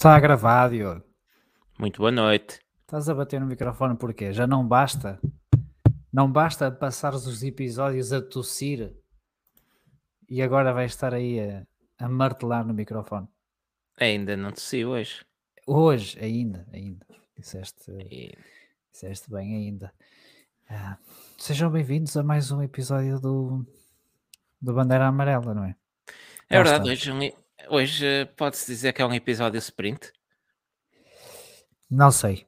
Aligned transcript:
Está 0.00 0.16
a 0.16 0.20
gravar, 0.20 0.70
Diogo. 0.70 1.02
Muito 1.78 1.98
boa 1.98 2.10
noite. 2.10 2.58
Estás 2.80 3.06
a 3.10 3.14
bater 3.14 3.38
no 3.38 3.46
microfone 3.46 3.98
porquê? 3.98 4.32
Já 4.32 4.46
não 4.46 4.66
basta? 4.66 5.20
Não 6.10 6.32
basta 6.32 6.70
passares 6.72 7.26
os 7.26 7.42
episódios 7.42 8.10
a 8.10 8.22
tossir 8.22 8.96
e 10.26 10.40
agora 10.40 10.72
vais 10.72 10.92
estar 10.92 11.12
aí 11.12 11.38
a, 11.38 11.66
a 11.98 12.08
martelar 12.08 12.66
no 12.66 12.72
microfone. 12.72 13.28
Ainda 14.00 14.38
não 14.38 14.50
tossi 14.52 14.86
hoje. 14.86 15.22
Hoje, 15.66 16.18
ainda, 16.18 16.66
ainda. 16.72 17.04
Disseste, 17.38 17.92
E- 18.10 18.32
disseste 18.90 19.30
bem 19.30 19.54
ainda. 19.54 19.92
Ah, 20.70 20.96
sejam 21.36 21.70
bem-vindos 21.70 22.16
a 22.16 22.22
mais 22.22 22.50
um 22.50 22.62
episódio 22.62 23.20
do, 23.20 23.66
do 24.62 24.72
Bandeira 24.72 25.08
Amarela, 25.08 25.52
não 25.52 25.64
é? 25.64 25.76
É 26.48 26.56
verdade, 26.56 26.88
hoje, 26.88 27.12
um- 27.12 27.30
hoje 27.70 28.04
eh, 28.06 28.24
pode-se 28.24 28.66
dizer 28.66 28.92
que 28.92 29.00
é 29.02 29.06
um 29.06 29.14
episódio 29.14 29.58
sprint. 29.58 30.12
Não 31.90 32.10
sei. 32.10 32.46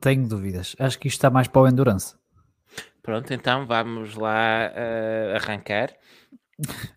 Tenho 0.00 0.26
dúvidas. 0.28 0.74
Acho 0.78 0.98
que 0.98 1.08
isto 1.08 1.16
está 1.18 1.30
mais 1.30 1.48
para 1.48 1.62
o 1.62 1.68
Endurance. 1.68 2.16
Pronto, 3.02 3.32
então 3.32 3.66
vamos 3.66 4.14
lá 4.14 4.70
eh, 4.74 5.34
arrancar. 5.36 5.96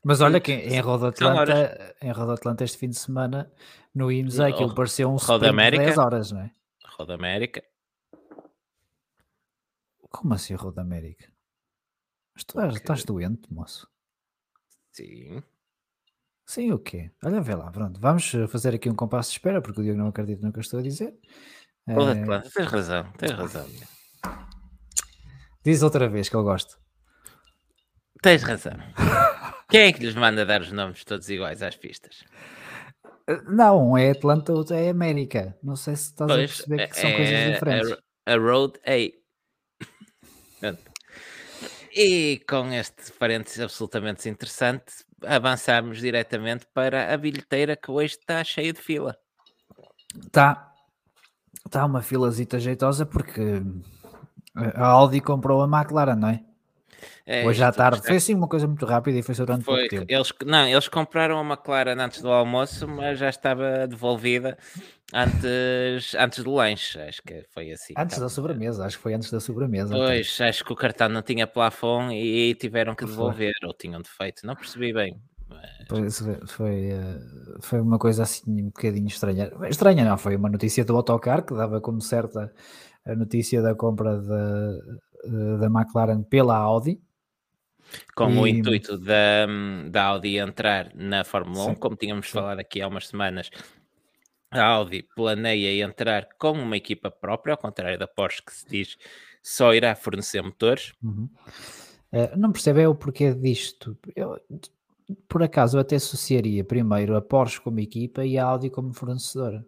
Mas 0.04 0.21
olha 0.21 0.40
que 0.40 0.52
em 0.54 0.80
Roda 0.80 1.09
Atlanta, 1.09 1.95
em 2.02 2.12
Roda 2.12 2.34
Atlanta 2.34 2.63
este 2.63 2.77
fim 2.77 2.90
de 2.90 2.98
semana, 2.98 3.52
no 3.93 4.12
IMSA, 4.12 4.48
aquilo 4.48 4.73
pareceu 4.73 5.09
um 5.09 5.18
Roda 5.18 5.21
sprint 5.21 5.41
de 5.43 5.49
América. 5.49 5.84
10 5.84 5.98
horas, 5.98 6.31
não 6.31 6.41
é? 6.41 6.52
Roda 6.98 7.13
América. 7.16 7.63
Como 10.10 10.34
assim 10.34 10.55
Roda 10.55 10.82
América? 10.82 11.32
Mas 12.34 12.43
tu 12.43 12.60
és- 12.60 12.76
estás 12.76 13.04
doente, 13.04 13.51
moço? 13.54 13.88
Sim. 14.91 15.43
Sim, 16.49 16.71
o 16.71 16.79
quê? 16.79 17.11
Olha, 17.23 17.41
vê 17.41 17.53
lá, 17.53 17.69
pronto. 17.69 17.99
Vamos 18.01 18.33
eh, 18.33 18.47
fazer 18.47 18.73
aqui 18.73 18.89
um 18.89 18.95
compasso 18.95 19.29
de 19.29 19.37
espera, 19.37 19.61
porque 19.61 19.81
o 19.81 19.83
Diogo 19.83 19.99
não 19.99 20.07
acredita 20.07 20.43
no 20.43 20.51
que 20.51 20.57
eu 20.57 20.61
estou 20.61 20.79
a 20.79 20.81
dizer. 20.83 21.13
Roda 21.87 22.17
Eh, 22.17 22.21
Atlanta, 22.23 22.49
tens 22.51 22.65
razão, 22.67 23.11
tens 23.19 23.31
razão. 23.33 23.67
diz 25.63 25.83
outra 25.83 26.09
vez 26.09 26.27
que 26.27 26.35
eu 26.35 26.41
gosto. 26.43 26.79
Tens 28.23 28.41
razão. 28.41 28.73
Quem 29.70 29.81
é 29.81 29.93
que 29.93 29.99
lhes 30.03 30.15
manda 30.15 30.43
dar 30.43 30.61
os 30.61 30.71
nomes 30.71 31.03
todos 31.05 31.29
iguais 31.29 31.61
às 31.61 31.75
pistas? 31.75 32.23
Eh, 33.27 33.41
Não, 33.43 33.91
um 33.91 33.95
é 33.97 34.09
Atlanta, 34.09 34.51
outro 34.51 34.75
é 34.75 34.89
América. 34.89 35.55
Não 35.61 35.75
sei 35.75 35.95
se 35.95 36.05
estás 36.05 36.31
a 36.31 36.33
Pois, 36.33 36.49
perceber 36.55 36.87
que 36.87 36.97
é- 36.97 37.01
são 37.01 37.11
coisas 37.11 37.35
é 37.35 37.51
diferentes. 37.51 37.91
A, 38.25 38.33
a 38.33 38.37
Road 38.37 38.79
A. 38.87 39.85
Pronto. 40.59 40.81
E 41.95 42.41
com 42.49 42.71
este 42.73 43.11
parênteses 43.20 43.59
absolutamente 43.59 44.17
desinteressante, 44.17 45.05
avançamos 45.25 45.99
diretamente 45.99 46.65
para 46.73 47.13
a 47.13 47.17
bilheteira 47.17 47.75
que 47.75 47.91
hoje 47.91 48.17
está 48.20 48.43
cheia 48.43 48.73
de 48.73 48.79
fila. 48.79 49.17
Está 50.26 50.73
tá 51.70 51.85
uma 51.85 52.01
filazita 52.01 52.59
jeitosa 52.59 53.05
porque 53.05 53.61
a 54.55 54.87
Audi 54.87 55.21
comprou 55.21 55.61
a 55.61 55.65
McLaren, 55.65 56.15
não 56.15 56.29
é? 56.29 56.43
É, 57.25 57.45
Hoje 57.45 57.63
à 57.63 57.71
tarde. 57.71 58.01
Foi 58.05 58.15
assim 58.15 58.33
uma 58.35 58.47
coisa 58.47 58.67
muito 58.67 58.85
rápida 58.85 59.17
e 59.17 59.23
foi 59.23 59.35
durante 59.35 59.63
Foi, 59.63 59.75
pouco 59.75 59.89
tempo. 59.89 60.05
eles, 60.09 60.33
não, 60.45 60.67
eles 60.67 60.87
compraram 60.87 61.39
a 61.39 61.43
McLaren 61.43 61.99
antes 61.99 62.21
do 62.21 62.29
almoço, 62.29 62.87
mas 62.87 63.19
já 63.19 63.29
estava 63.29 63.87
devolvida 63.87 64.57
antes, 65.13 66.16
antes 66.16 66.44
do 66.44 66.53
lanche. 66.53 67.00
Acho 67.00 67.22
que 67.23 67.44
foi 67.53 67.72
assim. 67.72 67.94
Antes 67.97 68.17
Então, 68.17 68.27
da 68.27 68.29
sobremesa, 68.29 68.85
acho 68.85 68.97
que 68.97 69.03
foi 69.03 69.13
antes 69.13 69.31
da 69.31 69.39
sobremesa. 69.39 69.95
Pois, 69.95 70.39
acho 70.41 70.63
que 70.66 70.73
o 70.73 70.75
cartão 70.75 71.09
não 71.09 71.22
tinha 71.22 71.47
plafond 71.47 72.13
e 72.13 72.53
tiveram 72.55 72.95
que 72.95 73.05
devolver, 73.05 73.53
ou 73.63 73.73
tinham 73.73 74.01
defeito. 74.01 74.45
Não 74.45 74.55
percebi 74.55 74.93
bem. 74.93 75.15
mas- 75.91 76.19
foi, 76.19 76.35
foi, 76.45 76.85
eh, 76.91 77.19
foi 77.61 77.81
uma 77.81 77.97
coisa 77.97 78.23
assim 78.23 78.43
um 78.47 78.65
bocadinho 78.65 79.07
estranha. 79.07 79.51
Estranha 79.69 80.05
não, 80.05 80.17
foi 80.17 80.35
uma 80.35 80.49
notícia 80.49 80.85
do 80.85 80.95
autocar 80.95 81.43
que 81.43 81.53
dava 81.55 81.81
como 81.81 82.01
certa 82.01 82.53
a 83.05 83.15
notícia 83.15 83.61
da 83.61 83.73
compra 83.73 84.21
da, 84.21 84.35
eh, 84.77 84.99
da 85.59 85.68
McLaren 85.68 86.24
pela 86.24 86.56
Audi. 86.57 87.02
com 88.16 88.28
o 88.38 88.46
E- 88.47 88.52
intuito 88.52 88.97
da, 88.97 89.47
da 89.90 90.03
Audi 90.06 90.38
entrar 90.38 90.91
na 90.94 91.24
Fórmula 91.24 91.66
1, 91.66 91.69
Sim, 91.69 91.75
como 91.75 91.96
tínhamos 91.96 92.28
sim. 92.28 92.34
falado 92.34 92.59
aqui 92.59 92.81
há 92.81 92.88
umas 92.88 93.07
semanas, 93.07 93.50
a 94.52 94.63
Audi 94.63 95.07
planeia 95.16 95.84
entrar 95.84 96.28
com 96.38 96.52
uma 96.52 96.78
equipa 96.78 97.09
própria, 97.09 97.53
ao 97.53 97.57
contrário 97.57 97.97
da 97.97 98.07
Porsche 98.07 98.44
que 98.44 98.53
se 98.53 98.68
diz 98.68 98.97
só 99.41 99.74
irá 99.74 99.96
fornecer 99.96 100.41
motores. 100.44 100.94
Uhum. 101.02 101.28
Eh, 102.12 102.36
não 102.36 102.51
percebe 102.51 102.81
é 102.81 102.88
o 102.88 102.94
porquê 102.96 103.34
disto. 103.34 103.97
Eu, 104.16 104.38
por 105.28 105.41
acaso, 105.41 105.78
eu 105.78 105.81
até 105.81 105.96
associaria 105.96 106.63
primeiro 106.63 107.16
a 107.16 107.22
Porsche 107.22 107.59
como 107.62 107.80
equipa 107.80 108.24
e 108.25 108.38
a 108.38 108.46
Audi 108.46 108.69
como 108.69 108.94
fornecedora. 108.94 109.66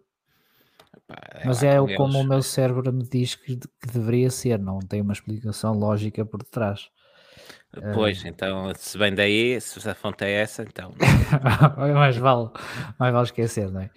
Pá, 1.12 1.40
Mas 1.44 1.62
é 1.62 1.80
o 1.80 1.94
como 1.94 2.14
o 2.14 2.16
eles. 2.18 2.28
meu 2.28 2.42
cérebro 2.42 2.92
me 2.92 3.04
diz 3.04 3.34
que, 3.34 3.56
que 3.56 3.86
deveria 3.92 4.30
ser, 4.30 4.58
não 4.58 4.78
tem 4.78 5.00
uma 5.00 5.12
explicação 5.12 5.74
lógica 5.74 6.24
por 6.24 6.42
detrás. 6.42 6.88
Pois, 7.94 8.24
então, 8.24 8.70
se 8.76 8.98
vem 8.98 9.14
daí, 9.14 9.58
se 9.60 9.88
a 9.88 9.94
fonte 9.94 10.24
é 10.24 10.30
essa, 10.30 10.62
então, 10.62 10.92
mais, 11.94 12.16
vale, 12.18 12.50
mais 12.98 13.12
vale 13.12 13.24
esquecer, 13.24 13.70
não 13.70 13.80
é? 13.80 13.90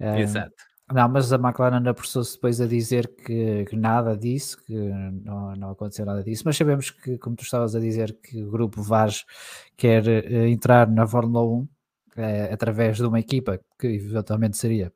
Eh, 0.00 0.20
exato. 0.20 0.52
Não, 0.92 1.08
mas 1.08 1.32
a 1.32 1.36
McLaren 1.36 1.88
apressou-se 1.88 2.34
depois 2.34 2.60
a 2.60 2.66
dizer 2.66 3.06
que, 3.24 3.64
que 3.66 3.76
nada 3.76 4.16
disso, 4.16 4.60
que 4.64 4.74
não, 4.74 5.54
não 5.54 5.70
aconteceu 5.70 6.04
nada 6.04 6.24
disso, 6.24 6.42
mas 6.44 6.56
sabemos 6.56 6.90
que, 6.90 7.16
como 7.18 7.36
tu 7.36 7.44
estavas 7.44 7.76
a 7.76 7.80
dizer, 7.80 8.16
que 8.20 8.42
o 8.42 8.50
grupo 8.50 8.82
Vaz 8.82 9.24
quer 9.76 10.06
eh, 10.08 10.48
entrar 10.48 10.88
na 10.90 11.06
Fórmula 11.06 11.44
1 11.44 11.68
eh, 12.16 12.50
através 12.52 12.96
de 12.96 13.04
uma 13.06 13.20
equipa 13.20 13.60
que 13.78 13.86
eventualmente 13.86 14.56
seria 14.56 14.92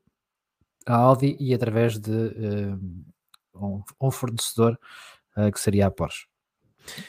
a 0.87 0.95
Audi 0.95 1.37
e 1.41 1.55
através 1.55 1.99
de 1.99 2.12
eh, 2.12 2.77
um, 3.55 3.83
um 4.00 4.11
fornecedor 4.11 4.78
eh, 5.37 5.50
que 5.50 5.61
seria 5.61 5.87
a 5.87 5.91
Porsche. 5.91 6.27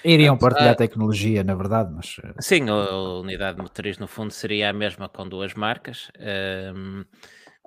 Iriam 0.04 0.38
partilhar 0.38 0.72
ah, 0.72 0.76
tecnologia, 0.76 1.44
na 1.44 1.54
verdade, 1.54 1.92
mas 1.94 2.18
eh, 2.24 2.34
Sim, 2.40 2.70
a 2.70 3.20
unidade 3.20 3.62
motriz 3.62 3.98
no 3.98 4.08
fundo 4.08 4.32
seria 4.32 4.70
a 4.70 4.74
mesma 4.74 5.10
com 5.10 5.28
duas 5.28 5.54
marcas. 5.54 6.10
hum, 6.74 7.04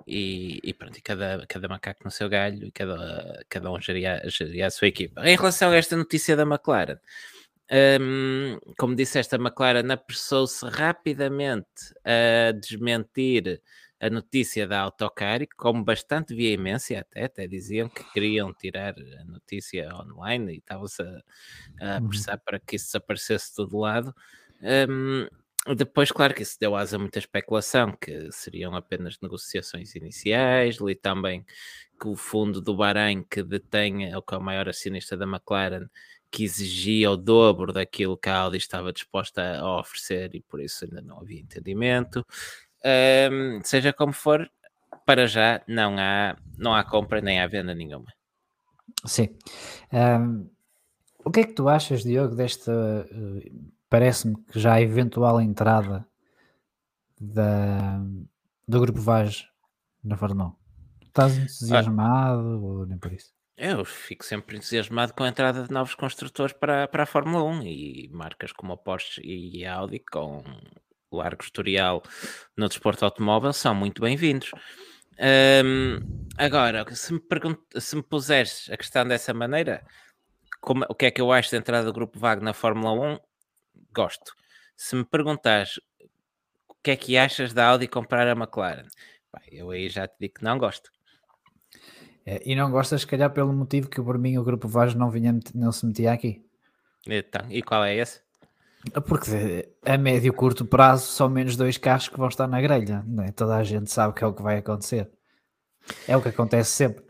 e, 0.07 0.59
e 0.63 0.73
pronto, 0.73 0.97
e 0.97 1.01
cada, 1.01 1.45
cada 1.47 1.67
macaco 1.67 2.03
no 2.03 2.11
seu 2.11 2.29
galho 2.29 2.65
e 2.65 2.71
cada, 2.71 3.43
cada 3.47 3.71
um 3.71 3.79
geria, 3.79 4.21
geria 4.27 4.67
a 4.67 4.71
sua 4.71 4.87
equipa. 4.87 5.21
Em 5.27 5.35
relação 5.35 5.71
a 5.71 5.75
esta 5.75 5.95
notícia 5.95 6.35
da 6.35 6.43
McLaren, 6.43 6.97
hum, 8.01 8.57
como 8.77 8.95
disseste, 8.95 9.35
a 9.35 9.37
McLaren 9.37 9.91
apressou-se 9.91 10.65
rapidamente 10.67 11.93
a 12.03 12.51
desmentir 12.53 13.61
a 13.99 14.09
notícia 14.09 14.67
da 14.67 14.79
Autocar, 14.81 15.41
e 15.41 15.47
com 15.47 15.83
bastante 15.83 16.33
veemência 16.35 16.99
até, 17.01 17.25
até 17.25 17.47
diziam 17.47 17.89
que 17.89 18.03
queriam 18.13 18.53
tirar 18.53 18.95
a 19.19 19.23
notícia 19.25 19.89
online 19.95 20.53
e 20.55 20.57
estavam-se 20.59 21.01
a, 21.01 21.21
a 21.79 21.97
Uhum. 21.97 21.97
apressar 21.97 22.39
para 22.43 22.59
que 22.59 22.75
isso 22.75 22.87
desaparecesse 22.87 23.49
de 23.49 23.55
todo 23.55 23.77
lado. 23.77 24.13
Hum, 24.61 25.27
depois, 25.75 26.11
claro 26.11 26.33
que 26.33 26.41
isso 26.43 26.57
deu 26.59 26.75
asa 26.75 26.95
a 26.95 26.99
muita 26.99 27.19
especulação, 27.19 27.91
que 27.99 28.31
seriam 28.31 28.75
apenas 28.75 29.17
negociações 29.21 29.93
iniciais, 29.95 30.77
li 30.77 30.95
também 30.95 31.45
que 32.01 32.07
o 32.07 32.15
fundo 32.15 32.61
do 32.61 32.75
Bahrein, 32.75 33.23
que 33.23 33.43
detém, 33.43 34.13
ou 34.15 34.21
que 34.21 34.33
é 34.35 34.37
o 34.37 34.41
maior 34.41 34.69
acionista 34.69 35.17
da 35.17 35.25
McLaren, 35.25 35.87
que 36.31 36.43
exigia 36.43 37.11
o 37.11 37.17
dobro 37.17 37.73
daquilo 37.73 38.17
que 38.17 38.29
a 38.29 38.37
Audi 38.37 38.57
estava 38.57 38.93
disposta 38.93 39.57
a 39.59 39.79
oferecer 39.79 40.35
e 40.35 40.41
por 40.41 40.61
isso 40.61 40.85
ainda 40.85 41.01
não 41.01 41.19
havia 41.19 41.39
entendimento. 41.41 42.25
Hum, 42.85 43.59
seja 43.63 43.91
como 43.93 44.13
for, 44.13 44.49
para 45.05 45.27
já 45.27 45.61
não 45.67 45.95
há, 45.97 46.35
não 46.57 46.73
há 46.73 46.83
compra 46.83 47.21
nem 47.21 47.39
há 47.39 47.47
venda 47.47 47.73
nenhuma. 47.75 48.07
Sim. 49.05 49.29
Ahm, 49.91 50.45
o 51.23 51.31
que 51.31 51.41
é 51.41 51.43
que 51.43 51.53
tu 51.53 51.67
achas, 51.69 52.03
Diogo, 52.03 52.35
desta. 52.35 52.71
eh, 53.11 53.51
Parece-me 53.89 54.35
que 54.43 54.59
já 54.59 54.73
a 54.73 54.81
eventual 54.81 55.41
entrada 55.41 56.07
da, 57.19 57.99
do 58.67 58.79
grupo 58.79 58.99
Vaz 59.01 59.47
na 60.03 60.15
Fórmula 60.15 60.49
1? 60.49 61.05
Estás 61.07 61.37
entusiasmado 61.37 62.63
ou 62.63 62.85
nem 62.85 62.99
por 62.99 63.11
isso? 63.11 63.33
Eu 63.57 63.83
fico 63.83 64.23
sempre 64.23 64.57
entusiasmado 64.57 65.13
com 65.13 65.23
a 65.23 65.27
entrada 65.27 65.63
de 65.63 65.73
novos 65.73 65.95
construtores 65.95 66.53
para, 66.53 66.87
para 66.87 67.03
a 67.03 67.07
Fórmula 67.07 67.43
1 67.43 67.63
e 67.63 68.09
marcas 68.13 68.51
como 68.53 68.73
a 68.73 68.77
Porsche 68.77 69.21
e 69.25 69.65
a 69.65 69.73
Audi, 69.73 69.99
com 69.99 70.43
largo 71.17 71.43
historial 71.43 72.03
no 72.55 72.67
desporto 72.67 73.03
automóvel, 73.05 73.51
são 73.53 73.73
muito 73.73 74.01
bem-vindos. 74.01 74.51
Hum, 75.65 75.99
agora, 76.37 76.85
se 76.95 77.13
me, 77.13 77.21
se 77.79 77.95
me 77.95 78.03
puseres 78.03 78.69
a 78.71 78.77
questão 78.77 79.07
dessa 79.07 79.33
maneira, 79.33 79.85
como- 80.61 80.85
o 80.87 80.95
que 80.95 81.07
é 81.07 81.11
que 81.11 81.19
eu 81.21 81.31
acho 81.31 81.51
da 81.51 81.57
entrada 81.57 81.85
do 81.85 81.93
Grupo 81.93 82.19
Vago 82.19 82.43
na 82.43 82.53
Fórmula 82.53 82.91
1? 82.93 83.19
Gosto. 83.93 84.33
Se 84.77 84.95
me 84.95 85.03
perguntares 85.03 85.79
o 86.67 86.75
que 86.81 86.91
é 86.91 86.95
que 86.95 87.17
achas 87.17 87.53
da 87.53 87.67
Audi 87.67 87.87
comprar 87.87 88.27
a 88.27 88.31
McLaren, 88.31 88.87
pá, 89.31 89.41
eu 89.51 89.71
aí 89.71 89.89
já 89.89 90.07
te 90.07 90.15
digo 90.19 90.35
que 90.35 90.43
não 90.43 90.57
gosto. 90.57 90.89
É, 92.25 92.41
e 92.45 92.55
não 92.55 92.69
gostas, 92.69 93.01
se 93.01 93.07
calhar, 93.07 93.31
pelo 93.33 93.51
motivo 93.51 93.89
que 93.89 94.01
por 94.01 94.17
mim 94.17 94.37
o 94.37 94.43
grupo 94.43 94.67
Vaz 94.67 94.93
não, 94.93 95.09
vinha, 95.09 95.37
não 95.55 95.71
se 95.71 95.85
metia 95.85 96.13
aqui? 96.13 96.45
Então, 97.07 97.45
e 97.49 97.61
qual 97.63 97.83
é 97.83 97.95
esse? 97.95 98.21
Porque 99.05 99.73
a 99.85 99.97
médio 99.97 100.29
e 100.29 100.35
curto 100.35 100.65
prazo 100.65 101.07
são 101.07 101.29
menos 101.29 101.55
dois 101.55 101.77
carros 101.77 102.07
que 102.07 102.17
vão 102.17 102.29
estar 102.29 102.47
na 102.47 102.61
grelha, 102.61 103.03
não 103.05 103.23
é? 103.23 103.31
Toda 103.31 103.55
a 103.55 103.63
gente 103.63 103.91
sabe 103.91 104.15
que 104.15 104.23
é 104.23 104.27
o 104.27 104.33
que 104.33 104.41
vai 104.41 104.57
acontecer. 104.57 105.09
É 106.07 106.15
o 106.15 106.21
que 106.21 106.29
acontece 106.29 106.71
sempre. 106.71 107.03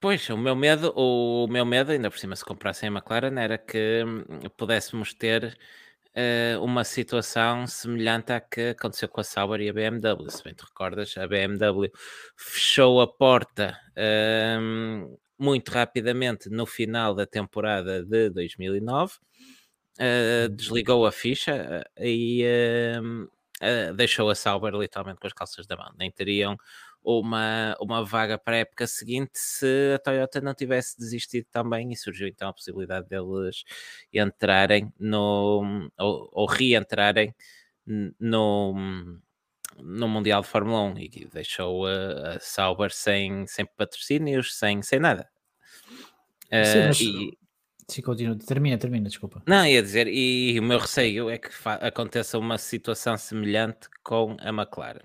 Pois, 0.00 0.28
o 0.30 0.36
meu 0.36 0.54
medo, 0.54 0.92
o 0.94 1.48
meu 1.48 1.64
medo, 1.64 1.90
ainda 1.90 2.08
por 2.08 2.18
cima, 2.18 2.36
se 2.36 2.44
comprassem 2.44 2.88
a 2.88 2.92
McLaren, 2.92 3.36
era 3.36 3.58
que 3.58 4.04
hum, 4.06 4.48
pudéssemos 4.56 5.12
ter 5.12 5.58
uh, 6.14 6.62
uma 6.62 6.84
situação 6.84 7.66
semelhante 7.66 8.32
à 8.32 8.40
que 8.40 8.70
aconteceu 8.70 9.08
com 9.08 9.20
a 9.20 9.24
Sauber 9.24 9.60
e 9.60 9.68
a 9.68 9.72
BMW. 9.72 10.30
Se 10.30 10.44
bem 10.44 10.54
te 10.54 10.64
recordas, 10.64 11.16
a 11.18 11.26
BMW 11.26 11.90
fechou 12.36 13.00
a 13.00 13.08
porta 13.08 13.76
uh, 13.96 15.18
muito 15.36 15.70
rapidamente 15.70 16.48
no 16.48 16.64
final 16.64 17.12
da 17.12 17.26
temporada 17.26 18.04
de 18.04 18.30
2009, 18.30 19.14
uh, 19.98 20.48
desligou 20.48 21.06
a 21.06 21.12
ficha 21.12 21.84
eh, 21.96 22.08
e 22.08 22.44
deixou 23.96 24.30
a 24.30 24.34
Sauber 24.34 24.72
literalmente 24.74 25.18
com 25.20 25.26
as 25.26 25.32
calças 25.32 25.66
da 25.66 25.76
mão. 25.76 25.92
Nem 25.98 26.10
teriam 26.10 26.56
uma, 27.02 27.76
uma 27.80 28.04
vaga 28.04 28.38
para 28.38 28.56
a 28.56 28.58
época 28.60 28.86
seguinte 28.86 29.32
se 29.34 29.94
a 29.94 29.98
Toyota 29.98 30.40
não 30.40 30.54
tivesse 30.54 30.98
desistido 30.98 31.46
também 31.50 31.92
e 31.92 31.96
surgiu 31.96 32.28
então 32.28 32.48
a 32.48 32.52
possibilidade 32.52 33.08
deles 33.08 33.64
entrarem 34.12 34.92
no 34.98 35.88
ou, 35.98 36.28
ou 36.32 36.46
reentrarem 36.46 37.34
no, 38.20 38.74
no 39.78 40.08
Mundial 40.08 40.42
de 40.42 40.48
Fórmula 40.48 40.82
1 40.82 40.98
e 40.98 41.28
deixou 41.32 41.86
a, 41.86 42.34
a 42.34 42.40
Sauber 42.40 42.92
sem, 42.92 43.46
sem 43.46 43.64
patrocínios, 43.64 44.56
sem, 44.56 44.82
sem 44.82 44.98
nada. 44.98 45.28
Sim, 46.50 46.90
uh, 46.90 47.32
e, 47.32 47.38
Sim, 47.90 48.02
continua. 48.02 48.36
Termina, 48.36 48.76
termina, 48.76 49.08
desculpa. 49.08 49.42
Não, 49.46 49.64
ia 49.64 49.82
dizer, 49.82 50.06
e 50.08 50.58
o 50.60 50.62
meu 50.62 50.78
receio 50.78 51.30
é 51.30 51.38
que 51.38 51.48
aconteça 51.80 52.38
uma 52.38 52.58
situação 52.58 53.16
semelhante 53.16 53.88
com 54.02 54.36
a 54.40 54.50
McLaren. 54.50 55.00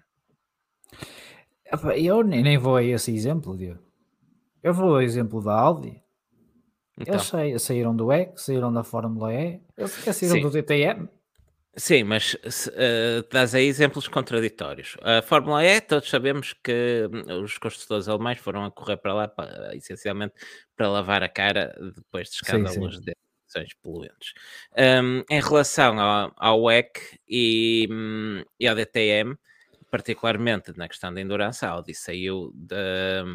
Eu 1.95 2.23
nem 2.23 2.57
vou 2.57 2.75
a 2.75 2.83
esse 2.83 3.13
exemplo, 3.15 3.57
Diego. 3.57 3.79
Eu 4.61 4.73
vou 4.73 4.95
ao 4.95 5.01
exemplo 5.01 5.41
da 5.41 5.53
Audi. 5.53 6.01
Então. 6.99 7.15
Eles 7.39 7.61
saíram 7.61 7.95
do 7.95 8.11
E, 8.11 8.31
saíram 8.35 8.71
da 8.71 8.83
Fórmula 8.83 9.33
E, 9.33 9.61
eles 9.77 9.91
saíram 9.91 10.35
Sim. 10.35 10.41
do 10.41 10.49
DTM. 10.51 11.09
Sim, 11.75 12.03
mas 12.03 12.35
uh, 12.35 13.27
dás 13.31 13.55
aí 13.55 13.65
exemplos 13.65 14.07
contraditórios. 14.07 14.95
A 15.01 15.23
Fórmula 15.23 15.65
E, 15.65 15.81
todos 15.81 16.07
sabemos 16.07 16.53
que 16.63 17.09
hum, 17.11 17.43
os 17.43 17.57
construtores 17.57 18.07
alemães 18.07 18.37
foram 18.37 18.65
a 18.65 18.71
correr 18.71 18.97
para 18.97 19.13
lá, 19.13 19.27
para, 19.27 19.75
essencialmente, 19.75 20.35
para 20.75 20.87
lavar 20.87 21.23
a 21.23 21.29
cara 21.29 21.75
depois 21.95 22.29
de 22.29 22.35
escândalos 22.35 23.01
de 23.01 23.13
emissões 23.43 23.73
poluentes. 23.81 24.33
Um, 24.77 25.23
em 25.27 25.41
relação 25.41 25.99
ao, 25.99 26.31
ao 26.37 26.61
WEC 26.63 27.19
e, 27.27 27.87
um, 27.89 28.43
e 28.59 28.67
ao 28.67 28.75
DTM, 28.75 29.35
particularmente 29.89 30.77
na 30.77 30.87
questão 30.87 31.11
da 31.11 31.21
endurance, 31.21 31.65
a 31.65 31.69
Audi 31.69 31.95
saiu 31.95 32.51
da, 32.55 33.25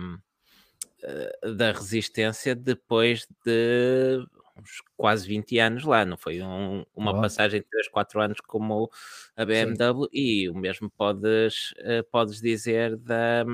eh, 1.03 1.51
da 1.55 1.71
resistência 1.71 2.57
depois 2.57 3.25
de 3.47 4.27
uns 4.59 4.83
quase 4.97 5.27
20 5.27 5.59
anos 5.59 5.85
lá, 5.85 6.05
não 6.05 6.17
foi 6.17 6.43
um, 6.43 6.85
uma 6.95 7.13
oh. 7.13 7.21
passagem 7.21 7.61
de 7.61 7.67
3, 7.67 7.89
4 7.89 8.21
anos 8.21 8.41
como 8.41 8.91
a 9.37 9.45
BMW 9.45 10.05
Sim. 10.05 10.11
e 10.13 10.49
o 10.51 10.55
mesmo 10.55 10.91
podes, 10.91 11.73
uh, 11.79 12.05
podes 12.11 12.41
dizer 12.41 12.97
da, 12.97 13.45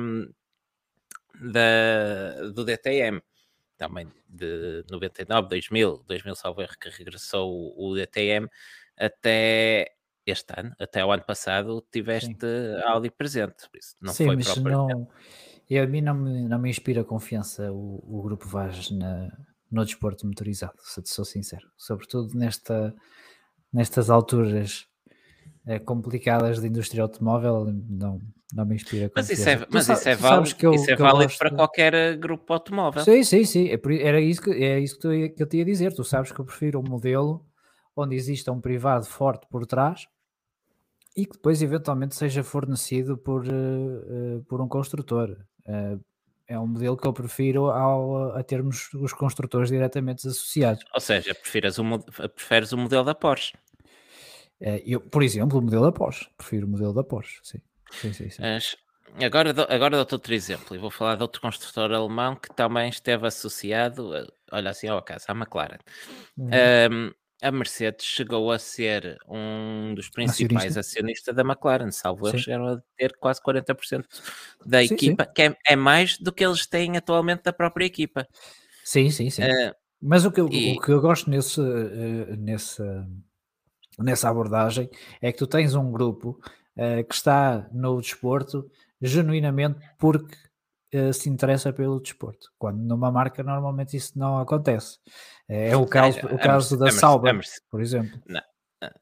da, 1.41 2.51
do 2.53 2.65
DTM 2.65 3.23
também 3.77 4.11
de 4.29 4.85
99, 4.91 5.49
2000, 5.49 6.05
2000 6.07 6.35
salvo 6.35 6.63
erro 6.63 6.75
que 6.81 6.89
regressou 6.89 7.75
o, 7.77 7.95
DTM 7.95 8.49
até 8.97 9.95
este 10.27 10.55
ano, 10.57 10.75
até 10.79 11.05
o 11.05 11.13
ano 11.13 11.25
passado, 11.25 11.85
tiveste 11.93 12.35
Sim. 12.41 12.83
Audi 12.87 13.11
presente. 13.11 13.69
Por 13.69 13.79
isso 13.79 13.95
não 14.01 14.13
Sim, 14.13 14.27
foi 14.27 14.37
mas 14.37 14.57
não, 14.57 15.09
e 15.69 15.79
a 15.79 15.87
mim 15.87 16.01
não 16.01 16.15
me, 16.15 16.49
não 16.49 16.59
me 16.59 16.71
inspira 16.71 17.05
confiança 17.05 17.73
o, 17.73 18.03
o 18.07 18.23
grupo 18.23 18.47
Vaz 18.49 18.91
na, 18.91 19.31
no 19.75 19.85
desporto 19.85 20.27
motorizado, 20.27 20.75
se 20.79 21.03
te 21.03 21.11
sou 21.11 21.25
sincero. 21.25 21.69
Sobretudo 21.77 22.39
nesta, 22.39 22.95
nestas 23.73 24.09
alturas 24.09 24.87
é, 25.67 25.79
complicadas 25.79 26.61
da 26.61 26.69
indústria 26.69 27.03
automóvel, 27.03 27.67
não, 27.89 28.21
não 28.53 28.65
me 28.65 28.77
inspira 28.77 29.11
mas 29.17 29.29
isso 29.29 29.49
é, 29.49 29.67
mas 29.69 29.89
isso 29.89 30.09
é 30.09 30.15
válido, 30.15 30.57
eu, 30.63 30.75
isso 30.75 30.91
é 30.91 30.97
válido 30.97 31.33
para 31.37 31.51
qualquer 31.51 31.93
eh, 31.93 32.17
grupo 32.17 32.53
automóvel. 32.53 33.03
Sim, 33.03 33.25
sim, 33.25 33.45
sim. 33.45 33.69
É, 33.69 33.81
era 34.01 34.21
isso 34.21 34.43
que, 34.43 34.51
é 34.51 34.79
isso 34.79 34.95
que, 34.95 35.01
tu, 35.01 35.35
que 35.35 35.43
eu 35.43 35.47
te 35.47 35.57
ia 35.57 35.65
dizer. 35.65 35.93
Tu 35.93 36.05
sabes 36.05 36.31
que 36.31 36.41
eu 36.41 36.45
prefiro 36.45 36.79
um 36.79 36.89
modelo 36.89 37.45
onde 37.97 38.15
exista 38.15 38.53
um 38.53 38.61
privado 38.61 39.07
forte 39.07 39.47
por 39.49 39.67
trás 39.67 40.07
e 41.17 41.27
que 41.27 41.33
depois 41.33 41.63
eventualmente 41.63 42.15
seja 42.15 42.43
fornecido 42.43 43.17
por, 43.17 43.45
uh, 43.47 44.45
por 44.49 44.61
um 44.61 44.69
construtor. 44.69 45.37
Uh, 45.67 46.01
é 46.47 46.59
um 46.59 46.67
modelo 46.67 46.97
que 46.97 47.07
eu 47.07 47.13
prefiro 47.13 47.71
ao, 47.71 48.37
a 48.37 48.43
termos 48.43 48.93
os 48.95 49.13
construtores 49.13 49.71
diretamente 49.71 50.27
associados. 50.27 50.85
Ou 50.93 51.01
seja, 51.01 51.35
preferes 51.35 51.79
o, 51.79 51.85
preferes 52.35 52.73
o 52.73 52.79
modelo 52.79 53.05
da 53.05 53.15
Porsche? 53.15 53.55
Uh, 54.61 54.81
eu, 54.85 55.01
por 55.01 55.23
exemplo, 55.23 55.59
o 55.59 55.63
modelo 55.63 55.85
da 55.85 55.93
Porsche. 55.93 56.29
Prefiro 56.37 56.67
o 56.67 56.71
modelo 56.71 56.93
da 56.93 57.03
Porsche, 57.03 57.41
sim. 57.43 57.59
sim, 57.93 58.13
sim, 58.13 58.31
sim. 58.31 58.43
agora, 59.25 59.51
agora 59.69 59.97
dou-te 59.97 60.15
outro 60.15 60.35
exemplo. 60.35 60.77
E 60.77 60.79
vou 60.79 60.91
falar 60.91 61.17
de 61.17 61.23
outro 61.23 61.41
construtor 61.41 61.93
alemão 61.93 62.37
que 62.37 62.55
também 62.55 62.89
esteve 62.89 63.27
associado, 63.27 64.13
olha 64.53 64.71
assim 64.71 64.89
ao 64.89 64.99
acaso, 64.99 65.25
à 65.29 65.33
McLaren. 65.33 65.79
Uhum. 66.37 66.51
Um, 66.91 67.13
a 67.43 67.51
Mercedes 67.51 68.07
chegou 68.07 68.51
a 68.51 68.59
ser 68.59 69.19
um 69.29 69.95
dos 69.95 70.09
principais 70.09 70.77
acionistas 70.77 71.35
da 71.35 71.43
McLaren, 71.43 71.91
salvo 71.91 72.29
eles 72.29 72.43
chegaram 72.43 72.69
a 72.69 72.83
ter 72.97 73.17
quase 73.19 73.41
40% 73.43 74.05
da 74.65 74.79
sim, 74.87 74.95
equipa, 74.95 75.25
sim. 75.25 75.31
que 75.35 75.43
é, 75.43 75.57
é, 75.69 75.77
mais 75.77 76.19
do 76.19 76.33
que 76.33 76.45
eles 76.45 76.67
têm 76.67 76.97
atualmente 76.97 77.43
da 77.43 77.53
própria 77.53 77.85
equipa. 77.85 78.27
Sim, 78.85 79.11
sim, 79.11 79.31
sim. 79.31 79.43
Uh, 79.43 79.75
Mas 80.01 80.25
o 80.25 80.31
que, 80.31 80.41
eu, 80.41 80.49
e... 80.51 80.77
o 80.77 80.81
que 80.81 80.91
eu 80.91 81.01
gosto 81.01 81.29
nesse, 81.29 81.61
uh, 81.61 82.37
nesse, 82.37 82.83
nessa 83.99 84.29
abordagem 84.29 84.89
é 85.21 85.33
que 85.33 85.39
tu 85.39 85.47
tens 85.47 85.75
um 85.75 85.91
grupo 85.91 86.41
uh, 86.77 87.05
que 87.05 87.15
está 87.15 87.69
no 87.73 88.01
desporto 88.01 88.71
genuinamente 89.01 89.79
porque 89.99 90.37
se 91.13 91.29
interessa 91.29 91.73
pelo 91.73 91.99
desporto, 91.99 92.53
quando 92.57 92.79
numa 92.79 93.11
marca 93.11 93.43
normalmente 93.43 93.97
isso 93.97 94.17
não 94.17 94.39
acontece. 94.39 95.01
É, 95.49 95.71
é 95.71 95.77
o 95.77 95.87
caso, 95.87 96.19
o 96.27 96.39
caso 96.39 96.79
da 96.79 96.91
Sauber, 96.91 97.39
por 97.71 97.81
exemplo. 97.81 98.19
Não, 98.27 98.41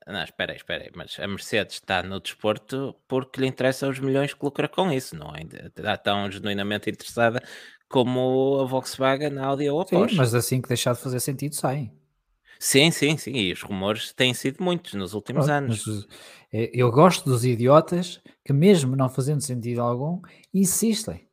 não, 0.07 0.25
espera 0.25 0.53
aí, 0.53 0.57
espera 0.57 0.85
aí, 0.85 0.91
mas 0.95 1.17
a 1.19 1.27
Mercedes 1.27 1.77
está 1.77 2.03
no 2.03 2.21
desporto 2.21 2.95
porque 3.07 3.41
lhe 3.41 3.47
interessa 3.47 3.89
os 3.89 3.99
milhões 3.99 4.35
que 4.35 4.45
lucra 4.45 4.69
com 4.69 4.91
isso, 4.91 5.17
não 5.17 5.35
é? 5.35 5.43
Está 5.67 5.97
tão 5.97 6.31
genuinamente 6.31 6.91
interessada 6.91 7.43
como 7.89 8.61
a 8.61 8.65
Volkswagen, 8.65 9.39
a 9.39 9.47
Audi 9.47 9.69
ou 9.69 9.81
a 9.81 9.85
Porsche. 9.85 10.15
Sim, 10.15 10.17
mas 10.17 10.35
assim 10.35 10.61
que 10.61 10.69
deixar 10.69 10.95
de 10.95 11.01
fazer 11.01 11.21
sentido, 11.21 11.55
saem. 11.55 11.93
Sim, 12.59 12.91
sim, 12.93 13.17
sim, 13.17 13.33
e 13.33 13.53
os 13.53 13.61
rumores 13.63 14.13
têm 14.13 14.33
sido 14.33 14.63
muitos 14.63 14.95
nos 14.95 15.15
últimos 15.15 15.49
anos. 15.49 15.85
Mas, 15.85 16.07
eh, 16.53 16.71
eu 16.73 16.91
gosto 16.93 17.25
dos 17.29 17.45
idiotas 17.45 18.21
que, 18.45 18.53
mesmo 18.53 18.95
não 18.95 19.09
fazendo 19.09 19.41
sentido 19.41 19.83
algum, 19.83 20.21
insistem. 20.55 21.27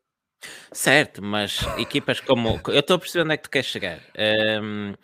Certo, 0.71 1.21
mas 1.23 1.65
equipas 1.77 2.19
como. 2.19 2.59
Eu 2.67 2.79
estou 2.79 2.95
a 2.95 2.99
perceber 2.99 3.23
onde 3.23 3.33
é 3.33 3.37
que 3.37 3.43
tu 3.43 3.49
queres 3.49 3.67
chegar. 3.67 3.99
Um, 4.61 4.91
uh, 4.91 4.95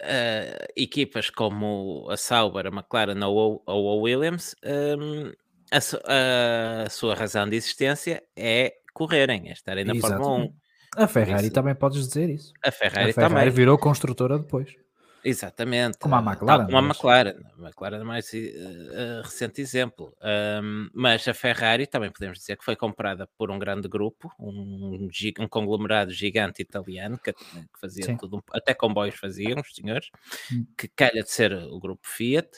eh, 0.00 0.66
equipas 0.76 1.30
como 1.30 2.08
a 2.10 2.16
Sauber, 2.16 2.66
a 2.66 2.70
McLaren 2.70 3.22
ou, 3.24 3.62
ou 3.66 3.90
a 3.90 4.02
Williams, 4.02 4.56
um, 4.64 5.32
a, 5.70 6.84
a, 6.84 6.90
sua 6.90 7.14
razão 7.14 7.48
de 7.48 7.56
existência 7.56 8.22
é 8.36 8.74
correrem, 8.94 9.48
é 9.48 9.52
estarem 9.52 9.84
na 9.84 9.94
Exatamente. 9.94 10.24
Fórmula 10.24 10.46
1. 10.46 10.54
A 10.96 11.06
Ferrari 11.06 11.44
isso. 11.44 11.52
também 11.52 11.74
podes 11.74 12.08
dizer 12.08 12.28
isso. 12.28 12.52
A 12.64 12.72
Ferrari, 12.72 13.10
a 13.10 13.14
Ferrari 13.14 13.34
também. 13.34 13.50
virou 13.50 13.78
construtora 13.78 14.38
depois. 14.38 14.74
Exatamente. 15.24 15.98
Como 15.98 16.14
a 16.14 16.20
McLaren. 16.20 16.64
Como 16.66 16.78
a 16.78 16.82
McLaren. 16.82 17.36
A 17.58 17.62
McLaren 17.62 18.00
é 18.00 18.04
mais 18.04 18.32
uh, 18.32 19.22
recente 19.22 19.60
exemplo. 19.60 20.16
Um, 20.62 20.88
mas 20.94 21.26
a 21.28 21.34
Ferrari 21.34 21.86
também 21.86 22.10
podemos 22.10 22.38
dizer 22.38 22.56
que 22.56 22.64
foi 22.64 22.76
comprada 22.76 23.28
por 23.36 23.50
um 23.50 23.58
grande 23.58 23.88
grupo, 23.88 24.32
um, 24.38 25.08
um 25.38 25.48
conglomerado 25.48 26.12
gigante 26.12 26.62
italiano 26.62 27.18
que, 27.18 27.32
que 27.32 27.80
fazia 27.80 28.04
Sim. 28.04 28.16
tudo, 28.16 28.42
até 28.52 28.74
comboios 28.74 29.16
faziam, 29.16 29.60
os 29.60 29.74
senhores, 29.74 30.10
hum. 30.52 30.66
que 30.76 30.88
calha 30.88 31.22
de 31.22 31.30
ser 31.30 31.52
o 31.52 31.78
grupo 31.78 32.06
Fiat. 32.06 32.48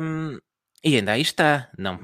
Um, 0.00 0.38
e 0.82 0.96
ainda 0.96 1.12
aí 1.12 1.22
está. 1.22 1.70
Não, 1.78 1.98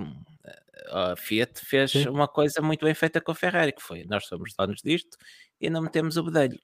a 0.90 1.16
Fiat 1.16 1.60
fez 1.64 1.92
Sim. 1.92 2.08
uma 2.08 2.28
coisa 2.28 2.60
muito 2.60 2.84
bem 2.84 2.94
feita 2.94 3.20
com 3.20 3.32
a 3.32 3.34
Ferrari, 3.34 3.72
que 3.72 3.82
foi 3.82 4.04
nós 4.04 4.26
somos 4.26 4.54
donos 4.58 4.80
disto 4.82 5.16
e 5.60 5.68
não 5.68 5.82
metemos 5.82 6.16
o 6.16 6.24
bedelho. 6.24 6.58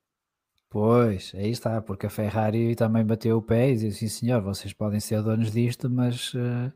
Pois, 0.68 1.32
aí 1.34 1.50
está, 1.50 1.80
porque 1.80 2.06
a 2.06 2.10
Ferrari 2.10 2.74
também 2.74 3.04
bateu 3.04 3.38
o 3.38 3.42
pé 3.42 3.70
e 3.70 3.76
disse, 3.76 4.00
sim 4.00 4.08
senhor, 4.08 4.42
vocês 4.42 4.72
podem 4.72 5.00
ser 5.00 5.22
donos 5.22 5.52
disto, 5.52 5.88
mas 5.88 6.34
uh, 6.34 6.72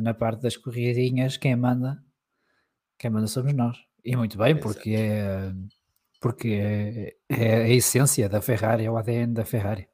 na 0.00 0.14
parte 0.14 0.42
das 0.42 0.56
corridinhas 0.56 1.36
quem 1.36 1.54
manda, 1.54 2.02
quem 2.98 3.10
manda 3.10 3.26
somos 3.26 3.52
nós. 3.52 3.76
E 4.04 4.16
muito 4.16 4.36
bem, 4.36 4.58
porque 4.58 4.90
é, 4.90 5.52
porque 6.20 6.48
é, 6.48 7.16
é, 7.28 7.54
a 7.64 7.68
essência 7.68 8.28
da 8.28 8.40
Ferrari, 8.40 8.84
é 8.84 8.90
o 8.90 8.96
ADN 8.96 9.34
da 9.34 9.44
Ferrari. 9.44 9.88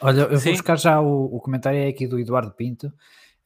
Olha, 0.00 0.22
eu 0.22 0.38
vou 0.38 0.52
buscar 0.52 0.76
já 0.76 1.00
o, 1.00 1.36
o 1.36 1.40
comentário 1.40 1.88
aqui 1.88 2.06
do 2.06 2.18
Eduardo 2.18 2.52
Pinto, 2.52 2.92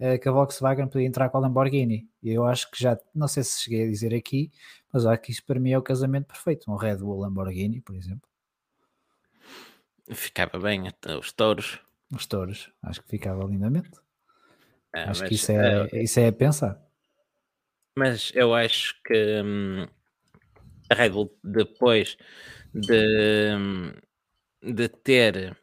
uh, 0.01 0.19
que 0.19 0.29
a 0.29 0.33
Volkswagen 0.33 0.89
podia 0.89 1.07
entrar 1.07 1.29
com 1.29 1.39
a 1.39 1.41
Lamborghini. 1.41 2.09
E 2.23 2.31
eu 2.31 2.45
acho 2.45 2.71
que 2.71 2.83
já, 2.83 2.99
não 3.15 3.29
sei 3.29 3.45
se 3.45 3.63
cheguei 3.63 3.85
a 3.85 3.89
dizer 3.89 4.15
aqui, 4.15 4.51
mas 4.93 5.07
acho 5.07 5.23
que 5.23 5.31
isso 5.31 5.45
para 5.47 5.61
mim 5.61 5.71
é 5.71 5.79
o 5.79 5.83
casamento 5.83 6.27
perfeito. 6.27 6.71
Um 6.71 6.77
Red 6.77 6.97
Bull 6.97 7.21
Lamborghini, 7.21 7.81
por 7.81 7.95
exemplo. 7.95 8.30
Ficava 10.13 10.59
bem, 10.59 10.85
os 11.19 11.33
touros. 11.33 11.81
Os 12.13 12.27
touros, 12.27 12.73
acho 12.83 13.03
que 13.03 13.09
ficava 13.09 13.45
lindamente. 13.45 13.91
Ah, 14.93 15.11
acho 15.11 15.25
que 15.25 15.35
isso 15.35 15.53
é, 15.53 15.89
é, 15.93 16.03
isso 16.03 16.19
é 16.19 16.27
a 16.27 16.33
pensar. 16.33 16.83
Mas 17.97 18.33
eu 18.35 18.53
acho 18.53 19.01
que 19.05 19.43
hum, 19.43 19.87
a 20.91 20.95
Red 20.95 21.11
Bull, 21.11 21.39
depois 21.45 22.17
de, 22.75 23.55
hum, 23.55 23.93
de 24.63 24.89
ter 24.89 25.57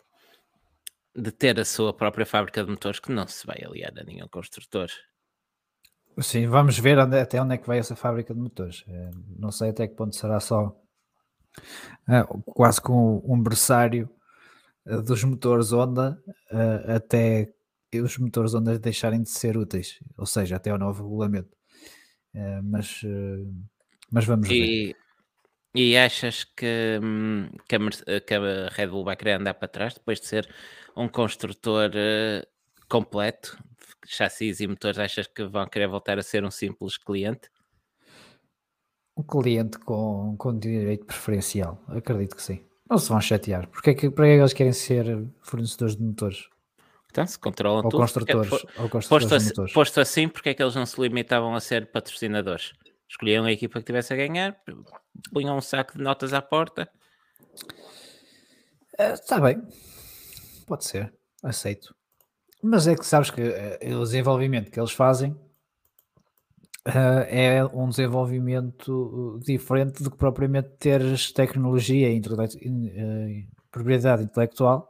de 1.14 1.32
ter 1.32 1.60
a 1.60 1.66
sua 1.66 1.94
própria 1.94 2.28
fábrica 2.28 2.64
de 2.64 2.70
motores 2.70 3.00
que 3.00 3.12
não 3.12 3.28
se 3.28 3.46
vai 3.46 3.58
aliar 3.66 3.92
a 3.98 4.04
nenhum 4.04 4.28
construtor. 4.28 4.88
Sim, 6.20 6.48
vamos 6.48 6.78
ver 6.78 6.98
onde, 7.00 7.18
até 7.18 7.42
onde 7.42 7.56
é 7.56 7.58
que 7.58 7.66
vai 7.66 7.80
essa 7.80 7.96
fábrica 7.96 8.34
de 8.36 8.40
motores. 8.40 8.86
Eh, 8.88 9.10
não 9.38 9.52
sei 9.52 9.72
até 9.72 9.88
que 9.88 9.96
ponto 9.96 10.16
será 10.16 10.40
só 10.40 10.80
quase 12.46 12.80
com 12.80 13.22
um 13.26 13.42
berçário 13.42 14.08
dos 15.04 15.24
motores 15.24 15.72
Honda 15.72 16.22
uh, 16.52 16.92
até 16.96 17.54
os 17.96 18.18
motores 18.18 18.54
Honda 18.54 18.78
deixarem 18.78 19.22
de 19.22 19.30
ser 19.30 19.58
úteis, 19.58 20.00
ou 20.18 20.26
seja, 20.26 20.58
até 20.58 20.74
o 20.74 20.78
novo 20.78 21.04
regulamento. 21.04 21.56
mas, 22.64 23.02
mas 24.12 24.26
vamos 24.26 24.50
e, 24.50 24.88
ver. 24.88 24.96
E 25.80 25.96
achas 25.96 26.44
que, 26.44 27.00
hum, 27.04 27.50
que, 27.68 27.76
a, 27.76 28.20
que 28.22 28.34
a 28.34 28.68
Red 28.70 28.88
Bull 28.88 29.04
vai 29.04 29.16
querer 29.16 29.34
andar 29.34 29.54
para 29.54 29.68
trás 29.68 29.94
depois 29.94 30.20
de 30.20 30.26
ser 30.26 30.50
um 30.96 31.08
construtor 31.08 31.92
uh, 31.92 32.48
completo, 32.90 33.56
chassis 34.04 34.60
e 34.60 34.68
motores, 34.68 34.98
achas 34.98 35.28
que 35.28 35.44
vão 35.44 35.68
querer 35.68 35.88
voltar 35.88 36.18
a 36.18 36.24
ser 36.24 36.44
um 36.44 36.50
simples 36.50 36.98
cliente? 36.98 37.52
Um 39.16 39.22
cliente 39.22 39.78
com, 39.78 40.36
com 40.38 40.58
direito 40.58 41.06
preferencial, 41.06 41.84
acredito 41.88 42.36
que 42.36 42.42
sim. 42.42 42.67
Não 42.90 42.98
se 42.98 43.10
vão 43.10 43.20
chatear. 43.20 43.68
Porque 43.68 43.90
é 43.90 43.94
que, 43.94 44.10
para 44.10 44.26
que 44.26 44.32
eles 44.32 44.54
querem 44.54 44.74
ser 44.74 45.28
fornecedores 45.42 45.96
de 45.96 46.04
motores? 46.04 46.50
Então, 47.12 47.26
se 47.26 47.40
controlam 47.40 47.84
ou 47.84 47.90
tudo. 47.90 48.00
Construtores, 48.00 48.50
porque, 48.50 48.82
ou 48.82 48.90
construtores 48.90 49.08
posto, 49.08 49.36
assim, 49.36 49.50
motores. 49.50 49.74
posto 49.74 50.02
assim, 50.02 50.28
porque 50.28 50.50
é 50.50 50.54
que 50.54 50.62
eles 50.62 50.76
não 50.76 50.86
se 50.86 51.02
limitavam 51.02 51.56
a 51.56 51.60
ser 51.60 51.92
patrocinadores? 51.92 52.74
Escolhiam 53.10 53.46
a 53.46 53.52
equipa 53.52 53.80
que 53.80 53.86
tivesse 53.86 54.14
a 54.14 54.18
ganhar, 54.18 54.62
punham 55.32 55.58
um 55.58 55.62
saco 55.62 55.98
de 55.98 56.04
notas 56.04 56.34
à 56.34 56.42
porta. 56.42 56.90
Está 59.00 59.38
uh, 59.38 59.42
bem, 59.42 59.62
Pode 60.68 60.84
ser, 60.84 61.14
aceito. 61.42 61.96
Mas 62.62 62.88
é 62.88 62.96
que 62.96 63.06
sabes 63.06 63.32
que 63.32 63.42
uh, 63.42 63.98
o 63.98 64.04
desenvolvimento 64.04 64.70
que 64.70 64.80
eles 64.80 64.92
fazem 64.92 65.36
uh, 66.88 67.26
é 67.28 67.66
um 67.66 67.90
desenvolvimento 67.90 69.40
diferente 69.44 70.02
do 70.02 70.10
que 70.10 70.18
propriamente 70.18 70.70
teres 70.80 71.32
tecnologia 71.32 72.10
e 72.10 72.20
uh, 72.20 73.48
propriedade 73.72 74.24
intelectual 74.24 74.90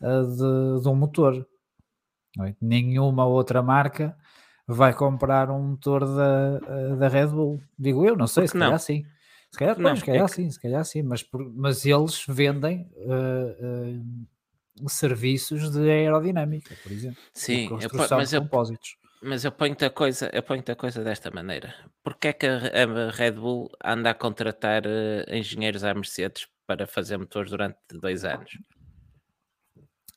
de, 0.00 0.82
de, 0.82 0.88
um 0.88 0.94
motor. 0.94 1.46
É? 2.40 2.54
Nenhuma 2.60 3.26
outra 3.26 3.62
marca 3.62 4.16
vai 4.66 4.94
comprar 4.94 5.50
um 5.50 5.70
motor 5.70 6.06
da, 6.06 6.94
da 6.96 7.08
Red 7.08 7.28
Bull. 7.28 7.60
Digo 7.78 8.06
eu, 8.06 8.16
não 8.16 8.26
sei, 8.26 8.44
Porque 8.44 8.52
se 8.52 8.58
calhar 8.58 8.70
não. 8.70 8.78
sim. 8.78 9.04
Se 9.50 9.58
calhar, 9.58 9.78
não, 9.78 9.96
se 9.96 10.04
calhar 10.04 10.24
é 10.24 10.28
que... 10.28 10.34
sim, 10.34 10.50
se 10.50 10.60
calhar 10.60 10.84
sim, 10.84 11.02
mas, 11.02 11.26
mas 11.56 11.84
eles 11.84 12.24
vendem 12.28 12.88
uh, 12.98 14.04
uh, 14.84 14.88
serviços 14.88 15.70
de 15.72 15.90
aerodinâmica, 15.90 16.74
por 16.82 16.92
exemplo. 16.92 17.18
Sim, 17.34 17.66
eu, 17.66 17.90
mas, 17.92 18.32
eu, 18.32 18.48
mas 19.22 19.44
eu 19.44 19.52
ponho-te 19.52 19.84
a 19.84 19.90
coisa, 19.90 20.30
eu 20.32 20.42
ponho 20.42 20.62
a 20.66 20.74
coisa 20.74 21.04
desta 21.04 21.30
maneira. 21.30 21.74
Porquê 22.02 22.28
é 22.28 22.32
que 22.32 22.46
a, 22.46 23.10
Red 23.10 23.32
Bull 23.32 23.70
anda 23.84 24.10
a 24.10 24.14
contratar 24.14 24.86
uh, 24.86 25.34
engenheiros 25.34 25.84
à 25.84 25.92
Mercedes 25.92 26.48
para 26.66 26.86
fazer 26.86 27.18
motores 27.18 27.50
durante 27.50 27.76
dois 27.92 28.24
anos? 28.24 28.58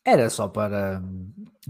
Era 0.06 0.30
só 0.30 0.48
para, 0.48 1.02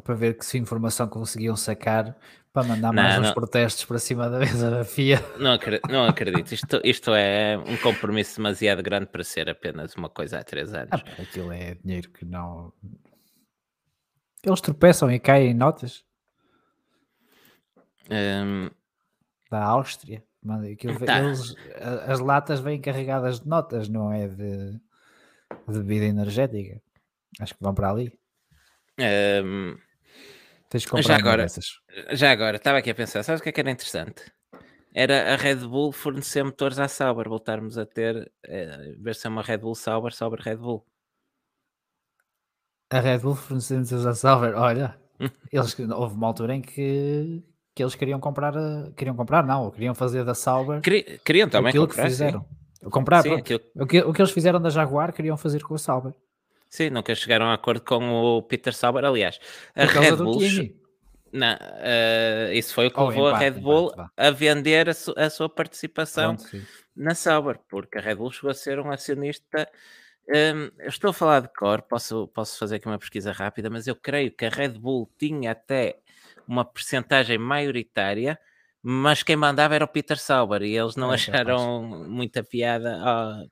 para 0.04 0.16
ver 0.16 0.38
que 0.38 0.46
se 0.46 0.58
informação 0.58 1.08
conseguiam 1.08 1.56
sacar 1.56 2.18
para 2.52 2.68
mandar 2.68 2.94
não, 2.94 3.02
mais 3.02 3.20
uns 3.20 3.28
não. 3.28 3.34
protestos 3.34 3.84
para 3.86 3.98
cima 3.98 4.30
da 4.30 4.40
mesa 4.40 4.70
da 4.70 4.84
FIA. 4.84 5.20
Não 5.40 5.54
acredito, 5.54 5.92
não 5.92 6.06
acredito. 6.06 6.52
Isto, 6.52 6.82
isto 6.84 7.12
é 7.14 7.58
um 7.58 7.78
compromisso 7.78 8.38
demasiado 8.38 8.84
grande 8.84 9.08
para 9.08 9.24
ser 9.24 9.50
apenas 9.50 9.96
uma 9.96 10.10
coisa 10.10 10.40
há 10.40 10.44
três 10.44 10.74
anos. 10.74 10.90
Ah, 10.92 11.22
aquilo 11.22 11.52
é 11.52 11.76
dinheiro 11.84 12.10
que 12.12 12.26
não. 12.26 12.72
Eles 14.44 14.62
tropeçam 14.62 15.12
e 15.12 15.20
caem 15.20 15.52
em 15.52 15.54
notas. 15.54 16.04
Um... 18.10 18.70
Da 19.50 19.64
Áustria. 19.64 20.24
Aquilo, 20.72 21.00
tá. 21.06 21.20
eles, 21.20 21.56
as 22.06 22.20
latas 22.20 22.60
vêm 22.60 22.82
carregadas 22.82 23.40
de 23.40 23.48
notas, 23.48 23.88
não 23.88 24.12
é 24.12 24.28
de, 24.28 24.74
de 25.68 25.80
bebida 25.80 26.06
energética. 26.06 26.82
Acho 27.40 27.54
que 27.54 27.64
vão 27.64 27.74
para 27.74 27.90
ali. 27.90 28.20
Um, 29.00 29.78
Tens 30.70 30.84
de 30.84 30.88
comprar 30.88 31.04
já 31.04 31.16
agora, 31.16 31.44
dessas. 31.44 31.80
Já 32.12 32.32
agora, 32.32 32.58
estava 32.58 32.80
aqui 32.80 32.90
a 32.90 32.96
pensar, 32.96 33.24
sabes 33.24 33.40
o 33.40 33.44
que 33.44 33.50
é 33.50 33.52
que 33.52 33.62
era 33.62 33.72
interessante? 33.72 34.24
Era 34.94 35.34
a 35.34 35.36
Red 35.36 35.68
Bull 35.68 35.92
fornecer 35.92 36.44
motores 36.44 36.78
à 36.78 36.88
Sauber, 36.88 37.28
voltarmos 37.28 37.78
a 37.78 37.86
ter, 37.86 38.32
ver 39.00 39.16
se 39.16 39.26
é 39.26 39.30
uma 39.30 39.42
Red 39.42 39.60
Bull 39.60 39.76
Sauber, 39.76 40.14
Sauber 40.14 40.40
Red 40.40 40.58
Bull. 40.58 40.86
A 42.92 43.00
Red 43.00 43.20
Bull 43.20 43.36
fornecer 43.36 43.80
motores 43.80 44.06
à 44.06 44.14
Sauber, 44.14 44.56
olha, 44.56 45.00
eles, 45.52 45.78
houve 45.80 46.16
uma 46.16 46.28
altura 46.28 46.56
em 46.56 46.62
que, 46.62 47.44
que 47.76 47.82
eles 47.82 47.96
queriam 47.96 48.20
comprar, 48.20 48.54
queriam 48.96 49.16
comprar, 49.16 49.44
não, 49.44 49.72
queriam 49.72 49.96
fazer 49.96 50.24
da 50.24 50.36
Sauber. 50.36 50.82
Queriam, 50.82 51.18
queriam 51.26 51.50
também 51.50 51.70
aquilo 51.70 51.88
comprar, 51.88 52.04
que 52.04 52.10
fizeram. 52.10 52.46
Sim. 52.74 52.90
Comprar, 52.90 53.22
sim, 53.24 53.34
aquilo... 53.34 53.62
o, 53.76 53.86
que, 53.86 54.02
o 54.02 54.14
que 54.14 54.22
eles 54.22 54.32
fizeram 54.32 54.62
da 54.62 54.70
Jaguar 54.70 55.14
queriam 55.14 55.38
fazer 55.38 55.64
com 55.64 55.74
a 55.74 55.78
Sauber. 55.78 56.14
Sim, 56.70 56.90
nunca 56.90 57.16
chegaram 57.16 57.46
a 57.46 57.54
acordo 57.54 57.82
com 57.82 58.04
o 58.12 58.42
Peter 58.42 58.74
Sauber. 58.74 59.06
Aliás, 59.06 59.40
a 59.76 59.86
Red 59.86 60.18
Bull. 60.18 60.40
Não, 61.32 61.54
uh, 61.56 62.54
isso 62.54 62.76
foi 62.76 62.88
o 62.88 62.92
que 62.92 63.00
oh, 63.00 63.08
levou 63.08 63.30
empate, 63.30 63.44
a 63.44 63.50
Red 63.50 63.60
Bull 63.60 63.92
empate, 63.92 64.12
a 64.18 64.32
vender 64.32 64.90
a, 64.90 64.94
su 64.94 65.14
a 65.18 65.30
sua 65.32 65.50
participação 65.50 66.36
Pronto, 66.36 66.68
na 66.96 67.16
Sauber, 67.16 67.60
porque 67.68 67.98
a 67.98 68.02
Red 68.02 68.16
Bull 68.16 68.32
chegou 68.32 68.52
a 68.52 68.54
ser 68.54 68.80
um 68.80 68.92
acionista. 68.92 69.68
Um, 70.30 70.70
eu 70.80 70.90
estou 70.90 71.10
a 71.10 71.14
falar 71.14 71.40
de 71.42 71.48
cor, 71.50 71.82
posso, 71.82 72.28
posso 72.28 72.58
fazer 72.60 72.76
aqui 72.76 72.88
uma 72.88 73.00
pesquisa 73.00 73.32
rápida, 73.32 73.68
mas 73.70 73.88
eu 73.88 73.96
creio 73.96 74.32
que 74.32 74.46
a 74.46 74.50
Red 74.50 74.70
Bull 74.70 75.10
tinha 75.18 75.52
até 75.52 76.03
uma 76.48 76.66
percentagem 76.66 77.38
maioritária, 77.38 78.40
mas 78.82 79.24
quem 79.24 79.36
mandava 79.36 79.76
era 79.76 79.86
o 79.86 79.88
Peter 79.88 80.18
Sauber 80.18 80.62
e 80.62 80.78
eles 80.78 80.96
não 80.96 81.12
é, 81.12 81.16
acharam 81.16 81.84
muita 81.84 82.44
piada 82.44 83.50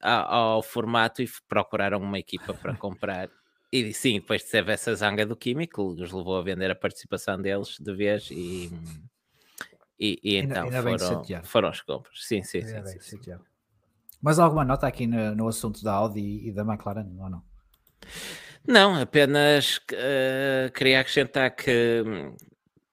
ao, 0.00 0.34
ao, 0.34 0.62
formato 0.62 1.22
e 1.22 1.28
procuraram 1.48 1.98
uma 1.98 2.18
equipa 2.18 2.54
para 2.54 2.74
comprar. 2.76 3.28
E 3.70 3.92
sim, 3.92 4.20
depois 4.20 4.44
teve 4.44 4.72
essa 4.72 4.94
zanga 4.94 5.26
do 5.26 5.36
Químico, 5.36 5.82
os 5.82 6.12
levou 6.12 6.36
a 6.38 6.42
vender 6.42 6.70
a 6.70 6.76
participação 6.76 7.40
deles 7.40 7.76
de 7.78 7.92
vez 7.92 8.30
e, 8.30 8.70
e, 9.98 10.18
e 10.22 10.36
então 10.36 10.64
ainda 10.64 10.82
foram, 10.82 11.44
foram 11.44 11.68
as 11.68 11.80
compras. 11.80 12.24
Sim, 12.24 12.42
sim, 12.42 12.58
ainda 12.58 12.86
sim. 12.86 13.00
sim, 13.00 13.22
sim. 13.22 13.32
Mas 14.24 14.38
alguma 14.38 14.64
nota 14.64 14.86
aqui 14.86 15.06
no, 15.06 15.34
no, 15.34 15.48
assunto 15.48 15.84
da 15.84 15.92
Audi 15.92 16.48
e 16.48 16.50
da 16.50 16.62
McLaren, 16.62 17.06
ou 17.18 17.28
não? 17.28 17.42
Não, 18.66 19.00
apenas 19.00 19.76
uh, 19.76 20.72
queria 20.72 21.00
acrescentar 21.00 21.54
que 21.54 22.02
hum, 22.06 22.34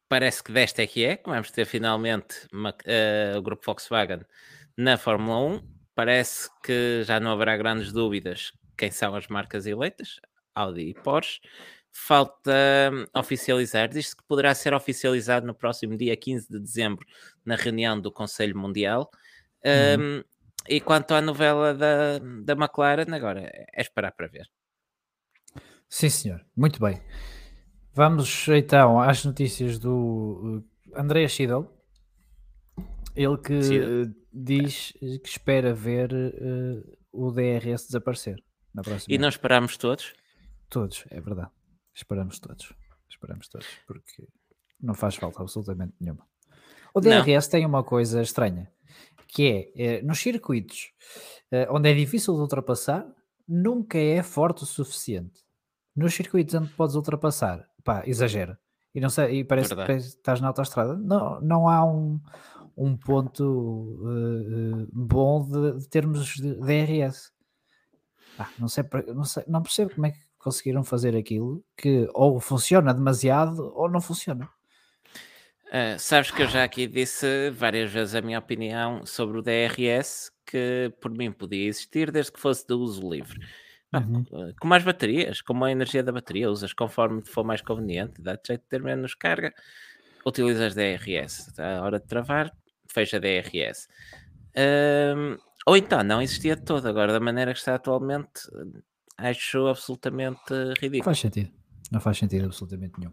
parece 0.09 0.43
que 0.43 0.51
desta 0.51 0.81
é 0.81 0.87
que 0.87 1.05
é, 1.05 1.15
que 1.15 1.29
vamos 1.29 1.49
ter 1.49 1.65
finalmente 1.65 2.45
uma, 2.51 2.71
uh, 2.71 3.37
o 3.37 3.41
grupo 3.41 3.65
Volkswagen 3.65 4.21
na 4.75 4.97
Fórmula 4.97 5.37
1 5.55 5.61
parece 5.95 6.49
que 6.61 7.03
já 7.05 7.19
não 7.21 7.31
haverá 7.31 7.55
grandes 7.55 7.93
dúvidas 7.93 8.51
quem 8.77 8.91
são 8.91 9.15
as 9.15 9.27
marcas 9.27 9.65
eleitas, 9.65 10.19
Audi 10.53 10.89
e 10.89 10.93
Porsche. 10.93 11.39
Falta 11.93 12.51
hum, 12.91 13.05
oficializar, 13.15 13.87
diz-se 13.87 14.15
que 14.15 14.23
poderá 14.23 14.53
ser 14.53 14.73
oficializado 14.73 15.45
no 15.45 15.53
próximo 15.53 15.95
dia 15.97 16.17
15 16.17 16.49
de 16.49 16.59
dezembro, 16.59 17.05
na 17.45 17.55
reunião 17.55 17.99
do 17.99 18.11
Conselho 18.11 18.57
Mundial. 18.57 19.09
Uhum. 19.63 20.19
Um, 20.19 20.23
e 20.67 20.81
quanto 20.81 21.13
à 21.13 21.21
novela 21.21 21.73
da, 21.73 22.19
da 22.19 22.53
McLaren, 22.53 23.13
agora 23.13 23.49
é 23.53 23.81
esperar 23.81 24.11
para 24.11 24.27
ver. 24.27 24.49
Sim, 25.91 26.09
senhor, 26.09 26.45
muito 26.55 26.79
bem. 26.79 27.01
Vamos 27.93 28.47
então 28.47 28.97
às 28.97 29.25
notícias 29.25 29.77
do 29.77 30.63
uh, 30.63 30.97
André 30.97 31.27
Schiedel, 31.27 31.69
ele 33.13 33.37
que 33.37 34.09
diz 34.31 34.93
que 34.93 35.27
espera 35.27 35.73
ver 35.73 36.13
uh, 36.13 36.97
o 37.11 37.29
DRS 37.29 37.87
desaparecer 37.87 38.41
na 38.73 38.81
próxima. 38.81 39.13
E 39.13 39.17
nós 39.17 39.33
esperamos 39.33 39.75
todos? 39.75 40.13
Todos, 40.69 41.03
é 41.09 41.19
verdade. 41.19 41.51
Esperamos 41.93 42.39
todos. 42.39 42.71
Esperamos 43.09 43.49
todos, 43.49 43.67
porque 43.85 44.29
não 44.79 44.93
faz 44.93 45.15
falta 45.15 45.41
absolutamente 45.41 45.93
nenhuma. 45.99 46.25
O 46.93 47.01
DRS 47.01 47.47
não. 47.47 47.51
tem 47.51 47.65
uma 47.65 47.83
coisa 47.83 48.21
estranha, 48.21 48.71
que 49.27 49.73
é, 49.75 49.97
é 49.97 50.01
nos 50.03 50.19
circuitos 50.19 50.93
uh, 51.51 51.75
onde 51.75 51.91
é 51.91 51.93
difícil 51.93 52.33
de 52.35 52.39
ultrapassar, 52.39 53.05
nunca 53.45 53.97
é 53.97 54.23
forte 54.23 54.63
o 54.63 54.65
suficiente. 54.65 55.50
Nos 55.95 56.13
circuitos 56.13 56.55
onde 56.55 56.69
podes 56.69 56.95
ultrapassar, 56.95 57.67
pá, 57.83 58.03
exagera. 58.05 58.57
E, 58.93 58.99
não 58.99 59.09
sei, 59.09 59.39
e 59.39 59.43
parece 59.43 59.69
Verdade. 59.69 59.93
que 59.93 60.07
estás 60.07 60.41
na 60.41 60.47
autostrada. 60.47 60.95
Não, 60.97 61.39
não 61.41 61.69
há 61.69 61.85
um, 61.85 62.19
um 62.75 62.95
ponto 62.97 63.43
uh, 63.43 64.83
uh, 64.83 64.87
bom 64.91 65.45
de, 65.45 65.79
de, 65.79 65.89
termos 65.89 66.35
de 66.35 66.55
DRS. 66.55 67.31
Ah, 68.37 68.49
não, 68.57 68.67
sei, 68.67 68.83
não, 69.13 69.23
sei, 69.23 69.43
não 69.47 69.61
percebo 69.61 69.93
como 69.93 70.07
é 70.07 70.11
que 70.11 70.19
conseguiram 70.37 70.83
fazer 70.83 71.15
aquilo 71.15 71.63
que 71.77 72.09
ou 72.13 72.39
funciona 72.39 72.93
demasiado 72.93 73.71
ou 73.75 73.89
não 73.89 74.01
funciona. 74.01 74.49
Uh, 75.67 75.97
sabes 75.97 76.31
que 76.31 76.41
eu 76.41 76.47
já 76.47 76.65
aqui 76.65 76.85
disse 76.85 77.49
várias 77.51 77.89
vezes 77.91 78.13
a 78.13 78.21
minha 78.21 78.39
opinião 78.39 79.05
sobre 79.05 79.37
o 79.37 79.41
DRS, 79.41 80.29
que 80.45 80.93
por 80.99 81.11
mim 81.11 81.31
podia 81.31 81.65
existir 81.65 82.11
desde 82.11 82.33
que 82.33 82.39
fosse 82.41 82.67
de 82.67 82.73
uso 82.73 83.09
livre. 83.09 83.39
Uhum. 83.93 84.25
Ah, 84.33 84.53
com 84.59 84.67
mais 84.67 84.83
baterias, 84.83 85.41
com 85.41 85.63
a 85.63 85.71
energia 85.71 86.01
da 86.01 86.11
bateria, 86.11 86.49
usas 86.49 86.73
conforme 86.73 87.21
for 87.21 87.43
mais 87.43 87.61
conveniente, 87.61 88.21
dá-te 88.21 88.47
jeito 88.47 88.61
de 88.61 88.67
ter 88.67 88.81
menos 88.81 89.13
carga, 89.13 89.53
utilizas 90.25 90.73
DRS. 90.73 91.51
A 91.59 91.81
hora 91.81 91.99
de 91.99 92.05
travar, 92.05 92.51
fecha 92.87 93.19
DRS. 93.19 93.87
Um, 94.55 95.37
ou 95.65 95.77
então 95.77 96.03
não 96.03 96.21
existia 96.21 96.57
todo, 96.57 96.87
agora 96.87 97.13
da 97.13 97.19
maneira 97.19 97.53
que 97.53 97.59
está 97.59 97.75
atualmente, 97.75 98.41
acho 99.17 99.67
absolutamente 99.67 100.53
ridículo. 100.79 101.03
Faz 101.03 101.19
sentido, 101.19 101.51
não 101.91 101.99
faz 101.99 102.17
sentido 102.17 102.45
absolutamente 102.45 102.93
nenhum. 102.97 103.11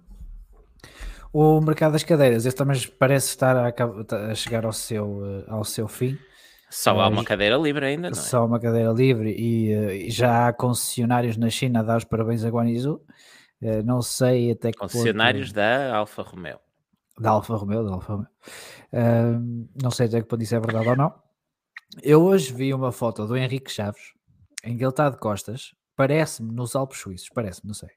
O 1.32 1.60
mercado 1.60 1.92
das 1.92 2.04
cadeiras, 2.04 2.46
esse 2.46 2.56
também 2.56 2.80
parece 2.98 3.28
estar 3.28 3.56
a, 3.56 4.30
a 4.30 4.34
chegar 4.34 4.64
ao 4.64 4.72
seu, 4.72 5.22
eh, 5.26 5.44
ao 5.48 5.62
seu 5.62 5.86
fim. 5.86 6.18
Só 6.70 7.00
há 7.00 7.08
uma 7.08 7.24
cadeira 7.24 7.56
livre 7.56 7.86
ainda, 7.86 8.10
não 8.10 8.18
é? 8.18 8.20
Só 8.20 8.44
uma 8.44 8.60
cadeira 8.60 8.92
livre 8.92 9.30
e, 9.30 9.72
eh, 9.72 9.96
e 10.06 10.10
já 10.10 10.48
há 10.48 10.52
concessionários 10.52 11.36
na 11.36 11.48
China 11.48 11.80
a 11.80 11.82
dar 11.82 11.96
os 11.96 12.04
parabéns 12.04 12.44
a 12.44 12.50
Guanizu. 12.50 13.00
Uh, 13.60 13.82
não 13.84 14.00
sei 14.02 14.52
até 14.52 14.70
que 14.70 14.78
Concessionários 14.78 15.48
ponto... 15.48 15.56
da 15.56 15.96
Alfa 15.96 16.22
Romeo. 16.22 16.60
Da 17.18 17.30
Alfa 17.30 17.56
Romeo, 17.56 17.84
da 17.84 17.94
Alfa 17.94 18.12
Romeo. 18.12 18.28
Uh, 18.92 19.68
não 19.82 19.90
sei 19.90 20.06
até 20.06 20.20
que 20.20 20.28
ponto 20.28 20.42
isso 20.42 20.54
é 20.54 20.60
verdade 20.60 20.88
ou 20.88 20.96
não. 20.96 21.12
Eu 22.02 22.22
hoje 22.22 22.52
vi 22.52 22.72
uma 22.72 22.92
foto 22.92 23.26
do 23.26 23.36
Henrique 23.36 23.70
Chaves 23.70 24.12
em 24.62 24.76
que 24.76 24.84
ele 24.84 24.90
está 24.90 25.08
de 25.08 25.16
costas. 25.16 25.74
Parece-me 25.96 26.52
nos 26.52 26.76
Alpes 26.76 27.00
Suíços, 27.00 27.30
parece-me, 27.30 27.68
não 27.68 27.74
sei. 27.74 27.90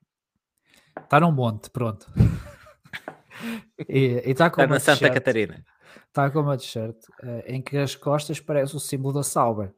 Está 1.04 1.20
num 1.20 1.32
monte, 1.32 1.70
pronto. 1.70 2.08
e 3.88 4.22
está 4.26 4.50
com 4.50 4.62
está 4.62 4.74
na 4.74 4.80
Santa 4.80 5.10
Catarina 5.12 5.64
está 6.08 6.30
com 6.30 6.40
uma 6.40 6.58
t-shirt 6.58 6.98
em 7.46 7.62
que 7.62 7.78
as 7.78 7.96
costas 7.96 8.40
parece 8.40 8.76
o 8.76 8.80
símbolo 8.80 9.14
da 9.14 9.24
Sauber. 9.24 9.74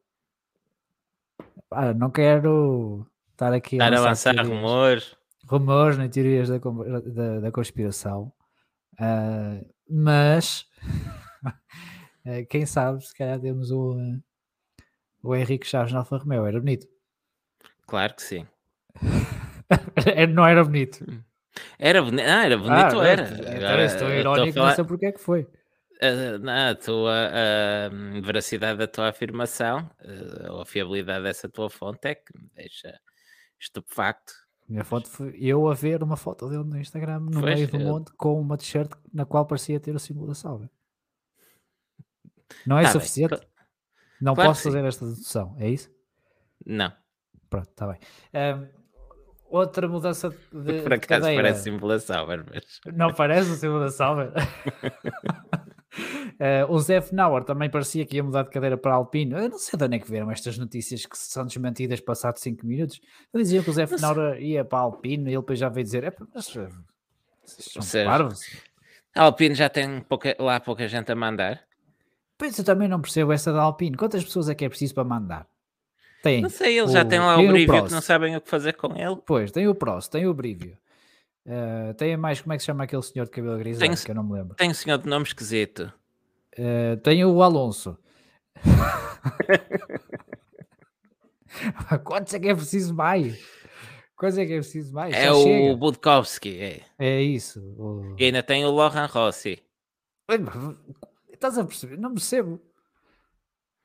Ah, 1.72 1.94
não 1.94 2.10
quero 2.10 3.06
estar 3.32 3.52
aqui 3.52 3.82
a, 3.82 3.88
avançar 3.88 4.36
rumores. 4.46 5.16
Rumores, 5.46 5.98
nem 5.98 6.10
teorias 6.10 6.50
da, 6.50 6.58
da, 6.58 7.40
da 7.40 7.52
conspiração. 7.52 8.32
Uh, 8.94 9.66
mas 9.90 10.66
uh, 12.26 12.46
quem 12.50 12.66
sabe, 12.66 13.06
se 13.06 13.14
calhar 13.16 13.40
temos 13.40 13.72
o, 13.72 13.98
o 15.22 15.36
Henrique 15.36 15.68
Chaves 15.68 15.92
na 15.92 16.00
Alfa 16.00 16.18
Romeo, 16.18 16.46
era 16.46 16.60
bonito. 16.60 16.88
Claro 17.88 18.14
que 18.14 18.22
sim. 18.22 18.48
não 20.34 20.46
era 20.46 20.64
bonito. 20.64 21.04
Era, 21.78 22.02
ah, 22.02 22.46
era 22.46 22.58
bonito, 22.58 23.00
ah, 23.00 23.08
era. 23.08 24.20
Irónico, 24.20 24.54
falar... 24.54 24.70
não 24.70 24.76
sei 24.76 24.84
porque 24.84 25.08
é 25.08 25.12
que 25.12 25.20
foi 25.20 25.48
a, 26.04 26.70
a 26.70 26.76
tua 26.76 27.30
a 27.32 28.22
veracidade 28.22 28.80
da 28.80 28.88
tua 28.88 29.10
afirmação 29.10 29.90
eh, 30.00 30.52
ou 30.52 30.62
a 30.62 30.66
fiabilidade 30.66 31.24
dessa 31.24 31.50
tua 31.50 31.70
fonte 31.70 32.08
é 32.08 32.16
que 32.16 32.38
me 32.38 32.50
deixa 32.56 33.00
estupefacto. 33.60 34.34
Minha 34.68 34.84
fonte 34.84 35.10
foi 35.10 35.36
eu 35.40 35.68
a 35.68 35.74
ver 35.74 36.02
uma 36.04 36.16
foto 36.16 36.48
dele 36.50 36.64
no 36.64 36.80
Instagram 36.80 37.20
no 37.20 37.42
pois, 37.42 37.56
meio 37.56 37.68
do 37.68 37.78
eu... 37.78 37.86
monte 37.86 38.12
com 38.14 38.40
uma 38.40 38.58
t-shirt 38.58 38.92
na 39.14 39.26
qual 39.26 39.46
parecia 39.46 39.80
ter 39.80 39.96
o 39.96 40.00
símbolo 40.00 40.28
da 40.28 40.36
salva. 40.36 40.70
Não 42.66 42.78
é 42.78 42.84
tá 42.84 42.92
suficiente? 42.92 43.36
Bem. 43.36 43.48
Não 44.22 44.36
claro 44.36 44.52
posso 44.52 44.64
fazer 44.64 44.86
esta 44.86 45.06
dedução, 45.06 45.56
é 45.60 45.70
isso? 45.70 45.92
Não. 46.66 46.94
Pronto, 47.50 47.70
está 47.70 47.88
bem. 47.88 48.00
Um, 48.34 48.68
outra 49.50 49.88
mudança 49.88 50.30
de. 50.30 50.82
Por 50.82 50.94
acaso 50.94 51.22
cadeira. 51.22 51.44
parece 51.44 52.00
Sauber, 52.00 52.46
mas. 52.50 52.80
Não 52.96 53.14
parece 53.14 53.52
o 53.52 53.56
símbolo 53.56 53.82
da 53.82 53.90
Sauber? 53.90 54.32
Uh, 56.34 56.72
o 56.72 56.80
Zé 56.80 57.00
Fnauer 57.00 57.44
também 57.44 57.70
parecia 57.70 58.06
que 58.06 58.16
ia 58.16 58.24
mudar 58.24 58.44
de 58.44 58.50
cadeira 58.50 58.78
para 58.78 58.94
Alpino. 58.94 59.38
Eu 59.38 59.50
não 59.50 59.58
sei 59.58 59.78
de 59.78 59.86
onde 59.86 59.96
é 59.96 60.00
que 60.00 60.10
vieram 60.10 60.32
estas 60.32 60.58
notícias 60.58 61.06
que 61.06 61.18
são 61.18 61.46
desmentidas 61.46 62.00
passados 62.00 62.42
5 62.42 62.66
minutos. 62.66 63.00
Eu 63.32 63.40
dizia 63.40 63.62
que 63.62 63.70
o 63.70 63.74
Zé 63.74 63.86
Fnauer 63.86 64.42
ia 64.42 64.66
para 64.66 64.80
Alpino 64.80 65.30
e 65.30 65.34
ele 65.34 65.42
depois 65.42 65.60
já 65.60 65.70
veio 65.70 65.84
dizer: 65.84 66.04
é, 66.04 66.14
mas, 66.34 66.56
eh, 66.56 66.70
são 67.46 68.06
parvos. 68.06 68.42
A 69.16 69.24
Alpino 69.24 69.54
já 69.54 69.70
tem 69.70 70.02
pouca, 70.02 70.36
lá 70.40 70.60
pouca 70.60 70.88
gente 70.88 71.12
a 71.12 71.16
mandar. 71.16 71.62
Pois 72.38 72.58
eu 72.58 72.66
também 72.66 72.88
não 72.88 73.00
percebo 73.00 73.32
essa 73.32 73.54
da 73.54 73.62
Alpino. 73.62 73.98
Quantas 73.98 74.24
pessoas 74.24 74.50
é 74.50 74.56
que 74.56 74.66
é 74.66 74.70
preciso 74.70 74.96
para 74.96 75.04
mandar? 75.04 75.48
Tem 76.24 76.42
não 76.42 76.50
sei, 76.50 76.80
eles 76.80 76.90
o, 76.90 76.94
já 76.94 77.04
têm 77.04 77.20
lá 77.20 77.38
o 77.38 77.48
Brivio 77.48 77.86
que 77.86 77.92
não 77.92 78.02
sabem 78.02 78.36
o 78.36 78.42
que 78.42 78.50
fazer 78.50 78.74
com 78.74 78.96
ele. 78.96 79.18
Pois, 79.26 79.52
tem 79.52 79.68
o 79.68 79.76
Prost, 79.76 80.10
tem 80.10 80.26
o 80.26 80.34
Brivio. 80.34 80.78
Uh, 81.46 81.94
tem 81.96 82.16
mais, 82.16 82.40
como 82.40 82.54
é 82.54 82.56
que 82.56 82.64
se 82.64 82.68
chama 82.68 82.86
aquele 82.86 83.02
senhor 83.02 83.26
de 83.26 83.32
cabelo 83.32 83.58
grisalho 83.58 83.98
que 83.98 84.10
eu 84.10 84.16
não 84.16 84.24
me 84.24 84.34
lembro? 84.34 84.56
Tem 84.56 84.70
um 84.70 84.74
senhor 84.74 84.98
de 84.98 85.08
nome 85.08 85.26
esquisito. 85.26 85.92
Uh, 86.58 86.98
tem 87.02 87.26
o 87.26 87.42
Alonso. 87.42 87.98
Quantos 92.04 92.34
é 92.34 92.40
que 92.40 92.50
é 92.50 92.56
preciso 92.56 92.94
mais? 92.94 93.42
Quantos 94.16 94.38
é 94.38 94.46
que 94.46 94.54
é 94.54 94.58
preciso 94.58 94.94
mais? 94.94 95.14
É 95.14 95.26
Já 95.26 95.34
o 95.34 95.44
chega. 95.44 95.76
Budkowski. 95.76 96.58
É. 96.60 96.82
é 96.98 97.22
isso. 97.22 97.60
O... 97.78 98.16
E 98.18 98.24
ainda 98.26 98.42
tem 98.44 98.64
o 98.66 98.72
Lohan 98.72 99.08
Rossi. 99.08 99.62
Estás 101.32 101.58
a 101.58 101.66
perceber? 101.66 101.98
Não 101.98 102.14
percebo. 102.14 102.62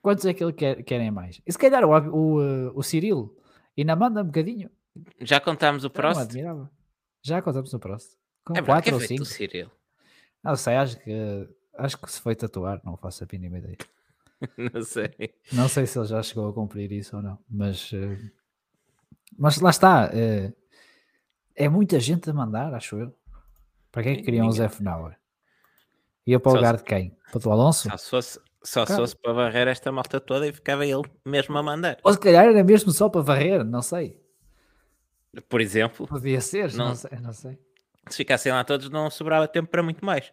Quantos 0.00 0.24
é 0.24 0.32
que 0.32 0.44
ele 0.44 0.52
quer, 0.52 0.82
querem 0.84 1.10
mais? 1.10 1.40
E 1.46 1.52
se 1.52 1.58
calhar 1.58 1.84
o, 1.84 1.90
o, 1.90 2.42
eh, 2.42 2.70
o 2.74 2.82
Cirilo 2.82 3.36
ainda 3.76 3.96
manda 3.96 4.22
um 4.22 4.26
bocadinho. 4.26 4.70
Já 5.20 5.40
contámos 5.40 5.84
o 5.84 5.90
próximo? 5.90 6.70
Já 7.22 7.42
contamos 7.42 7.74
o 7.74 7.78
próximo. 7.78 8.16
Com 8.44 8.54
é 8.54 8.62
4 8.62 8.94
ou 8.94 9.00
5. 9.00 9.24
Não 10.42 10.56
sei, 10.56 10.76
acho 10.76 10.98
que, 11.00 11.48
acho 11.78 11.98
que 11.98 12.10
se 12.10 12.20
foi 12.20 12.34
tatuar, 12.34 12.80
não 12.84 12.96
faço 12.96 13.24
a 13.24 13.26
mínima 13.30 13.58
ideia. 13.58 13.78
não 14.74 14.82
sei. 14.82 15.34
Não 15.52 15.68
sei 15.68 15.86
se 15.86 15.98
ele 15.98 16.06
já 16.06 16.22
chegou 16.22 16.48
a 16.48 16.52
cumprir 16.52 16.90
isso 16.92 17.16
ou 17.16 17.22
não, 17.22 17.38
mas, 17.48 17.90
uh, 17.92 18.18
mas 19.38 19.60
lá 19.60 19.70
está. 19.70 20.10
Uh, 20.10 20.52
é 21.54 21.68
muita 21.68 21.98
gente 21.98 22.28
a 22.30 22.32
mandar, 22.32 22.72
acho 22.74 22.96
eu. 22.96 23.14
Para 23.90 24.02
quem 24.02 24.12
é 24.12 24.16
que 24.16 24.22
queriam 24.22 24.46
o 24.46 24.52
Zé 24.52 24.68
Fnauer? 24.68 25.16
Ia 26.26 26.38
para 26.38 26.52
o 26.52 26.54
lugar 26.56 26.76
de 26.76 26.84
quem? 26.84 27.16
Para 27.32 27.48
o 27.48 27.52
Alonso? 27.52 27.88
Só 27.90 27.96
se 27.96 28.10
fosse, 28.10 28.40
só 28.62 28.86
se 28.86 28.94
fosse 28.94 29.16
para 29.16 29.32
varrer 29.32 29.66
esta 29.66 29.90
malta 29.90 30.20
toda 30.20 30.46
e 30.46 30.52
ficava 30.52 30.84
ele 30.84 31.02
mesmo 31.24 31.56
a 31.56 31.62
mandar. 31.62 31.98
Ou 32.04 32.12
se 32.12 32.20
calhar 32.20 32.44
era 32.44 32.62
mesmo 32.62 32.92
só 32.92 33.08
para 33.08 33.22
varrer, 33.22 33.64
não 33.64 33.82
sei. 33.82 34.20
Por 35.48 35.60
exemplo. 35.60 36.06
Podia 36.06 36.40
ser, 36.40 36.72
não, 36.74 36.88
não, 36.88 36.94
sei, 36.94 37.18
não 37.20 37.32
sei. 37.32 37.58
Se 38.08 38.16
ficassem 38.18 38.52
lá 38.52 38.62
todos, 38.62 38.90
não 38.90 39.10
sobrava 39.10 39.48
tempo 39.48 39.70
para 39.70 39.82
muito 39.82 40.04
mais. 40.04 40.30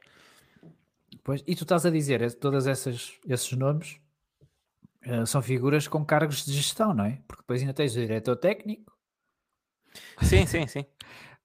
Pois, 1.26 1.44
e 1.48 1.56
tu 1.56 1.64
estás 1.64 1.84
a 1.88 1.90
dizer, 1.90 2.22
é, 2.22 2.30
todos 2.30 2.68
esses 2.68 3.52
nomes 3.54 4.00
uh, 5.08 5.26
são 5.26 5.42
figuras 5.42 5.88
com 5.88 6.06
cargos 6.06 6.46
de 6.46 6.54
gestão, 6.54 6.94
não 6.94 7.04
é? 7.04 7.20
Porque 7.28 7.42
depois 7.42 7.62
ainda 7.62 7.74
tens 7.74 7.96
o 7.96 8.00
diretor 8.00 8.36
técnico. 8.36 8.96
Sim, 10.22 10.46
sim, 10.46 10.68
sim. 10.68 10.86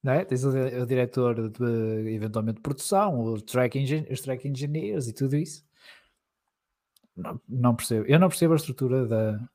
Não 0.02 0.14
é? 0.14 0.24
Tens 0.24 0.44
o, 0.44 0.48
o 0.48 0.86
diretor 0.86 1.50
de, 1.50 2.14
eventualmente, 2.14 2.56
de 2.56 2.62
produção, 2.62 3.20
o 3.20 3.40
track 3.40 3.78
os 4.10 4.20
track 4.22 4.48
engineers 4.48 5.08
e 5.08 5.12
tudo 5.12 5.36
isso. 5.36 5.62
Não, 7.14 7.40
não, 7.46 7.76
percebo. 7.76 8.06
Eu 8.06 8.18
não 8.18 8.30
percebo 8.30 8.54
a 8.54 8.56
estrutura 8.56 9.06
da, 9.06 9.48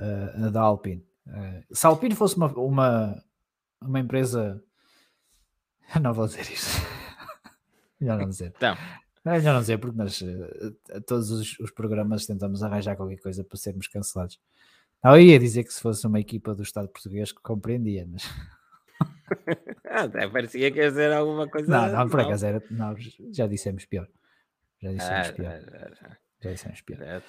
uh, 0.00 0.50
da 0.50 0.60
Alpine. 0.62 1.06
Uh, 1.28 1.64
se 1.72 1.86
a 1.86 1.90
Alpine 1.90 2.16
fosse 2.16 2.36
uma, 2.36 2.48
uma, 2.54 3.24
uma 3.80 4.00
empresa. 4.00 4.60
Não 6.02 6.12
vou 6.12 6.26
dizer 6.26 6.50
isso. 6.52 6.80
melhor 8.00 8.18
não 8.18 8.28
dizer. 8.28 8.52
Não. 8.60 8.76
É 9.28 9.38
melhor 9.38 9.54
não 9.54 9.60
dizer, 9.60 9.78
porque 9.78 9.96
nós 9.96 10.20
uh, 10.20 11.00
todos 11.06 11.30
os, 11.30 11.58
os, 11.58 11.70
programas 11.70 12.26
tentamos 12.26 12.62
arranjar 12.62 12.96
qualquer 12.96 13.18
coisa 13.18 13.44
para 13.44 13.58
sermos 13.58 13.86
cancelados. 13.88 14.38
Não, 15.02 15.16
eu 15.16 15.22
ia 15.22 15.38
dizer 15.38 15.64
que 15.64 15.72
se 15.72 15.80
fosse 15.80 16.06
uma 16.06 16.20
equipa 16.20 16.54
do 16.54 16.62
Estado 16.62 16.88
português 16.88 17.32
que 17.32 17.40
compreendia, 17.42 18.06
mas. 18.10 18.22
ah, 19.86 20.08
parecia 20.32 20.70
que 20.70 20.78
ia 20.78 20.88
dizer 20.88 21.12
alguma 21.12 21.48
coisa. 21.48 21.70
Não, 21.70 21.92
não, 21.92 22.08
por 22.08 22.20
acaso 22.20 22.46
era. 22.46 22.62
Não, 22.70 22.94
já 23.32 23.46
dissemos 23.46 23.84
pior. 23.84 24.08
Já 24.80 24.92
dissemos 24.92 25.28
ah, 25.28 25.32
pior. 25.32 25.60
Já, 25.60 25.78
já, 25.78 26.18
já 26.40 26.50
dissemos 26.50 26.80
pior. 26.82 27.22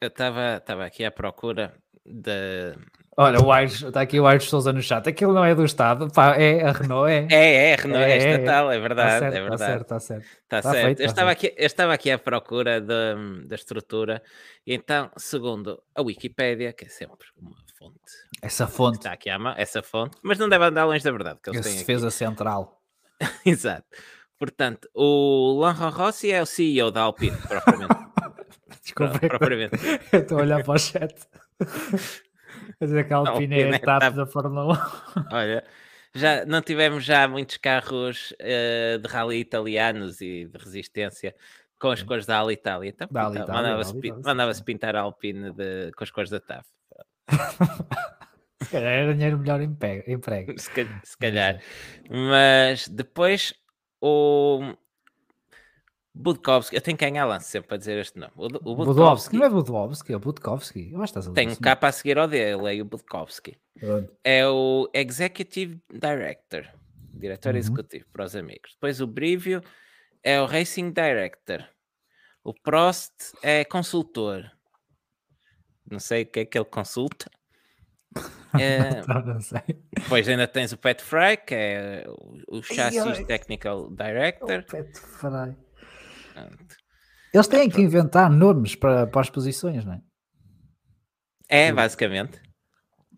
Eu 0.00 0.08
estava 0.08 0.84
aqui 0.84 1.04
à 1.04 1.10
procura 1.10 1.74
da. 2.04 2.76
Olha, 3.16 3.40
o 3.40 3.52
Aires, 3.52 3.80
está 3.80 4.00
aqui 4.00 4.18
o 4.18 4.26
Aires 4.26 4.44
Souza 4.44 4.72
no 4.72 4.82
chat. 4.82 5.08
Aquilo 5.08 5.32
não 5.32 5.44
é 5.44 5.54
do 5.54 5.64
Estado, 5.64 6.10
pá, 6.10 6.36
é 6.36 6.64
a 6.64 6.72
Renault, 6.72 7.10
é. 7.10 7.28
É, 7.30 7.70
é, 7.70 7.74
a 7.74 7.76
Renault 7.76 8.04
é, 8.04 8.10
é, 8.10 8.12
é 8.12 8.34
estatal, 8.34 8.72
é 8.72 8.78
verdade. 8.80 9.14
Está 9.14 9.20
certo, 9.20 9.34
é 9.34 9.40
verdade. 9.40 9.62
Está 9.62 9.66
certo, 9.66 9.82
está 9.82 10.00
certo. 10.00 10.22
Está 10.24 10.62
tá 10.62 10.70
certo. 10.70 10.84
Feito, 10.84 11.00
eu, 11.00 11.06
estava 11.06 11.30
Aqui, 11.30 11.54
eu 11.56 11.66
estava 11.66 11.94
aqui 11.94 12.10
à 12.10 12.18
procura 12.18 12.80
da, 12.80 13.14
da 13.46 13.54
estrutura, 13.54 14.22
e 14.66 14.74
então, 14.74 15.10
segundo 15.16 15.80
a 15.94 16.02
Wikipédia, 16.02 16.72
que 16.72 16.86
é 16.86 16.88
sempre 16.88 17.28
uma 17.40 17.56
fonte. 17.78 17.98
Essa 18.42 18.66
fonte. 18.66 18.98
Está 18.98 19.12
aqui 19.12 19.30
à 19.30 19.38
mão, 19.38 19.54
essa 19.56 19.82
fonte, 19.82 20.16
mas 20.22 20.38
não 20.38 20.48
deve 20.48 20.64
andar 20.64 20.84
longe 20.84 21.04
da 21.04 21.12
verdade. 21.12 21.38
Que 21.42 21.50
eles 21.50 21.62
defesa 21.64 22.10
central. 22.10 22.80
Exato. 23.46 23.86
Portanto, 24.38 24.88
o 24.92 25.60
Lanron 25.60 25.90
Rossi 25.90 26.32
é 26.32 26.42
o 26.42 26.46
CEO 26.46 26.90
da 26.90 27.02
Alpine, 27.02 27.36
propriamente. 27.36 27.94
Desculpa, 28.82 29.18
Pro- 29.18 29.28
propriamente. 29.28 29.76
eu 30.12 30.20
estou 30.20 30.38
a 30.38 30.42
olhar 30.42 30.64
para 30.64 30.74
o 30.74 30.78
chat. 30.78 31.14
Quer 32.84 32.88
dizer 32.88 33.04
que 33.06 33.12
a 33.14 33.16
Alpine 33.16 33.32
é 33.34 33.38
Alpine 33.38 33.54
a 33.62 33.66
é 33.66 33.68
etapa 33.76 34.06
etapa. 34.06 34.16
da 34.16 34.26
Fórmula 34.26 34.74
1. 34.74 35.24
Olha, 35.34 35.64
já 36.14 36.44
não 36.44 36.60
tivemos 36.60 37.04
já 37.04 37.26
muitos 37.26 37.56
carros 37.56 38.34
eh, 38.38 38.98
de 38.98 39.08
rally 39.08 39.38
italianos 39.40 40.20
e 40.20 40.44
de 40.46 40.58
resistência 40.58 41.34
com 41.80 41.88
as 41.90 42.02
cores 42.02 42.26
da 42.26 42.38
Alitalia. 42.40 42.90
Então, 42.90 43.08
Alitalia, 43.14 43.52
mandava-se 43.52 43.94
da 43.94 44.00
pi- 44.00 44.08
Alitalia, 44.08 44.22
sim, 44.22 44.28
mandava-se 44.28 44.64
pintar 44.64 44.96
a 44.96 45.00
Alpine 45.00 45.50
de- 45.52 45.92
com 45.96 46.04
as 46.04 46.10
cores 46.10 46.30
da 46.30 46.40
TAF. 46.40 46.66
Se 48.62 48.70
calhar 48.70 48.92
era 48.92 49.14
dinheiro 49.14 49.38
melhor 49.38 49.60
emprego. 49.60 50.10
emprego. 50.10 50.54
Se, 50.58 50.70
ca- 50.70 51.00
se 51.02 51.16
calhar. 51.18 51.60
Mas 52.08 52.88
depois 52.88 53.52
o 54.00 54.74
Budkowski, 56.14 56.76
eu 56.76 56.80
tenho 56.80 56.96
que 56.96 57.04
ganhar 57.04 57.24
lance 57.26 57.48
sempre 57.48 57.68
para 57.68 57.76
dizer 57.76 57.98
este 57.98 58.18
nome. 58.18 58.32
O, 58.36 58.46
o. 58.46 58.76
Budkowski 58.76 59.36
Não 59.36 59.44
é 59.44 59.48
Budowski, 59.50 60.12
é 60.12 60.18
Budkowski. 60.18 60.92
Eu 60.92 61.02
acho 61.02 61.12
que 61.12 61.18
estás 61.18 61.28
a 61.28 61.32
tem 61.32 61.48
um 61.48 61.56
capa 61.56 61.88
a 61.88 61.92
seguir 61.92 62.16
ao 62.18 62.28
dele, 62.28 62.78
é 62.78 62.80
o 62.80 62.84
Budkowski. 62.84 63.56
Pronto. 63.78 64.12
É 64.22 64.46
o 64.46 64.88
Executive 64.94 65.80
Director, 65.92 66.68
diretor 67.12 67.52
Uhum. 67.52 67.58
executivo 67.58 68.06
para 68.12 68.24
os 68.24 68.36
amigos. 68.36 68.72
Depois 68.74 69.00
o 69.00 69.06
Brivio 69.08 69.60
é 70.22 70.40
o 70.40 70.46
Racing 70.46 70.92
Director. 70.92 71.64
O 72.44 72.54
Prost 72.54 73.12
é 73.42 73.64
consultor. 73.64 74.48
Não 75.90 75.98
sei 75.98 76.22
o 76.22 76.26
que 76.26 76.40
é 76.40 76.44
que 76.44 76.56
ele 76.56 76.64
consulta. 76.64 77.28
É, 78.56 79.02
sei. 79.40 79.62
depois 79.92 80.28
ainda 80.28 80.46
tens 80.46 80.72
o 80.72 80.78
Pat 80.78 81.00
Fry, 81.02 81.36
que 81.44 81.52
é 81.56 82.04
o, 82.06 82.58
o 82.58 82.62
Chassis. 82.62 83.26
Technical 83.26 83.86
O 83.86 83.90
Director. 83.90 84.62
Pet 84.62 84.96
Fry. 84.96 85.56
Pronto. 86.34 86.76
Eles 87.32 87.48
têm 87.48 87.68
que 87.70 87.80
inventar 87.80 88.30
nomes 88.30 88.74
para, 88.74 89.06
para 89.06 89.20
as 89.20 89.30
posições, 89.30 89.84
não 89.84 89.94
é? 89.94 90.00
É, 91.48 91.72
basicamente. 91.72 92.40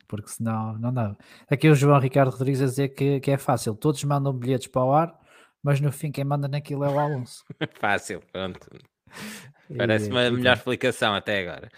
Porque 0.09 0.29
senão 0.31 0.79
não 0.79 0.93
dá. 0.93 1.17
Aqui 1.51 1.69
o 1.69 1.75
João 1.75 1.99
Ricardo 1.99 2.31
Rodrigues 2.31 2.63
a 2.63 2.67
dizer 2.67 2.91
que, 2.91 3.21
que 3.21 3.31
é 3.31 3.37
fácil. 3.39 3.75
Todos 3.75 4.03
mandam 4.05 4.33
bilhetes 4.33 4.69
para 4.69 4.85
o 4.85 4.93
ar, 4.93 5.19
mas 5.63 5.81
no 5.81 5.91
fim 5.91 6.13
quem 6.13 6.25
manda 6.25 6.47
naquilo 6.49 6.85
é 6.85 6.89
o 6.89 6.99
Alonso. 6.99 7.45
Fácil, 7.81 8.23
pronto. 8.33 8.69
Parece 9.77 10.09
E- 10.09 10.11
uma 10.13 10.25
e 10.25 10.31
melhor 10.31 10.57
explicação 10.57 11.15
até 11.15 11.41
agora. 11.41 11.69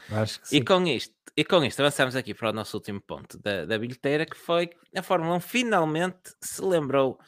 E 0.52 0.62
com 0.62 0.86
isto, 0.86 1.14
e 1.36 1.42
com 1.44 1.64
isto 1.64 1.80
avançamos 1.80 2.14
aqui 2.16 2.34
para 2.34 2.50
o 2.50 2.52
nosso 2.52 2.76
último 2.76 3.00
ponto 3.00 3.38
da, 3.38 3.64
da 3.64 3.78
bilheteira, 3.78 4.26
que 4.26 4.36
foi 4.36 4.68
a 4.94 5.02
Fórmula 5.02 5.36
1 5.36 5.40
finalmente 5.40 6.34
se 6.42 6.60
lembrou 6.62 7.18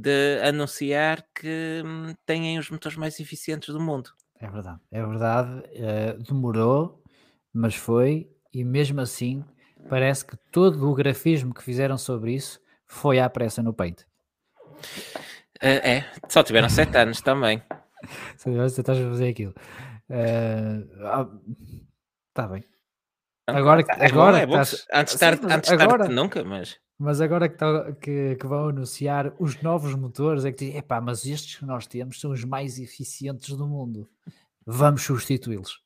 de 0.00 0.40
anunciar 0.42 1.26
que 1.34 1.82
hum, 1.84 2.14
têm 2.24 2.58
os 2.58 2.70
motores 2.70 2.96
mais 2.98 3.18
eficientes 3.18 3.72
do 3.72 3.80
mundo. 3.80 4.10
É 4.38 4.48
verdade, 4.48 4.80
é 4.90 5.04
verdade. 5.04 5.62
eh, 5.72 6.16
demorou, 6.18 7.02
mas 7.52 7.74
foi, 7.74 8.28
e 8.52 8.62
mesmo 8.64 9.00
assim 9.00 9.42
parece 9.88 10.24
que 10.26 10.36
todo 10.52 10.88
o 10.88 10.94
grafismo 10.94 11.54
que 11.54 11.62
fizeram 11.62 11.96
sobre 11.96 12.34
isso 12.34 12.60
foi 12.86 13.18
à 13.18 13.30
pressa 13.30 13.62
no 13.62 13.72
peito. 13.72 14.04
Eh, 15.60 15.96
é, 15.98 16.04
só 16.28 16.42
tiveram 16.42 16.68
sete 16.68 16.96
anos 16.98 17.20
também. 17.22 17.62
Se 18.36 18.50
você 18.50 18.82
estás 18.82 18.98
a 18.98 19.08
fazer 19.08 19.28
aquilo. 19.28 19.54
Está 22.28 22.46
bem. 22.48 22.62
Agora 23.46 23.82
que- 23.84 23.92
agora 23.92 24.38
é 24.38 24.46
bom 24.46 24.60
estás- 24.60 24.86
antes 24.92 25.14
tarde, 25.14 25.46
antes 25.46 25.68
tarde 25.70 25.82
agora- 25.84 26.06
que 26.08 26.12
nunca, 26.14 26.44
mas 26.44 26.78
Mas 26.98 27.20
agora 27.20 27.48
que, 27.48 27.56
tá- 27.56 27.92
que, 28.00 28.36
que 28.36 28.46
vão 28.46 28.68
anunciar 28.70 29.32
os 29.38 29.60
novos 29.62 29.94
motores, 29.94 30.44
é 30.44 30.50
que 30.50 30.64
dizem, 30.64 30.78
epá, 30.78 31.00
mas 31.00 31.26
estes 31.26 31.56
que 31.56 31.64
nós 31.66 31.86
temos 31.86 32.18
são 32.20 32.30
os 32.32 32.42
mais 32.44 32.78
eficientes 32.78 33.54
do 33.54 33.66
mundo. 33.68 34.08
Vamos 34.64 35.02
substituí-los. 35.02 35.78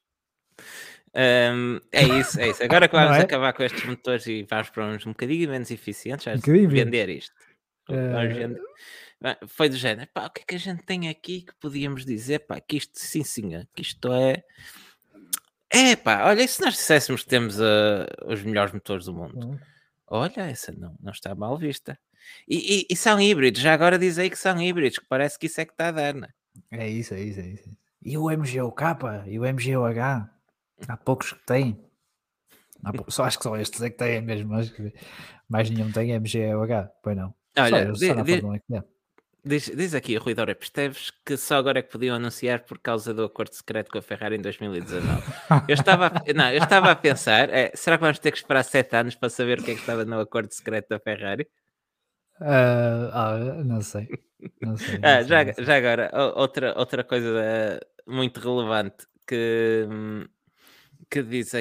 hum, 1.14 1.80
é 1.92 2.04
isso, 2.04 2.40
é 2.40 2.48
isso. 2.50 2.62
Agora 2.62 2.88
que 2.88 2.94
vamos 2.96 3.16
é? 3.18 3.22
acabar 3.22 3.52
com 3.52 3.62
estes 3.62 3.84
motores 3.84 4.26
e 4.26 4.46
vamos 4.48 4.70
para 4.70 4.86
uns 4.86 5.04
um 5.06 5.10
bocadinho 5.10 5.50
menos 5.50 5.70
eficientes, 5.70 6.24
vamos 6.26 6.46
menos. 6.46 6.72
vender 6.72 7.08
isto. 7.08 7.34
Vamos 7.88 8.36
Eh, 8.36 8.38
vender- 8.38 8.62
Foi 9.48 9.68
do 9.68 9.76
género, 9.76 10.08
pá, 10.14 10.26
o 10.26 10.30
que 10.30 10.40
é 10.40 10.44
que 10.46 10.54
a 10.54 10.58
gente 10.58 10.82
tem 10.84 11.08
aqui 11.08 11.42
que 11.42 11.52
podíamos 11.60 12.06
dizer, 12.06 12.38
pá, 12.46 12.58
que 12.60 12.76
isto, 12.78 12.92
sim 12.98 13.22
senhor, 13.24 13.66
que 13.74 13.82
isto 13.82 14.10
é... 14.12 14.42
É 15.72 15.94
pá, 15.96 16.26
olha, 16.26 16.42
e 16.42 16.48
se 16.48 16.60
nós 16.60 16.74
disséssemos 16.74 17.22
que 17.22 17.28
temos 17.28 17.60
ah, 17.60 18.06
os 18.26 18.42
melhores 18.42 18.72
motores 18.72 19.04
do 19.06 19.14
mundo? 19.14 19.38
Olha, 20.06 20.40
essa 20.42 20.72
não, 20.72 20.96
não 21.00 21.12
está 21.12 21.34
mal 21.34 21.56
vista. 21.56 21.96
E, 22.48 22.80
e- 22.80 22.86
e 22.90 22.96
são 22.96 23.20
híbridos, 23.20 23.60
já 23.60 23.72
agora 23.72 23.98
diz 23.98 24.18
aí 24.18 24.28
que 24.28 24.36
são 24.38 24.60
híbridos, 24.60 24.98
que 24.98 25.06
parece 25.06 25.38
que 25.38 25.46
isso 25.46 25.60
é 25.60 25.64
que 25.64 25.72
está 25.72 25.88
a 25.88 25.92
dar, 25.92 26.14
não 26.14 26.26
é? 26.26 26.30
É 26.84 26.88
isso, 26.88 27.14
é 27.14 27.20
isso, 27.20 27.40
é 27.40 27.46
isso. 27.46 27.70
E 28.02 28.18
o 28.18 28.28
MGOK 28.30 28.82
e 29.26 29.38
o 29.38 29.44
MGOH? 29.44 30.28
Há 30.88 30.96
poucos 30.96 31.32
que 31.32 31.46
têm. 31.46 31.78
Há 32.82 32.92
pou- 32.92 33.10
Só 33.10 33.24
acho 33.24 33.38
que 33.38 33.44
só 33.44 33.56
estes 33.56 33.80
é 33.82 33.90
que 33.90 33.96
têm 33.96 34.20
mesmo. 34.22 34.54
Acho 34.54 34.72
que 34.74 34.92
mais 35.48 35.70
nenhum 35.70 35.92
tem 35.92 36.12
MGOH. 36.18 36.88
Pois 37.02 37.16
não. 37.16 37.34
Só 37.56 37.64
Olha, 37.64 37.78
eles, 37.82 37.98
di- 37.98 38.06
só 38.08 38.14
na 38.14 38.22
di- 38.22 38.40
Fórmula 39.44 39.66
1 39.66 39.70
que 39.70 39.70
tem. 39.70 39.70
Diz, 39.70 39.70
diz 39.74 39.94
aqui 39.94 40.16
o 40.16 40.20
Rui 40.20 40.34
Dora 40.34 40.56
Esteves 40.60 41.10
que 41.24 41.36
só 41.36 41.56
agora 41.56 41.78
é 41.78 41.82
que 41.82 41.90
podiam 41.90 42.16
anunciar 42.16 42.60
por 42.64 42.78
causa 42.78 43.14
do 43.14 43.24
acordo 43.24 43.54
secreto 43.54 43.90
com 43.90 43.98
a 43.98 44.02
Ferrari 44.02 44.36
em 44.36 44.40
2019. 44.40 45.22
Eu 45.68 45.74
estava 45.74 46.06
a, 46.08 46.32
não, 46.34 46.50
eu 46.52 46.62
estava 46.62 46.90
a 46.90 46.96
pensar, 46.96 47.48
é, 47.50 47.72
será 47.74 47.96
que 47.96 48.02
vamos 48.02 48.18
ter 48.18 48.32
que 48.32 48.38
esperar 48.38 48.62
sete 48.64 48.96
anos 48.96 49.14
para 49.14 49.30
saber 49.30 49.60
o 49.60 49.64
que 49.64 49.70
é 49.72 49.74
que 49.74 49.80
estava 49.80 50.04
no 50.04 50.20
acordo 50.20 50.52
secreto 50.52 50.88
da 50.88 51.00
Ferrari? 51.00 51.48
Ah, 52.40 53.10
ah, 53.12 53.64
não 53.64 53.80
sei. 53.82 54.08
Não 54.60 54.76
sei. 54.76 54.98
não 54.98 55.08
Ah, 55.08 55.18
sei, 55.20 55.28
já, 55.28 55.44
já 55.58 55.76
agora, 55.76 56.10
outra, 56.36 56.78
outra 56.78 57.04
coisa 57.04 57.28
eh, 57.42 57.80
muito 58.06 58.40
relevante 58.40 59.06
que, 59.26 59.86
que, 61.10 61.22
diz, 61.22 61.52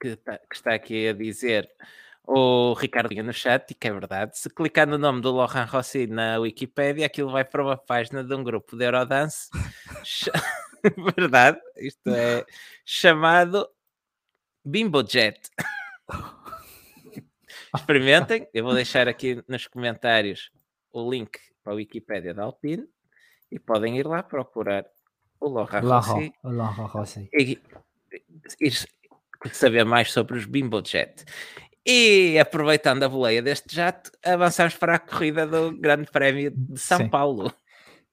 que, 0.00 0.16
tá- 0.16 0.38
que 0.38 0.56
está 0.56 0.74
aqui 0.74 1.08
a 1.08 1.12
dizer 1.12 1.68
o 2.30 2.74
Ricardinho 2.74 3.24
no 3.24 3.32
chat, 3.32 3.70
e 3.70 3.74
que 3.74 3.88
é 3.88 3.90
verdade, 3.90 4.38
se 4.38 4.50
clicar 4.50 4.86
no 4.86 4.98
nome 4.98 5.22
do 5.22 5.32
Lohan 5.32 5.64
Rossi 5.64 6.06
na 6.06 6.38
Wikipédia, 6.38 7.06
aquilo 7.06 7.30
vai 7.32 7.42
para 7.42 7.62
uma 7.62 7.76
página 7.76 8.22
de 8.22 8.34
um 8.34 8.44
grupo 8.44 8.76
de 8.76 8.84
Eurodance, 8.84 9.48
verdade, 11.16 11.58
isto 11.78 12.06
é 12.10 12.44
chamado 12.84 13.66
Bimbo 14.62 15.02
Jet. 15.08 15.40
Experimentem, 17.74 18.46
eu 18.52 18.62
vou 18.62 18.74
deixar 18.74 19.08
aqui 19.08 19.42
nos 19.48 19.66
comentários 19.66 20.50
o 20.92 21.10
link 21.10 21.38
para 21.64 21.72
a 21.72 21.76
Wikipédia 21.76 22.34
da 22.34 22.42
Alpine 22.42 22.86
e 23.50 23.58
podem 23.58 23.96
ir 23.96 24.06
lá 24.06 24.22
procurar 24.22 24.84
o 25.40 25.48
Lohan 25.48 25.80
Rossi 25.80 26.10
Laurent, 26.10 26.32
Laurent 26.44 26.90
Rossi. 26.90 27.30
e, 27.32 27.58
e 28.60 28.70
saber 29.50 29.84
mais 29.84 30.12
sobre 30.12 30.36
os 30.36 30.44
Bimbo 30.44 30.82
Jet. 30.84 31.24
E 31.90 32.38
aproveitando 32.38 33.02
a 33.02 33.08
boleia 33.08 33.40
deste 33.40 33.74
jato, 33.74 34.10
avançamos 34.22 34.74
para 34.74 34.96
a 34.96 34.98
corrida 34.98 35.46
do 35.46 35.72
Grande 35.72 36.10
Prémio 36.10 36.50
de 36.50 36.78
São 36.78 36.98
Sim. 36.98 37.08
Paulo. 37.08 37.50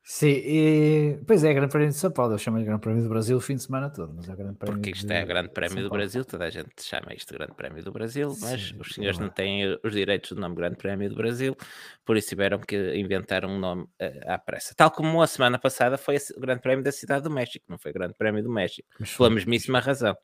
Sim, 0.01 0.27
e, 0.29 1.19
pois 1.27 1.43
é, 1.43 1.53
Grande 1.53 1.71
Prémio 1.71 1.89
de 1.89 1.95
São 1.95 2.11
Paulo. 2.11 2.35
Eu 2.35 2.38
chamo 2.38 2.57
de 2.57 2.63
Grande 2.63 2.79
Prémio 2.79 3.03
do 3.03 3.09
Brasil 3.09 3.35
o 3.35 3.41
fim 3.41 3.55
de 3.55 3.63
semana 3.63 3.89
todo, 3.89 4.13
mas 4.13 4.29
é 4.29 4.35
Grande 4.35 4.55
Prémio 4.55 4.75
Porque 4.77 4.91
isto 4.91 5.07
de 5.07 5.13
é 5.13 5.23
o 5.23 5.27
Grande 5.27 5.49
Prémio 5.49 5.83
do. 5.83 5.89
Brasil, 5.89 6.23
toda 6.23 6.45
a 6.45 6.49
gente 6.49 6.69
chama 6.81 7.13
isto 7.13 7.31
de 7.33 7.38
Grande 7.38 7.53
Prémio 7.53 7.83
do 7.83 7.91
Brasil, 7.91 8.29
mas 8.39 8.61
Sim, 8.61 8.77
os 8.79 8.93
senhores 8.93 9.17
não 9.19 9.27
verdade. 9.27 9.35
têm 9.35 9.79
os 9.83 9.91
direitos 9.93 10.31
do 10.31 10.39
nome 10.39 10.55
Grande 10.55 10.77
Prémio 10.77 11.09
do 11.09 11.15
Brasil, 11.15 11.57
por 12.05 12.15
isso 12.15 12.29
tiveram 12.29 12.59
que 12.59 12.95
inventar 12.95 13.43
um 13.45 13.59
nome 13.59 13.88
eh, 13.99 14.21
à 14.25 14.38
pressa. 14.38 14.73
Tal 14.73 14.89
como 14.91 15.21
a 15.21 15.27
semana 15.27 15.59
passada 15.59 15.97
foi 15.97 16.15
o 16.38 16.39
Grande 16.39 16.61
Prémio 16.61 16.83
da 16.83 16.93
Cidade 16.93 17.23
do 17.23 17.31
México, 17.31 17.65
não 17.67 17.77
foi 17.77 17.91
o 17.91 17.93
Grande 17.93 18.13
Prémio 18.13 18.41
do 18.41 18.49
México, 18.49 18.88
Pois 18.97 19.17
pela 19.17 19.29
mesmíssima 19.31 19.79
razão. 19.79 20.15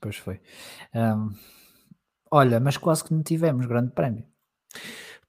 pois 0.00 0.16
foi. 0.16 0.40
Ahm, 0.94 1.34
olha, 2.30 2.60
mas 2.60 2.76
quase 2.76 3.04
que 3.04 3.12
não 3.12 3.22
tivemos 3.22 3.66
Grande 3.66 3.90
Prémio. 3.92 4.24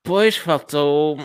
Pois 0.03 0.37
faltou, 0.37 1.17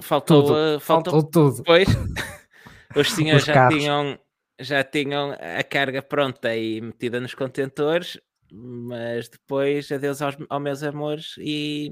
faltou, 0.00 0.42
Tudo, 0.42 0.56
eh, 0.58 0.80
faltou 0.80 1.12
Faltou 1.12 1.22
tudo. 1.52 1.62
Pois, 1.64 1.86
os 2.96 3.12
senhores 3.12 3.42
Os 3.42 3.46
já 3.46 3.54
carros. 3.54 3.78
tinham, 3.78 4.18
já 4.60 4.84
tinham 4.84 5.32
a 5.58 5.62
carga 5.62 6.02
pronta 6.02 6.54
e 6.56 6.80
metida 6.80 7.20
nos 7.20 7.34
contentores, 7.34 8.18
mas 8.50 9.28
depois 9.28 9.90
adeus 9.92 10.20
aos, 10.22 10.36
aos 10.48 10.62
meus 10.62 10.82
amores 10.82 11.34
e 11.38 11.90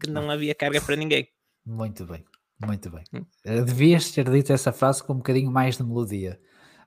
que 0.00 0.10
não 0.10 0.30
havia 0.30 0.54
carga 0.54 0.80
para 0.80 0.96
ninguém. 0.96 1.28
Muito 1.66 2.04
bem, 2.06 2.24
muito 2.64 2.90
bem. 2.90 3.04
Eh, 3.44 3.62
Devias 3.62 4.10
ter 4.10 4.28
dito 4.30 4.52
essa 4.52 4.72
frase 4.72 5.02
com 5.02 5.12
um 5.14 5.16
bocadinho 5.16 5.50
mais 5.50 5.76
de 5.76 5.84
melodia, 5.84 6.38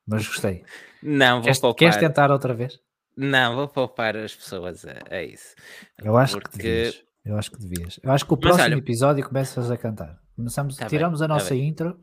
mas 0.06 0.26
gostei. 0.28 0.64
Não, 1.04 1.36
vou 1.38 1.44
Queres, 1.44 1.60
poupar. 1.60 1.78
queres 1.80 1.98
tentar 1.98 2.32
outra 2.32 2.54
vez? 2.54 2.80
Não, 3.18 3.56
vou 3.56 3.68
poupar 3.68 4.16
as 4.16 4.36
pessoas 4.36 4.86
a, 4.86 5.00
a 5.10 5.24
isso. 5.24 5.56
Eu 6.04 6.16
acho 6.18 6.36
que 6.38 6.42
Porque- 6.52 6.58
devias. 6.64 7.04
Eu 7.26 7.38
acho 7.38 7.52
que 7.52 7.58
devias. 7.60 8.00
Eu 8.04 8.12
acho 8.12 8.26
que 8.26 8.34
o 8.34 8.38
próximo 8.38 8.64
olha- 8.66 8.76
episódio 8.76 9.26
começas 9.28 9.70
a 9.72 9.76
cantar. 9.78 10.18
Começamos, 10.36 10.76
Tá 10.78 10.86
bem, 10.86 10.90
tiramos 10.90 11.22
a 11.22 11.28
tá 11.28 11.34
nossa 11.34 11.56
intro 11.56 12.00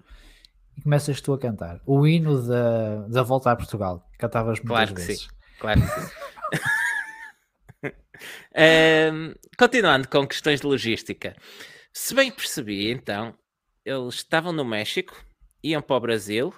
e 0.77 0.83
começas 0.83 1.21
tu 1.21 1.33
a 1.33 1.39
cantar. 1.39 1.81
O 1.87 2.07
hino 2.07 2.47
da, 2.47 3.07
da 3.09 3.23
volta 3.23 3.51
a 3.53 3.57
Portugal. 3.57 4.07
Cantavas 4.19 4.59
muitas 4.59 4.69
Claro 4.69 4.95
que 4.95 5.01
vezes. 5.03 5.21
sim. 5.23 5.29
Claro 5.61 5.81
que 5.81 5.87
sim. 5.87 6.11
Ahm, 8.57 9.35
continuando 9.59 10.09
com 10.09 10.27
questões 10.27 10.61
de 10.61 10.67
logística. 10.67 11.35
Se 11.93 12.15
bem 12.15 12.31
percebi, 12.31 12.91
então, 12.91 13.35
eles 13.85 14.15
estavam 14.17 14.53
no 14.53 14.65
México, 14.65 15.15
iam 15.63 15.83
para 15.83 15.97
o 15.97 16.01
Brasil, 16.01 16.55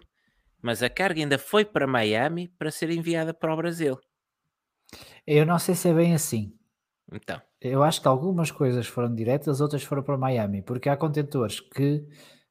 mas 0.62 0.82
a 0.82 0.90
carga 0.90 1.20
ainda 1.20 1.38
foi 1.38 1.64
para 1.64 1.86
Miami 1.86 2.48
para 2.58 2.70
ser 2.70 2.90
enviada 2.90 3.32
para 3.34 3.52
o 3.52 3.56
Brasil. 3.56 3.98
Eu 5.26 5.44
não 5.46 5.58
sei 5.58 5.74
se 5.74 5.88
é 5.88 5.94
bem 5.94 6.14
assim. 6.14 6.52
Então, 7.12 7.40
Eu 7.60 7.82
acho 7.82 8.00
que 8.00 8.08
algumas 8.08 8.50
coisas 8.50 8.86
foram 8.86 9.14
diretas, 9.14 9.60
outras 9.60 9.82
foram 9.82 10.02
para 10.02 10.16
Miami, 10.18 10.62
porque 10.62 10.88
há 10.88 10.96
contentores 10.96 11.60
que 11.60 12.06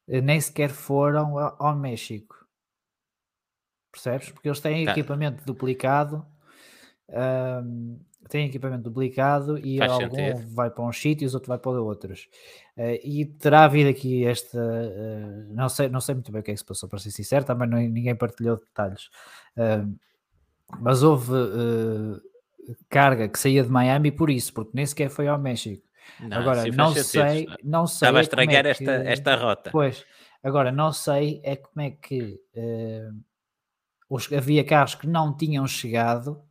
eh, 0.08 0.22
nem 0.22 0.40
sequer 0.42 0.70
foram 0.70 1.38
ao 1.38 1.76
México. 1.76 2.36
Percebes? 3.92 4.30
Porque 4.32 4.48
eles 4.50 4.60
têm 4.60 4.86
Tá. 4.86 4.92
equipamento 4.92 5.46
duplicado, 5.46 6.26
ahm, 7.10 7.98
têm 8.30 8.48
equipamento 8.48 8.84
duplicado 8.84 9.58
e 9.60 9.78
Faz 9.80 9.92
algum 9.92 10.16
sentido. 10.16 10.56
vai 10.56 10.70
para 10.70 10.84
uns 10.84 10.98
sítios, 11.02 11.34
outro 11.36 11.50
vai 11.50 11.58
para 11.60 11.80
outros. 11.82 12.28
Eh, 12.78 13.00
e 13.08 13.26
terá 13.26 13.64
havido 13.66 13.90
aqui 13.90 14.26
esta. 14.26 14.58
eh, 14.60 15.46
não, 15.50 15.70
sei, 15.70 15.88
não 15.90 16.02
sei 16.02 16.16
muito 16.16 16.32
bem 16.32 16.42
o 16.42 16.44
que 16.44 16.52
é 16.52 16.54
que 16.54 16.60
se 16.60 16.66
passou, 16.66 16.90
para 16.90 17.00
ser 17.00 17.12
sincero, 17.12 17.46
também 17.46 17.70
não- 17.70 17.80
ninguém 17.80 18.16
partilhou 18.16 18.58
detalhes. 18.58 19.10
Ahm, 19.58 19.96
mas 20.80 21.04
houve 21.04 21.32
carga 22.90 23.28
que 23.30 23.40
saía 23.40 23.64
de 23.64 23.70
Miami 23.70 24.12
por 24.12 24.30
isso, 24.30 24.54
porque 24.54 24.72
nem 24.74 24.86
sequer 24.86 25.10
foi 25.10 25.28
ao 25.28 25.40
México. 25.40 25.84
não, 26.20 26.38
Agora, 26.38 26.60
assim 26.62 26.72
não 26.72 26.88
sentido. 26.88 27.04
sei, 27.06 27.48
não 27.64 27.88
sei. 27.88 28.08
Estava 28.08 28.18
a 28.20 28.22
é 28.22 28.28
como 28.28 28.52
é 28.52 28.60
estragar 28.62 28.66
esta, 28.66 28.84
que- 28.84 29.08
esta 29.10 29.36
rota. 29.36 29.72
Pois, 29.72 30.06
agora 30.44 30.72
não 30.72 30.92
sei 30.92 31.42
é 31.44 31.56
como 31.56 31.82
é 31.82 31.92
que 31.92 32.40
eh, 32.54 33.10
os, 34.10 34.32
havia 34.32 34.64
carros 34.64 34.96
que 34.96 35.08
não 35.08 35.36
tinham 35.36 35.66
chegado 35.68 36.42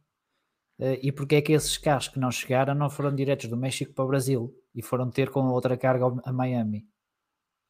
eh, 0.78 0.98
e 1.02 1.12
porque 1.12 1.36
é 1.36 1.42
que 1.42 1.52
esses 1.52 1.76
carros 1.78 2.08
que 2.08 2.18
não 2.18 2.30
chegaram 2.30 2.74
não 2.74 2.90
foram 2.90 3.14
diretos 3.14 3.48
do 3.48 3.56
México 3.56 3.92
para 3.92 4.04
o 4.04 4.08
Brasil 4.08 4.54
e 4.74 4.82
foram 4.82 5.10
ter 5.10 5.30
com 5.30 5.40
outra 5.48 5.76
carga 5.76 6.04
a 6.24 6.32
Miami. 6.32 6.86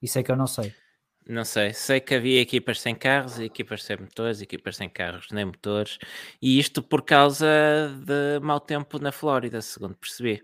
Isso 0.00 0.18
é 0.18 0.22
que 0.22 0.30
eu 0.30 0.36
não 0.36 0.46
sei. 0.46 0.72
Não 1.26 1.44
sei, 1.44 1.72
sei 1.72 2.00
que 2.00 2.14
havia 2.14 2.40
equipas 2.40 2.80
sem 2.80 2.94
carros, 2.94 3.38
equipas 3.38 3.82
sem 3.82 3.96
motores, 3.96 4.42
equipas 4.42 4.76
sem 4.76 4.90
carros 4.90 5.28
nem 5.32 5.46
motores, 5.46 5.98
e 6.40 6.58
isto 6.58 6.82
por 6.82 7.02
causa 7.02 7.46
de 8.04 8.38
mau 8.40 8.60
tempo 8.60 8.98
na 8.98 9.10
Flórida, 9.10 9.62
segundo 9.62 9.96
percebi. 9.96 10.42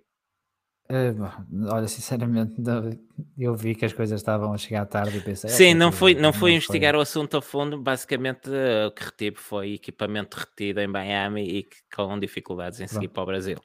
Eh, 0.89 1.13
bom, 1.13 1.31
olha, 1.71 1.87
sinceramente, 1.87 2.61
não- 2.61 2.91
eu 3.39 3.55
vi 3.55 3.75
que 3.75 3.85
as 3.85 3.93
coisas 3.93 4.19
estavam 4.21 4.53
a 4.53 4.59
chegar 4.59 4.87
tarde 4.87 5.19
e 5.19 5.21
pensei. 5.21 5.51
Sim, 5.51 5.69
"Ok, 5.73 5.77
não 5.77 5.93
fui, 5.93 6.15
não 6.15 6.33
fui 6.33 6.51
investigar 6.53 6.97
o 6.97 7.01
assunto 7.01 7.37
a 7.37 7.43
fundo, 7.43 7.79
basicamente 7.79 8.51
eh, 8.53 8.87
o 8.87 8.91
que 8.91 9.05
retive 9.05 9.37
foi 9.37 9.75
equipamento 9.75 10.37
retido 10.39 10.81
em 10.81 10.89
Miami 10.89 11.43
e 11.43 11.63
que, 11.65 11.77
com 11.95 12.19
dificuldades 12.19 12.81
em 12.81 12.87
seguir 12.89 13.09
para 13.09 13.23
o 13.23 13.27
Brasil. 13.27 13.59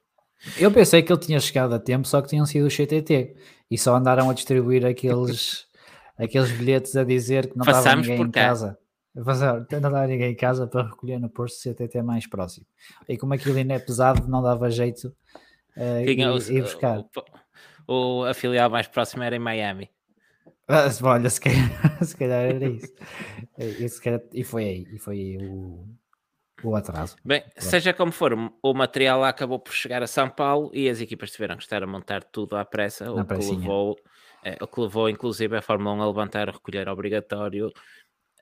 Eu 0.59 0.71
pensei 0.71 1.01
que 1.01 1.11
ele 1.11 1.19
tinha 1.19 1.39
chegado 1.39 1.73
a 1.73 1.79
tempo, 1.79 2.07
só 2.07 2.21
que 2.21 2.27
tinham 2.27 2.45
sido 2.45 2.67
o 2.67 2.69
CTT 2.69 3.35
e 3.71 3.77
só 3.77 3.95
andaram 3.95 4.29
a 4.29 4.33
distribuir 4.33 4.85
aqueles, 4.85 5.65
aqueles 6.17 6.51
bilhetes 6.51 6.95
a 6.95 7.03
dizer 7.03 7.49
que 7.49 7.57
não 7.57 7.63
estava 7.65 7.95
ninguém 7.95 8.21
em 8.21 8.31
casa. 8.31 8.77
Passaram- 9.23 9.65
Não 9.71 9.77
estava 9.77 10.07
ninguém 10.07 10.31
em 10.31 10.35
casa 10.35 10.67
para 10.67 10.83
recolher 10.89 11.19
no 11.19 11.29
posto 11.29 11.57
CTT 11.59 12.01
mais 12.01 12.27
próximo. 12.27 12.65
E 13.07 13.17
como 13.17 13.33
aquilo 13.33 13.55
ainda 13.57 13.73
é 13.75 13.79
pesado, 13.79 14.27
não 14.27 14.41
dava 14.41 14.69
jeito 14.69 15.07
uh, 15.77 16.05
Tinha 16.05 16.33
o- 16.33 16.37
ir, 16.37 16.51
ir 16.51 16.61
buscar. 16.63 16.99
o- 17.87 18.19
o- 18.21 18.23
a 18.25 18.33
filial 18.33 18.69
mais 18.69 18.87
próxima 18.87 19.25
era 19.25 19.35
em 19.35 19.39
Miami. 19.39 19.89
Ah, 20.67 20.87
olha, 21.03 21.29
se 21.29 21.39
calhar, 21.39 21.59
se 22.03 22.17
calhar 22.17 22.41
era 22.41 22.65
isso. 22.65 22.91
E, 23.57 23.87
se 23.87 24.01
calhar- 24.01 24.21
e 24.33 24.43
foi 24.43 24.63
aí, 24.65 24.87
e 24.93 24.97
foi 24.99 25.15
aí 25.15 25.37
o, 25.47 25.87
o 26.63 26.75
atraso. 26.75 27.15
Bem, 27.23 27.43
seja 27.57 27.93
como 27.93 28.11
for, 28.11 28.33
o- 28.61 28.73
material 28.73 29.19
lá 29.21 29.29
acabou 29.29 29.59
por 29.59 29.71
chegar 29.73 30.01
a 30.03 30.07
São 30.07 30.27
Paulo 30.29 30.71
e 30.73 30.89
as 30.89 30.99
equipas 30.99 31.31
tiveram 31.31 31.55
que 31.55 31.63
estar 31.63 31.81
a 31.83 31.87
montar 31.87 32.23
tudo 32.23 32.57
à 32.57 32.65
pressa, 32.65 33.09
o 33.11 33.15
que, 33.15 33.21
levou, 33.61 33.95
eh, 34.45 34.57
o 34.61 34.67
que 34.67 34.79
levou 34.79 35.09
inclusive 35.09 35.57
a 35.57 35.61
Fórmula 35.61 35.95
1 35.95 36.01
a 36.03 36.07
levantar 36.07 36.47
o 36.49 36.53
recolher 36.53 36.87
obrigatório 36.87 37.71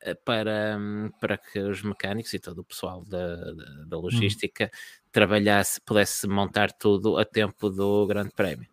eh, 0.01 0.13
para, 0.13 0.77
hum, 0.79 1.09
para 1.19 1.37
que 1.37 1.57
os 1.59 1.81
mecânicos 1.81 2.33
e 2.33 2.39
todo 2.39 2.59
o 2.59 2.63
pessoal 2.63 3.03
da, 3.05 3.35
da- 3.53 3.85
da 3.87 3.97
logística 3.97 4.69
trabalhasse, 5.11 5.79
pudesse 5.81 6.27
montar 6.27 6.71
tudo 6.71 7.17
a 7.17 7.25
tempo 7.25 7.69
do 7.69 8.05
Grande 8.05 8.31
Prémio. 8.31 8.67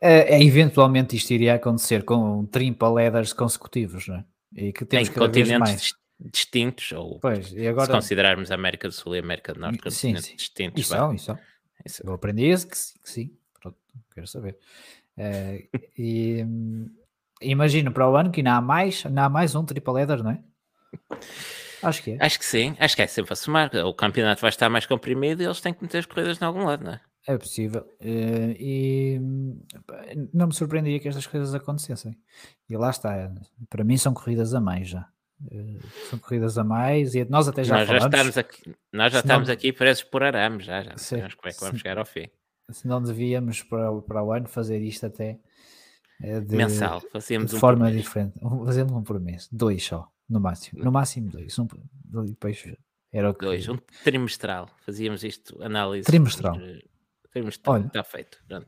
É, 0.00 0.36
é, 0.36 0.42
eventualmente 0.42 1.16
isto 1.16 1.30
iria 1.32 1.54
acontecer 1.54 2.04
com 2.04 2.46
30 2.46 2.88
leathers 2.92 3.32
consecutivos, 3.32 4.06
não 4.08 4.16
é? 4.16 4.24
E 4.54 4.72
que 4.72 4.84
temos 4.84 5.08
em 5.08 5.12
continentes 5.12 5.94
distintos, 6.18 6.92
ou 6.92 7.18
Pois, 7.18 7.46
e 7.48 7.50
se 7.60 7.66
agora. 7.66 7.92
considerarmos 7.92 8.50
a 8.50 8.54
América 8.54 8.88
do 8.88 8.92
Sul 8.94 9.14
e 9.16 9.18
a 9.18 9.22
América 9.22 9.52
do 9.54 9.60
Norte 9.60 9.78
continentes 9.78 10.26
sim. 10.26 10.36
distintos. 10.36 10.80
Isso 10.82 11.12
isso. 11.14 11.38
Isso. 11.84 12.02
Eu 12.06 12.12
aprendi 12.12 12.44
esse 12.46 12.66
que 12.66 12.76
sim, 12.76 12.94
que 13.02 13.10
sim. 13.10 13.36
Pronto, 13.60 13.78
quero 14.14 14.26
saber. 14.26 14.58
Eh, 15.22 15.68
e 15.98 16.44
imagino 17.42 17.92
para 17.92 18.08
o 18.08 18.16
ano 18.16 18.30
que 18.30 18.40
ainda 18.40 18.54
há 18.54 18.60
mais, 18.60 19.04
ainda 19.04 19.24
há 19.24 19.28
mais 19.28 19.54
um 19.54 19.64
triple 19.64 20.00
header, 20.00 20.22
não 20.22 20.30
é? 20.30 20.42
Acho 21.82 22.02
que 22.02 22.12
é. 22.12 22.18
Acho 22.20 22.38
que 22.38 22.44
sim, 22.44 22.74
acho 22.78 22.96
que 22.96 23.02
é 23.02 23.06
sempre 23.06 23.32
a 23.32 23.36
somar. 23.36 23.70
O 23.86 23.92
campeonato 23.94 24.40
vai 24.40 24.48
estar 24.50 24.68
mais 24.70 24.86
comprimido 24.86 25.42
e 25.42 25.46
eles 25.46 25.60
têm 25.60 25.72
que 25.74 25.82
meter 25.82 25.98
as 25.98 26.06
corridas 26.06 26.40
em 26.40 26.44
algum 26.44 26.64
lado, 26.64 26.84
não 26.84 26.92
é? 26.92 27.00
É 27.26 27.36
possível. 27.38 27.86
Eh, 28.00 28.56
e 28.58 29.20
não 30.32 30.46
me 30.46 30.54
surpreendia 30.54 30.98
que 30.98 31.08
estas 31.08 31.26
coisas 31.26 31.54
acontecessem. 31.54 32.16
E 32.68 32.76
lá 32.76 32.90
está. 32.90 33.30
Para 33.68 33.84
mim 33.84 33.96
são 33.98 34.12
corridas 34.14 34.54
a 34.54 34.60
mais 34.60 34.88
já. 34.88 35.06
Eh, 35.50 35.78
são 36.08 36.18
corridas 36.18 36.56
a 36.58 36.64
mais 36.64 37.14
e 37.14 37.24
nós 37.26 37.46
até 37.48 37.62
já 37.64 37.76
nós 37.78 37.88
já 37.88 37.94
falamos. 37.98 38.14
estamos 38.14 38.38
aqui, 38.38 38.74
nós 38.92 39.12
já 39.12 39.20
Se 39.20 39.26
não- 39.26 39.34
estamos 39.34 39.50
aqui 39.50 39.72
presos 39.72 40.02
por 40.04 40.22
arames, 40.22 40.64
já, 40.66 40.82
já 40.82 40.96
sabemos 40.98 41.34
como 41.34 41.48
é 41.48 41.52
que 41.52 41.60
vamos 41.60 41.78
chegar 41.80 41.98
ao 41.98 42.04
fim. 42.04 42.26
Se 42.72 42.86
não 42.88 43.02
devíamos 43.02 43.62
para, 43.62 43.90
o- 43.90 44.02
para 44.02 44.22
o 44.22 44.32
ano 44.32 44.48
fazer 44.48 44.80
isto 44.80 45.06
até 45.06 45.38
eh, 46.22 46.40
de, 46.40 46.56
Mensal, 46.56 47.00
fazíamos 47.12 47.50
de 47.50 47.56
um 47.56 47.60
forma 47.60 47.90
diferente. 47.90 48.38
Um- 48.42 48.64
Fazemos 48.64 48.92
um 48.92 49.02
por 49.02 49.18
mês, 49.20 49.48
dois 49.50 49.84
só, 49.84 50.08
no 50.28 50.40
máximo. 50.40 50.82
No 50.84 50.92
máximo 50.92 51.30
dois. 51.30 51.58
Um, 51.58 51.66
depois 52.26 52.62
era 53.12 53.30
o 53.30 53.34
que. 53.34 53.44
Dois, 53.44 53.68
um 53.68 53.78
trimestral. 54.04 54.68
Fazíamos 54.84 55.24
isto, 55.24 55.62
análise. 55.62 56.06
Trimestral. 56.06 56.56
Trimestral, 57.32 57.74
Olha. 57.76 57.86
está 57.86 58.04
feito. 58.04 58.38
Pronto. 58.48 58.66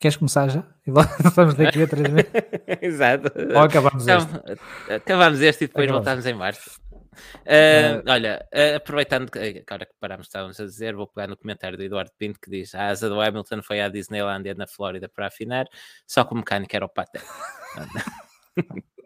Queres 0.00 0.16
começar 0.16 0.48
já? 0.48 0.64
E 0.86 0.90
Vamos 1.34 1.54
daqui 1.54 1.82
a 1.82 1.86
três 1.88 2.08
meses. 2.08 2.30
Exato. 2.80 3.32
Ou 3.54 3.58
acabamos 3.62 4.04
Então, 4.04 4.18
este? 4.46 4.92
acabamos 4.92 5.40
este 5.40 5.64
e 5.64 5.66
depois 5.66 5.84
Acabamos. 5.86 6.04
voltamos 6.06 6.26
em 6.26 6.34
março. 6.34 6.80
Eh, 7.44 8.02
Ah, 8.06 8.12
olha, 8.12 8.48
ah, 8.52 8.76
aproveitando 8.76 9.30
que 9.30 9.38
agora 9.66 9.86
que 9.86 9.94
parámos, 10.00 10.26
estávamos 10.26 10.58
a 10.60 10.64
dizer, 10.64 10.94
vou 10.94 11.06
pegar 11.06 11.26
no 11.26 11.36
comentário 11.36 11.76
do 11.76 11.84
Eduardo 11.84 12.12
Pinto 12.18 12.38
que 12.40 12.50
diz: 12.50 12.74
a 12.74 12.88
asa 12.88 13.08
do 13.08 13.20
Hamilton 13.20 13.62
foi 13.62 13.80
à 13.80 13.88
Disneylandia 13.88 14.54
na 14.54 14.66
Flórida 14.66 15.08
para 15.08 15.26
afinar, 15.26 15.66
só 16.06 16.24
que 16.24 16.34
o 16.34 16.36
mecânico 16.36 16.74
era 16.74 16.84
o 16.84 16.88
Paté. 16.88 17.20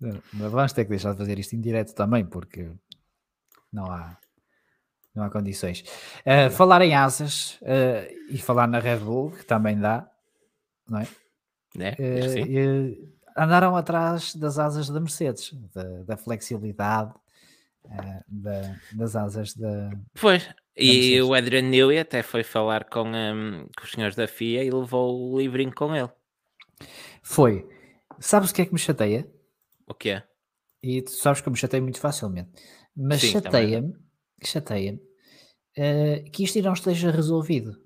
Mas 0.00 0.50
vamos 0.50 0.72
ter 0.72 0.84
que 0.84 0.90
deixar 0.90 1.12
de 1.12 1.18
fazer 1.18 1.38
isto 1.38 1.54
em 1.54 1.60
direto 1.60 1.94
também, 1.94 2.24
porque 2.24 2.70
não 3.72 3.84
há, 3.90 4.16
não 5.14 5.24
há 5.24 5.30
condições. 5.30 5.84
Eh, 6.24 6.48
falar 6.48 6.80
em 6.82 6.94
asas 6.94 7.58
eh, 7.62 8.14
e 8.30 8.38
falar 8.38 8.66
na 8.66 8.78
Red 8.78 8.98
Bull, 8.98 9.30
que 9.32 9.44
também 9.44 9.78
dá, 9.78 10.10
não 10.88 11.00
é? 11.00 11.06
né? 11.74 11.96
Eh, 11.98 12.96
Andaram 13.36 13.76
atrás 13.76 14.34
das 14.34 14.58
asas 14.58 14.88
da 14.88 15.00
Mercedes, 15.00 15.52
da, 15.74 15.82
da 16.02 16.16
flexibilidade 16.16 17.14
eh, 17.90 18.22
da- 18.28 18.76
das 18.92 19.16
asas 19.16 19.54
da. 19.54 19.90
Pois, 20.20 20.48
e 20.76 20.92
Mercedes. 20.92 21.24
o 21.24 21.34
Adrian 21.34 21.62
Newey 21.62 21.98
até 21.98 22.22
foi 22.22 22.42
falar 22.42 22.84
com, 22.84 23.04
hum, 23.08 23.66
com 23.76 23.84
os 23.84 23.90
senhores 23.92 24.14
da 24.16 24.26
FIA 24.28 24.64
e 24.64 24.70
levou 24.70 25.32
o 25.32 25.38
livrinho 25.38 25.74
com 25.74 25.94
ele. 25.94 26.10
Foi. 27.22 27.68
Sabes 28.18 28.50
o 28.50 28.54
que 28.54 28.62
é 28.62 28.66
que 28.66 28.72
me 28.72 28.78
chateia? 28.78 29.26
O 29.86 29.94
que 29.94 30.10
é? 30.10 30.22
E 30.82 31.02
tu 31.02 31.10
sabes 31.10 31.40
que 31.40 31.48
eu 31.48 31.52
me 31.52 31.58
chateio 31.58 31.82
muito 31.82 32.00
facilmente. 32.00 32.50
Mas 32.96 33.20
chateia-me, 33.42 33.94
chateia-me 34.44 35.00
eh, 35.76 36.24
que 36.32 36.44
isto 36.44 36.60
não 36.62 36.72
esteja 36.72 37.10
resolvido. 37.10 37.78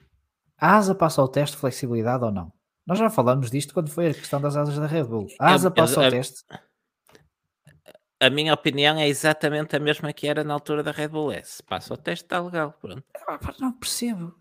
A 0.58 0.76
asa 0.76 0.94
passa 0.94 1.20
ao 1.20 1.28
teste 1.28 1.56
de 1.56 1.60
flexibilidade 1.60 2.24
ou 2.24 2.30
não? 2.32 2.52
Nós 2.86 2.98
já 2.98 3.08
falamos 3.10 3.50
disto 3.50 3.72
quando 3.72 3.88
foi 3.90 4.08
a 4.08 4.14
questão 4.14 4.40
das 4.40 4.56
asas 4.56 4.76
da 4.78 4.86
Red 4.86 5.04
Bull. 5.04 5.26
A 5.40 5.52
asa 5.54 5.70
passa 5.70 6.00
ao 6.00 6.04
eu- 6.06 6.10
teste. 6.10 6.44
A 8.20 8.30
minha 8.30 8.54
opinião 8.54 8.96
é 8.98 9.08
exatamente 9.08 9.74
a 9.76 9.80
mesma 9.80 10.12
que 10.12 10.26
era 10.26 10.42
na 10.44 10.54
altura 10.54 10.82
da 10.82 10.92
Red 10.92 11.08
Bull 11.08 11.32
S. 11.32 11.62
Passa 11.62 11.92
o 11.92 11.96
teste, 11.96 12.24
está 12.24 12.40
legal. 12.40 12.72
Pronto. 12.80 13.02
Ah, 13.28 13.38
Não 13.60 13.72
percebo. 13.72 14.34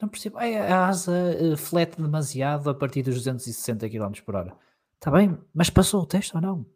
Não 0.00 0.08
percebo. 0.08 0.38
A 0.38 0.86
asa 0.86 1.12
eh, 1.38 1.56
flete 1.56 2.00
demasiado 2.00 2.70
a 2.70 2.74
partir 2.74 3.02
dos 3.02 3.14
260 3.16 3.88
km 3.88 4.12
por 4.24 4.34
hora. 4.36 4.56
Está 4.94 5.10
bem, 5.10 5.38
mas 5.54 5.70
passou 5.70 6.02
o 6.02 6.06
teste 6.06 6.34
ou 6.34 6.40
não? 6.42 6.66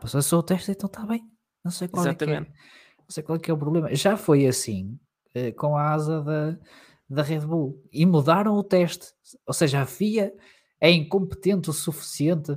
Passou 0.00 0.38
o 0.38 0.42
teste, 0.42 0.70
então 0.72 0.86
está 0.86 1.04
bem. 1.06 1.22
Não 1.64 1.70
sei 1.70 1.88
qual 1.88 2.06
é 2.06 2.14
que 2.14 2.24
é. 2.24 2.26
Exatamente. 2.28 2.52
Não 2.98 3.06
sei 3.10 3.22
qual 3.22 3.36
é 3.36 3.38
que 3.40 3.50
é 3.50 3.54
o 3.54 3.58
problema. 3.58 3.94
Já 3.94 4.16
foi 4.16 4.46
assim 4.46 4.98
eh, 5.34 5.52
com 5.52 5.76
a 5.76 5.92
asa 5.92 6.22
da, 6.22 6.58
da 7.08 7.22
Red 7.22 7.40
Bull 7.40 7.82
e 7.92 8.04
mudaram 8.04 8.54
o 8.54 8.64
teste. 8.64 9.12
Ou 9.46 9.54
seja, 9.54 9.82
a 9.82 9.86
FIA 9.86 10.34
é 10.80 10.90
incompetente 10.90 11.70
o 11.70 11.72
suficiente 11.72 12.56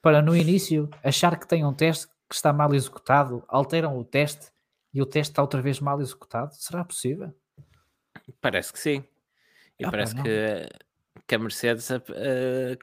para 0.00 0.22
no 0.22 0.36
início 0.36 0.88
achar 1.02 1.38
que 1.38 1.46
tem 1.48 1.64
um 1.64 1.74
teste 1.74 2.06
que 2.28 2.34
está 2.34 2.52
mal 2.52 2.74
executado, 2.74 3.42
alteram 3.48 3.98
o 3.98 4.04
teste 4.04 4.50
e 4.92 5.02
o 5.02 5.06
teste 5.06 5.32
está 5.32 5.42
outra 5.42 5.60
vez 5.60 5.80
mal 5.80 6.00
executado. 6.00 6.54
Será 6.54 6.84
possível? 6.84 7.34
Parece 8.40 8.72
que 8.72 8.78
sim. 8.78 9.04
E 9.78 9.84
Ah, 9.84 9.90
parece 9.90 10.14
que 10.14 10.68
que 11.26 11.34
a 11.34 11.38
Mercedes 11.38 11.90
uh, 11.90 12.00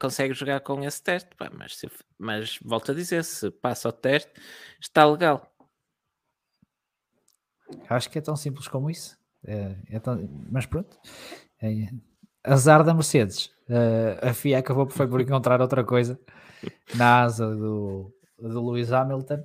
consegue 0.00 0.32
jogar 0.32 0.60
com 0.60 0.82
esse 0.84 1.02
teste, 1.02 1.34
pá, 1.36 1.50
mas, 1.52 1.76
se, 1.76 1.90
mas 2.16 2.58
volto 2.62 2.92
a 2.92 2.94
dizer, 2.94 3.24
se 3.24 3.50
passa 3.50 3.88
o 3.88 3.92
teste, 3.92 4.30
está 4.80 5.04
legal. 5.04 5.52
Acho 7.88 8.08
que 8.08 8.18
é 8.18 8.22
tão 8.22 8.36
simples 8.36 8.68
como 8.68 8.88
isso. 8.88 9.18
É, 9.44 9.76
é 9.90 10.00
tão, 10.00 10.28
mas 10.50 10.66
pronto, 10.66 10.98
é, 11.62 11.88
azar 12.44 12.82
da 12.84 12.94
Mercedes. 12.94 13.46
Uh, 13.68 14.28
a 14.28 14.32
FIA 14.32 14.58
acabou 14.58 14.86
por, 14.86 15.08
por 15.08 15.20
encontrar 15.20 15.60
outra 15.60 15.84
coisa 15.84 16.18
na 16.94 17.22
asa 17.22 17.54
do, 17.54 18.14
do 18.38 18.70
Lewis 18.70 18.92
Hamilton 18.92 19.42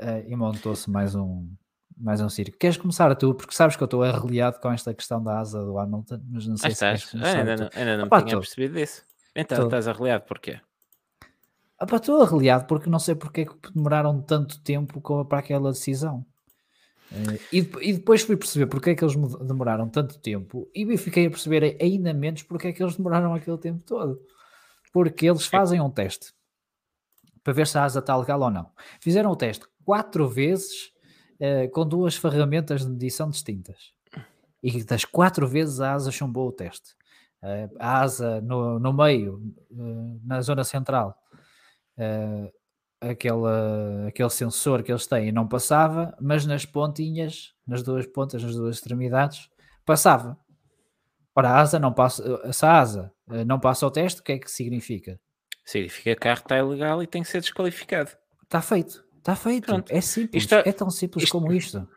uh, 0.00 0.24
e 0.26 0.36
montou-se 0.36 0.88
mais 0.88 1.14
um, 1.14 1.48
mais 1.96 2.20
um 2.20 2.28
circo. 2.28 2.56
Queres 2.58 2.76
começar 2.76 3.10
a 3.10 3.14
tu? 3.14 3.34
Porque 3.34 3.54
sabes 3.54 3.76
que 3.76 3.82
eu 3.82 3.86
estou 3.86 4.02
arreliado 4.02 4.60
com 4.60 4.70
esta 4.70 4.94
questão 4.94 5.22
da 5.22 5.38
asa 5.38 5.64
do 5.64 5.78
Hamilton, 5.78 6.20
mas 6.30 6.46
não 6.46 6.56
sei 6.56 6.70
ah, 6.70 6.74
se 6.74 6.94
estás. 6.96 7.14
Ainda, 7.14 7.56
não, 7.56 7.70
ainda 7.74 7.96
não 7.96 8.06
Opa, 8.06 8.22
tinha 8.22 8.36
tô. 8.36 8.40
percebido 8.40 8.78
isso. 8.78 9.02
Então 9.34 9.58
tô. 9.58 9.64
estás 9.64 9.88
arreliado 9.88 10.24
porquê? 10.24 10.60
Opa, 11.80 11.96
estou 11.96 12.22
arreliado 12.22 12.66
porque 12.66 12.88
não 12.88 13.00
sei 13.00 13.16
porque 13.16 13.40
é 13.42 13.44
que 13.46 13.72
demoraram 13.74 14.22
tanto 14.22 14.60
tempo 14.60 15.00
para 15.24 15.38
aquela 15.40 15.72
decisão. 15.72 16.24
E, 17.52 17.58
e, 17.80 17.92
depois 17.92 18.22
fui 18.22 18.36
perceber 18.36 18.66
porque 18.66 18.90
é 18.90 18.94
que 18.94 19.04
eles 19.04 19.14
demoraram 19.46 19.88
tanto 19.88 20.18
tempo 20.18 20.68
e 20.74 20.96
fiquei 20.96 21.26
a 21.26 21.30
perceber 21.30 21.76
ainda 21.80 22.12
menos 22.12 22.42
porque 22.42 22.68
é 22.68 22.72
que 22.72 22.82
eles 22.82 22.96
demoraram 22.96 23.34
aquele 23.34 23.58
tempo 23.58 23.82
todo. 23.84 24.20
Porque 24.92 25.26
eles 25.26 25.46
fazem 25.46 25.80
um 25.80 25.90
teste 25.90 26.32
para 27.42 27.52
ver 27.52 27.66
se 27.66 27.76
a 27.78 27.84
asa 27.84 27.98
está 28.00 28.16
legal 28.16 28.40
ou 28.40 28.50
não. 28.50 28.70
Fizeram 29.00 29.30
o 29.30 29.36
teste 29.36 29.66
quatro 29.84 30.28
vezes 30.28 30.92
uh, 31.40 31.70
com 31.70 31.86
duas 31.86 32.16
ferramentas 32.16 32.84
de 32.84 32.90
medição 32.90 33.28
distintas. 33.28 33.92
E 34.62 34.82
das 34.82 35.04
quatro 35.04 35.46
vezes 35.46 35.80
a 35.80 35.92
asa 35.92 36.10
chumbou 36.10 36.48
o 36.48 36.52
teste. 36.52 36.94
Uh, 37.42 37.70
a 37.78 38.00
asa 38.00 38.40
no, 38.40 38.78
no 38.80 38.92
meio, 38.92 39.54
uh, 39.70 40.20
na 40.24 40.40
zona 40.40 40.64
central, 40.64 41.16
aquele, 43.10 44.08
aquele 44.08 44.30
sensor 44.30 44.82
que 44.82 44.92
eles 44.92 45.06
têm 45.06 45.32
não 45.32 45.46
passava, 45.46 46.16
mas 46.20 46.46
nas 46.46 46.64
pontinhas, 46.64 47.54
nas 47.66 47.82
duas 47.82 48.06
pontas, 48.06 48.42
nas 48.42 48.54
duas 48.54 48.76
extremidades, 48.76 49.48
passava. 49.84 50.38
Ora, 51.34 51.50
a 51.50 51.60
asa 51.60 51.78
não 51.78 51.92
passa, 51.92 52.52
se 52.52 52.64
a 52.64 52.80
asa 52.80 53.12
não 53.46 53.58
passa 53.58 53.86
o 53.86 53.90
teste, 53.90 54.20
o 54.20 54.24
que 54.24 54.32
é 54.32 54.38
que 54.38 54.50
significa? 54.50 55.18
Significa 55.64 56.10
que 56.10 56.18
o 56.18 56.20
carro 56.20 56.40
está 56.40 56.58
ilegal 56.58 57.02
e 57.02 57.06
tem 57.06 57.22
que 57.22 57.28
ser 57.28 57.40
desqualificado. 57.40 58.10
Está 58.42 58.60
feito. 58.60 59.04
Está 59.18 59.34
feito. 59.34 59.66
Pronto. 59.66 59.90
É 59.90 60.00
simples. 60.00 60.42
Isto, 60.42 60.54
é, 60.54 60.62
é 60.66 60.72
tão 60.72 60.90
simples 60.90 61.24
isto, 61.24 61.32
como 61.32 61.52
isto. 61.52 61.88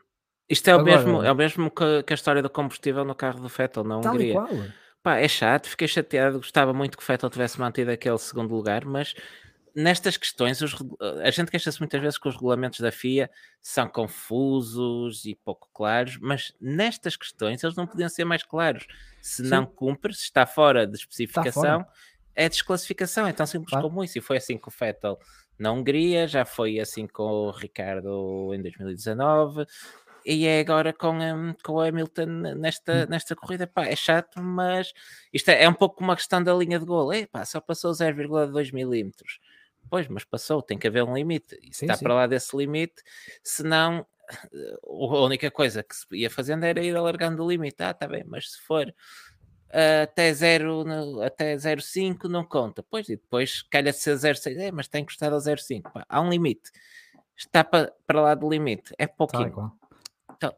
Isto 0.49 0.69
é 0.69 0.75
o 0.75 0.79
Agora, 0.79 0.97
mesmo, 0.97 1.23
é 1.23 1.31
o 1.31 1.35
mesmo 1.35 1.69
que, 1.69 2.03
que, 2.03 2.13
a 2.13 2.15
história 2.15 2.41
do 2.41 2.49
combustível 2.49 3.03
no 3.03 3.13
carro 3.13 3.41
do 3.41 3.49
Fettel 3.49 3.83
na 3.83 3.97
Hungria. 3.97 4.11
Tal 4.11 4.21
e 4.21 4.31
qual. 4.31 4.67
Pá, 5.03 5.17
é 5.17 5.27
chato, 5.27 5.67
fiquei 5.67 5.87
chateado, 5.87 6.37
gostava 6.37 6.73
muito 6.73 6.97
que 6.97 7.03
o 7.03 7.05
Fettel 7.05 7.29
tivesse 7.29 7.59
mantido 7.59 7.91
aquele 7.91 8.17
segundo 8.17 8.55
lugar, 8.55 8.85
mas 8.85 9.13
nestas 9.77 10.17
questões, 10.17 10.59
os, 10.59 10.75
a 11.23 11.29
gente 11.29 11.51
queixa-se 11.51 11.79
muitas 11.79 12.01
vezes 12.01 12.17
que 12.17 12.27
os 12.27 12.33
regulamentos 12.33 12.79
da 12.79 12.91
FIA 12.91 13.29
são 13.61 13.87
confusos 13.87 15.23
e 15.23 15.35
pouco 15.35 15.69
claros, 15.71 16.17
mas 16.19 16.51
nestas 16.59 17.15
questões 17.15 17.63
eles 17.63 17.75
não 17.75 17.85
podiam 17.85 18.09
ser 18.09 18.25
mais 18.25 18.41
claros. 18.41 18.87
Se 19.21 19.43
Sim. 19.43 19.49
não 19.49 19.67
cumpre, 19.67 20.15
se 20.15 20.23
está 20.23 20.47
fora 20.47 20.87
de 20.87 20.97
especificação, 20.97 21.85
é 22.33 22.49
desclassificação, 22.49 23.27
é 23.27 23.33
tão 23.33 23.45
simples 23.45 23.69
claro. 23.69 23.87
como 23.87 24.03
isso. 24.03 24.17
E 24.17 24.21
foi 24.21 24.37
assim 24.37 24.57
com 24.57 24.71
o 24.71 24.73
Fettel 24.73 25.19
na 25.59 25.71
Hungria, 25.71 26.27
já 26.27 26.43
foi 26.43 26.79
assim 26.79 27.05
com 27.05 27.23
o 27.23 27.51
Ricardo 27.51 28.51
em 28.55 28.61
2019 28.63 29.63
e 30.25 30.47
é 30.47 30.59
agora 30.59 30.91
com, 30.91 31.19
um, 31.19 31.53
com 31.63 31.73
o 31.73 31.81
Hamilton 31.81 32.25
nesta, 32.57 33.03
hum. 33.03 33.05
nesta 33.09 33.35
corrida. 33.35 33.67
Pá, 33.67 33.85
é 33.85 33.95
chato, 33.95 34.41
mas 34.41 34.91
isto 35.31 35.49
é, 35.49 35.65
é 35.65 35.69
um 35.69 35.73
pouco 35.73 36.03
uma 36.03 36.15
questão 36.15 36.43
da 36.43 36.53
linha 36.53 36.79
de 36.79 36.85
gol. 36.85 37.11
Pá, 37.31 37.45
só 37.45 37.61
passou 37.61 37.91
0,2 37.91 38.73
milímetros. 38.73 39.39
Pois, 39.89 40.07
mas 40.07 40.23
passou, 40.23 40.61
tem 40.61 40.77
que 40.77 40.87
haver 40.87 41.03
um 41.03 41.15
limite. 41.15 41.57
E 41.61 41.73
se 41.73 41.85
está 41.85 41.95
sim. 41.95 42.03
para 42.03 42.13
lá 42.13 42.27
desse 42.27 42.55
limite, 42.55 43.01
senão 43.43 44.05
a 44.85 45.21
única 45.21 45.49
coisa 45.49 45.83
que 45.83 45.95
se 45.95 46.05
ia 46.11 46.29
fazendo 46.29 46.63
era 46.65 46.83
ir 46.83 46.95
alargando 46.95 47.43
o 47.43 47.49
limite. 47.49 47.81
Ah, 47.81 47.91
está 47.91 48.07
bem, 48.07 48.23
mas 48.25 48.51
se 48.51 48.61
for 48.61 48.93
até 50.03 50.33
0 50.33 51.21
até 51.21 51.55
0,5 51.55 52.25
não 52.25 52.43
conta. 52.43 52.83
Pois, 52.89 53.07
e 53.09 53.15
depois 53.15 53.61
calha 53.63 53.93
ser 53.93 54.15
0,6, 54.15 54.57
é, 54.57 54.71
mas 54.71 54.87
tem 54.87 55.01
encostado 55.01 55.33
ao 55.33 55.39
0,5. 55.39 56.03
Há 56.07 56.21
um 56.21 56.29
limite. 56.29 56.71
Está 57.35 57.63
para, 57.63 57.93
para 58.05 58.21
lá 58.21 58.35
do 58.35 58.49
limite. 58.49 58.93
É 58.97 59.05
pouquinho. 59.07 59.71
Então, 60.35 60.53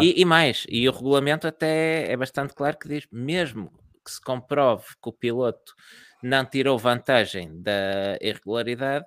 e, 0.00 0.20
e, 0.20 0.24
mais, 0.24 0.66
e 0.68 0.88
o 0.88 0.92
regulamento 0.92 1.46
até 1.46 2.10
é 2.10 2.16
bastante 2.16 2.54
claro 2.54 2.76
que 2.76 2.88
diz, 2.88 3.06
mesmo 3.10 3.72
que 4.04 4.10
se 4.10 4.20
comprove 4.20 4.84
que 5.02 5.08
o 5.08 5.12
piloto 5.12 5.74
não 6.22 6.44
tirou 6.44 6.78
vantagem 6.78 7.60
da 7.60 8.16
irregularidade, 8.20 9.04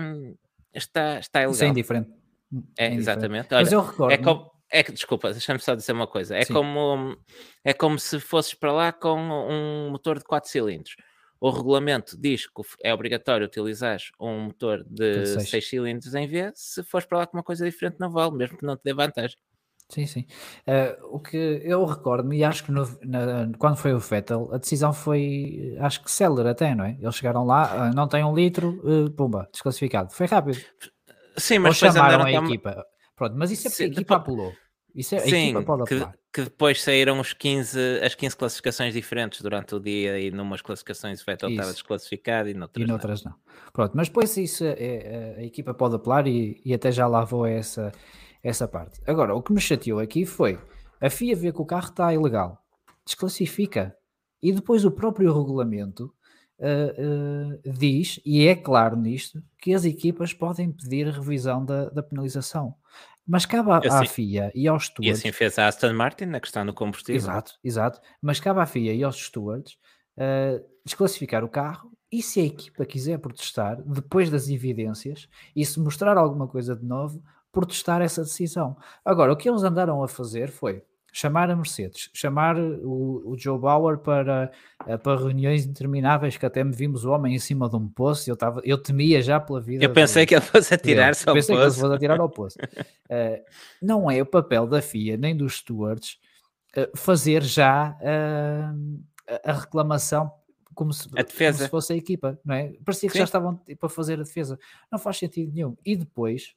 hum, 0.00 0.36
está, 0.72 1.18
está 1.18 1.40
ilegal. 1.40 1.54
Isso 1.54 1.64
é 1.64 1.68
indiferente. 1.68 2.10
É, 2.78 2.86
é 2.86 2.94
exatamente. 2.94 3.52
Olha, 3.52 3.64
Mas 3.64 3.72
eu 3.72 3.82
recordo. 3.82 4.12
É 4.12 4.18
como, 4.18 4.50
é 4.70 4.82
que, 4.82 4.92
desculpa, 4.92 5.30
deixa-me 5.32 5.58
só 5.60 5.74
dizer 5.74 5.92
uma 5.92 6.06
coisa. 6.06 6.36
É 6.36 6.44
como, 6.44 7.16
é 7.64 7.72
como 7.72 7.98
se 7.98 8.20
fosses 8.20 8.54
para 8.54 8.72
lá 8.72 8.92
com 8.92 9.18
um 9.18 9.90
motor 9.90 10.18
de 10.18 10.24
4 10.24 10.50
cilindros. 10.50 10.96
O 11.40 11.50
regulamento 11.50 12.18
diz 12.20 12.46
que 12.46 12.62
é 12.82 12.92
obrigatório 12.92 13.46
utilizar 13.46 13.98
um 14.20 14.40
motor 14.40 14.84
de 14.84 15.40
6 15.40 15.68
cilindros 15.68 16.14
em 16.14 16.26
V. 16.26 16.50
Se 16.54 16.82
fores 16.82 17.06
para 17.06 17.18
lá 17.18 17.26
com 17.26 17.36
uma 17.36 17.44
coisa 17.44 17.64
diferente, 17.64 17.96
não 17.98 18.10
vale, 18.10 18.32
mesmo 18.32 18.58
que 18.58 18.66
não 18.66 18.76
te 18.76 18.82
dê 18.84 18.92
vantagem. 18.92 19.38
Sim, 19.88 20.06
sim. 20.06 20.26
Uh, 20.66 21.16
o 21.16 21.18
que 21.18 21.36
eu 21.64 21.84
recordo-me, 21.86 22.38
e 22.38 22.44
acho 22.44 22.62
que 22.64 22.70
no, 22.70 22.86
na, 23.02 23.50
quando 23.58 23.76
foi 23.76 23.94
o 23.94 23.98
Vettel, 23.98 24.50
a 24.52 24.58
decisão 24.58 24.92
foi, 24.92 25.76
acho 25.80 26.04
que 26.04 26.10
célere 26.10 26.50
até, 26.50 26.74
não 26.74 26.84
é? 26.84 26.98
Eles 27.00 27.14
chegaram 27.14 27.44
lá, 27.44 27.88
uh, 27.88 27.94
não 27.94 28.06
tem 28.06 28.22
um 28.22 28.34
litro, 28.34 28.80
uh, 28.84 29.10
pumba, 29.10 29.48
desclassificado. 29.50 30.12
Foi 30.12 30.26
rápido. 30.26 30.58
Sim, 31.38 31.60
mas 31.60 31.82
Ou 31.82 31.90
chamaram 31.90 32.24
a 32.24 32.32
equipa. 32.32 32.84
Pronto, 33.16 33.34
mas 33.36 33.50
isso 33.50 33.66
é 33.66 33.70
porque 33.70 33.84
Sim, 33.84 33.84
a 33.84 33.92
equipa 33.92 34.18
depois... 34.18 34.38
apelou. 34.38 34.52
Isso 34.94 35.14
é, 35.14 35.20
Sim, 35.20 35.34
a 35.34 35.44
equipa 35.44 35.62
pode 35.62 35.82
apelar. 35.82 36.12
Que, 36.12 36.18
que, 36.32 36.42
depois 36.42 36.82
saíram 36.82 37.20
os 37.20 37.32
15, 37.32 38.00
as 38.02 38.14
15 38.14 38.36
classificações 38.36 38.92
diferentes 38.92 39.40
durante 39.40 39.74
o 39.74 39.80
dia 39.80 40.18
e 40.18 40.30
numas 40.30 40.60
classificações 40.60 41.22
o 41.22 41.24
Vettel 41.24 41.50
estava 41.50 41.72
desclassificado 41.72 42.48
e 42.48 42.54
noutras, 42.54 42.84
e 42.84 42.88
noutras 42.88 43.24
não. 43.24 43.32
não. 43.32 43.38
Pronto, 43.72 43.92
mas 43.96 44.08
depois 44.08 44.36
isso 44.36 44.64
é, 44.64 44.74
é, 44.78 45.34
a 45.38 45.44
equipa 45.44 45.72
pode 45.72 45.94
apelar 45.94 46.26
e, 46.26 46.60
e 46.64 46.74
até 46.74 46.90
já 46.90 47.06
lá 47.06 47.24
vou 47.24 47.46
essa, 47.46 47.92
essa 48.42 48.66
parte. 48.66 49.00
Agora, 49.06 49.34
o 49.34 49.42
que 49.42 49.52
me 49.52 49.60
chateou 49.60 49.98
aqui 49.98 50.24
foi 50.24 50.58
a 51.00 51.10
FIA 51.10 51.36
ver 51.36 51.52
que 51.52 51.62
o 51.62 51.66
carro 51.66 51.88
está 51.88 52.12
ilegal, 52.12 52.62
desclassifica 53.04 53.96
e 54.42 54.52
depois 54.52 54.84
o 54.84 54.90
próprio 54.90 55.32
regulamento 55.32 56.12
Uh, 56.60 57.54
uh, 57.54 57.72
diz, 57.72 58.18
e 58.26 58.48
é 58.48 58.56
claro 58.56 58.96
nisto, 58.96 59.40
que 59.60 59.72
as 59.72 59.84
equipas 59.84 60.32
podem 60.32 60.72
pedir 60.72 61.06
a 61.06 61.12
revisão 61.12 61.64
da, 61.64 61.88
da 61.88 62.02
penalização. 62.02 62.74
Mas 63.24 63.46
cabe 63.46 63.70
à, 63.70 63.76
assim, 63.76 64.06
FIA 64.06 64.50
e 64.54 64.66
aos 64.66 64.86
stewards. 64.86 65.06
E 65.06 65.10
assim 65.10 65.30
fez 65.30 65.56
a 65.56 65.68
Aston 65.68 65.92
Martin 65.92 66.24
na 66.24 66.40
questão 66.40 66.66
do 66.66 66.74
combustível. 66.74 67.14
Exato, 67.14 67.52
exato. 67.62 68.00
Mas 68.20 68.40
cabe 68.40 68.58
à 68.58 68.66
FIA 68.66 68.92
e 68.92 69.04
aos 69.04 69.16
stewards 69.24 69.74
uh, 70.16 70.64
desclassificar 70.84 71.44
o 71.44 71.48
carro 71.48 71.92
e 72.10 72.22
se 72.22 72.40
a 72.40 72.44
equipa 72.44 72.86
quiser 72.86 73.18
protestar, 73.18 73.80
depois 73.82 74.30
das 74.30 74.48
evidências, 74.48 75.28
e 75.54 75.64
se 75.64 75.78
mostrar 75.78 76.16
alguma 76.16 76.48
coisa 76.48 76.74
de 76.74 76.84
novo, 76.84 77.22
protestar 77.52 78.02
essa 78.02 78.22
decisão. 78.22 78.76
Agora, 79.04 79.32
o 79.32 79.36
que 79.36 79.48
eles 79.48 79.62
andaram 79.62 80.02
a 80.02 80.08
fazer 80.08 80.50
foi 80.50 80.82
chamar 81.12 81.50
a 81.50 81.56
Mercedes, 81.56 82.10
chamar 82.12 82.56
o, 82.58 83.32
o 83.32 83.36
Joe 83.36 83.58
Bauer 83.58 83.98
para, 83.98 84.52
eh, 84.86 84.96
para 84.96 85.18
reuniões 85.18 85.64
intermináveis, 85.64 86.36
que 86.36 86.46
até 86.46 86.62
me 86.62 86.72
vimos 86.72 87.04
o 87.04 87.10
homem 87.10 87.34
em 87.34 87.38
cima 87.38 87.68
de 87.68 87.76
um 87.76 87.88
poço, 87.88 88.30
eu, 88.30 88.36
tava, 88.36 88.60
eu 88.62 88.78
temia 88.78 89.20
já 89.22 89.40
pela 89.40 89.60
vida. 89.60 89.84
Eu 89.84 89.92
pensei 89.92 90.24
do, 90.24 90.28
que 90.28 90.34
ele 90.34 90.44
fosse 90.44 90.74
atirar-se 90.74 91.28
ao 91.28 91.34
pensei 91.34 91.56
poço. 91.56 91.66
que 91.66 91.74
ele 91.74 91.80
fosse 91.80 91.96
atirar 91.96 92.20
ao 92.20 92.28
poço. 92.28 92.58
uh, 92.60 93.44
não 93.82 94.10
é 94.10 94.20
o 94.20 94.26
papel 94.26 94.66
da 94.66 94.82
FIA, 94.82 95.16
nem 95.16 95.36
dos 95.36 95.56
stewards, 95.56 96.18
uh, 96.76 96.96
fazer 96.96 97.42
já 97.42 97.96
uh, 98.00 99.02
a 99.44 99.52
reclamação 99.52 100.30
como 100.74 100.92
se, 100.92 101.08
como 101.08 101.54
se, 101.54 101.68
fosse 101.68 101.92
a 101.92 101.96
equipa, 101.96 102.38
não 102.44 102.54
é? 102.54 102.72
Parecia 102.84 103.08
que 103.08 103.14
Sim. 103.14 103.18
já 103.18 103.24
estavam 103.24 103.56
para 103.56 103.64
tipo, 103.64 103.88
fazer 103.88 104.14
a 104.14 104.22
defesa. 104.22 104.56
Não 104.92 104.96
faz 104.96 105.18
sentido 105.18 105.52
nenhum. 105.52 105.76
E 105.84 105.96
depois, 105.96 106.54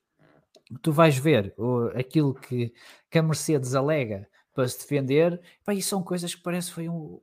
tu 0.81 0.91
vais 0.91 1.17
ver 1.17 1.53
o, 1.57 1.87
aquilo 1.95 2.33
que, 2.33 2.73
que 3.09 3.19
a 3.19 3.23
Mercedes 3.23 3.75
alega 3.75 4.27
para 4.53 4.67
se 4.67 4.79
defender. 4.79 5.41
Pá, 5.63 5.73
e 5.73 5.81
são 5.81 6.03
coisas 6.03 6.35
que 6.35 6.41
parece 6.41 6.69
que 6.69 6.75
foi 6.75 6.89
um, 6.89 7.19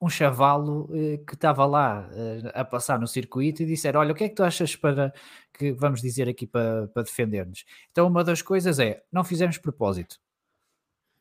um 0.00 0.08
chavalo 0.08 0.88
eh, 0.92 1.18
que 1.26 1.34
estava 1.34 1.66
lá 1.66 2.08
eh, 2.12 2.52
a 2.54 2.64
passar 2.64 2.98
no 2.98 3.06
circuito 3.06 3.62
e 3.62 3.66
disseram: 3.66 4.00
Olha, 4.00 4.12
o 4.12 4.14
que 4.14 4.24
é 4.24 4.28
que 4.28 4.34
tu 4.34 4.44
achas 4.44 4.76
para 4.76 5.12
que 5.52 5.72
vamos 5.72 6.00
dizer 6.00 6.28
aqui 6.28 6.46
para, 6.46 6.88
para 6.88 7.02
defender-nos? 7.02 7.64
Então, 7.90 8.06
uma 8.06 8.22
das 8.22 8.42
coisas 8.42 8.78
é: 8.78 9.02
não 9.12 9.24
fizemos 9.24 9.58
propósito. 9.58 10.18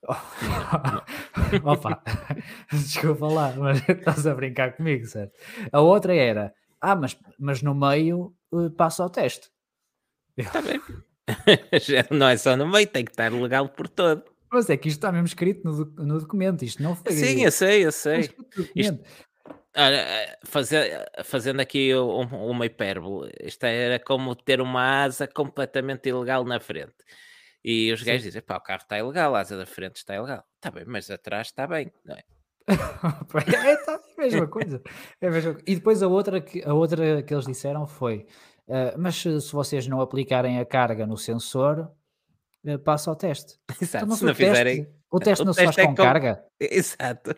Opa, 1.63 2.03
desculpa 2.71 3.27
lá, 3.27 3.53
mas 3.57 3.81
estás 3.89 4.27
a 4.27 4.35
brincar 4.35 4.75
comigo, 4.75 5.05
certo? 5.05 5.37
A 5.71 5.81
outra 5.81 6.15
era: 6.15 6.53
Ah, 6.79 6.95
mas, 6.95 7.17
mas 7.39 7.61
no 7.61 7.73
meio 7.73 8.35
uh, 8.51 8.69
passa 8.71 9.03
o 9.03 9.09
teste. 9.09 9.49
Está 10.37 10.61
bem. 10.61 10.79
não 12.11 12.29
é 12.29 12.37
só 12.37 12.55
no 12.55 12.67
meio, 12.67 12.87
tem 12.87 13.03
que 13.03 13.11
estar 13.11 13.31
legal 13.31 13.67
por 13.69 13.87
todo. 13.87 14.23
Mas 14.51 14.69
é 14.69 14.77
que 14.77 14.87
isto 14.87 14.97
está 14.97 15.11
mesmo 15.11 15.27
escrito 15.27 15.63
no, 15.65 15.85
no 16.05 16.19
documento, 16.19 16.63
isto 16.63 16.81
não 16.81 16.95
foi. 16.95 17.11
Sim, 17.11 17.43
eu 17.43 17.51
sei, 17.51 17.85
eu 17.85 17.91
sei. 17.91 18.29
Isto, 18.73 18.99
olha, 19.75 19.95
eh, 19.95 20.39
fazer, 20.45 21.05
fazendo 21.23 21.59
aqui 21.59 21.93
um, 21.95 22.21
uma 22.49 22.65
hipérbole, 22.65 23.31
isto 23.41 23.65
era 23.65 23.99
como 23.99 24.33
ter 24.35 24.61
uma 24.61 25.03
asa 25.03 25.27
completamente 25.27 26.07
ilegal 26.07 26.45
na 26.45 26.59
frente. 26.59 26.95
E 27.63 27.91
os 27.91 28.01
gajos 28.01 28.23
dizem, 28.23 28.41
pá, 28.41 28.55
o 28.55 28.61
carro 28.61 28.81
está 28.81 28.97
ilegal, 28.97 29.35
a 29.35 29.41
asa 29.41 29.57
da 29.57 29.65
frente 29.65 29.97
está 29.97 30.15
ilegal. 30.15 30.45
Está 30.55 30.71
bem, 30.71 30.85
mas 30.87 31.11
atrás 31.11 31.47
está 31.47 31.67
bem, 31.67 31.91
não 32.05 32.15
é? 32.15 32.23
é, 32.67 33.75
tá, 33.77 33.99
é 34.17 34.21
a 34.21 34.23
mesma 34.23 34.47
coisa. 34.47 34.81
É 35.19 35.27
a 35.27 35.31
mesma... 35.31 35.57
E 35.65 35.75
depois 35.75 36.01
a 36.01 36.07
outra, 36.07 36.39
que, 36.39 36.63
a 36.63 36.73
outra 36.73 37.21
que 37.23 37.33
eles 37.33 37.45
disseram 37.45 37.85
foi: 37.85 38.25
uh, 38.67 38.97
mas 38.97 39.15
se, 39.15 39.41
se, 39.41 39.51
vocês 39.51 39.87
não 39.87 40.01
aplicarem 40.01 40.59
a 40.59 40.65
carga 40.65 41.05
no 41.05 41.17
sensor, 41.17 41.91
uh, 42.65 42.79
passa 42.79 43.09
ao 43.09 43.15
teste. 43.15 43.59
Exato, 43.81 44.05
então, 44.05 44.17
se 44.17 44.25
não 44.25 44.31
o 44.31 44.35
fizerem. 44.35 44.83
Teste, 44.83 44.97
o 45.11 45.19
teste 45.19 45.41
o 45.41 45.45
não 45.45 45.53
teste 45.53 45.69
se 45.69 45.75
faz 45.75 45.77
é 45.77 45.83
com, 45.83 45.95
com 45.95 46.03
carga. 46.03 46.45
Exato. 46.59 47.35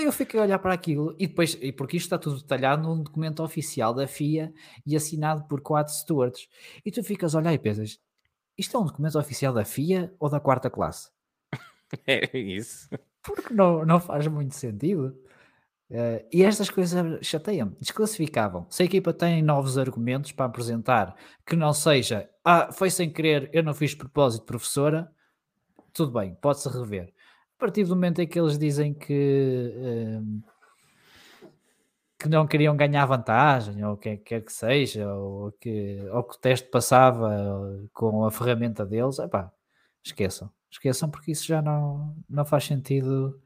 Eu 0.00 0.10
fiquei 0.10 0.40
a 0.40 0.44
olhar 0.44 0.58
para 0.58 0.72
aquilo 0.72 1.14
e 1.18 1.26
depois, 1.26 1.56
e 1.60 1.70
porque 1.70 1.98
isto 1.98 2.06
está 2.06 2.18
tudo 2.18 2.40
detalhado 2.40 2.82
num 2.82 3.02
documento 3.02 3.42
oficial 3.42 3.92
da 3.92 4.06
FIA 4.06 4.50
e 4.86 4.96
assinado 4.96 5.44
por 5.46 5.60
quatro 5.60 5.92
stewards. 5.92 6.48
E 6.82 6.90
tu 6.90 7.04
ficas 7.04 7.34
a 7.34 7.38
olhar 7.38 7.52
e 7.52 7.58
pensas: 7.58 8.00
isto 8.56 8.76
é 8.76 8.80
um 8.80 8.86
documento 8.86 9.18
oficial 9.18 9.52
da 9.52 9.64
FIA 9.64 10.14
ou 10.18 10.30
da 10.30 10.40
quarta 10.40 10.70
classe? 10.70 11.10
É 12.06 12.38
isso. 12.38 12.88
Porque 13.22 13.52
não, 13.52 13.84
não 13.84 14.00
faz 14.00 14.26
muito 14.26 14.54
sentido. 14.54 15.14
Uh, 15.92 16.24
e 16.32 16.42
estas 16.42 16.70
coisas 16.70 17.18
chateiam-me, 17.20 17.76
desclassificavam. 17.78 18.66
Se 18.70 18.82
a 18.82 18.86
equipa 18.86 19.12
tem 19.12 19.42
novos 19.42 19.76
argumentos 19.76 20.32
para 20.32 20.46
apresentar 20.46 21.14
que 21.46 21.54
não 21.54 21.74
seja, 21.74 22.30
ah, 22.42 22.72
foi 22.72 22.88
sem 22.88 23.12
querer, 23.12 23.50
eu 23.52 23.62
não 23.62 23.74
fiz 23.74 23.94
propósito, 23.94 24.46
professora, 24.46 25.12
tudo 25.92 26.10
bem, 26.12 26.34
pode-se 26.40 26.66
rever. 26.70 27.12
A 27.58 27.60
partir 27.60 27.84
do 27.84 27.94
momento 27.94 28.20
em 28.22 28.26
que 28.26 28.40
eles 28.40 28.58
dizem 28.58 28.94
que, 28.94 29.70
uh, 29.76 30.42
que 32.18 32.26
não 32.26 32.46
queriam 32.46 32.74
ganhar 32.74 33.04
vantagem, 33.04 33.84
ou 33.84 33.92
o 33.92 33.96
que 33.98 34.16
quer 34.16 34.40
que 34.40 34.52
seja, 34.52 35.12
ou 35.12 35.52
que, 35.52 35.98
ou 36.10 36.24
que 36.24 36.36
o 36.36 36.40
teste 36.40 36.70
passava 36.70 37.86
com 37.92 38.24
a 38.24 38.30
ferramenta 38.30 38.86
deles, 38.86 39.18
epá, 39.18 39.52
esqueçam. 40.02 40.50
Esqueçam 40.70 41.10
porque 41.10 41.32
isso 41.32 41.44
já 41.46 41.60
não, 41.60 42.16
não 42.30 42.46
faz 42.46 42.64
sentido 42.64 43.38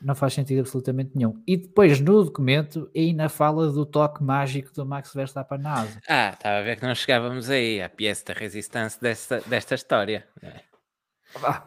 não 0.00 0.14
faz 0.14 0.34
sentido 0.34 0.60
absolutamente 0.60 1.12
nenhum. 1.14 1.42
E 1.46 1.56
depois 1.56 2.00
no 2.00 2.24
documento 2.24 2.90
ainda 2.94 3.28
fala 3.28 3.70
do 3.70 3.84
toque 3.84 4.22
mágico 4.22 4.72
do 4.72 4.86
Max 4.86 5.12
Verstappen 5.12 5.58
na 5.58 5.72
asa. 5.74 6.00
Ah, 6.08 6.30
estava 6.30 6.58
a 6.58 6.62
ver 6.62 6.76
que 6.76 6.86
não 6.86 6.94
chegávamos 6.94 7.50
aí 7.50 7.82
à 7.82 7.88
pièce 7.88 8.24
da 8.24 8.34
resistência 8.34 9.00
desta, 9.00 9.40
desta 9.46 9.74
história. 9.74 10.26
Ah. 11.42 11.64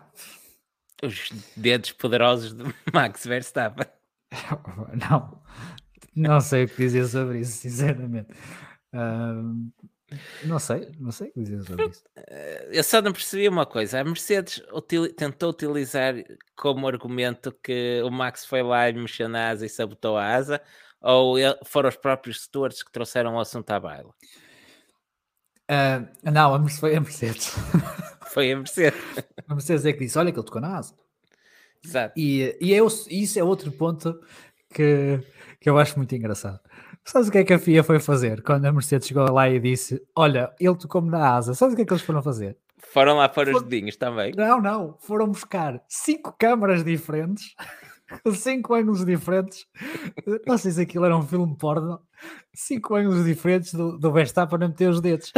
Os 1.04 1.30
dedos 1.58 1.92
poderosos 1.92 2.54
de 2.54 2.64
Max 2.94 3.26
Verstappen. 3.26 3.88
Não, 4.94 5.42
não 6.16 6.40
sei 6.40 6.64
o 6.64 6.68
que 6.68 6.78
dizer 6.78 7.06
sobre 7.08 7.40
isso, 7.40 7.58
sinceramente. 7.58 8.30
Uh, 8.94 9.72
não 10.44 10.60
sei, 10.60 10.90
não 11.00 11.12
sei 11.12 11.30
o 11.30 11.34
que 11.34 11.40
dizer 11.42 11.64
sobre 11.64 11.88
isso. 11.88 12.04
Eh, 12.16 12.70
eu 12.72 12.84
só 12.84 13.02
não 13.02 13.12
percebi 13.12 13.48
uma 13.48 13.66
coisa. 13.66 14.00
A 14.00 14.04
Mercedes 14.04 14.62
util, 14.74 15.14
tentou 15.14 15.50
utilizar 15.50 16.16
como 16.56 16.88
argumento 16.88 17.52
que 17.64 18.02
o 18.04 18.10
Max 18.10 18.46
foi 18.46 18.62
lá 18.62 18.90
e 18.90 18.94
mexeu 18.94 19.28
na 19.28 19.50
asa 19.50 19.66
e 19.66 19.70
sabotou 19.70 20.18
a 20.18 20.34
asa, 20.34 20.62
ou 21.02 21.36
foram 21.66 21.90
os 21.90 21.96
próprios 21.96 22.44
stewards 22.44 22.84
que 22.84 22.92
trouxeram 22.92 23.36
o 23.36 23.40
assunto 23.40 23.70
à 23.72 23.80
baila? 23.80 24.14
Uh, 25.70 26.32
não, 26.32 26.68
foi 26.70 26.96
a 26.96 27.02
Mercedes. 27.02 27.54
Foi 28.32 28.50
a 28.50 28.56
Mercedes. 28.56 28.98
a 29.46 29.54
Mercedes 29.54 29.86
é 29.86 29.92
que 29.92 30.00
disse: 30.00 30.18
olha 30.18 30.32
que 30.32 30.40
ele 30.40 30.46
tocou 30.46 30.62
na 30.62 30.78
asa. 30.78 30.96
Exato. 31.84 32.14
E, 32.18 32.56
e 32.62 32.74
é, 32.74 32.80
isso 33.10 33.40
é 33.40 33.44
outro 33.44 33.72
ponto 33.74 34.22
que, 34.74 35.20
que 35.60 35.70
eu 35.70 35.78
acho 35.78 35.98
muito 35.98 36.16
engraçado. 36.16 36.60
Sabes 37.04 37.28
o 37.28 37.32
que 37.32 37.40
é 37.40 37.44
que 37.44 37.54
a 37.54 37.60
FIA 37.60 37.84
foi 37.84 38.00
fazer 38.00 38.44
quando 38.44 38.66
a 38.66 38.72
Mercedes 38.72 39.08
chegou 39.08 39.30
lá 39.32 39.50
e 39.50 39.60
disse: 39.60 40.02
Olha, 40.16 40.54
ele 40.60 40.76
tocou-me 40.76 41.10
na 41.10 41.36
asa. 41.36 41.54
Sabes 41.54 41.74
o 41.74 41.76
que 41.76 41.82
é 41.82 41.86
que 41.86 41.94
eles 41.94 42.04
foram 42.04 42.22
fazer? 42.22 42.58
Foram 42.78 43.16
lá 43.18 43.30
para 43.30 43.56
os 43.56 43.64
dedinhos 43.64 43.96
também. 43.96 44.34
Não, 44.36 44.62
não. 44.62 44.98
Foram 45.00 45.28
buscar 45.28 45.82
cinco 45.88 46.36
câmaras 46.38 46.84
diferentes, 46.84 47.56
cinco 48.36 48.76
ângulos 48.76 49.06
diferentes. 49.06 49.66
Não 50.46 50.58
sei 50.58 50.72
se 50.72 50.82
aquilo 50.82 51.06
era 51.06 51.18
um 51.18 51.26
filme 51.26 51.56
porno. 51.58 52.00
Cinco 52.54 52.96
ângulos 52.96 53.26
diferentes 53.26 53.74
do, 53.74 53.98
do 53.98 54.12
Verstappen 54.12 54.64
a 54.64 54.68
meter 54.68 54.90
os 54.90 55.02
dedos. 55.02 55.32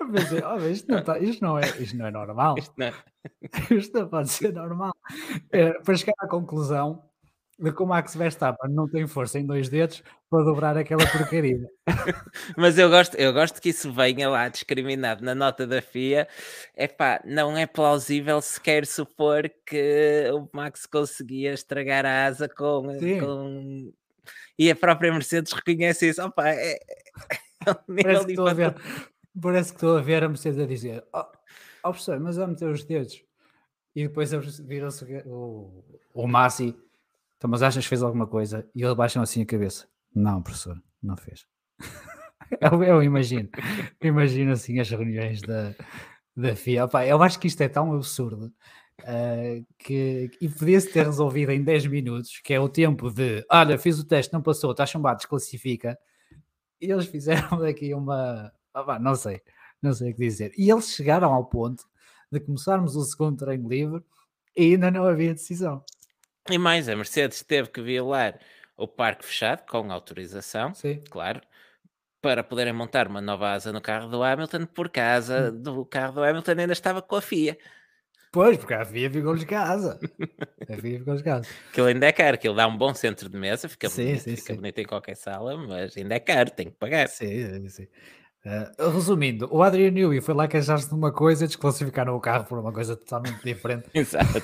Eu 0.00 0.10
pensei, 0.10 0.42
oh, 0.42 0.56
isto, 0.68 0.90
não 0.90 1.04
tá, 1.04 1.18
isto, 1.18 1.42
não 1.42 1.58
é, 1.58 1.62
isto 1.78 1.96
não 1.96 2.06
é 2.06 2.10
normal. 2.10 2.56
Isto 2.58 2.74
não, 2.76 2.92
isto 3.76 3.98
não 3.98 4.08
pode 4.08 4.30
ser 4.30 4.52
normal. 4.52 4.92
É, 5.50 5.72
para 5.80 5.94
chegar 5.94 6.14
à 6.18 6.26
conclusão 6.26 7.02
de 7.62 7.72
que 7.72 7.82
o 7.82 7.86
Max 7.86 8.16
Verstappen 8.16 8.72
não 8.72 8.88
tem 8.88 9.06
força 9.06 9.38
em 9.38 9.46
dois 9.46 9.68
dedos 9.68 10.02
para 10.28 10.42
dobrar 10.42 10.76
aquela 10.76 11.06
porcaria. 11.06 11.70
Mas 12.58 12.76
eu 12.76 12.90
gosto, 12.90 13.14
eu 13.14 13.32
gosto 13.32 13.62
que 13.62 13.68
isso 13.68 13.92
venha 13.92 14.28
lá 14.28 14.48
discriminado 14.48 15.24
na 15.24 15.32
nota 15.32 15.64
da 15.64 15.80
FIA. 15.80 16.26
É 16.74 16.88
pá, 16.88 17.22
não 17.24 17.56
é 17.56 17.64
plausível 17.64 18.42
sequer 18.42 18.84
supor 18.84 19.48
que 19.64 20.28
o 20.32 20.48
Max 20.52 20.86
conseguia 20.86 21.52
estragar 21.52 22.04
a 22.04 22.26
asa 22.26 22.48
com. 22.48 22.98
com... 23.20 23.92
E 24.58 24.68
a 24.68 24.74
própria 24.74 25.12
Mercedes 25.12 25.52
reconhece 25.52 26.08
isso. 26.08 26.20
Opa, 26.20 26.48
é, 26.48 26.72
é 27.64 27.70
um 27.70 28.02
Parece 28.02 28.26
que, 28.26 28.32
estou 28.32 28.48
a 28.48 28.54
ver, 28.54 28.74
parece 29.40 29.70
que 29.70 29.76
estou 29.76 29.96
a 29.96 30.00
ver 30.00 30.24
a 30.24 30.28
Mercedes 30.28 30.58
a 30.58 30.66
dizer: 30.66 31.04
Oh, 31.14 31.24
oh 31.84 31.90
professor, 31.90 32.18
mas 32.18 32.38
a 32.40 32.46
meter 32.48 32.68
os 32.68 32.82
dedos. 32.82 33.22
E 33.94 34.08
depois 34.08 34.32
viram-se 34.60 35.04
o, 35.26 35.84
o 36.12 36.26
Massi 36.26 36.76
então, 37.42 37.50
mas 37.50 37.60
achas 37.60 37.84
que 37.84 37.88
fez 37.88 38.04
alguma 38.04 38.24
coisa? 38.24 38.64
E 38.72 38.84
ele 38.84 38.94
baixam 38.94 39.20
assim 39.20 39.42
a 39.42 39.46
cabeça. 39.46 39.88
Não, 40.14 40.40
professor, 40.40 40.80
não 41.02 41.16
fez. 41.16 41.44
eu, 42.60 42.84
eu, 42.84 43.02
imagino, 43.02 43.48
imagino 44.00 44.52
assim 44.52 44.78
as 44.78 44.88
reuniões 44.88 45.42
da, 45.42 45.74
da 46.36 46.54
FIA. 46.54 46.84
Opa, 46.84 47.04
eu 47.04 47.20
acho 47.20 47.40
que 47.40 47.48
isto 47.48 47.60
é 47.60 47.68
tão 47.68 47.92
absurdo 47.96 48.46
uh, 49.00 49.66
que 49.76 50.30
e 50.40 50.48
podia-se 50.48 50.92
ter 50.92 51.04
resolvido 51.04 51.50
em 51.50 51.64
10 51.64 51.86
minutos, 51.86 52.38
que 52.44 52.54
é 52.54 52.60
o 52.60 52.68
tempo 52.68 53.10
de 53.10 53.44
olha, 53.50 53.76
fiz 53.76 53.98
o 53.98 54.06
teste, 54.06 54.32
não 54.32 54.40
passou, 54.40 54.70
está 54.70 54.86
chumbado, 54.86 55.16
desclassifica. 55.16 55.98
E 56.80 56.92
eles 56.92 57.06
fizeram 57.06 57.58
daqui 57.58 57.92
uma. 57.92 58.52
Não 59.00 59.16
sei, 59.16 59.42
não 59.82 59.92
sei 59.92 60.12
o 60.12 60.14
que 60.14 60.20
dizer. 60.20 60.52
E 60.56 60.70
eles 60.70 60.90
chegaram 60.94 61.32
ao 61.32 61.44
ponto 61.46 61.82
de 62.30 62.38
começarmos 62.38 62.94
o 62.94 63.02
segundo 63.02 63.36
treino 63.36 63.68
livre 63.68 64.00
e 64.56 64.74
ainda 64.74 64.92
não 64.92 65.04
havia 65.04 65.34
decisão. 65.34 65.84
E 66.50 66.58
mais, 66.58 66.88
a 66.88 66.96
Mercedes 66.96 67.42
teve 67.42 67.68
que 67.70 67.80
violar 67.80 68.38
o 68.76 68.88
parque 68.88 69.24
fechado 69.24 69.64
com 69.66 69.92
autorização, 69.92 70.74
Sim. 70.74 71.00
claro, 71.08 71.40
para 72.20 72.42
poderem 72.42 72.72
montar 72.72 73.06
uma 73.06 73.20
nova 73.20 73.52
asa 73.52 73.72
no 73.72 73.80
carro 73.80 74.08
do 74.08 74.22
Hamilton, 74.22 74.66
porque 74.66 74.98
a 74.98 75.14
asa 75.14 75.52
hum. 75.52 75.62
do 75.62 75.84
carro 75.84 76.14
do 76.14 76.24
Hamilton 76.24 76.52
ainda 76.52 76.72
estava 76.72 77.00
com 77.00 77.16
a 77.16 77.22
FIA. 77.22 77.56
Pois, 78.32 78.56
porque 78.56 78.72
a 78.72 78.84
FIA 78.84 79.10
ficou-lhes 79.10 79.44
casa. 79.44 80.00
A 80.68 80.76
FIA 80.78 80.98
ficou-lhes 81.00 81.22
casa. 81.22 81.46
Aquilo 81.70 81.86
ainda 81.86 82.06
é 82.06 82.12
caro, 82.12 82.34
aquilo 82.34 82.54
dá 82.54 82.66
um 82.66 82.76
bom 82.76 82.94
centro 82.94 83.28
de 83.28 83.36
mesa, 83.36 83.68
fica, 83.68 83.88
sim, 83.90 84.06
bonito, 84.06 84.22
sim, 84.22 84.36
fica 84.36 84.54
sim. 84.54 84.56
bonito 84.56 84.78
em 84.78 84.86
qualquer 84.86 85.16
sala, 85.16 85.56
mas 85.56 85.96
ainda 85.96 86.14
é 86.14 86.20
caro, 86.20 86.50
tem 86.50 86.70
que 86.70 86.76
pagar. 86.76 87.08
Sim, 87.08 87.68
sim. 87.68 87.86
Uh, 88.44 88.90
resumindo, 88.90 89.48
o 89.52 89.62
Adrian 89.62 89.92
Newey 89.92 90.20
foi 90.20 90.34
lá 90.34 90.48
queixar-se 90.48 90.88
de 90.88 90.94
uma 90.94 91.12
coisa 91.12 91.44
e 91.44 91.46
desclassificaram 91.46 92.16
o 92.16 92.20
carro 92.20 92.44
por 92.44 92.58
uma 92.58 92.72
coisa 92.72 92.96
totalmente 92.96 93.40
diferente. 93.44 93.88
Exato. 93.94 94.42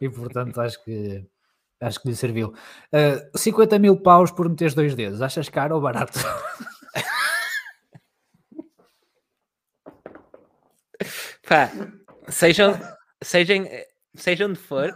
e 0.00 0.08
portanto 0.08 0.60
acho 0.60 0.82
que 0.82 1.24
acho 1.80 2.00
que 2.02 2.08
lhe 2.08 2.16
serviu. 2.16 2.48
Uh, 2.92 3.20
ah, 3.32 3.38
50 3.38 3.78
mil 3.78 3.96
paus 3.96 4.32
por 4.32 4.48
meter 4.48 4.74
dois 4.74 4.94
dedos, 4.94 5.22
achas 5.22 5.48
caro 5.48 5.76
ou 5.76 5.80
barato? 5.80 6.18
Pá, 11.48 11.70
sejam, 12.28 12.78
sejam, 13.22 13.66
seja 14.14 14.46
onde 14.46 14.58
for, 14.58 14.94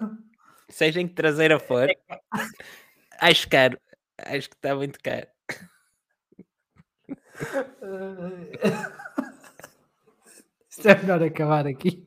seja 0.69 1.01
em 1.01 1.09
que 1.09 1.15
traseira 1.15 1.59
for, 1.59 1.89
acho 3.21 3.49
caro. 3.49 3.79
Acho 4.19 4.49
que 4.51 4.57
está 4.57 4.75
muito 4.75 4.99
caro. 5.03 5.27
Isto 10.71 10.89
é 10.89 11.01
melhor 11.01 11.23
acabar 11.23 11.67
aqui. 11.67 12.07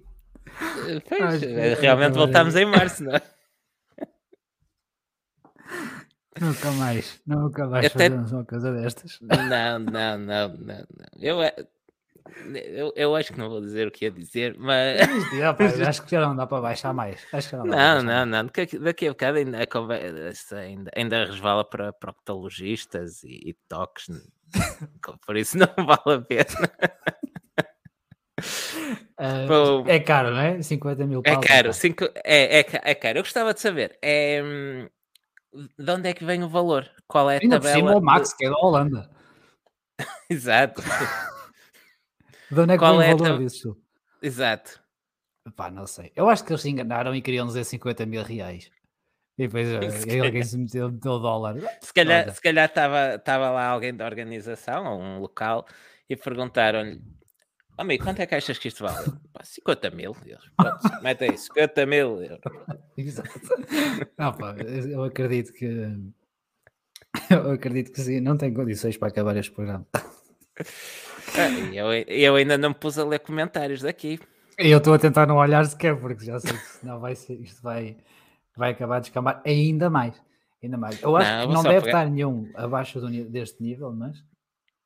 Pois, 1.07 1.41
realmente 1.79 2.13
voltamos 2.13 2.55
em 2.55 2.65
março, 2.65 3.03
não 3.03 3.15
é? 3.15 3.21
Nunca 6.39 6.71
mais, 6.71 7.19
nunca 7.25 7.67
mais 7.67 7.87
Até... 7.87 8.09
fazemos 8.09 8.31
uma 8.31 8.45
coisa 8.45 8.71
destas. 8.71 9.19
Não, 9.21 9.79
não, 9.79 9.79
não, 9.79 10.17
não, 10.19 10.49
não. 10.49 10.85
Eu, 11.19 11.39
eu, 12.53 12.93
eu 12.95 13.15
acho 13.15 13.33
que 13.33 13.39
não 13.39 13.49
vou 13.49 13.59
dizer 13.59 13.87
o 13.87 13.91
que 13.91 14.05
ia 14.05 14.11
dizer, 14.11 14.55
mas. 14.57 15.01
acho 15.87 16.03
que 16.03 16.11
já 16.11 16.21
não 16.21 16.35
dá 16.35 16.45
para 16.45 16.61
baixar 16.61 16.93
mais. 16.93 17.25
Acho 17.33 17.49
que 17.49 17.55
não, 17.55 17.65
não, 17.65 18.03
não, 18.03 18.25
não. 18.25 18.45
Daqui, 18.45 18.77
daqui 18.77 19.07
a 19.07 19.11
bocado 19.11 19.39
ainda, 19.39 19.63
a 19.63 19.67
conversa 19.67 20.57
ainda, 20.57 20.91
ainda 20.95 21.25
resvala 21.25 21.65
para 21.65 21.91
proctologistas 21.91 23.23
e, 23.23 23.49
e 23.49 23.53
toques 23.67 24.07
por 25.25 25.37
isso 25.37 25.57
não 25.57 25.67
vale 25.77 26.17
a 26.17 26.21
pena. 26.21 26.71
Uh, 29.19 29.87
é 29.87 29.99
caro, 29.99 30.31
não 30.31 30.39
é? 30.39 30.61
50 30.61 31.05
mil 31.07 31.21
É 31.25 31.35
caro, 31.37 31.73
cinco, 31.73 32.05
é, 32.23 32.59
é, 32.59 32.65
é 32.83 32.95
caro. 32.95 33.19
Eu 33.19 33.23
gostava 33.23 33.53
de 33.53 33.59
saber 33.59 33.97
é, 34.01 34.41
de 35.77 35.91
onde 35.91 36.09
é 36.09 36.13
que 36.13 36.23
vem 36.23 36.43
o 36.43 36.49
valor? 36.49 36.89
Qual 37.07 37.29
é 37.29 37.37
a 37.37 37.39
Ainda 37.41 37.59
tabela? 37.59 37.75
Cima, 37.75 37.97
o 37.97 38.01
Max, 38.01 38.33
que 38.33 38.45
é 38.45 38.49
da 38.49 38.57
Holanda. 38.57 39.09
Exato. 40.29 40.81
de 42.51 42.59
onde 42.59 42.73
é 42.73 42.75
que 42.75 42.79
Qual 42.79 42.97
vem 42.97 43.09
é 43.09 43.15
o 43.15 43.17
valor 43.17 43.39
disso? 43.39 43.77
Exato. 44.21 44.79
Pá, 45.55 45.71
não 45.71 45.87
sei. 45.87 46.11
Eu 46.15 46.29
acho 46.29 46.43
que 46.43 46.51
eles 46.51 46.61
se 46.61 46.69
enganaram 46.69 47.15
e 47.15 47.21
queriam 47.21 47.47
dizer 47.47 47.63
50 47.63 48.05
mil 48.05 48.21
reais. 48.21 48.69
E 49.37 49.47
depois 49.47 49.67
se 50.01 50.19
alguém 50.19 50.43
se 50.43 50.57
meteu, 50.57 50.91
meteu 50.91 51.19
dólar. 51.19 51.55
Se 51.81 51.93
calhar, 51.93 52.33
se 52.33 52.41
calhar 52.41 52.67
estava 52.67 53.51
lá 53.51 53.67
alguém 53.67 53.93
da 53.93 54.05
organização 54.05 54.85
ou 54.85 55.01
um 55.01 55.19
local 55.19 55.65
e 56.09 56.15
perguntaram-lhe 56.15 57.01
Amigo, 57.77 58.03
quanto 58.03 58.21
é 58.21 58.25
que 58.25 58.33
achas 58.33 58.57
que 58.57 58.69
isto 58.69 58.83
vale? 58.83 59.05
50 59.43 59.91
mil. 59.91 60.15
Pronto, 60.55 61.03
mete 61.03 61.25
aí, 61.25 61.37
50 61.37 61.85
mil 61.85 62.17
Exato. 62.97 63.29
Não, 64.17 64.33
pá, 64.33 64.55
eu 64.57 65.03
acredito 65.03 65.53
que. 65.53 65.67
Eu 67.29 67.51
acredito 67.51 67.91
que 67.91 67.99
sim, 67.99 68.19
não 68.19 68.37
tenho 68.37 68.53
condições 68.53 68.95
para 68.95 69.07
acabar 69.07 69.35
este 69.35 69.51
programa. 69.51 69.85
Ah, 69.93 71.49
eu, 71.73 71.91
eu 71.91 72.35
ainda 72.35 72.57
não 72.57 72.69
me 72.69 72.75
pus 72.75 72.97
a 72.97 73.03
ler 73.03 73.19
comentários 73.19 73.81
daqui. 73.81 74.19
Eu 74.57 74.77
estou 74.77 74.93
a 74.93 74.99
tentar 74.99 75.25
não 75.25 75.37
olhar 75.37 75.65
sequer, 75.65 75.99
porque 75.99 76.23
já 76.23 76.39
sei 76.39 76.53
que 76.53 76.65
senão 76.65 76.99
vai 76.99 77.15
ser, 77.15 77.41
isto 77.41 77.61
vai, 77.61 77.97
vai 78.57 78.71
acabar 78.71 78.99
de 78.99 79.07
escamar 79.07 79.41
ainda 79.45 79.89
mais. 79.89 80.21
Ainda 80.61 80.77
mais. 80.77 81.01
Eu 81.01 81.15
acho 81.15 81.31
não, 81.31 81.47
que 81.47 81.53
não 81.53 81.63
deve 81.63 81.85
pegar... 81.85 81.99
estar 81.99 82.11
nenhum 82.11 82.51
abaixo 82.55 82.99
do, 82.99 83.09
deste 83.29 83.61
nível, 83.61 83.93
mas. 83.93 84.23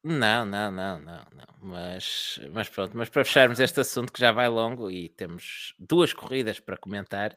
Não, 0.04 0.44
não, 0.46 0.72
não, 0.72 1.00
não, 1.00 1.26
não. 1.32 1.46
Mas, 1.62 2.40
mas 2.52 2.68
pronto, 2.68 2.98
mas 2.98 3.08
para 3.08 3.24
fecharmos 3.24 3.60
este 3.60 3.82
assunto 3.82 4.12
que 4.12 4.20
já 4.20 4.32
vai 4.32 4.50
longo 4.50 4.90
e 4.90 5.10
temos 5.10 5.76
duas 5.78 6.12
corridas 6.12 6.60
para 6.60 6.76
comentar, 6.76 7.36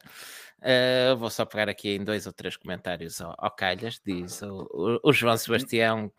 uh, 0.57 1.15
vou 1.15 1.29
só 1.29 1.45
pegar 1.45 1.69
aqui 1.69 1.89
em 1.89 2.03
dois 2.03 2.25
ou 2.25 2.33
três 2.33 2.57
comentários 2.57 3.21
ao, 3.21 3.35
ao 3.37 3.51
calhas. 3.51 4.01
Diz 4.03 4.41
o, 4.41 4.67
o, 4.71 5.09
o, 5.09 5.13
João 5.13 5.37
Sebastião: 5.37 6.11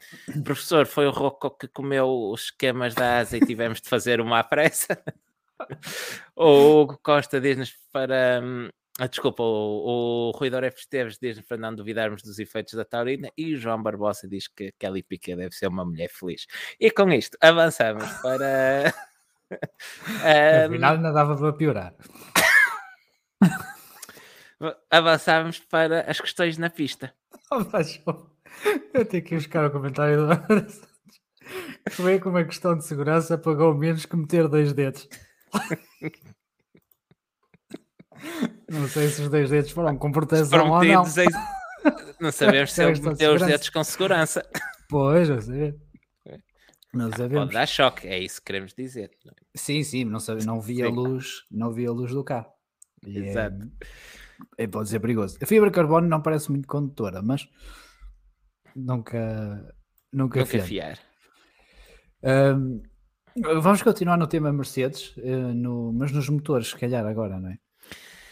professor, 0.45 0.87
foi 0.87 1.07
o 1.07 1.11
Rocco 1.11 1.51
que 1.51 1.67
comeu 1.67 2.09
os 2.31 2.45
esquemas 2.45 2.95
da 2.95 3.19
asa 3.19 3.37
e 3.37 3.45
tivemos 3.45 3.81
de 3.81 3.89
fazer 3.89 4.21
uma 4.21 4.39
à 4.39 4.45
pressa. 4.45 5.03
o 6.37 6.81
Hugo 6.81 6.99
Costa 7.03 7.41
diz-nos 7.41 7.75
para. 7.93 8.41
Ah, 8.99 9.07
desculpa, 9.07 9.43
o, 9.43 10.31
o 10.31 10.31
Rui 10.31 10.49
Doref 10.49 10.79
Esteves 10.79 11.19
diz 11.21 11.39
para 11.43 11.59
não 11.59 11.75
duvidarmos 11.75 12.23
dos 12.23 12.39
efeitos 12.39 12.73
da 12.73 12.85
taurina 12.85 13.31
e 13.37 13.53
o 13.53 13.59
João 13.59 13.83
Barbosa 13.83 14.27
diz 14.27 14.49
que 14.49 14.73
Kelly 14.79 15.03
Piquet 15.03 15.37
deve 15.37 15.55
ser 15.55 15.67
uma 15.67 15.85
mulher 15.85 16.09
feliz. 16.09 16.47
E 16.81 16.91
com 16.91 17.11
isto 17.11 17.37
avançamos 17.43 18.11
para. 18.23 18.95
um... 19.51 20.67
Afinal, 20.67 20.95
ainda 20.95 21.13
dava 21.13 21.37
para 21.37 21.53
piorar. 21.53 21.95
avançamos 24.91 25.59
para 25.59 26.01
as 26.11 26.19
questões 26.19 26.57
na 26.57 26.71
pista. 26.71 27.13
Eu 28.95 29.05
tenho 29.05 29.23
que 29.23 29.35
ir 29.35 29.39
buscar 29.39 29.67
o 29.67 29.71
comentário 29.71 30.27
do 30.27 30.33
Foi 31.91 32.19
com 32.19 32.31
uma 32.31 32.45
questão 32.45 32.77
de 32.79 32.87
segurança 32.87 33.37
pagou 33.37 33.75
menos 33.75 34.07
que 34.07 34.17
meter 34.17 34.49
dois 34.49 34.73
dedos. 34.73 35.07
Não 38.69 38.89
sei 38.89 39.09
se 39.09 39.23
os 39.23 39.29
dois 39.29 39.51
dedos 39.51 39.71
foram 39.71 39.97
com 39.97 40.11
proteção 40.11 40.71
ou 40.71 40.85
não. 40.85 41.05
Em... 41.05 41.27
Não 42.21 42.33
sabemos 42.33 42.73
se 42.73 42.83
ele 42.85 43.01
meteu 43.01 43.35
os 43.35 43.43
dedos 43.43 43.69
com 43.71 43.85
segurança. 43.85 44.43
Pois, 44.89 45.29
não 45.29 45.41
sei. 45.41 45.75
Não 46.93 47.11
sabemos. 47.11 47.45
Pode 47.45 47.53
dar 47.53 47.67
choque, 47.67 48.09
é 48.09 48.19
isso 48.19 48.41
que 48.41 48.47
queremos 48.47 48.73
dizer. 48.75 49.11
É? 49.27 49.31
Sim, 49.55 49.83
sim, 49.83 50.05
não, 50.05 50.19
sabe, 50.19 50.45
não 50.47 50.61
via 50.61 50.87
a 50.87 50.91
luz, 50.91 51.45
não 51.51 51.71
via 51.73 51.91
a 51.91 51.93
luz 51.93 52.13
do 52.13 52.25
carro. 52.25 52.51
E 53.07 53.19
é- 53.19 53.29
Exato. 53.29 53.71
É, 54.57 54.65
é, 54.65 54.67
pode 54.67 54.89
ser 54.89 55.01
perigoso. 55.01 55.37
A 55.43 55.47
fibra 55.47 55.69
de 55.71 55.75
carbono 55.75 56.09
não 56.09 56.23
parece 56.23 56.51
muito 56.51 56.67
condutora, 56.67 57.23
mas 57.23 57.49
nunca, 58.75 59.75
nunca, 60.13 60.41
nunca 60.41 60.47
fiar. 60.47 60.99
Um, 62.23 62.83
vamos 63.61 63.83
continuar 63.83 64.17
no 64.17 64.27
tema 64.27 64.53
Mercedes, 64.53 65.15
uh, 65.19 65.55
no, 65.55 65.93
mas 65.93 66.13
nos 66.13 66.29
motores, 66.29 66.69
se 66.69 66.77
calhar 66.77 67.05
agora, 67.07 67.39
não 67.39 67.51
é? 67.51 67.59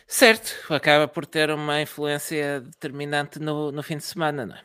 Certo, 0.07 0.73
acaba 0.73 1.09
por 1.09 1.25
ter 1.27 1.51
uma 1.51 1.81
influência 1.81 2.61
determinante 2.61 3.39
no, 3.39 3.73
no 3.73 3.83
fim 3.83 3.97
de 3.97 4.05
semana, 4.05 4.47
não 4.47 4.55
é? 4.55 4.63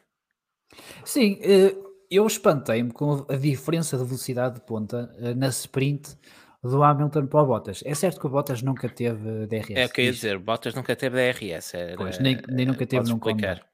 Sim, 1.04 1.40
eh, 1.42 1.76
eu 2.12 2.26
espantei-me 2.28 2.92
com 2.92 3.26
a 3.30 3.36
diferença 3.36 3.98
de 3.98 4.04
velocidade 4.04 4.56
de 4.56 4.62
ponta 4.62 5.14
eh, 5.20 5.34
na 5.34 5.48
sprint 5.48 6.18
do 6.64 6.84
Hamilton 6.84 7.28
para 7.28 7.42
o 7.42 7.46
Bottas. 7.46 7.82
É 7.86 7.94
certo 7.96 8.20
que 8.20 8.28
o 8.28 8.30
Bottas 8.30 8.62
nunca 8.62 8.90
teve 8.90 9.48
DRS. 9.48 9.72
É 9.72 9.86
o 9.86 9.90
que 9.90 10.02
eu 10.02 10.06
ia 10.06 10.12
dizer, 10.12 10.38
o 10.38 10.40
Bottas 10.40 10.74
nunca 10.76 10.96
teve 10.96 11.16
DRS. 11.16 11.74
Era, 11.74 11.96
pois, 11.96 12.20
nem, 12.20 12.38
nem 12.50 12.66
nunca 12.66 12.86
teve 12.86 13.08
num 13.10 13.16
explicar. 13.16 13.66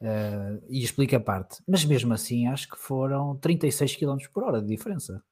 Uh, 0.00 0.62
e 0.68 0.82
explica 0.82 1.16
a 1.16 1.20
parte. 1.20 1.62
Mas 1.66 1.84
mesmo 1.84 2.12
assim, 2.12 2.46
acho 2.46 2.68
que 2.68 2.78
foram 2.78 3.36
36 3.36 3.96
km 3.96 4.16
por 4.32 4.44
hora 4.44 4.60
de 4.60 4.66
diferença. 4.66 5.22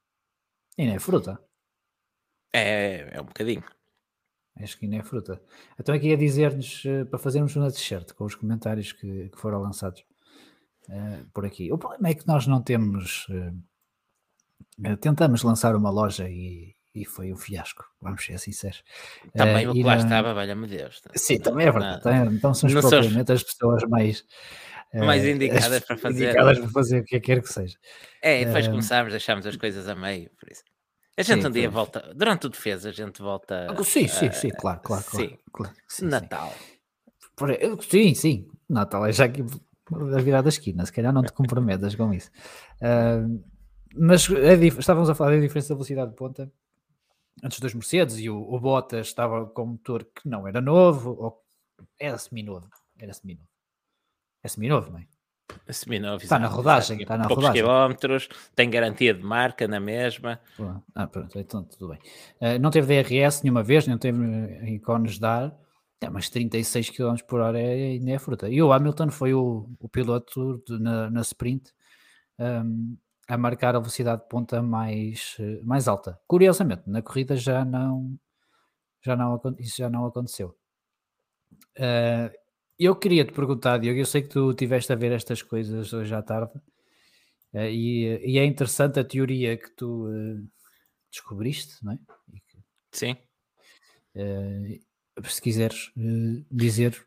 E 0.76 0.86
não 0.86 0.94
é 0.94 0.98
fruta. 0.98 1.38
É, 2.52 3.16
é 3.16 3.20
um 3.20 3.24
bocadinho. 3.24 3.64
Acho 4.60 4.78
que 4.78 4.84
ainda 4.84 4.98
é 4.98 5.02
fruta. 5.02 5.40
Então 5.78 5.94
aqui 5.94 6.12
a 6.12 6.16
dizer-nos 6.16 6.84
uh, 6.84 7.06
para 7.06 7.18
fazermos 7.18 7.56
uma 7.56 7.70
t-shirt 7.70 8.12
com 8.12 8.24
os 8.24 8.34
comentários 8.34 8.92
que, 8.92 9.28
que 9.30 9.38
foram 9.38 9.60
lançados 9.60 10.04
uh, 10.88 11.26
por 11.32 11.46
aqui. 11.46 11.72
O 11.72 11.78
problema 11.78 12.08
é 12.08 12.14
que 12.14 12.26
nós 12.26 12.46
não 12.46 12.62
temos. 12.62 13.26
Uh, 13.28 14.96
tentamos 14.98 15.42
lançar 15.42 15.74
uma 15.74 15.90
loja 15.90 16.28
e, 16.28 16.74
e 16.94 17.04
foi 17.04 17.32
um 17.32 17.36
fiasco, 17.36 17.84
vamos 18.00 18.24
ser 18.24 18.38
sinceros. 18.38 18.82
Também 19.34 19.66
o 19.68 19.72
que 19.72 19.82
lá 19.82 19.96
estava, 19.96 20.34
valha-me 20.34 20.66
Deus. 20.66 21.02
Sim, 21.14 21.38
também 21.38 21.66
é 21.66 21.72
verdade. 21.72 22.34
Então 22.34 22.52
somos 22.54 22.74
propriamente 22.74 23.32
as 23.32 23.42
pessoas 23.42 23.82
mais. 23.88 24.24
Mais 24.94 25.24
indicadas 25.24 25.80
para 25.80 25.96
fazer. 25.96 26.24
Indicadas 26.24 26.58
para 26.58 26.68
fazer 26.68 27.00
o 27.00 27.04
que 27.04 27.18
quer 27.18 27.40
que 27.40 27.48
seja. 27.48 27.78
É, 28.20 28.42
e 28.42 28.44
depois 28.44 28.68
começámos, 28.68 29.12
deixámos 29.12 29.46
as 29.46 29.56
coisas 29.56 29.88
a 29.88 29.94
meio, 29.94 30.30
por 30.38 30.50
isso. 30.50 30.62
A 31.22 31.34
gente 31.34 31.42
sim, 31.42 31.48
um 31.48 31.52
dia 31.52 31.70
volta, 31.70 32.12
durante 32.14 32.46
o 32.46 32.48
defesa, 32.50 32.88
a 32.88 32.92
gente 32.92 33.22
volta. 33.22 33.68
Sim, 33.84 34.08
sim, 34.08 34.32
sim, 34.32 34.50
claro, 34.50 34.80
claro. 34.80 35.04
Sim. 35.04 35.38
claro, 35.52 35.74
sim 35.88 36.06
Natal. 36.06 36.52
Sim. 37.88 38.14
sim, 38.14 38.48
Natal 38.68 39.06
é 39.06 39.12
já 39.12 39.26
aqui 39.26 39.42
a 39.42 40.20
virada 40.20 40.44
da 40.44 40.48
esquina, 40.48 40.84
se 40.84 40.92
calhar 40.92 41.12
não 41.12 41.22
te 41.22 41.32
comprometas 41.32 41.94
com 41.94 42.12
isso. 42.12 42.30
Uh, 42.80 43.42
mas 43.94 44.28
é 44.30 44.54
estávamos 44.66 45.08
a 45.08 45.14
falar 45.14 45.36
da 45.36 45.40
diferença 45.40 45.68
da 45.68 45.74
velocidade 45.74 46.10
de 46.10 46.16
ponta 46.16 46.50
antes 47.42 47.60
dos 47.60 47.74
Mercedes 47.74 48.18
e 48.18 48.28
o, 48.28 48.36
o 48.36 48.58
Bottas 48.58 49.06
estava 49.06 49.46
com 49.46 49.62
um 49.62 49.66
motor 49.66 50.04
que 50.04 50.28
não 50.28 50.46
era 50.48 50.60
novo, 50.60 51.10
ou 51.10 51.42
era 51.98 52.18
seminovo, 52.18 52.68
era 52.98 53.12
seminovo. 53.12 53.48
É 54.42 54.48
seminovo, 54.48 54.90
não 54.90 54.98
é? 54.98 55.06
Está 56.24 56.38
na 56.38 56.48
rodagem, 56.48 57.00
está 57.00 57.16
na 57.16 57.26
poucos 57.26 57.44
rodagem. 57.44 57.62
quilómetros, 57.62 58.28
tem 58.54 58.70
garantia 58.70 59.14
de 59.14 59.22
marca 59.22 59.66
na 59.68 59.80
mesma. 59.80 60.40
Ah, 60.94 61.06
pronto, 61.06 61.38
então 61.38 61.64
tudo 61.64 61.88
bem. 61.88 61.98
Uh, 62.40 62.58
não 62.60 62.70
teve 62.70 63.02
DRS 63.02 63.42
nenhuma 63.42 63.62
vez, 63.62 63.86
não 63.86 63.98
teve 63.98 64.18
ícones 64.74 65.18
de 65.18 65.26
ar, 65.26 65.54
é, 66.00 66.10
mas 66.10 66.28
36 66.28 66.90
km 66.90 67.16
por 67.26 67.40
hora 67.40 67.60
é, 67.60 67.96
é 67.96 68.18
fruta. 68.18 68.48
E 68.48 68.60
o 68.62 68.72
Hamilton 68.72 69.10
foi 69.10 69.32
o, 69.34 69.68
o 69.78 69.88
piloto 69.88 70.62
de, 70.66 70.78
na, 70.78 71.10
na 71.10 71.20
sprint 71.20 71.72
um, 72.38 72.96
a 73.28 73.38
marcar 73.38 73.76
a 73.76 73.78
velocidade 73.78 74.22
de 74.22 74.28
ponta 74.28 74.60
mais, 74.62 75.36
mais 75.62 75.86
alta. 75.86 76.20
Curiosamente, 76.26 76.82
na 76.86 77.02
corrida 77.02 77.36
já 77.36 77.64
não, 77.64 78.18
já 79.00 79.16
não 79.16 79.40
isso 79.58 79.76
já 79.78 79.88
não 79.88 80.06
aconteceu. 80.06 80.56
Uh, 81.78 82.41
eu 82.84 82.96
queria 82.96 83.24
te 83.24 83.32
perguntar, 83.32 83.78
Diogo, 83.78 83.98
eu 83.98 84.06
sei 84.06 84.22
que 84.22 84.28
tu 84.28 84.54
tiveste 84.54 84.92
a 84.92 84.96
ver 84.96 85.12
estas 85.12 85.42
coisas 85.42 85.92
hoje 85.92 86.14
à 86.14 86.22
tarde 86.22 86.52
uh, 87.54 87.58
e, 87.58 88.18
e, 88.24 88.38
é 88.38 88.44
interessante 88.44 88.98
a 88.98 89.04
teoria 89.04 89.56
que 89.56 89.70
tu 89.70 90.06
uh, 90.08 90.48
descobriste, 91.10 91.84
não 91.84 91.92
é? 91.92 91.98
Sim. 92.90 93.16
Uh, 94.14 94.80
se 95.28 95.42
quiseres 95.42 95.92
dizer. 96.50 97.06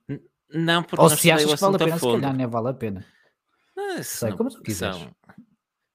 Não, 0.49 0.83
porque 0.83 1.03
Ou 1.03 1.09
se 1.09 1.31
achas 1.31 1.53
que 1.53 1.59
vale 1.59 1.75
a 1.75 1.79
pena, 1.79 1.99
se 1.99 2.05
calhar 2.05 2.37
não 2.37 2.49
vale 2.49 2.69
a 2.69 2.73
pena. 2.73 3.05
Não, 3.75 4.03
sei, 4.03 4.31
como 4.33 4.49
tu 4.49 4.61
quiseres. 4.61 5.07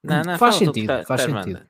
Não, 0.02 0.22
não, 0.22 0.38
faz 0.38 0.56
sentido, 0.56 1.04
faz 1.06 1.22
sentido. 1.22 1.69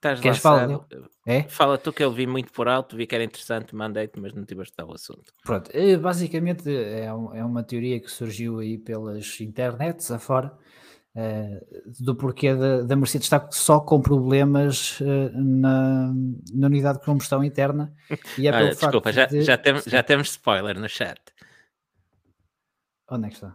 Estás 0.00 0.18
Queres 0.18 0.38
falar? 0.38 0.80
É? 1.26 1.42
Fala 1.42 1.76
tu 1.76 1.92
que 1.92 2.02
eu 2.02 2.10
vi 2.10 2.26
muito 2.26 2.50
por 2.52 2.66
alto, 2.68 2.96
vi 2.96 3.06
que 3.06 3.14
era 3.14 3.22
interessante, 3.22 3.76
mandei-te, 3.76 4.18
mas 4.18 4.32
não 4.32 4.46
tive 4.46 4.60
a 4.60 4.62
estudar 4.62 4.86
o 4.86 4.94
assunto. 4.94 5.30
Pronto, 5.44 5.70
eh, 5.74 5.98
basicamente 5.98 6.74
é, 6.74 7.04
é, 7.04 7.44
uma 7.44 7.62
teoria 7.62 8.00
que 8.00 8.10
surgiu 8.10 8.60
aí 8.60 8.78
pelas 8.78 9.38
internets 9.42 10.10
afora, 10.10 10.56
uh, 11.14 12.02
do 12.02 12.16
porquê 12.16 12.54
da, 12.54 12.80
da 12.80 12.96
Mercedes 12.96 13.26
estar 13.26 13.46
só 13.52 13.78
com 13.78 14.00
problemas 14.00 14.98
na, 15.34 16.14
na 16.54 16.66
unidade 16.66 17.00
de 17.00 17.04
combustão 17.04 17.44
interna. 17.44 17.92
E 18.38 18.48
é 18.48 18.52
Olha, 18.56 18.70
desculpa, 18.70 19.12
já, 19.12 19.26
de... 19.26 19.42
já, 19.42 19.58
tem, 19.58 19.74
já 19.86 20.02
temos 20.02 20.30
spoiler 20.30 20.80
no 20.80 20.88
chat. 20.88 21.20
Onde 23.06 23.26
é 23.26 23.28
que 23.28 23.34
está? 23.34 23.54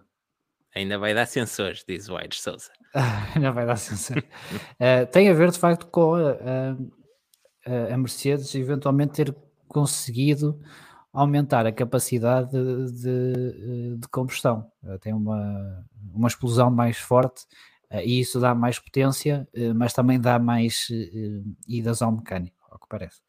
Ainda 0.75 0.99
vai 0.99 1.13
dar 1.13 1.25
sensores, 1.25 1.85
diz 1.87 2.09
o 2.09 2.17
Aires 2.17 2.41
Souza. 2.41 2.69
Ainda 3.33 3.51
vai 3.51 3.65
dar 3.65 3.77
sensores. 3.77 4.23
uh, 4.23 5.09
tem 5.09 5.29
a 5.29 5.33
ver, 5.33 5.49
de 5.49 5.57
facto, 5.57 5.87
com 5.87 6.15
a, 6.15 7.93
a 7.93 7.97
Mercedes 7.97 8.53
eventualmente 8.55 9.13
ter 9.13 9.35
conseguido 9.69 10.59
aumentar 11.13 11.65
a 11.65 11.71
capacidade 11.71 12.51
de, 12.51 13.97
de, 13.97 14.07
combustão. 14.09 14.69
Tem 14.99 15.13
uma, 15.13 15.85
uma 16.13 16.27
explosão 16.27 16.69
mais 16.69 16.97
forte 16.97 17.45
e 18.03 18.19
isso 18.19 18.37
dá 18.39 18.53
mais 18.53 18.79
potência, 18.79 19.47
mas 19.75 19.93
também 19.93 20.19
dá 20.19 20.37
mais 20.37 20.87
idas 21.65 22.01
ao 22.01 22.11
mecânico, 22.11 22.57
ao 22.69 22.77
que 22.77 22.87
parece. 22.89 23.21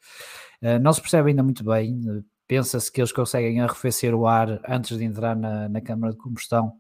Não 0.83 0.93
se 0.93 1.01
percebe 1.01 1.31
ainda 1.31 1.45
muito 1.45 1.65
bem, 1.65 2.01
pensa-se 2.49 2.91
que 2.91 3.01
eles 3.01 3.13
conseguem 3.13 3.61
arrefecer 3.61 4.15
o 4.15 4.27
ar 4.27 4.61
antes 4.69 4.99
de 4.99 5.05
entrar 5.05 5.37
na, 5.37 5.69
na 5.69 5.81
câmara 5.81 6.13
de 6.13 6.19
combustão 6.19 6.73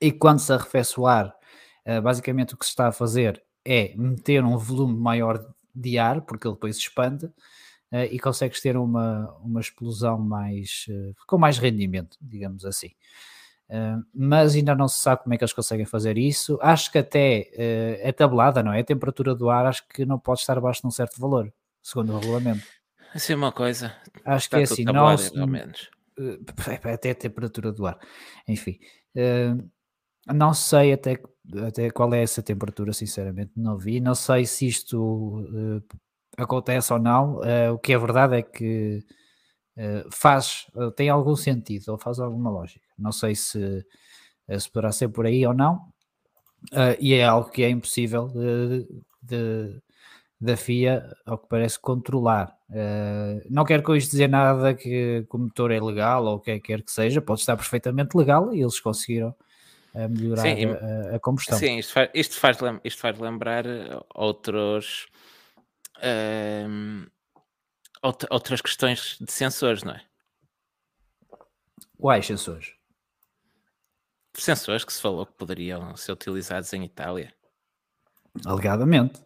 e 0.00 0.12
quando 0.12 0.38
se 0.38 0.52
arrefece 0.52 0.98
o 0.98 1.06
ar, 1.06 1.34
basicamente 2.02 2.54
o 2.54 2.56
que 2.56 2.64
se 2.64 2.70
está 2.70 2.88
a 2.88 2.92
fazer 2.92 3.42
é 3.64 3.94
meter 3.96 4.44
um 4.44 4.56
volume 4.56 4.98
maior 4.98 5.44
de 5.74 5.98
ar, 5.98 6.22
porque 6.22 6.46
ele 6.46 6.54
depois 6.54 6.76
expande, 6.76 7.26
uh, 7.26 8.04
e 8.10 8.18
consegues 8.18 8.60
ter 8.60 8.76
uma, 8.76 9.30
uma 9.42 9.60
explosão 9.60 10.18
mais, 10.18 10.86
uh, 10.88 11.14
com 11.26 11.38
mais 11.38 11.58
rendimento, 11.58 12.16
digamos 12.20 12.64
assim. 12.64 12.90
Mas 14.14 14.54
ainda 14.54 14.74
não 14.74 14.88
se 14.88 14.98
sabe 14.98 15.22
como 15.22 15.34
é 15.34 15.36
que 15.36 15.44
eles 15.44 15.52
conseguem 15.52 15.84
fazer 15.84 16.16
isso. 16.16 16.58
Acho 16.62 16.90
que 16.90 16.96
até 16.96 17.50
é 18.00 18.10
tabelada, 18.12 18.62
não 18.62 18.72
é? 18.72 18.80
A 18.80 18.84
temperatura 18.84 19.34
do 19.34 19.50
ar 19.50 19.66
acho 19.66 19.86
que 19.88 20.06
não 20.06 20.18
pode 20.18 20.40
estar 20.40 20.56
abaixo 20.56 20.80
de 20.80 20.86
um 20.86 20.90
certo 20.90 21.20
valor, 21.20 21.52
segundo 21.82 22.14
o 22.14 22.18
regulamento. 22.18 22.64
Assim 23.14 23.34
uma 23.34 23.52
coisa. 23.52 23.94
Acho 24.24 24.46
Está 24.46 24.56
que 24.56 24.62
é 24.62 24.64
assim, 24.64 24.84
nós, 24.84 25.30
menos. 25.32 25.90
até 26.90 27.10
a 27.10 27.14
temperatura 27.14 27.70
do 27.70 27.86
ar. 27.86 27.98
Enfim, 28.48 28.78
não 30.32 30.52
sei 30.54 30.92
até, 30.92 31.20
até 31.66 31.90
qual 31.90 32.12
é 32.14 32.22
essa 32.22 32.42
temperatura, 32.42 32.92
sinceramente, 32.92 33.52
não 33.56 33.76
vi. 33.78 34.00
Não 34.00 34.14
sei 34.14 34.44
se 34.44 34.66
isto 34.66 35.40
uh, 35.40 35.82
acontece 36.36 36.92
ou 36.92 36.98
não. 36.98 37.36
Uh, 37.36 37.72
o 37.74 37.78
que 37.78 37.92
é 37.92 37.98
verdade 37.98 38.36
é 38.36 38.42
que 38.42 39.04
faz, 40.10 40.66
tem 40.96 41.08
algum 41.08 41.36
sentido 41.36 41.92
ou 41.92 41.98
faz 41.98 42.18
alguma 42.18 42.50
lógica. 42.50 42.84
Não 42.98 43.12
sei 43.12 43.36
se, 43.36 43.86
se 44.58 44.70
poderá 44.72 44.90
ser 44.90 45.08
por 45.08 45.24
aí 45.24 45.46
ou 45.46 45.54
não. 45.54 45.80
e 46.98 47.14
é 47.14 47.24
algo 47.24 47.48
que 47.48 47.62
é 47.62 47.70
impossível 47.70 48.28
da 50.40 50.56
FIA, 50.56 51.08
ao 51.24 51.38
que 51.38 51.48
parece, 51.48 51.78
controlar. 51.78 52.57
Uh, 52.70 53.40
não 53.48 53.64
quero 53.64 53.82
com 53.82 53.96
isto 53.96 54.10
dizer 54.10 54.28
nada 54.28 54.74
que, 54.74 55.26
que 55.28 55.36
o 55.36 55.38
motor 55.38 55.70
é 55.70 55.80
legal 55.80 56.24
ou 56.26 56.36
o 56.36 56.40
que 56.40 56.60
quer 56.60 56.82
que 56.82 56.92
seja, 56.92 57.20
pode 57.22 57.40
estar 57.40 57.56
perfeitamente 57.56 58.16
legal 58.16 58.54
e 58.54 58.60
eles 58.60 58.78
conseguiram 58.78 59.34
a 59.94 60.06
melhorar 60.06 60.42
sim, 60.42 60.66
a, 60.66 61.16
a, 61.16 61.18
combustão. 61.18 61.58
Sim, 61.58 61.78
isto 61.78 61.92
faz, 61.92 62.10
isto 62.12 62.38
faz, 62.38 62.58
isto 62.84 63.00
faz 63.00 63.18
lembrar 63.18 63.64
eh, 63.64 63.98
outros, 64.14 65.06
ehm, 66.02 67.06
outras 68.02 68.60
questões 68.60 69.16
de 69.18 69.32
sensores, 69.32 69.82
não 69.82 69.94
é? 69.94 70.02
Quais 71.98 72.26
sensores? 72.26 72.74
Sensores 74.34 74.84
que 74.84 74.92
se 74.92 75.00
falou 75.00 75.24
que 75.26 75.32
poderiam 75.32 75.96
ser 75.96 76.12
utilizados 76.12 76.72
em 76.74 76.84
Itália. 76.84 77.34
Alegadamente. 78.44 79.20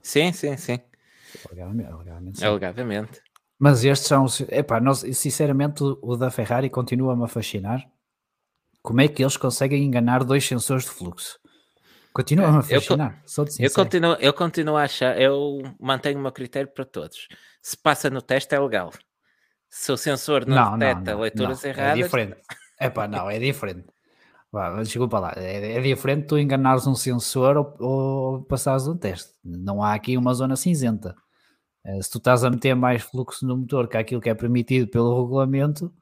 Sim, 0.00 0.32
sim, 0.32 0.56
sim. 0.56 0.78
Alegadamente. 1.46 1.90
Alegadamente. 1.90 2.44
Alegadamente. 2.44 3.22
Mas 3.58 3.84
estes 3.84 4.08
são, 4.08 4.26
epá, 4.50 4.80
nós, 4.80 5.04
sinceramente, 5.14 5.82
o 5.82 6.16
da 6.16 6.30
Ferrari 6.30 6.70
continua-me 6.70 7.24
a 7.24 7.28
fascinar 7.28 7.84
como 8.82 9.00
é 9.00 9.08
que 9.08 9.22
eles 9.22 9.36
conseguem 9.36 9.84
enganar 9.84 10.24
dois 10.24 10.46
sensores 10.46 10.84
de 10.84 10.90
fluxo? 10.90 11.38
Continua-me 12.12 12.58
a 12.58 12.62
fascinar. 12.62 13.22
Eu, 13.36 13.46
eu, 13.58 13.70
continuo, 13.70 14.16
eu 14.18 14.32
continuo 14.32 14.76
a 14.76 14.84
achar, 14.84 15.20
eu 15.20 15.60
mantenho 15.78 16.18
o 16.18 16.22
meu 16.22 16.32
critério 16.32 16.70
para 16.72 16.84
todos. 16.84 17.28
Se 17.60 17.76
passa 17.76 18.08
no 18.08 18.22
teste 18.22 18.54
é 18.54 18.58
legal. 18.58 18.92
Se 19.68 19.92
o 19.92 19.96
sensor 19.96 20.46
não, 20.46 20.70
não 20.70 20.78
detecta 20.78 21.12
não, 21.12 21.20
leituras 21.20 21.62
não, 21.62 21.68
é 21.68 21.72
erradas. 21.72 21.98
É 21.98 22.02
diferente. 22.02 22.36
Epá, 22.80 23.06
não, 23.06 23.30
é 23.30 23.38
diferente. 23.38 23.86
Vá, 24.50 24.82
desculpa 24.82 25.18
lá, 25.18 25.34
é, 25.36 25.76
é, 25.76 25.80
diferente 25.80 26.26
tu 26.26 26.38
enganares 26.38 26.86
um 26.86 26.94
sensor 26.94 27.56
ou, 27.56 27.76
ou 27.78 28.42
passares 28.44 28.86
um 28.86 28.96
teste. 28.96 29.32
Não 29.44 29.82
há 29.82 29.94
aqui 29.94 30.16
uma 30.16 30.32
zona 30.32 30.56
cinzenta. 30.56 31.14
Eh, 31.84 32.02
se 32.02 32.10
tu 32.10 32.18
estás 32.18 32.44
a 32.44 32.50
meter 32.50 32.74
mais 32.74 33.02
fluxo 33.02 33.46
no 33.46 33.56
motor 33.58 33.88
que 33.88 33.96
aquilo 33.96 34.20
que 34.20 34.30
é 34.30 34.34
permitido 34.34 34.88
pelo 34.88 35.22
regulamento, 35.22 35.92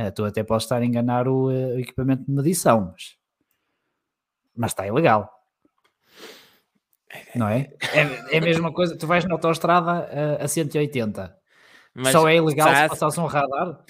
Uh, 0.00 0.10
tu 0.10 0.24
até 0.24 0.42
podes 0.42 0.64
estar 0.64 0.80
a 0.80 0.84
enganar 0.84 1.28
o, 1.28 1.48
uh, 1.48 1.78
equipamento 1.78 2.24
de 2.24 2.30
medição, 2.30 2.92
mas, 2.92 3.16
mas 4.56 4.70
está 4.70 4.86
ilegal. 4.86 5.30
Não 7.34 7.48
é? 7.48 7.70
é? 7.92 8.36
É, 8.36 8.38
a 8.38 8.40
mesma 8.40 8.72
coisa, 8.72 8.96
tu 8.96 9.06
vais 9.06 9.24
na 9.26 9.34
autostrada 9.34 10.08
a, 10.40 10.44
a 10.44 10.48
180. 10.48 11.36
Mas 11.92 12.12
Só 12.12 12.26
é 12.28 12.36
ilegal 12.36 12.68
se, 12.68 12.82
se 12.82 12.88
passares 12.88 13.18
um 13.18 13.26
radar? 13.26 13.84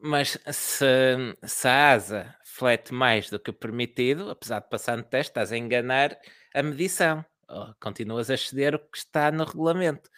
Mas 0.00 0.38
se, 0.52 1.36
se 1.42 1.66
a 1.68 1.92
asa 1.92 2.34
flete 2.58 2.92
mais 2.92 3.30
do 3.30 3.38
que 3.38 3.52
permitido, 3.52 4.30
apesar 4.30 4.60
de 4.60 4.68
passar 4.68 4.96
no 4.96 5.04
teste, 5.04 5.30
estás 5.30 5.52
a 5.52 5.56
enganar 5.56 6.18
a 6.52 6.62
medição. 6.62 7.24
Oh, 7.48 7.72
continuas 7.80 8.28
a 8.30 8.36
ceder 8.36 8.74
o 8.74 8.78
que 8.80 8.98
está 8.98 9.30
no 9.30 9.44
regulamento. 9.44 10.10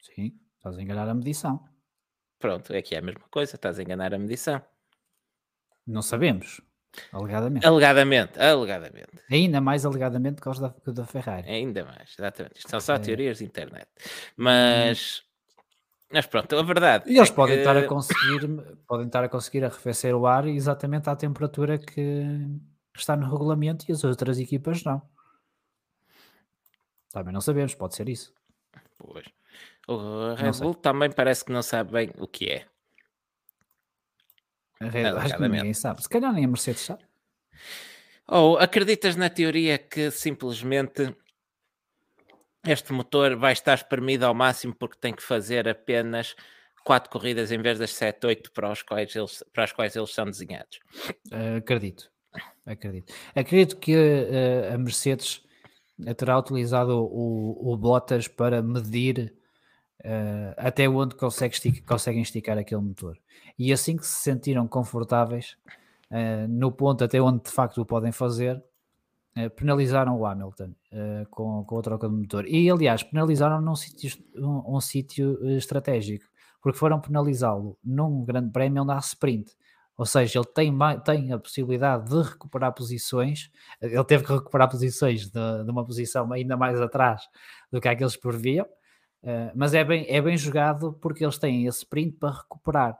Sim, 0.00 0.36
estás 0.56 0.76
a 0.76 0.82
enganar 0.82 1.08
a 1.08 1.14
medição. 1.14 1.64
Pronto, 2.40 2.72
é 2.74 2.82
que 2.82 2.96
é 2.96 2.98
a 2.98 3.02
mesma 3.02 3.26
coisa, 3.30 3.54
estás 3.54 3.78
a 3.78 3.82
enganar 3.82 4.12
a 4.12 4.18
medição. 4.18 4.60
Não 5.86 6.02
sabemos. 6.02 6.60
Alegadamente. 7.12 7.64
Alegadamente, 7.64 8.40
alegadamente. 8.40 9.22
Ainda 9.30 9.60
mais 9.60 9.86
alegadamente 9.86 10.42
que 10.42 10.48
os 10.48 10.58
da, 10.58 10.70
que 10.70 10.90
da 10.90 11.06
Ferrari. 11.06 11.48
Ainda 11.48 11.84
mais, 11.84 12.16
exatamente. 12.18 12.58
Isto 12.58 12.70
são 12.70 12.80
só 12.80 12.94
é... 12.94 12.98
teorias 12.98 13.38
de 13.38 13.44
internet. 13.44 13.86
Mas. 14.36 15.22
Mas 16.12 16.26
pronto, 16.26 16.56
a 16.56 16.62
verdade. 16.62 17.10
E 17.10 17.16
eles 17.16 17.30
é 17.30 17.34
podem 17.34 17.56
que... 17.56 17.60
estar 17.60 17.76
a 17.76 17.86
conseguir, 17.86 18.48
podem 18.86 19.06
estar 19.06 19.24
a 19.24 19.28
conseguir 19.28 19.64
arrefecer 19.64 20.14
o 20.14 20.26
ar 20.26 20.46
exatamente 20.46 21.10
à 21.10 21.16
temperatura 21.16 21.78
que 21.78 22.24
está 22.96 23.16
no 23.16 23.30
regulamento 23.30 23.84
e 23.88 23.92
as 23.92 24.04
outras 24.04 24.38
equipas 24.38 24.84
não. 24.84 25.02
Também 27.10 27.32
não 27.32 27.40
sabemos, 27.40 27.74
pode 27.74 27.96
ser 27.96 28.08
isso. 28.08 28.32
Pois. 28.98 29.26
O 29.88 30.34
Red 30.34 30.52
Bull 30.60 30.74
também 30.74 31.10
parece 31.10 31.44
que 31.44 31.52
não 31.52 31.62
sabe 31.62 31.92
bem 31.92 32.10
o 32.18 32.26
que 32.26 32.50
é. 32.50 32.66
Acho 34.80 35.36
que 35.36 35.48
ninguém 35.48 35.74
sabe. 35.74 36.02
Se 36.02 36.08
calhar 36.08 36.32
nem 36.32 36.44
a 36.44 36.48
Mercedes 36.48 36.82
sabe. 36.82 37.04
Ou 38.28 38.58
acreditas 38.58 39.16
na 39.16 39.30
teoria 39.30 39.78
que 39.78 40.10
simplesmente 40.10 41.14
este 42.66 42.92
motor 42.92 43.36
vai 43.36 43.52
estar 43.52 43.74
espremido 43.74 44.26
ao 44.26 44.34
máximo 44.34 44.74
porque 44.74 44.98
tem 44.98 45.14
que 45.14 45.22
fazer 45.22 45.68
apenas 45.68 46.34
quatro 46.84 47.10
corridas 47.10 47.50
em 47.50 47.60
vez 47.60 47.78
das 47.78 47.92
7, 47.92 48.26
8 48.26 48.52
para, 48.52 48.72
para 49.52 49.64
as 49.64 49.72
quais 49.72 49.96
eles 49.96 50.14
são 50.14 50.24
desenhados? 50.24 50.78
Acredito. 51.56 52.10
Acredito. 52.64 53.12
Acredito 53.34 53.76
que 53.76 53.94
uh, 53.96 54.74
a 54.74 54.78
Mercedes 54.78 55.42
terá 56.16 56.38
utilizado 56.38 56.98
o, 56.98 57.72
o 57.72 57.76
Bottas 57.76 58.28
para 58.28 58.62
medir 58.62 59.34
uh, 60.04 60.54
até 60.56 60.88
onde 60.88 61.14
consegue 61.14 61.54
estica, 61.54 61.82
conseguem 61.86 62.22
esticar 62.22 62.58
aquele 62.58 62.82
motor. 62.82 63.18
E 63.58 63.72
assim 63.72 63.96
que 63.96 64.06
se 64.06 64.22
sentiram 64.22 64.68
confortáveis 64.68 65.56
uh, 66.10 66.48
no 66.48 66.70
ponto 66.70 67.02
até 67.02 67.20
onde 67.20 67.44
de 67.44 67.50
facto 67.50 67.80
o 67.80 67.86
podem 67.86 68.12
fazer, 68.12 68.62
penalizaram 69.56 70.18
o 70.18 70.24
Hamilton 70.24 70.74
com, 71.30 71.64
com 71.64 71.78
a 71.78 71.82
troca 71.82 72.08
de 72.08 72.14
motor. 72.14 72.46
E 72.46 72.70
aliás, 72.70 73.02
penalizaram 73.02 73.60
num 73.60 73.76
sítio, 73.76 74.18
um, 74.36 74.76
um 74.76 74.80
sítio 74.80 75.38
estratégico, 75.56 76.24
porque 76.62 76.78
foram 76.78 77.00
penalizá-lo 77.00 77.78
num 77.84 78.24
grande 78.24 78.50
prémio 78.50 78.82
onde 78.82 78.92
há 78.92 78.98
sprint. 78.98 79.52
Ou 79.96 80.04
seja, 80.04 80.38
ele 80.38 80.46
tem, 80.46 80.76
tem 81.04 81.32
a 81.32 81.38
possibilidade 81.38 82.10
de 82.10 82.28
recuperar 82.28 82.72
posições. 82.74 83.50
Ele 83.80 84.04
teve 84.04 84.24
que 84.24 84.32
recuperar 84.32 84.68
posições 84.68 85.30
de, 85.30 85.64
de 85.64 85.70
uma 85.70 85.84
posição 85.86 86.30
ainda 86.32 86.56
mais 86.56 86.80
atrás 86.80 87.22
do 87.72 87.80
que 87.80 87.88
aqueles 87.88 88.16
previam. 88.16 88.66
Uh, 89.22 89.50
mas 89.54 89.72
é 89.72 89.82
bem, 89.82 90.06
é 90.08 90.20
bem 90.20 90.36
jogado 90.36 90.92
porque 91.00 91.24
eles 91.24 91.38
têm 91.38 91.66
esse 91.66 91.78
sprint 91.78 92.18
para 92.18 92.36
recuperar, 92.36 92.98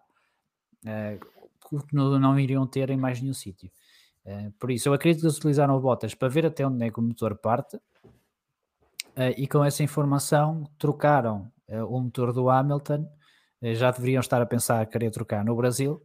uh, 0.84 1.86
que 1.86 1.94
não, 1.94 2.18
não, 2.18 2.40
iriam 2.40 2.66
ter 2.66 2.88
em 2.90 2.96
mais 2.96 3.20
nenhum 3.20 3.34
sítio. 3.34 3.70
Uh, 4.26 4.50
por 4.58 4.70
isso, 4.70 4.88
eu 4.88 4.92
acredito 4.92 5.20
que 5.20 5.26
eles 5.26 5.36
utilizaram 5.36 5.76
o 5.76 5.80
Bottas 5.80 6.14
para 6.14 6.28
ver 6.28 6.44
até 6.44 6.66
onde 6.66 6.84
é 6.84 6.90
que 6.90 6.98
o 6.98 7.02
motor 7.02 7.36
parte 7.38 7.78
e 9.38 9.48
com 9.48 9.64
essa 9.64 9.82
informação 9.82 10.70
trocaram 10.76 11.50
o 11.88 11.98
motor 11.98 12.34
do 12.34 12.50
Hamilton. 12.50 13.08
já 13.62 13.90
deveriam 13.90 14.20
estar 14.20 14.42
a 14.42 14.44
pensar 14.44 14.84
querer 14.84 15.10
trocar 15.10 15.42
no 15.42 15.56
Brasil 15.56 16.02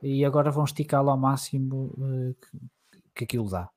e 0.00 0.24
agora 0.24 0.48
vão 0.48 0.62
esticá-lo 0.62 1.10
ao 1.10 1.18
máximo 1.18 1.92
que, 2.40 3.02
que 3.16 3.24
aquilo 3.24 3.50
dá. 3.50 3.68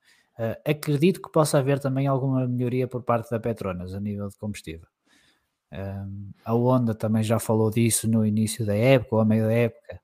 acredito 0.64 1.20
que 1.20 1.32
possa 1.32 1.58
haver 1.58 1.80
também 1.80 2.06
alguma 2.06 2.46
melhoria 2.46 2.86
por 2.86 3.02
parte 3.02 3.28
da 3.28 3.40
Petronas 3.40 3.92
a 3.92 3.98
nível 3.98 4.28
de 4.28 4.38
combustível. 4.38 4.86
A 6.44 6.54
Honda 6.54 6.94
também 6.94 7.22
já 7.22 7.38
falou 7.38 7.70
disso 7.70 8.08
no 8.08 8.24
início 8.24 8.64
da 8.64 8.74
época, 8.74 9.16
ou 9.16 9.20
a 9.20 9.24
meio 9.24 9.46
da 9.46 9.52
época, 9.52 10.00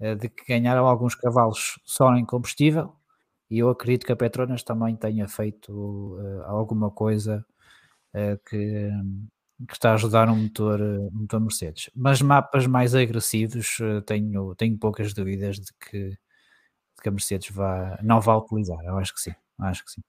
uh, 0.00 0.16
de 0.16 0.28
que 0.28 0.44
ganharam 0.46 0.86
alguns 0.86 1.14
cavalos 1.14 1.78
só 1.84 2.14
em 2.16 2.24
combustível, 2.24 2.94
e 3.50 3.58
eu 3.58 3.68
acredito 3.68 4.06
que 4.06 4.12
a 4.12 4.16
Petronas 4.16 4.62
também 4.62 4.96
tenha 4.96 5.28
feito 5.28 5.72
uh, 5.72 6.42
alguma 6.44 6.90
coisa 6.90 7.44
uh, 8.14 8.38
que, 8.48 8.90
que 9.66 9.72
está 9.72 9.90
a 9.92 9.94
ajudar 9.94 10.28
um 10.28 10.36
motor, 10.36 10.80
um 10.80 11.10
motor 11.12 11.40
Mercedes. 11.40 11.90
Mas 11.94 12.20
mapas 12.22 12.66
mais 12.66 12.94
agressivos, 12.94 13.78
tenho, 14.06 14.54
tenho 14.54 14.78
poucas 14.78 15.12
dúvidas 15.12 15.56
de 15.56 15.72
que, 15.74 16.10
de 16.10 17.02
que 17.02 17.08
a 17.08 17.12
Mercedes 17.12 17.50
vá, 17.50 17.98
não 18.02 18.20
vai 18.20 18.36
utilizar. 18.36 18.82
Eu 18.84 18.96
acho 18.98 19.14
que 19.14 19.20
sim. 19.20 19.34
Acho 19.58 19.84
que 19.84 19.90
sim. 19.92 20.02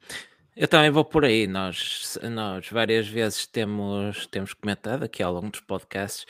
Eu 0.55 0.69
também 0.69 0.89
vou 0.89 1.03
por 1.03 1.25
aí. 1.25 1.47
Nós, 1.47 2.17
nós 2.31 2.69
várias 2.69 3.07
vezes 3.07 3.45
temos, 3.45 4.25
temos 4.27 4.53
comentado 4.53 5.03
aqui 5.03 5.21
ao 5.21 5.33
longo 5.33 5.49
dos 5.49 5.59
podcasts 5.59 6.25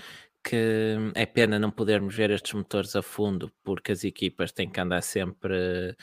que 0.47 0.95
é 1.15 1.25
pena 1.25 1.57
não 1.57 1.71
podermos 1.71 2.15
ver 2.15 2.29
estes 2.29 2.53
motores 2.53 2.95
a 2.95 3.01
fundo, 3.01 3.51
porque 3.63 3.91
as 3.91 4.03
equipas 4.03 4.51
têm 4.51 4.69
que 4.69 4.79
andar 4.79 5.01
sempre 5.01 5.97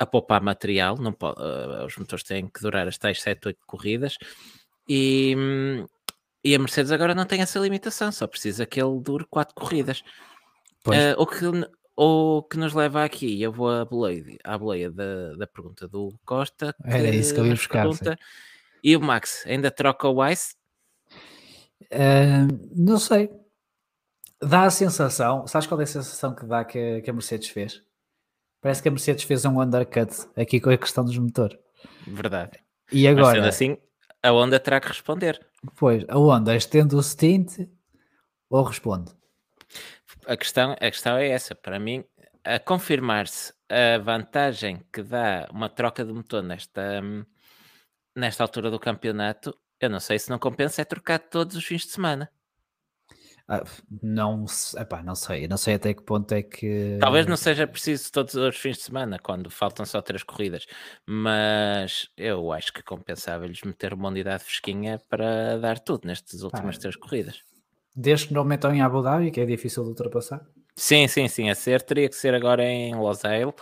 a 0.00 0.04
poupar 0.04 0.42
material, 0.42 0.96
não 0.96 1.12
pode, 1.12 1.40
uh, 1.40 1.86
os 1.86 1.96
motores 1.96 2.24
têm 2.24 2.48
que 2.48 2.60
durar 2.60 2.88
as 2.88 2.98
tais 2.98 3.22
7, 3.22 3.46
8 3.46 3.60
corridas, 3.64 4.18
e, 4.88 5.36
e 6.42 6.52
a 6.52 6.58
Mercedes 6.58 6.90
agora 6.90 7.14
não 7.14 7.24
tem 7.24 7.40
essa 7.40 7.60
limitação, 7.60 8.10
só 8.10 8.26
precisa 8.26 8.66
que 8.66 8.82
ele 8.82 9.00
dure 9.00 9.24
4 9.30 9.54
corridas. 9.54 10.02
Uh, 10.84 11.14
o, 11.16 11.26
que, 11.26 11.44
o 11.96 12.42
que 12.42 12.58
nos 12.58 12.74
leva 12.74 13.04
aqui, 13.04 13.40
eu 13.40 13.52
vou 13.52 13.70
à 13.70 13.84
boleia, 13.84 14.36
à 14.42 14.58
boleia 14.58 14.90
da, 14.90 15.36
da 15.36 15.46
pergunta 15.46 15.86
do 15.86 16.12
Costa, 16.24 16.74
que 16.82 16.90
Era 16.90 17.08
isso 17.08 17.32
que 17.32 17.38
eu 17.38 17.46
ia 17.46 17.54
buscar. 17.54 17.82
Pergunta, 17.82 18.18
e 18.82 18.96
o 18.96 19.00
Max, 19.00 19.44
ainda 19.46 19.70
troca 19.70 20.08
o 20.08 20.26
Ice? 20.26 20.56
Uh, 21.92 22.48
não 22.74 22.98
sei, 22.98 23.30
dá 24.40 24.64
a 24.64 24.70
sensação, 24.70 25.46
sabes 25.46 25.66
qual 25.66 25.80
é 25.80 25.84
a 25.84 25.86
sensação 25.86 26.34
que 26.34 26.44
dá 26.46 26.64
que, 26.64 27.00
que 27.02 27.10
a 27.10 27.12
Mercedes 27.12 27.48
fez? 27.48 27.82
Parece 28.60 28.82
que 28.82 28.88
a 28.88 28.90
Mercedes 28.90 29.24
fez 29.24 29.44
um 29.44 29.60
undercut 29.60 30.12
aqui 30.36 30.60
com 30.60 30.70
a 30.70 30.76
questão 30.76 31.04
dos 31.04 31.16
motores. 31.18 31.58
Verdade. 32.06 32.58
E 32.92 33.06
agora? 33.06 33.26
Mas 33.26 33.34
sendo 33.34 33.48
assim, 33.48 33.78
a 34.22 34.30
Honda 34.32 34.58
terá 34.58 34.80
que 34.80 34.88
responder. 34.88 35.44
Pois, 35.76 36.04
a 36.08 36.18
Honda 36.18 36.54
estende 36.56 36.94
o 36.94 37.02
stint 37.02 37.68
ou 38.50 38.62
responde? 38.62 39.12
A 40.26 40.36
questão, 40.36 40.72
a 40.72 40.90
questão 40.90 41.16
é 41.16 41.28
essa. 41.28 41.54
Para 41.54 41.78
mim, 41.78 42.04
a 42.44 42.58
confirmar-se 42.58 43.52
a 43.68 43.98
vantagem 43.98 44.82
que 44.92 45.02
dá 45.02 45.48
uma 45.50 45.68
troca 45.68 46.04
de 46.04 46.12
motor 46.12 46.42
nesta, 46.42 47.02
nesta 48.14 48.42
altura 48.42 48.70
do 48.70 48.78
campeonato, 48.78 49.56
eu 49.80 49.90
não 49.90 50.00
sei 50.00 50.18
se 50.18 50.30
não 50.30 50.38
compensa 50.38 50.82
é 50.82 50.84
trocar 50.84 51.18
todos 51.18 51.56
os 51.56 51.64
fins 51.64 51.82
de 51.82 51.92
semana. 51.92 52.30
Ah, 53.48 53.62
não, 54.02 54.44
epá, 54.76 55.04
não 55.04 55.14
sei, 55.14 55.46
não 55.46 55.56
sei 55.56 55.74
até 55.74 55.94
que 55.94 56.02
ponto 56.02 56.32
é 56.32 56.42
que. 56.42 56.98
Talvez 57.00 57.26
não 57.26 57.36
seja 57.36 57.64
preciso 57.64 58.10
todos 58.10 58.34
os 58.34 58.56
fins 58.56 58.76
de 58.78 58.82
semana, 58.82 59.20
quando 59.20 59.48
faltam 59.50 59.86
só 59.86 60.02
três 60.02 60.24
corridas, 60.24 60.66
mas 61.06 62.10
eu 62.16 62.50
acho 62.52 62.72
que 62.72 62.82
compensava-lhes 62.82 63.62
meter 63.62 63.94
uma 63.94 64.08
unidade 64.08 64.42
fresquinha 64.42 65.00
para 65.08 65.58
dar 65.58 65.78
tudo 65.78 66.06
nestas 66.08 66.42
últimas 66.42 66.76
três 66.76 66.96
corridas. 66.96 67.44
Desde 67.94 68.28
que 68.28 68.34
não 68.34 68.44
metam 68.44 68.74
em 68.74 68.82
Abu 68.82 69.00
Dhabi, 69.00 69.30
que 69.30 69.40
é 69.40 69.46
difícil 69.46 69.84
de 69.84 69.90
ultrapassar. 69.90 70.44
Sim, 70.74 71.06
sim, 71.06 71.28
sim, 71.28 71.48
a 71.48 71.54
ser, 71.54 71.82
teria 71.82 72.08
que 72.08 72.16
ser 72.16 72.34
agora 72.34 72.64
em 72.64 72.96
Losail, 72.96 73.54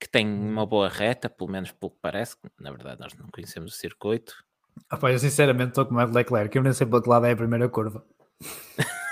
que 0.00 0.08
tem 0.08 0.26
hum. 0.26 0.50
uma 0.50 0.64
boa 0.64 0.88
reta, 0.88 1.28
pelo 1.28 1.50
menos 1.50 1.70
pelo 1.72 1.90
que 1.90 1.98
parece, 2.00 2.36
na 2.58 2.70
verdade 2.70 3.00
nós 3.00 3.12
não 3.14 3.26
conhecemos 3.28 3.74
o 3.74 3.76
circuito. 3.76 4.34
Ah, 4.88 4.96
pá, 4.96 5.12
eu 5.12 5.18
sinceramente 5.18 5.70
estou 5.70 5.84
com 5.84 5.94
o 5.94 6.04
Leclerc, 6.04 6.56
eu 6.56 6.62
nem 6.62 6.72
sei 6.72 6.86
para 6.86 7.02
que 7.02 7.08
lado 7.08 7.26
é 7.26 7.32
a 7.32 7.36
primeira 7.36 7.68
curva. 7.68 8.02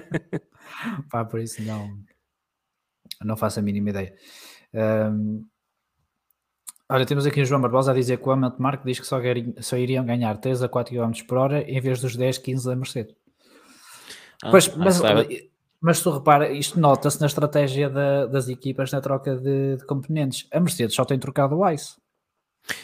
Pá, 1.10 1.24
por 1.24 1.40
isso 1.40 1.62
não, 1.62 1.98
não 3.22 3.36
faço 3.36 3.58
a 3.58 3.62
mínima 3.62 3.90
ideia. 3.90 4.14
Um, 4.74 5.44
olha, 6.88 7.06
temos 7.06 7.26
aqui 7.26 7.40
o 7.40 7.44
João 7.44 7.60
Barbosa 7.60 7.92
a 7.92 7.94
dizer 7.94 8.18
que 8.18 8.28
o 8.28 8.32
Hamilton 8.32 8.62
Mark 8.62 8.84
diz 8.84 9.00
que 9.00 9.06
só, 9.06 9.18
só, 9.60 9.76
iriam 9.76 10.04
ganhar 10.04 10.36
3 10.38 10.62
a 10.62 10.68
4 10.68 10.94
km 10.94 11.12
por 11.26 11.38
hora 11.38 11.62
em 11.62 11.80
vez 11.80 12.00
dos 12.00 12.16
10, 12.16 12.38
15 12.38 12.66
da 12.66 12.76
Mercedes. 12.76 13.14
Ah, 14.42 14.50
pois, 14.50 14.74
mas, 14.76 15.00
mas 15.80 16.02
tu 16.02 16.10
repara, 16.10 16.50
isto 16.50 16.78
nota-se 16.78 17.20
na 17.20 17.26
estratégia 17.26 17.88
da, 17.88 18.26
das 18.26 18.48
equipas 18.48 18.90
na 18.92 19.00
troca 19.00 19.36
de, 19.36 19.76
de, 19.76 19.86
componentes. 19.86 20.48
A 20.52 20.60
Mercedes 20.60 20.94
só 20.94 21.04
tem 21.04 21.18
trocado 21.18 21.56
o 21.56 21.68
ICE. 21.70 21.96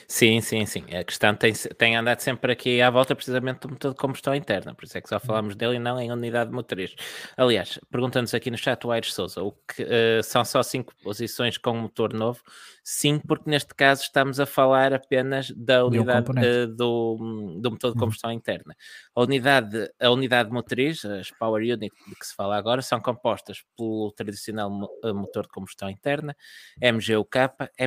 Sim, 0.06 0.40
sim, 0.40 0.64
sim. 0.66 0.84
A 0.94 1.02
questão 1.02 1.34
tem, 1.34 1.52
tem 1.52 1.96
andado 1.96 2.20
sempre 2.20 2.52
aqui 2.52 2.80
à 2.80 2.90
volta 2.90 3.14
precisamente 3.14 3.60
do 3.60 3.70
motor 3.70 3.92
de 3.92 3.96
combustão 3.98 4.34
interna, 4.34 4.74
por 4.74 4.84
isso 4.84 4.96
é 4.96 5.00
que 5.00 5.08
só 5.08 5.18
falamos 5.18 5.56
dele 5.56 5.76
e 5.76 5.78
não 5.78 5.98
em 6.00 6.12
unidade 6.12 6.52
motriz. 6.52 6.94
Aliás, 7.36 7.78
perguntando-nos 7.90 8.34
aqui 8.34 8.50
no 8.50 8.56
chat 8.56 8.86
o 8.86 8.92
Aires 8.92 9.12
Souza, 9.12 9.42
o 9.42 9.52
que, 9.52 9.82
uh, 9.82 10.22
são 10.22 10.44
só 10.44 10.62
cinco 10.62 10.94
posições 11.02 11.58
com 11.58 11.74
motor 11.74 12.12
novo? 12.12 12.40
Sim, 12.84 13.18
porque 13.18 13.48
neste 13.48 13.74
caso 13.74 14.02
estamos 14.02 14.38
a 14.38 14.46
falar 14.46 14.92
apenas 14.92 15.50
da 15.50 15.84
unidade 15.84 16.30
uh, 16.30 16.66
do, 16.66 17.58
do 17.60 17.70
motor 17.70 17.90
de 17.90 17.96
uhum. 17.96 18.00
combustão 18.00 18.30
uhum. 18.30 18.36
interna. 18.36 18.74
A 19.14 19.22
unidade, 19.22 19.90
a 20.00 20.10
unidade 20.10 20.50
motriz, 20.50 21.04
as 21.04 21.30
Power 21.30 21.62
Unit 21.62 21.92
de 22.08 22.14
que 22.14 22.26
se 22.26 22.34
fala 22.34 22.56
agora, 22.56 22.82
são 22.82 23.00
compostas 23.00 23.62
pelo 23.76 24.12
tradicional 24.12 24.70
eh, 25.04 25.12
motor 25.12 25.44
de 25.44 25.48
combustão 25.48 25.88
interna, 25.88 26.36
MGUK, 26.80 27.38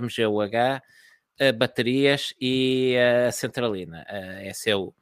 MGUH, 0.02 0.82
baterias 1.58 2.34
e 2.40 2.96
a 3.28 3.32
centralina, 3.32 4.06
a 4.10 4.54
SEU. 4.54 4.94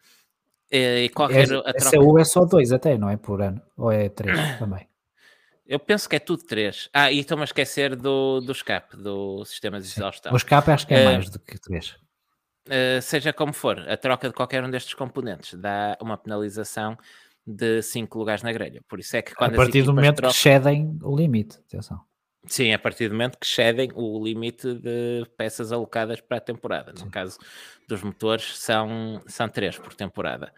E 0.71 1.09
qualquer 1.09 1.51
é, 1.51 1.63
a 1.65 1.79
SEU 1.79 2.17
é 2.17 2.23
só 2.23 2.45
dois 2.45 2.71
até, 2.71 2.97
não 2.97 3.09
é 3.09 3.17
por 3.17 3.41
ano? 3.41 3.61
Ou 3.77 3.91
é 3.91 4.09
três 4.09 4.37
também? 4.57 4.87
Eu 5.65 5.79
penso 5.79 6.09
que 6.09 6.15
é 6.15 6.19
tudo 6.19 6.43
três. 6.43 6.89
Ah, 6.93 7.11
e 7.11 7.19
estou-me 7.19 7.41
a 7.41 7.45
esquecer 7.45 7.95
do, 7.95 8.41
do 8.41 8.51
escape, 8.51 8.97
do 8.97 9.45
sistema 9.45 9.79
de 9.79 9.87
exaustão. 9.87 10.33
O 10.33 10.35
escape 10.35 10.71
acho 10.71 10.85
que 10.85 10.93
é 10.93 11.01
uh, 11.01 11.05
mais 11.05 11.29
do 11.29 11.39
que 11.39 11.57
três. 11.57 11.95
Uh, 12.67 13.01
seja 13.01 13.31
como 13.31 13.53
for, 13.53 13.79
a 13.89 13.95
troca 13.95 14.27
de 14.27 14.33
qualquer 14.33 14.63
um 14.63 14.69
destes 14.69 14.93
componentes 14.93 15.53
dá 15.53 15.97
uma 16.01 16.17
penalização 16.17 16.97
de 17.45 17.81
5 17.81 18.17
lugares 18.17 18.43
na 18.43 18.51
grelha. 18.51 18.81
Por 18.87 18.99
isso 18.99 19.15
é 19.15 19.21
que 19.21 19.33
quando 19.33 19.53
A 19.53 19.57
partir 19.57 19.83
do 19.83 19.93
momento 19.93 20.17
trocam... 20.17 20.33
que 20.33 20.37
cedem 20.37 20.97
o 21.01 21.15
limite, 21.15 21.57
atenção. 21.57 22.01
Sim, 22.45 22.73
a 22.73 22.79
partir 22.79 23.07
do 23.07 23.13
momento 23.13 23.37
que 23.37 23.47
cedem 23.47 23.89
o 23.95 24.21
limite 24.21 24.73
de 24.73 25.25
peças 25.37 25.71
alocadas 25.71 26.19
para 26.19 26.37
a 26.37 26.41
temporada. 26.41 26.91
No 26.91 26.99
Sim. 26.99 27.09
caso 27.09 27.37
dos 27.87 28.03
motores, 28.03 28.57
são, 28.57 29.21
são 29.27 29.47
três 29.47 29.77
por 29.77 29.93
temporada. 29.93 30.53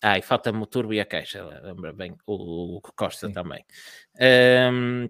Ah, 0.00 0.18
e 0.18 0.22
falta 0.22 0.50
o 0.50 0.66
turbo 0.66 0.92
e 0.92 1.00
a 1.00 1.04
caixa, 1.04 1.42
lembra 1.62 1.92
bem, 1.92 2.14
o, 2.26 2.76
o 2.76 2.80
Costa 2.96 3.26
Sim. 3.26 3.32
também. 3.32 3.64
Um, 4.70 5.08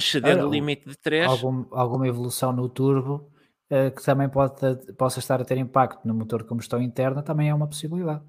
ceder 0.00 0.44
o 0.44 0.48
limite 0.48 0.88
de 0.88 0.96
três. 0.96 1.28
Algum, 1.28 1.66
alguma 1.72 2.06
evolução 2.06 2.52
no 2.52 2.68
turbo 2.68 3.30
uh, 3.70 3.94
que 3.94 4.02
também 4.02 4.28
pode, 4.28 4.54
possa 4.94 5.18
estar 5.18 5.40
a 5.40 5.44
ter 5.44 5.58
impacto 5.58 6.06
no 6.06 6.14
motor 6.14 6.42
de 6.42 6.48
combustão 6.48 6.80
interna 6.80 7.22
também 7.22 7.50
é 7.50 7.54
uma 7.54 7.66
possibilidade. 7.66 8.22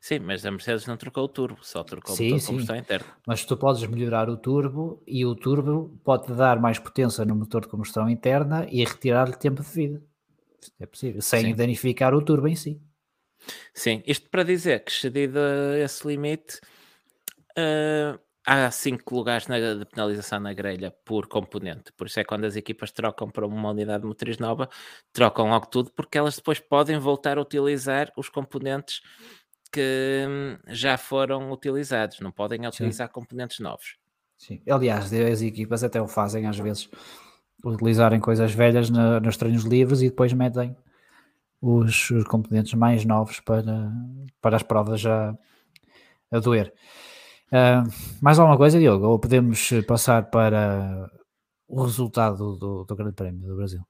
Sim, 0.00 0.20
mas 0.20 0.44
a 0.44 0.50
Mercedes 0.50 0.86
não 0.86 0.96
trocou 0.96 1.24
o 1.24 1.28
turbo, 1.28 1.58
só 1.62 1.82
trocou 1.82 2.14
sim, 2.14 2.28
o 2.28 2.34
motor 2.34 2.40
de 2.40 2.46
combustão 2.46 2.76
interna. 2.76 3.06
Mas 3.26 3.44
tu 3.44 3.56
podes 3.56 3.86
melhorar 3.86 4.28
o 4.28 4.36
turbo 4.36 5.02
e 5.06 5.24
o 5.24 5.34
turbo 5.34 5.98
pode 6.04 6.32
dar 6.34 6.60
mais 6.60 6.78
potência 6.78 7.24
no 7.24 7.34
motor 7.34 7.62
de 7.62 7.68
combustão 7.68 8.08
interna 8.08 8.66
e 8.70 8.84
retirar-lhe 8.84 9.36
tempo 9.36 9.62
de 9.62 9.68
vida. 9.68 10.02
É 10.78 10.86
possível, 10.86 11.20
sem 11.22 11.46
sim. 11.46 11.54
danificar 11.54 12.14
o 12.14 12.22
turbo 12.22 12.48
em 12.48 12.54
si. 12.54 12.80
Sim, 13.74 14.02
isto 14.06 14.28
para 14.30 14.44
dizer 14.44 14.84
que 14.84 14.92
cedido 14.92 15.38
esse 15.76 16.06
limite, 16.06 16.60
uh, 17.58 18.18
há 18.46 18.70
5 18.70 19.14
lugares 19.14 19.46
na, 19.46 19.58
de 19.58 19.84
penalização 19.84 20.40
na 20.40 20.52
grelha 20.52 20.90
por 21.04 21.26
componente. 21.26 21.92
Por 21.92 22.06
isso 22.06 22.20
é 22.20 22.24
quando 22.24 22.44
as 22.44 22.56
equipas 22.56 22.90
trocam 22.90 23.30
para 23.30 23.46
uma 23.46 23.70
unidade 23.70 24.04
motriz 24.04 24.38
nova, 24.38 24.68
trocam 25.12 25.48
logo 25.48 25.66
tudo, 25.66 25.90
porque 25.92 26.18
elas 26.18 26.36
depois 26.36 26.58
podem 26.58 26.98
voltar 26.98 27.38
a 27.38 27.42
utilizar 27.42 28.12
os 28.16 28.28
componentes 28.28 29.00
que 29.72 30.26
hum, 30.28 30.58
já 30.68 30.98
foram 30.98 31.50
utilizados, 31.50 32.20
não 32.20 32.30
podem 32.30 32.66
utilizar 32.66 33.08
Sim. 33.08 33.12
componentes 33.12 33.58
novos. 33.58 33.96
Sim, 34.36 34.60
aliás, 34.68 35.12
as 35.12 35.40
equipas 35.40 35.82
até 35.82 36.02
o 36.02 36.06
fazem 36.06 36.46
às 36.46 36.58
vezes, 36.58 36.88
utilizarem 37.64 38.20
coisas 38.20 38.52
velhas 38.52 38.90
na, 38.90 39.20
nos 39.20 39.36
treinos 39.36 39.64
livres 39.64 40.02
e 40.02 40.10
depois 40.10 40.32
metem 40.32 40.76
os, 41.60 42.10
os, 42.10 42.24
componentes 42.24 42.74
mais 42.74 43.04
novos 43.04 43.40
para, 43.40 43.90
para 44.40 44.56
as 44.56 44.62
provas 44.62 45.00
já 45.00 45.36
a 46.30 46.38
doer. 46.40 46.74
Uh, 47.48 47.88
mais 48.20 48.38
alguma 48.38 48.56
coisa, 48.56 48.78
Diogo? 48.78 49.06
Ou 49.06 49.18
podemos 49.18 49.70
passar 49.86 50.28
para 50.30 51.08
o 51.68 51.84
resultado 51.84 52.56
do, 52.56 52.84
do 52.84 52.96
Grande 52.96 53.14
Prémio 53.14 53.46
do 53.46 53.56
Brasil? 53.56 53.82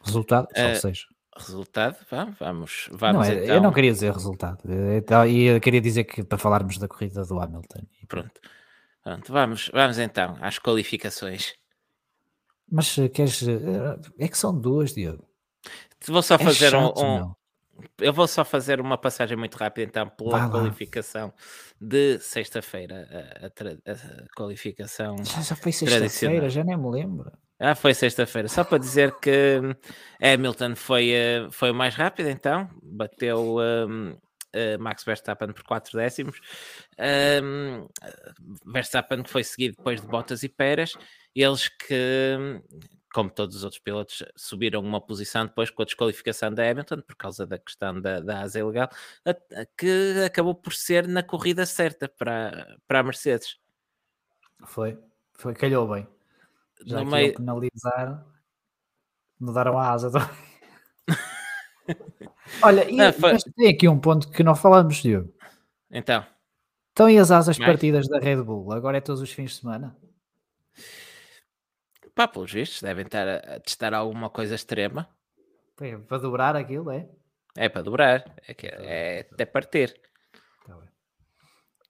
Resultado, 0.00 0.48
só 0.54 0.72
uh, 0.72 0.76
seja. 0.76 1.13
Resultado, 1.36 1.96
vamos, 2.38 2.88
vamos 2.92 3.28
não, 3.28 3.34
então. 3.34 3.54
Eu 3.54 3.60
não 3.60 3.72
queria 3.72 3.92
dizer 3.92 4.12
resultado, 4.12 4.60
então, 4.96 5.26
e 5.26 5.44
eu 5.44 5.60
queria 5.60 5.80
dizer 5.80 6.04
que 6.04 6.22
para 6.22 6.38
falarmos 6.38 6.78
da 6.78 6.86
corrida 6.86 7.24
do 7.24 7.40
Hamilton. 7.40 7.80
Pronto, 8.06 8.40
pronto 9.02 9.32
vamos, 9.32 9.70
vamos 9.72 9.98
então 9.98 10.36
às 10.40 10.58
qualificações. 10.58 11.54
Mas 12.70 12.96
eh, 12.98 13.08
queres. 13.08 13.42
Eh, 13.42 13.98
é 14.18 14.28
que 14.28 14.38
são 14.38 14.58
duas, 14.58 14.94
Diogo. 14.94 15.28
Vou 16.06 16.22
só 16.22 16.36
é 16.36 16.38
fazer 16.38 16.70
chato, 16.70 17.02
um, 17.02 17.22
um 17.22 17.34
eu 17.98 18.12
vou 18.12 18.26
só 18.26 18.44
fazer 18.44 18.80
uma 18.80 18.96
passagem 18.96 19.36
muito 19.36 19.56
rápida 19.56 19.88
então 19.88 20.08
pela 20.08 20.48
qualificação 20.48 21.32
de 21.80 22.18
sexta-feira. 22.18 23.08
A, 23.10 23.46
a, 23.46 23.92
a, 23.92 24.26
qualificação. 24.36 25.16
Já, 25.24 25.40
já 25.40 25.56
foi 25.56 25.72
sexta-feira, 25.72 26.48
já 26.48 26.62
nem 26.62 26.76
me 26.76 26.90
lembro. 26.90 27.32
Ah, 27.58 27.74
foi 27.74 27.94
sexta-feira. 27.94 28.48
Só 28.48 28.64
para 28.64 28.78
dizer 28.78 29.12
que 29.20 29.60
Hamilton 30.20 30.74
foi, 30.74 31.10
eh, 31.10 31.48
foi 31.50 31.70
o 31.70 31.74
mais 31.74 31.94
rápido, 31.94 32.28
então, 32.28 32.68
bateu 32.82 33.58
um, 33.58 34.10
uh, 34.54 34.78
Max 34.78 35.04
Verstappen 35.04 35.52
por 35.52 35.62
4 35.62 35.96
décimos. 35.96 36.40
Um, 37.42 37.86
Verstappen 38.66 39.22
que 39.22 39.30
foi 39.30 39.44
seguido 39.44 39.76
depois 39.76 40.00
de 40.00 40.06
Bottas 40.06 40.42
e 40.42 40.48
Pérez, 40.48 40.94
eles 41.34 41.68
que, 41.68 42.60
como 43.12 43.30
todos 43.30 43.56
os 43.56 43.64
outros 43.64 43.80
pilotos, 43.80 44.24
subiram 44.36 44.80
uma 44.80 45.00
posição 45.00 45.46
depois 45.46 45.70
com 45.70 45.82
a 45.82 45.84
desqualificação 45.84 46.52
da 46.52 46.68
Hamilton, 46.68 47.00
por 47.02 47.16
causa 47.16 47.46
da 47.46 47.58
questão 47.58 48.00
da, 48.00 48.20
da 48.20 48.40
asa 48.40 48.58
ilegal, 48.58 48.88
que 49.78 50.22
acabou 50.26 50.54
por 50.54 50.72
ser 50.72 51.06
na 51.06 51.22
corrida 51.22 51.66
certa 51.66 52.08
para, 52.08 52.78
para 52.86 53.00
a 53.00 53.02
Mercedes. 53.02 53.58
Foi, 54.66 54.98
foi, 55.34 55.54
calhou 55.54 55.88
bem. 55.88 56.13
Já 56.86 57.04
no 57.04 57.10
meio... 57.10 57.34
penalizar, 57.34 58.24
mudaram 59.38 59.78
a 59.78 59.90
asa. 59.90 60.10
Olha, 62.62 62.90
e, 62.90 63.12
foi... 63.12 63.36
tem 63.56 63.68
aqui 63.68 63.88
um 63.88 63.98
ponto 63.98 64.30
que 64.30 64.42
não 64.42 64.54
falamos, 64.54 64.96
Diogo. 64.96 65.32
Então. 65.90 66.24
Estão 66.88 67.10
e 67.10 67.18
as 67.18 67.30
asas 67.30 67.58
Mais? 67.58 67.72
partidas 67.72 68.08
da 68.08 68.18
Red 68.18 68.42
Bull? 68.42 68.72
Agora 68.72 68.98
é 68.98 69.00
todos 69.00 69.20
os 69.20 69.32
fins 69.32 69.52
de 69.52 69.60
semana? 69.60 69.96
Pá, 72.14 72.28
pelos 72.28 72.52
vistos, 72.52 72.80
devem 72.80 73.04
estar 73.04 73.26
a 73.26 73.60
testar 73.60 73.92
alguma 73.92 74.30
coisa 74.30 74.54
extrema. 74.54 75.08
É, 75.80 75.96
para 75.96 76.18
dobrar 76.18 76.54
aquilo, 76.54 76.90
é? 76.90 77.08
É 77.56 77.68
para 77.68 77.82
dobrar, 77.82 78.24
é, 78.46 78.54
que, 78.54 78.66
é 78.66 79.28
até 79.32 79.44
partir. 79.44 80.00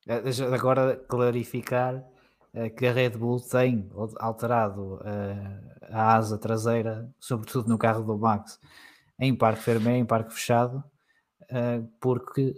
Tá 0.07 0.21
deixa 0.21 0.55
agora 0.55 0.97
clarificar 1.09 2.05
que 2.77 2.87
a 2.87 2.93
Red 2.93 3.11
Bull 3.11 3.41
tem 3.41 3.91
alterado 4.17 4.95
uh, 4.97 5.87
a 5.91 6.15
asa 6.17 6.39
traseira, 6.39 7.11
sobretudo 7.19 7.69
no 7.69 7.77
carro 7.77 8.05
do 8.05 8.17
Max, 8.17 8.61
em 9.19 9.35
parque 9.35 9.63
fermé, 9.63 9.99
em 9.99 10.05
parque 10.05 10.33
fechado, 10.33 10.79
uh, 11.43 11.87
porque 12.01 12.55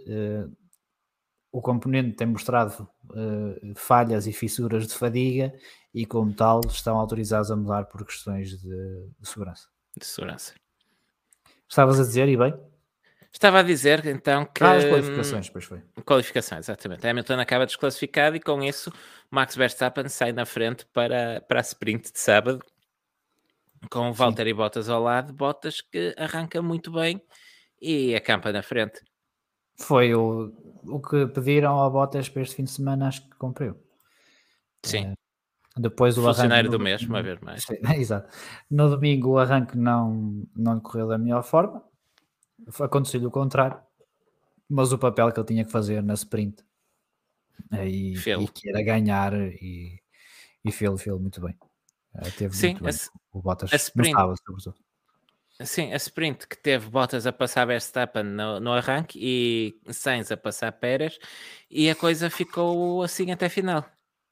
o 1.51 1.61
componente 1.61 2.15
tem 2.15 2.27
mostrado 2.27 2.87
falhas 3.75 4.27
e 4.27 4.33
fissuras 4.33 4.87
de 4.87 4.93
fadiga 4.93 5.53
e, 5.93 6.05
como 6.05 6.31
tal, 6.33 6.61
estão 6.67 6.97
autorizados 6.97 7.49
a 7.49 7.55
mudar 7.55 7.85
por 7.85 8.05
questões 8.05 8.51
de, 8.61 9.09
de 9.19 9.27
segurança. 9.27 9.67
De 9.97 10.05
segurança. 10.05 10.53
Estavas 11.67 11.99
a 11.99 12.03
dizer, 12.03 12.29
e 12.29 12.37
bem? 12.37 12.53
Estava 13.37 13.59
a 13.59 13.61
dizer 13.61 14.03
então 14.07 14.45
que. 14.45 14.63
Ah, 14.63 14.71
as 14.71 14.83
qualificações, 14.83 15.47
pois 15.47 15.63
foi. 15.63 15.79
Qualificações, 16.03 16.61
exatamente. 16.67 17.07
Hamilton 17.07 17.39
acaba 17.39 17.67
desclassificado 17.67 18.35
e 18.35 18.39
com 18.39 18.63
isso 18.63 18.91
Max 19.29 19.55
Verstappen 19.55 20.09
sai 20.09 20.31
na 20.31 20.43
frente 20.43 20.87
para, 20.87 21.39
para 21.47 21.59
a 21.59 21.61
sprint 21.61 22.11
de 22.11 22.19
sábado 22.19 22.65
com 23.91 24.09
o 24.09 24.13
Valtteri 24.13 24.55
Bottas 24.55 24.89
ao 24.89 25.03
lado. 25.03 25.33
Bottas 25.33 25.81
que 25.81 26.15
arranca 26.17 26.63
muito 26.63 26.91
bem 26.91 27.21
e 27.79 28.15
acampa 28.15 28.51
na 28.51 28.63
frente. 28.63 29.01
Foi 29.79 30.15
o, 30.15 30.51
o 30.87 30.99
que 30.99 31.27
pediram 31.27 31.79
a 31.79 31.87
Bottas 31.91 32.27
para 32.29 32.41
este 32.41 32.55
fim 32.55 32.63
de 32.63 32.71
semana, 32.71 33.07
acho 33.07 33.21
que 33.21 33.35
cumpriu. 33.37 33.77
Sim. 34.81 35.11
Uh, 35.11 35.79
depois 35.79 36.17
o 36.17 36.23
Funcionário 36.23 36.71
arranque, 36.71 36.77
do 36.79 36.83
mês, 36.83 37.03
uma 37.03 37.21
vez 37.21 37.39
mais. 37.39 37.63
Sim, 37.63 37.75
exato. 38.01 38.35
No 38.67 38.89
domingo 38.89 39.33
o 39.33 39.37
arranque 39.37 39.77
não, 39.77 40.43
não 40.55 40.79
correu 40.79 41.07
da 41.07 41.19
melhor 41.19 41.43
forma. 41.43 41.85
Aconteceu-lhe 42.79 43.25
o 43.25 43.31
contrário. 43.31 43.79
Mas 44.69 44.91
o 44.91 44.97
papel 44.97 45.31
que 45.31 45.39
ele 45.39 45.47
tinha 45.47 45.65
que 45.65 45.71
fazer 45.71 46.03
na 46.03 46.13
sprint 46.13 46.63
e, 47.71 48.13
e 48.13 48.47
que 48.49 48.69
era 48.69 48.81
ganhar 48.81 49.33
e, 49.33 50.01
e 50.63 50.71
fez, 50.71 51.05
muito 51.19 51.41
bem. 51.41 51.55
Uh, 52.15 52.31
teve 52.37 52.55
Sim, 52.55 52.71
muito 52.71 52.83
bem. 52.83 52.93
o 53.31 53.41
Bottas 53.41 53.71
a 53.71 53.75
sprint, 53.75 54.15
sobretudo. 54.45 54.75
Sim, 55.63 55.91
a 55.91 55.95
sprint 55.95 56.47
que 56.47 56.57
teve 56.57 56.89
Bottas 56.89 57.25
a 57.25 57.33
passar 57.33 57.65
Verstappen 57.65 58.23
no, 58.23 58.59
no 58.59 58.73
arranque 58.73 59.17
e 59.19 59.91
Sainz 59.91 60.31
a 60.31 60.37
passar 60.37 60.71
Pérez 60.71 61.17
e 61.69 61.89
a 61.89 61.95
coisa 61.95 62.29
ficou 62.29 63.01
assim 63.01 63.31
até 63.31 63.47
a 63.47 63.49
final. 63.49 63.85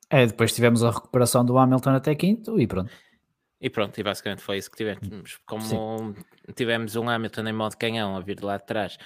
É, 0.10 0.26
depois 0.28 0.54
tivemos 0.54 0.84
a 0.84 0.92
recuperação 0.92 1.44
do 1.44 1.58
Hamilton 1.58 1.92
até 1.92 2.14
quinto 2.14 2.60
e 2.60 2.68
pronto. 2.68 2.92
E 3.60 3.70
pronto, 3.70 3.98
e 3.98 4.04
basicamente 4.04 4.42
foi 4.42 4.58
isso 4.58 4.70
que 4.70 4.78
tivemos. 4.78 5.40
Como 5.46 5.62
Sim. 5.62 6.16
tivemos 6.56 6.96
um 6.96 7.10
Hamilton 7.10 7.48
em 7.48 7.54
modo 7.54 7.78
canhão 7.78 8.16
a 8.16 8.20
vir 8.20 8.36
de 8.36 8.44
lá 8.44 8.58
de 8.58 8.66
trás, 8.66 8.98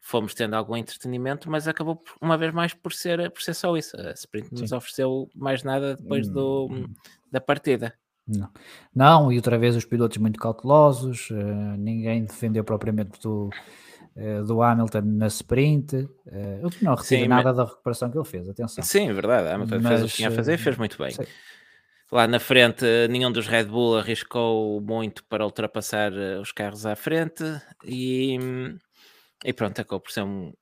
fomos 0.00 0.34
tendo 0.34 0.54
algum 0.54 0.76
entretenimento, 0.76 1.50
mas 1.50 1.68
acabou 1.68 2.02
uma 2.20 2.36
vez 2.36 2.52
mais 2.52 2.72
por 2.74 2.92
ser, 2.92 3.30
por 3.30 3.42
ser 3.42 3.54
só 3.54 3.76
isso. 3.76 3.96
A 4.00 4.12
sprint 4.12 4.52
não 4.52 4.62
nos 4.62 4.72
ofereceu 4.72 5.28
mais 5.34 5.62
nada 5.62 5.96
depois 5.96 6.28
do, 6.28 6.68
hum, 6.70 6.84
hum. 6.84 6.94
da 7.30 7.40
partida. 7.40 7.94
Não. 8.26 8.50
não, 8.94 9.32
e 9.32 9.36
outra 9.36 9.56
vez 9.56 9.74
os 9.74 9.86
pilotos 9.86 10.18
muito 10.18 10.38
cautelosos, 10.38 11.30
uh, 11.30 11.76
ninguém 11.78 12.24
defendeu 12.24 12.62
propriamente 12.62 13.18
do, 13.22 13.48
uh, 14.16 14.44
do 14.44 14.62
Hamilton 14.62 15.00
na 15.02 15.28
sprint. 15.28 15.96
Uh, 15.96 16.08
eu 16.62 16.70
não 16.82 16.94
retiro 16.94 17.22
Sim, 17.22 17.28
nada 17.28 17.44
mas... 17.44 17.56
da 17.56 17.64
recuperação 17.64 18.10
que 18.10 18.18
ele 18.18 18.26
fez, 18.26 18.46
atenção. 18.46 18.84
Sim, 18.84 19.10
verdade, 19.14 19.48
Hamilton 19.48 19.78
mas, 19.80 19.88
fez 19.88 20.02
o 20.02 20.06
que 20.08 20.12
tinha 20.16 20.28
a 20.28 20.32
fazer 20.32 20.54
e 20.54 20.58
fez 20.58 20.76
muito 20.76 20.98
bem. 20.98 21.10
Sei. 21.10 21.26
Lá 22.10 22.26
na 22.26 22.40
frente, 22.40 22.84
nenhum 23.10 23.30
dos 23.30 23.46
Red 23.46 23.64
Bull 23.64 23.98
arriscou 23.98 24.80
muito 24.80 25.22
para 25.24 25.44
ultrapassar 25.44 26.10
os 26.40 26.52
carros 26.52 26.86
à 26.86 26.96
frente 26.96 27.44
e, 27.84 28.38
e 29.44 29.52
pronto, 29.52 29.78
acabou 29.78 30.00
por 30.00 30.10
ser 30.10 30.22
um, 30.22 30.52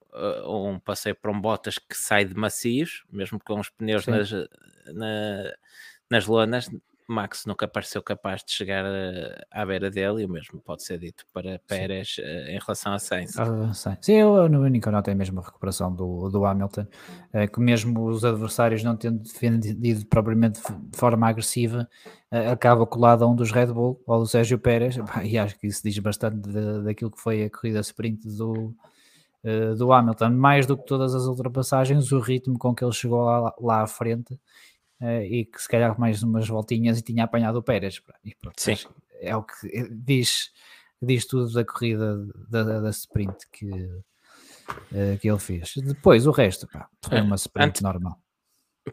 um 0.45 0.77
passeio 0.77 1.15
para 1.15 1.31
um 1.31 1.39
Bottas 1.39 1.77
que 1.77 1.95
sai 1.97 2.25
de 2.25 2.35
macios, 2.35 3.05
mesmo 3.09 3.39
com 3.39 3.61
os 3.61 3.69
pneus 3.69 4.05
nas, 4.07 4.29
na, 4.93 5.53
nas 6.09 6.25
lonas, 6.25 6.69
Max 7.07 7.45
nunca 7.45 7.67
pareceu 7.67 8.03
capaz 8.03 8.43
de 8.43 8.51
chegar 8.51 8.83
eh, 8.85 9.45
à 9.49 9.65
beira 9.65 9.89
dele, 9.89 10.23
e 10.23 10.25
o 10.25 10.29
mesmo 10.29 10.59
pode 10.59 10.83
ser 10.83 10.99
dito 10.99 11.25
para 11.33 11.59
Pérez 11.65 12.15
Sim. 12.15 12.21
Eh, 12.21 12.55
em 12.55 12.59
relação 12.59 12.93
a 12.93 12.99
Sainz. 12.99 13.37
Ah, 13.39 13.97
Sim, 14.01 14.13
eu 14.13 14.49
no 14.49 14.61
único 14.61 14.91
noto 14.91 15.09
é 15.09 15.15
mesmo 15.15 15.39
a 15.39 15.43
recuperação 15.43 15.93
do, 15.93 16.29
do 16.29 16.45
Hamilton, 16.45 16.85
é, 17.31 17.47
que 17.47 17.61
mesmo 17.61 18.05
os 18.05 18.25
adversários 18.25 18.83
não 18.83 18.97
tendo 18.97 19.19
defendido 19.19 20.05
propriamente 20.07 20.59
de 20.61 20.97
forma 20.97 21.29
agressiva, 21.29 21.87
acaba 22.51 22.85
colado 22.85 23.23
a 23.23 23.27
um 23.27 23.35
dos 23.35 23.51
Red 23.51 23.67
Bull, 23.67 24.01
ou 24.05 24.19
do 24.19 24.27
Sérgio 24.27 24.59
Pérez, 24.59 24.97
e 25.23 25.37
acho 25.37 25.57
que 25.57 25.67
isso 25.67 25.81
diz 25.83 25.97
bastante 25.99 26.39
de, 26.41 26.83
daquilo 26.83 27.09
que 27.09 27.21
foi 27.21 27.45
a 27.45 27.49
corrida 27.49 27.79
sprint 27.79 28.27
do, 28.27 28.75
do 29.77 29.93
Hamilton, 29.93 30.31
mais 30.31 30.65
do 30.65 30.77
que 30.77 30.85
todas 30.85 31.15
as 31.15 31.23
ultrapassagens, 31.23 32.11
o 32.11 32.19
ritmo 32.19 32.59
com 32.59 32.75
que 32.75 32.83
ele 32.83 32.91
chegou 32.91 33.23
lá, 33.23 33.53
lá 33.61 33.81
à 33.83 33.87
frente 33.87 34.37
uh, 35.01 35.21
e 35.21 35.45
que 35.45 35.61
se 35.61 35.67
calhar 35.67 35.99
mais 35.99 36.23
umas 36.23 36.47
voltinhas 36.47 36.99
e 36.99 37.01
tinha 37.01 37.23
apanhado 37.23 37.57
o 37.57 37.63
Pérez. 37.63 38.01
E 38.23 38.35
pronto, 38.35 38.61
Sim. 38.61 38.75
É 39.19 39.35
o 39.35 39.43
que 39.43 39.53
diz, 39.89 40.51
diz 41.01 41.25
tudo 41.25 41.51
da 41.51 41.65
corrida 41.65 42.17
da, 42.49 42.79
da 42.81 42.89
sprint 42.89 43.47
que, 43.51 43.65
uh, 43.65 45.17
que 45.19 45.29
ele 45.29 45.39
fez. 45.39 45.73
Depois 45.77 46.27
o 46.27 46.31
resto, 46.31 46.67
pá, 46.67 46.87
foi 47.01 47.21
uma 47.21 47.35
sprint 47.35 47.81
normal. 47.81 48.21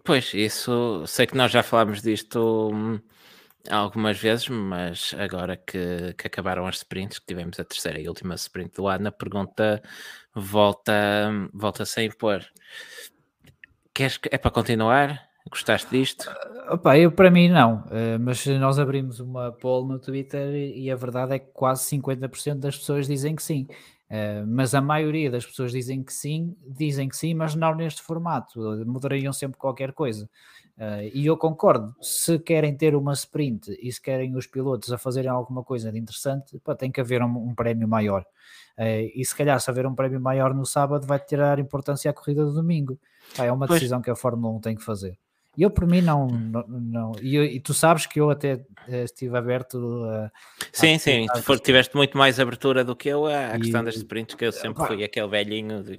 Pois, 0.03 0.35
isso 0.35 1.05
sei 1.07 1.27
que 1.27 1.37
nós 1.37 1.53
já 1.53 1.63
falámos 1.63 2.03
disto 2.03 2.71
hum, 2.73 2.99
algumas 3.71 4.19
vezes, 4.19 4.49
mas 4.49 5.15
agora 5.17 5.57
que, 5.57 6.15
que, 6.15 6.27
acabaram 6.27 6.67
as 6.67 6.79
sprints, 6.79 7.19
que 7.19 7.27
tivemos 7.27 7.61
a 7.61 7.65
terceira 7.65 8.01
e 8.01 8.09
última 8.09 8.35
sprint 8.35 8.75
do 8.75 8.89
ano, 8.89 9.09
a 9.09 9.13
pergunta 9.13 9.83
volta, 10.35 11.31
volta 11.53 11.85
sem 11.85 12.07
impor. 12.07 12.45
Queres, 13.93 14.19
é 14.31 14.39
para 14.39 14.51
continuar? 14.51 15.34
Gostaste 15.51 15.91
disto? 15.91 16.31
Opa, 16.71 16.99
eu 16.99 17.13
para 17.13 17.31
mim 17.31 17.49
não, 17.49 17.85
uh, 17.87 18.19
mas 18.19 18.47
nós 18.47 18.79
abrimos 18.79 19.21
uma 19.21 19.53
poll 19.53 19.87
no 19.87 19.99
Twitter 19.99 20.55
e 20.55 20.91
a 20.91 20.97
verdade 20.97 21.35
é 21.35 21.39
que 21.39 21.51
quase 21.53 21.85
50% 21.97 22.55
das 22.55 22.79
pessoas 22.79 23.07
dizem 23.07 23.37
que 23.37 23.43
sim. 23.43 23.67
Uh, 24.11 24.47
mas 24.47 24.75
a 24.75 24.81
maioria 24.81 25.31
das 25.31 25.45
pessoas 25.45 25.71
dizem 25.73 26.03
que 26.03 26.13
sim, 26.13 26.57
dizem 26.67 27.09
que 27.09 27.17
sim, 27.17 27.35
mas 27.35 27.55
não 27.55 27.75
neste 27.75 28.01
formato, 28.01 28.59
mudariam 28.87 29.33
sempre 29.33 29.59
qualquer 29.59 29.93
coisa. 29.93 30.29
Uh, 30.79 31.11
e 31.13 31.27
eu 31.27 31.37
concordo, 31.37 31.95
se 32.01 32.39
querem 32.39 32.75
ter 32.75 32.97
uma 32.97 33.13
sprint 33.13 33.77
e 33.81 33.93
se 33.93 34.01
querem 34.01 34.35
os 34.37 34.47
pilotos 34.47 34.91
a 34.93 34.99
fazerem 34.99 35.31
alguma 35.31 35.63
coisa 35.63 35.93
de 35.93 35.99
interessante, 35.99 36.59
pá, 36.61 36.75
tem 36.75 36.91
que 36.91 37.01
haver 37.01 37.23
um, 37.23 37.51
um 37.51 37.55
prémio 37.55 37.87
maior. 37.87 38.25
E 39.15 39.25
se 39.25 39.37
calhar, 39.37 39.61
se 39.61 39.71
haver 39.71 39.87
um 39.87 39.95
prémio 39.95 40.21
maior 40.21 40.53
no 40.53 40.67
sábado, 40.67 41.07
vai 41.07 41.21
tirar 41.21 41.61
importância 41.61 42.11
à 42.11 42.15
corrida 42.15 42.45
do 42.45 42.53
domingo. 42.53 42.99
Pá, 43.37 43.45
é 43.45 43.53
uma 43.53 43.69
pois. 43.69 43.79
decisão 43.79 44.03
que 44.03 44.11
a 44.11 44.17
Fórmula 44.17 44.53
1 44.57 44.61
tem 44.61 44.75
que 44.75 44.83
fazer. 44.83 45.17
E 45.57 45.63
eu, 45.63 45.71
por 45.71 45.87
mim, 45.87 46.01
não. 46.01 46.27
não, 46.27 46.65
não. 46.69 47.13
E, 47.23 47.37
eu, 47.37 47.45
e, 47.45 47.61
tu 47.61 47.73
sabes 47.73 48.07
que 48.07 48.21
eu 48.21 48.29
até 48.29 48.61
eh, 48.89 49.05
estive 49.05 49.37
aberto 49.37 50.05
a. 50.05 50.31
Sim, 50.73 50.95
a, 50.95 50.99
sim, 50.99 51.27
a, 51.31 51.41
tu 51.41 51.59
tiveste 51.59 51.97
muito 51.97 52.19
mais 52.19 52.41
abertura 52.41 52.85
do 52.85 52.97
que 52.97 53.09
eu 53.09 53.27
à 53.27 53.57
questão 53.59 53.85
das 53.85 53.95
sprints, 53.97 54.35
que 54.35 54.45
eu 54.45 54.53
sempre 54.53 54.85
fui 54.87 55.05
aquele 55.05 55.29
velhinho. 55.29 55.83
Do... 55.83 55.93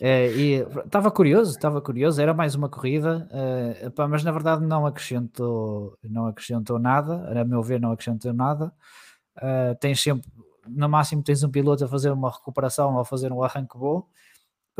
é, 0.00 0.30
e 0.32 0.66
estava 0.84 1.10
curioso, 1.10 1.52
estava 1.52 1.80
curioso, 1.80 2.20
era 2.20 2.34
mais 2.34 2.54
uma 2.54 2.68
corrida, 2.68 3.26
uh, 3.30 3.90
pá, 3.92 4.06
mas 4.06 4.22
na 4.22 4.30
verdade 4.30 4.64
não 4.64 4.84
acrescentou, 4.84 5.96
não 6.04 6.26
acrescentou 6.26 6.78
nada, 6.78 7.40
a 7.40 7.44
meu 7.44 7.62
ver, 7.62 7.80
não 7.80 7.92
acrescentou 7.92 8.34
nada. 8.34 8.72
Uh, 9.38 9.74
tens 9.80 10.02
sempre, 10.02 10.30
no 10.68 10.88
máximo, 10.88 11.22
tens 11.22 11.42
um 11.42 11.50
piloto 11.50 11.84
a 11.84 11.88
fazer 11.88 12.10
uma 12.10 12.30
recuperação 12.30 12.94
ou 12.94 13.00
a 13.00 13.04
fazer 13.04 13.32
um 13.32 13.42
arranque 13.42 13.78
bom 13.78 14.04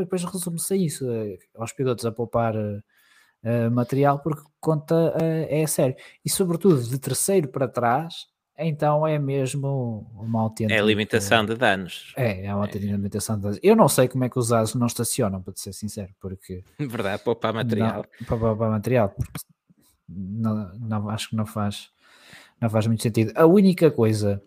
depois 0.00 0.24
resume-se 0.24 0.74
a 0.74 0.76
isso, 0.76 1.06
aos 1.54 1.72
pilotos 1.72 2.04
a 2.04 2.12
poupar 2.12 2.54
uh, 2.56 3.70
material, 3.70 4.18
porque 4.20 4.42
conta 4.60 4.94
uh, 4.94 5.46
é 5.48 5.66
sério. 5.66 5.96
E 6.24 6.30
sobretudo 6.30 6.82
de 6.82 6.98
terceiro 6.98 7.48
para 7.48 7.68
trás, 7.68 8.26
então 8.58 9.06
é 9.06 9.18
mesmo 9.18 10.06
uma 10.14 10.42
autêntica. 10.42 10.78
É 10.78 10.82
limitação 10.82 11.44
de 11.44 11.54
danos. 11.54 12.12
É, 12.16 12.44
é 12.44 12.54
uma 12.54 12.64
autêntica 12.64 12.92
é. 12.92 12.96
limitação 12.96 13.36
de 13.36 13.42
danos. 13.42 13.58
Eu 13.62 13.74
não 13.74 13.88
sei 13.88 14.06
como 14.06 14.24
é 14.24 14.28
que 14.28 14.38
os 14.38 14.52
ASUS 14.52 14.74
não 14.74 14.86
estacionam, 14.86 15.42
para 15.42 15.54
ser 15.56 15.72
sincero, 15.72 16.10
porque. 16.20 16.62
Verdade, 16.78 17.22
poupar 17.22 17.54
material. 17.54 18.04
Não, 18.20 18.26
para 18.26 18.36
poupar 18.36 18.70
material, 18.70 19.08
porque 19.08 19.30
não, 20.08 20.72
não, 20.78 21.08
acho 21.08 21.30
que 21.30 21.36
não 21.36 21.46
faz, 21.46 21.90
não 22.60 22.68
faz 22.68 22.86
muito 22.86 23.02
sentido. 23.02 23.32
A 23.34 23.46
única 23.46 23.90
coisa 23.90 24.42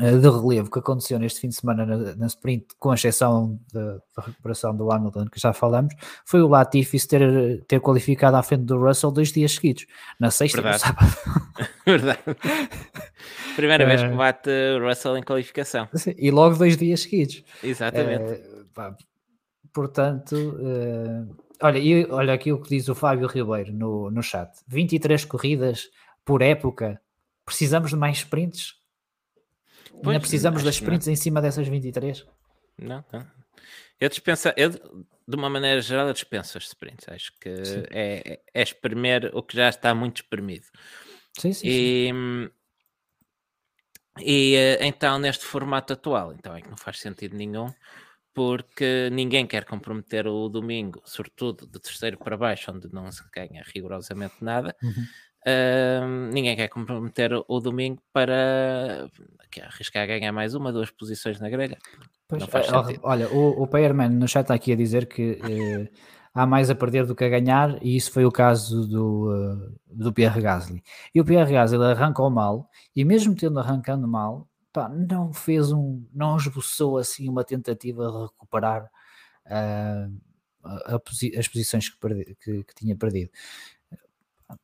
de 0.00 0.28
relevo 0.28 0.70
que 0.70 0.78
aconteceu 0.78 1.18
neste 1.18 1.40
fim 1.40 1.48
de 1.48 1.56
semana 1.56 1.84
na, 1.84 2.16
na 2.16 2.26
sprint, 2.26 2.66
com 2.78 2.92
exceção 2.94 3.60
da, 3.72 4.00
recuperação 4.22 4.74
do 4.74 4.90
Hamilton, 4.90 5.26
que 5.26 5.38
já 5.38 5.52
falamos, 5.52 5.94
foi 6.24 6.40
o 6.40 6.48
Latifi 6.48 7.06
ter, 7.06 7.62
ter 7.64 7.80
qualificado 7.80 8.36
à 8.36 8.42
frente 8.42 8.64
do 8.64 8.78
Russell 8.78 9.10
dois 9.10 9.30
dias 9.30 9.52
seguidos, 9.52 9.86
na 10.18 10.30
sexta 10.30 10.62
Verdade. 10.62 10.82
e 10.82 10.88
no 10.88 10.96
sábado. 10.96 11.70
Verdade. 11.84 12.18
Primeira 13.56 13.84
vez 13.84 14.00
que 14.00 14.08
eh, 14.08 14.16
bate 14.16 14.50
o 14.50 14.88
Russell 14.88 15.16
em 15.18 15.22
qualificação. 15.22 15.88
E 16.16 16.30
logo 16.30 16.56
dois 16.56 16.76
dias 16.76 17.00
seguidos. 17.02 17.44
Exatamente. 17.62 18.40
Uh, 18.78 18.96
portanto, 19.72 20.34
uh, 20.34 21.36
olha, 21.62 21.78
e, 21.78 22.06
olha 22.06 22.32
aqui 22.32 22.52
o 22.52 22.60
que 22.60 22.70
diz 22.70 22.88
o 22.88 22.94
Fábio 22.94 23.26
Ribeiro 23.26 23.72
no, 23.72 24.10
no 24.10 24.22
chat: 24.22 24.50
23 24.66 25.24
corridas 25.26 25.88
por 26.24 26.40
época. 26.40 27.00
Precisamos 27.44 27.90
de 27.90 27.96
mais 27.96 28.18
sprints? 28.18 28.79
Pois, 30.02 30.14
Ainda 30.14 30.20
precisamos 30.20 30.62
das 30.62 30.74
sprints 30.76 31.06
não. 31.06 31.12
em 31.12 31.16
cima 31.16 31.42
dessas 31.42 31.68
23? 31.68 32.26
Não, 32.78 33.04
não. 33.12 33.26
Eu 34.00 34.08
dispenso, 34.08 34.48
eu, 34.56 34.70
de 34.70 35.36
uma 35.36 35.50
maneira 35.50 35.80
geral, 35.82 36.06
eu 36.06 36.14
dispenso 36.14 36.56
as 36.56 36.64
sprints. 36.64 37.06
Acho 37.08 37.32
que 37.38 37.48
é, 37.90 38.22
é, 38.24 38.40
é 38.54 38.62
espremer 38.62 39.30
o 39.34 39.42
que 39.42 39.56
já 39.56 39.68
está 39.68 39.94
muito 39.94 40.22
espremido. 40.22 40.66
Sim, 41.38 41.52
sim. 41.52 41.68
E, 41.68 42.10
sim. 42.10 42.50
e 44.24 44.54
eh, 44.56 44.86
então, 44.86 45.18
neste 45.18 45.44
formato 45.44 45.92
atual, 45.92 46.32
então 46.32 46.56
é 46.56 46.62
que 46.62 46.70
não 46.70 46.78
faz 46.78 46.98
sentido 46.98 47.36
nenhum, 47.36 47.70
porque 48.32 49.10
ninguém 49.12 49.46
quer 49.46 49.66
comprometer 49.66 50.26
o 50.26 50.48
domingo, 50.48 51.02
sobretudo 51.04 51.66
de 51.66 51.78
terceiro 51.78 52.16
para 52.16 52.38
baixo, 52.38 52.72
onde 52.72 52.90
não 52.90 53.12
se 53.12 53.22
ganha 53.30 53.62
rigorosamente 53.66 54.36
nada. 54.40 54.74
Uhum 54.82 55.06
Uh, 55.46 56.30
ninguém 56.32 56.54
quer 56.54 56.68
comprometer 56.68 57.30
o 57.48 57.60
domingo 57.60 58.02
para 58.12 59.08
arriscar 59.62 60.02
a 60.02 60.06
ganhar 60.06 60.32
mais 60.32 60.54
uma, 60.54 60.72
duas 60.72 60.90
posições 60.90 61.40
na 61.40 61.48
grelha. 61.48 61.78
Pois, 62.28 62.44
olha, 63.02 63.28
o, 63.28 63.62
o 63.62 63.66
Payerman 63.66 64.10
no 64.10 64.28
chat 64.28 64.42
está 64.42 64.54
aqui 64.54 64.72
a 64.72 64.76
dizer 64.76 65.06
que 65.06 65.40
eh, 65.42 65.88
há 66.32 66.46
mais 66.46 66.70
a 66.70 66.74
perder 66.74 67.06
do 67.06 67.16
que 67.16 67.24
a 67.24 67.28
ganhar, 67.28 67.76
e 67.82 67.96
isso 67.96 68.12
foi 68.12 68.24
o 68.24 68.30
caso 68.30 68.86
do, 68.86 69.32
uh, 69.32 69.80
do 69.86 70.12
Pierre 70.12 70.40
Gasly. 70.40 70.82
E 71.12 71.20
o 71.20 71.24
Pierre 71.24 71.52
Gasly 71.52 71.82
arrancou 71.82 72.30
mal, 72.30 72.70
e 72.94 73.04
mesmo 73.04 73.34
tendo 73.34 73.58
arrancando 73.58 74.06
mal, 74.06 74.48
pá, 74.72 74.88
não 74.88 75.32
fez 75.32 75.72
um, 75.72 76.06
não 76.14 76.36
esboçou 76.36 76.98
assim 76.98 77.28
uma 77.28 77.42
tentativa 77.42 78.06
de 78.06 78.22
recuperar 78.22 78.84
uh, 79.46 80.20
a, 80.62 80.94
a, 80.94 81.00
as 81.38 81.48
posições 81.48 81.88
que, 81.88 81.98
perdi, 81.98 82.36
que, 82.36 82.62
que 82.62 82.74
tinha 82.76 82.94
perdido. 82.94 83.30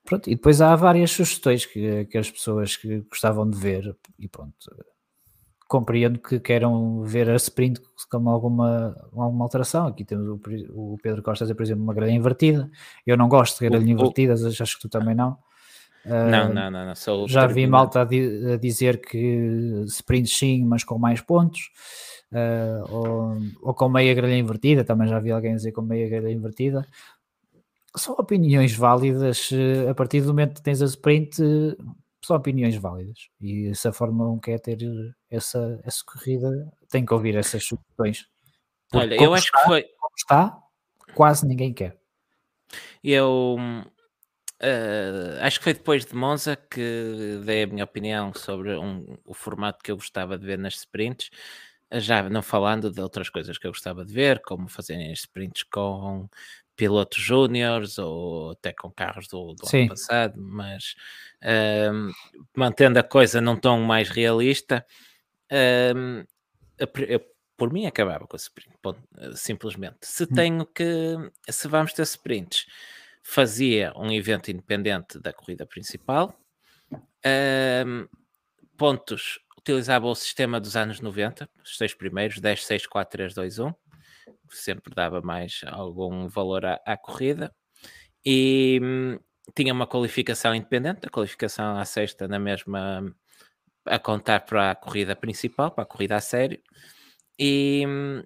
Pronto, 0.05 0.28
e 0.28 0.34
depois 0.34 0.61
há 0.61 0.74
várias 0.76 1.11
sugestões 1.11 1.66
que, 1.66 2.05
que 2.07 2.18
as 2.18 2.30
pessoas 2.30 2.76
que 2.76 3.01
gostavam 3.11 3.49
de 3.49 3.59
ver, 3.59 3.97
e 4.18 4.28
pronto, 4.28 4.55
compreendo 5.68 6.18
que 6.18 6.39
queiram 6.39 7.03
ver 7.03 7.28
a 7.28 7.37
sprint 7.37 7.80
com 8.11 8.28
alguma, 8.28 8.97
alguma 9.12 9.45
alteração. 9.45 9.87
Aqui 9.87 10.05
temos 10.05 10.28
o, 10.28 10.41
o 10.70 10.99
Pedro 11.03 11.22
Costa 11.22 11.45
a 11.45 11.47
dizer, 11.47 11.55
por 11.55 11.62
exemplo, 11.62 11.82
uma 11.82 11.95
grelha 11.95 12.12
invertida. 12.12 12.70
Eu 13.07 13.16
não 13.16 13.28
gosto 13.28 13.59
de 13.59 13.68
grelha 13.68 13.91
invertidas, 13.91 14.45
acho 14.45 14.76
que 14.76 14.82
tu 14.82 14.89
também 14.89 15.14
não. 15.14 15.37
Não, 16.05 16.51
uh, 16.51 16.55
não, 16.55 16.70
não, 16.70 16.87
não. 16.87 16.95
Sou 16.95 17.26
já 17.26 17.49
vi 17.49 17.66
malta 17.66 18.03
a, 18.03 18.05
di 18.05 18.53
a, 18.53 18.57
dizer 18.57 19.01
que 19.01 19.84
sprint 19.89 20.28
sim, 20.28 20.64
mas 20.64 20.84
com 20.84 20.99
mais 20.99 21.20
pontos. 21.20 21.70
Uh, 22.30 22.93
ou, 22.93 23.39
ou, 23.62 23.74
com 23.74 23.89
meia 23.89 24.12
grelha 24.12 24.37
invertida, 24.37 24.84
também 24.84 25.09
já 25.09 25.18
vi 25.18 25.30
alguém 25.30 25.55
dizer 25.55 25.72
com 25.72 25.80
meia 25.80 26.09
grelha 26.09 26.30
invertida 26.30 26.87
são 27.97 28.15
opiniões 28.15 28.75
válidas 28.75 29.51
a 29.89 29.95
partir 29.95 30.21
do 30.21 30.29
momento 30.29 30.57
que 30.57 30.63
tens 30.63 30.83
a 30.83 30.87
sprint 30.87 31.41
são 32.27 32.37
opiniões 32.37 32.75
válidas. 32.75 33.29
E 33.41 33.73
se 33.75 33.87
a 33.87 33.93
Fórmula 33.93 34.31
1 34.33 34.41
quer 34.41 34.59
ter 34.59 34.79
essa, 35.31 35.81
essa 35.85 36.03
corrida 36.05 36.73
tem 36.89 37.07
que 37.07 37.15
ouvir 37.15 37.37
essas 37.37 37.65
sugestões. 37.65 38.27
Olha, 38.93 39.15
eu 39.23 39.33
acho 39.33 39.47
está, 39.47 39.59
que 39.59 39.65
foi 39.65 39.83
como 39.83 40.15
está, 40.17 40.63
quase 41.15 41.47
ninguém 41.47 41.73
quer. 41.73 41.97
Eu 43.03 43.57
uh, 43.59 45.41
acho 45.41 45.59
que 45.59 45.65
foi 45.65 45.75
depois 45.75 46.05
de 46.05 46.17
Monza 46.17 46.57
que 46.57 47.41
dei 47.45 47.63
a 47.63 47.67
minha 47.69 47.85
opinião 47.85 48.35
sobre 48.35 48.77
um, 48.77 49.17
o 49.25 49.33
formato 49.33 49.83
que 49.83 49.93
eu 49.93 49.97
gostava 49.97 50.37
de 50.37 50.45
ver 50.45 50.59
nas 50.59 50.75
sprints. 50.75 51.31
Já 51.93 52.29
não 52.29 52.43
falando 52.43 52.91
de 52.91 53.01
outras 53.01 53.31
coisas 53.31 53.57
que 53.57 53.67
eu 53.69 53.71
gostava 53.71 54.05
de 54.05 54.13
ver, 54.13 54.43
como 54.43 54.69
fazerem 54.69 55.13
sprints 55.13 55.63
com 55.63 56.29
pilotos 56.77 57.20
júniores 57.20 57.99
ou 57.99 58.51
até 58.51 58.72
com 58.72 58.91
carros 58.91 59.27
do, 59.27 59.55
do 59.55 59.66
ano 59.72 59.89
passado, 59.89 60.41
mas 60.41 60.95
um, 61.93 62.11
mantendo 62.55 62.99
a 62.99 63.03
coisa 63.03 63.41
num 63.41 63.57
tom 63.57 63.81
mais 63.81 64.09
realista, 64.11 64.85
um, 65.97 66.24
eu, 67.09 67.20
por 67.57 67.72
mim 67.72 67.87
acabava 67.87 68.27
com 68.27 68.37
o 68.37 68.37
sprint, 68.37 68.77
simplesmente. 69.35 69.97
Se 70.03 70.24
hum. 70.24 70.35
tenho 70.35 70.66
que, 70.66 71.16
se 71.49 71.66
vamos 71.66 71.93
ter 71.93 72.03
sprints, 72.03 72.66
fazia 73.22 73.93
um 73.97 74.12
evento 74.12 74.51
independente 74.51 75.18
da 75.18 75.33
corrida 75.33 75.66
principal, 75.66 76.39
um, 76.93 78.07
pontos, 78.77 79.41
utilizava 79.59 80.07
o 80.07 80.14
sistema 80.14 80.61
dos 80.61 80.77
anos 80.77 81.01
90, 81.01 81.49
os 81.64 81.77
seis 81.77 81.95
primeiros, 81.95 82.39
10, 82.39 82.64
6, 82.64 82.87
4, 82.87 83.11
3, 83.11 83.35
2, 83.35 83.59
1, 83.59 83.74
sempre 84.51 84.95
dava 84.95 85.20
mais 85.20 85.61
algum 85.66 86.29
valor 86.29 86.64
à, 86.64 86.81
à 86.85 86.97
corrida. 86.97 87.55
E 88.24 88.81
hum, 88.83 89.18
tinha 89.55 89.72
uma 89.72 89.87
qualificação 89.87 90.55
independente, 90.55 91.07
a 91.07 91.11
qualificação 91.11 91.79
à 91.79 91.85
sexta 91.85 92.27
na 92.29 92.39
mesma 92.39 93.14
a 93.85 93.99
contar 93.99 94.41
para 94.41 94.72
a 94.72 94.74
corrida 94.74 95.14
principal, 95.14 95.70
para 95.70 95.85
a 95.85 95.87
corrida 95.87 96.16
a 96.16 96.20
sério, 96.20 96.61
e 97.39 97.85
hum, 97.87 98.22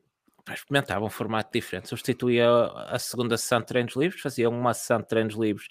experimentava 0.55 1.05
um 1.05 1.11
formato 1.11 1.51
diferente. 1.53 1.89
Substituía 1.89 2.49
a 2.89 2.99
segunda 2.99 3.37
sessão 3.37 3.61
de 3.61 3.67
treinos 3.67 3.95
livres, 3.97 4.21
faziam 4.21 4.53
uma 4.53 4.75
sessão 4.75 4.99
de 5.01 5.07
treinos 5.07 5.35
livres 5.35 5.69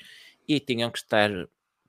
e 0.47 0.59
tinham 0.59 0.91
que 0.91 0.99
estar 0.99 1.29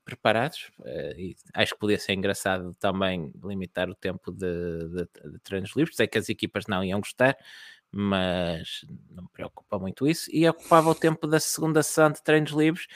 preparados. 0.05 0.71
Uh, 0.81 1.19
e 1.19 1.37
acho 1.55 1.75
que 1.75 1.81
podia 1.81 1.99
ser 1.99 2.15
engraçado 2.15 2.75
também 2.81 3.33
limitar 3.45 3.89
o 3.89 3.95
tempo 3.95 4.33
de, 4.33 4.89
de, 4.89 5.31
de, 5.33 5.39
treinos 5.43 5.75
livres. 5.77 5.97
Sei 5.97 6.07
que 6.07 6.19
as 6.19 6.29
equipas 6.29 6.67
não 6.67 6.83
iam 6.83 7.01
gostar, 7.01 7.37
mas 7.93 8.85
não 9.11 9.25
me 9.25 9.29
preocupa 9.33 9.79
muito 9.79 10.07
isso. 10.07 10.31
E 10.33 10.49
ocupava 10.49 10.91
o 10.91 10.95
tempo 10.95 11.27
da 11.27 11.41
segunda 11.41 11.83
sessão 11.83 12.11
de 12.11 12.23
treinos 12.23 12.53
livres 12.53 12.87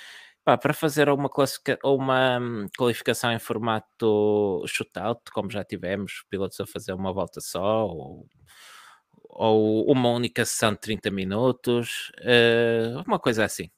pá, 0.45 0.57
para 0.57 0.75
fazer 0.75 1.09
uma, 1.09 1.31
uma 1.83 2.39
hum, 2.39 2.67
qualificação 2.77 3.33
em 3.33 3.39
formato 3.39 4.65
shootout, 4.67 5.31
como 5.33 5.51
já 5.51 5.65
tivemos, 5.65 6.25
pilotos 6.29 6.61
a 6.61 6.67
fazer 6.67 6.93
uma 6.93 7.13
volta 7.13 7.41
só, 7.41 7.87
ou, 7.87 8.29
ou 9.23 9.91
uma 9.91 10.11
única 10.11 10.45
sessão 10.45 10.73
de 10.73 10.81
30 10.81 11.11
minutos, 11.11 12.13
uh, 12.21 13.03
uma 13.07 13.19
coisa 13.19 13.45
assim. 13.45 13.71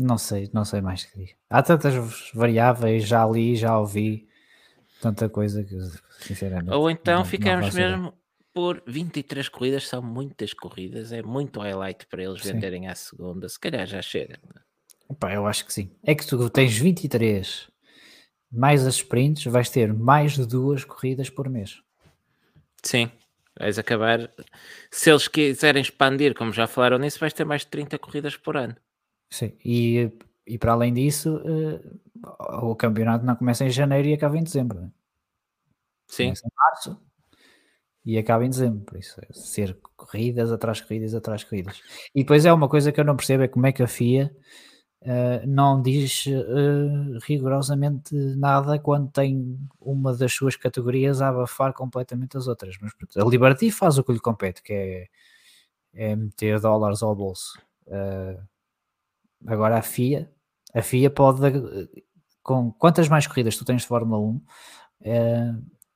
Não 0.00 0.16
sei, 0.16 0.48
não 0.52 0.64
sei 0.64 0.80
mais 0.80 1.04
que 1.04 1.18
dizer. 1.18 1.36
Há 1.50 1.60
tantas 1.62 2.30
variáveis, 2.32 3.06
já 3.06 3.26
li, 3.26 3.56
já 3.56 3.76
ouvi 3.78 4.28
tanta 5.00 5.28
coisa 5.28 5.64
que 5.64 5.76
sinceramente. 6.20 6.72
Ou 6.72 6.90
então 6.90 7.24
ficamos 7.24 7.74
mesmo 7.74 8.14
por 8.58 8.82
23 8.88 9.48
corridas, 9.48 9.86
são 9.86 10.02
muitas 10.02 10.52
corridas, 10.52 11.12
é 11.12 11.22
muito 11.22 11.60
highlight 11.60 12.04
para 12.08 12.24
eles 12.24 12.42
sim. 12.42 12.54
venderem 12.54 12.88
à 12.88 12.94
segunda. 12.96 13.48
Se 13.48 13.56
calhar 13.56 13.86
já 13.86 14.02
chega. 14.02 14.36
Opa, 15.08 15.32
eu 15.32 15.46
acho 15.46 15.64
que 15.64 15.72
sim. 15.72 15.92
É 16.02 16.12
que 16.12 16.26
tu 16.26 16.50
tens 16.50 16.76
23 16.76 17.70
mais 18.50 18.84
as 18.84 18.96
sprints, 18.96 19.44
vais 19.44 19.70
ter 19.70 19.94
mais 19.94 20.32
de 20.32 20.44
duas 20.44 20.84
corridas 20.84 21.30
por 21.30 21.48
mês. 21.48 21.80
Sim, 22.82 23.08
vais 23.56 23.78
acabar. 23.78 24.28
Se 24.90 25.08
eles 25.08 25.28
quiserem 25.28 25.80
expandir, 25.80 26.34
como 26.34 26.52
já 26.52 26.66
falaram 26.66 26.98
nisso, 26.98 27.20
vais 27.20 27.32
ter 27.32 27.44
mais 27.44 27.60
de 27.60 27.68
30 27.68 27.96
corridas 28.00 28.36
por 28.36 28.56
ano. 28.56 28.74
Sim, 29.30 29.52
e, 29.64 30.10
e 30.44 30.58
para 30.58 30.72
além 30.72 30.92
disso, 30.92 31.36
uh, 31.36 32.68
o 32.68 32.74
campeonato 32.74 33.24
não 33.24 33.36
começa 33.36 33.64
em 33.64 33.70
janeiro 33.70 34.08
e 34.08 34.14
acaba 34.14 34.36
em 34.36 34.42
dezembro. 34.42 34.80
Né? 34.80 34.90
Sim. 36.08 36.24
Começa 36.24 36.44
em 36.44 36.50
março 36.56 37.07
e 38.04 38.16
acaba 38.18 38.44
em 38.44 38.50
dezembro, 38.50 38.80
por 38.84 38.98
isso 38.98 39.20
ser 39.32 39.78
corridas 39.96 40.50
atrás 40.50 40.80
corridas 40.80 41.14
atrás 41.14 41.44
corridas. 41.44 41.80
E 42.14 42.22
depois 42.22 42.44
é 42.44 42.52
uma 42.52 42.68
coisa 42.68 42.92
que 42.92 43.00
eu 43.00 43.04
não 43.04 43.16
percebo 43.16 43.42
é 43.42 43.48
como 43.48 43.66
é 43.66 43.72
que 43.72 43.82
a 43.82 43.86
FIA 43.86 44.34
uh, 45.02 45.46
não 45.46 45.82
diz 45.82 46.26
uh, 46.26 47.18
rigorosamente 47.26 48.14
nada 48.14 48.78
quando 48.78 49.10
tem 49.10 49.58
uma 49.80 50.14
das 50.16 50.32
suas 50.32 50.56
categorias 50.56 51.20
a 51.20 51.28
abafar 51.28 51.72
completamente 51.72 52.36
as 52.36 52.46
outras. 52.46 52.76
Mas 52.80 52.92
a 53.16 53.28
Liberty 53.28 53.70
faz 53.70 53.98
o 53.98 54.04
que 54.04 54.12
lhe 54.12 54.20
compete, 54.20 54.62
que 54.62 54.72
é, 54.72 55.08
é 55.94 56.16
meter 56.16 56.60
dólares 56.60 57.02
ao 57.02 57.14
bolso. 57.14 57.60
Uh, 57.86 58.40
agora 59.46 59.78
a 59.78 59.82
FIA, 59.82 60.30
a 60.74 60.82
FIA 60.82 61.10
pode 61.10 61.40
com 62.48 62.72
quantas 62.72 63.10
mais 63.10 63.26
corridas 63.26 63.58
tu 63.58 63.64
tens 63.66 63.82
de 63.82 63.88
Fórmula 63.88 64.18
1, 64.18 64.42
eh, 65.02 65.52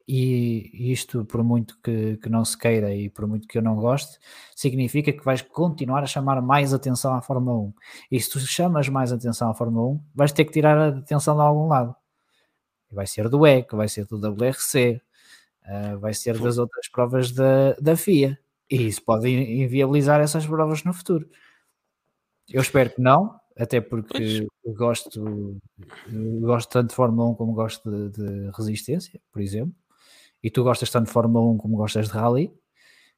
e 0.07 0.93
isto, 0.93 1.25
por 1.25 1.43
muito 1.43 1.79
que, 1.83 2.17
que, 2.17 2.29
não 2.29 2.45
se 2.45 2.57
queira 2.59 2.95
e 2.95 3.09
por 3.09 3.27
muito 3.27 3.47
que 3.47 3.59
eu 3.59 3.63
não 3.63 3.77
goste, 3.77 4.19
significa 4.55 5.13
que 5.13 5.25
vais 5.25 5.43
continuar 5.43 6.03
a 6.03 6.07
chamar 6.07 6.41
mais 6.43 6.75
atenção 6.75 7.15
à 7.15 7.23
Fórmula 7.23 7.59
1. 7.59 7.75
E 8.11 8.21
se 8.21 8.31
tu 8.31 8.41
chamas 8.41 8.89
mais 8.89 9.13
atenção 9.13 9.51
à 9.51 9.55
Fórmula 9.55 9.95
1, 9.95 10.01
vais 10.15 10.33
ter 10.33 10.45
que 10.45 10.53
tirar 10.53 10.77
a 10.77 10.89
atenção 10.89 11.37
de 11.37 11.43
algum 11.43 11.69
lado. 11.69 11.95
Vai 12.91 13.07
ser 13.07 13.29
do 13.29 13.47
EC, 13.47 13.73
vai 13.75 13.89
ser 13.89 14.07
do 14.07 14.17
WRC, 14.17 15.01
uh, 15.67 15.99
vai 15.99 16.15
ser 16.15 16.39
das 16.39 16.59
outras 16.59 16.89
provas 16.89 17.31
da, 17.33 17.73
da 17.81 17.97
FIA. 17.97 18.39
E 18.71 18.87
isso 18.87 19.03
pode 19.05 19.29
inviabilizar 19.29 20.21
essas 20.21 20.47
provas 20.47 20.85
no 20.85 20.93
futuro. 20.93 21.29
Eu 22.49 22.61
espero 22.61 22.91
que 22.91 23.01
não, 23.01 23.39
até 23.57 23.81
porque 23.81 24.47
gosto, 24.67 25.61
gosto 26.41 26.71
tanto 26.71 26.91
de 26.91 26.95
Fórmula 26.95 27.31
1 27.31 27.35
como 27.35 27.53
gosto 27.53 27.91
de, 27.91 28.11
de 28.11 28.51
resistência, 28.57 29.21
por 29.31 29.41
exemplo. 29.41 29.75
E 30.43 30.51
tu 30.51 30.63
gostas 30.65 30.91
tanto 30.91 31.07
de 31.07 31.13
Fórmula 31.13 31.53
1 31.53 31.59
como 31.59 31.77
gostas 31.77 32.09
de 32.09 32.15
Rally. 32.15 32.53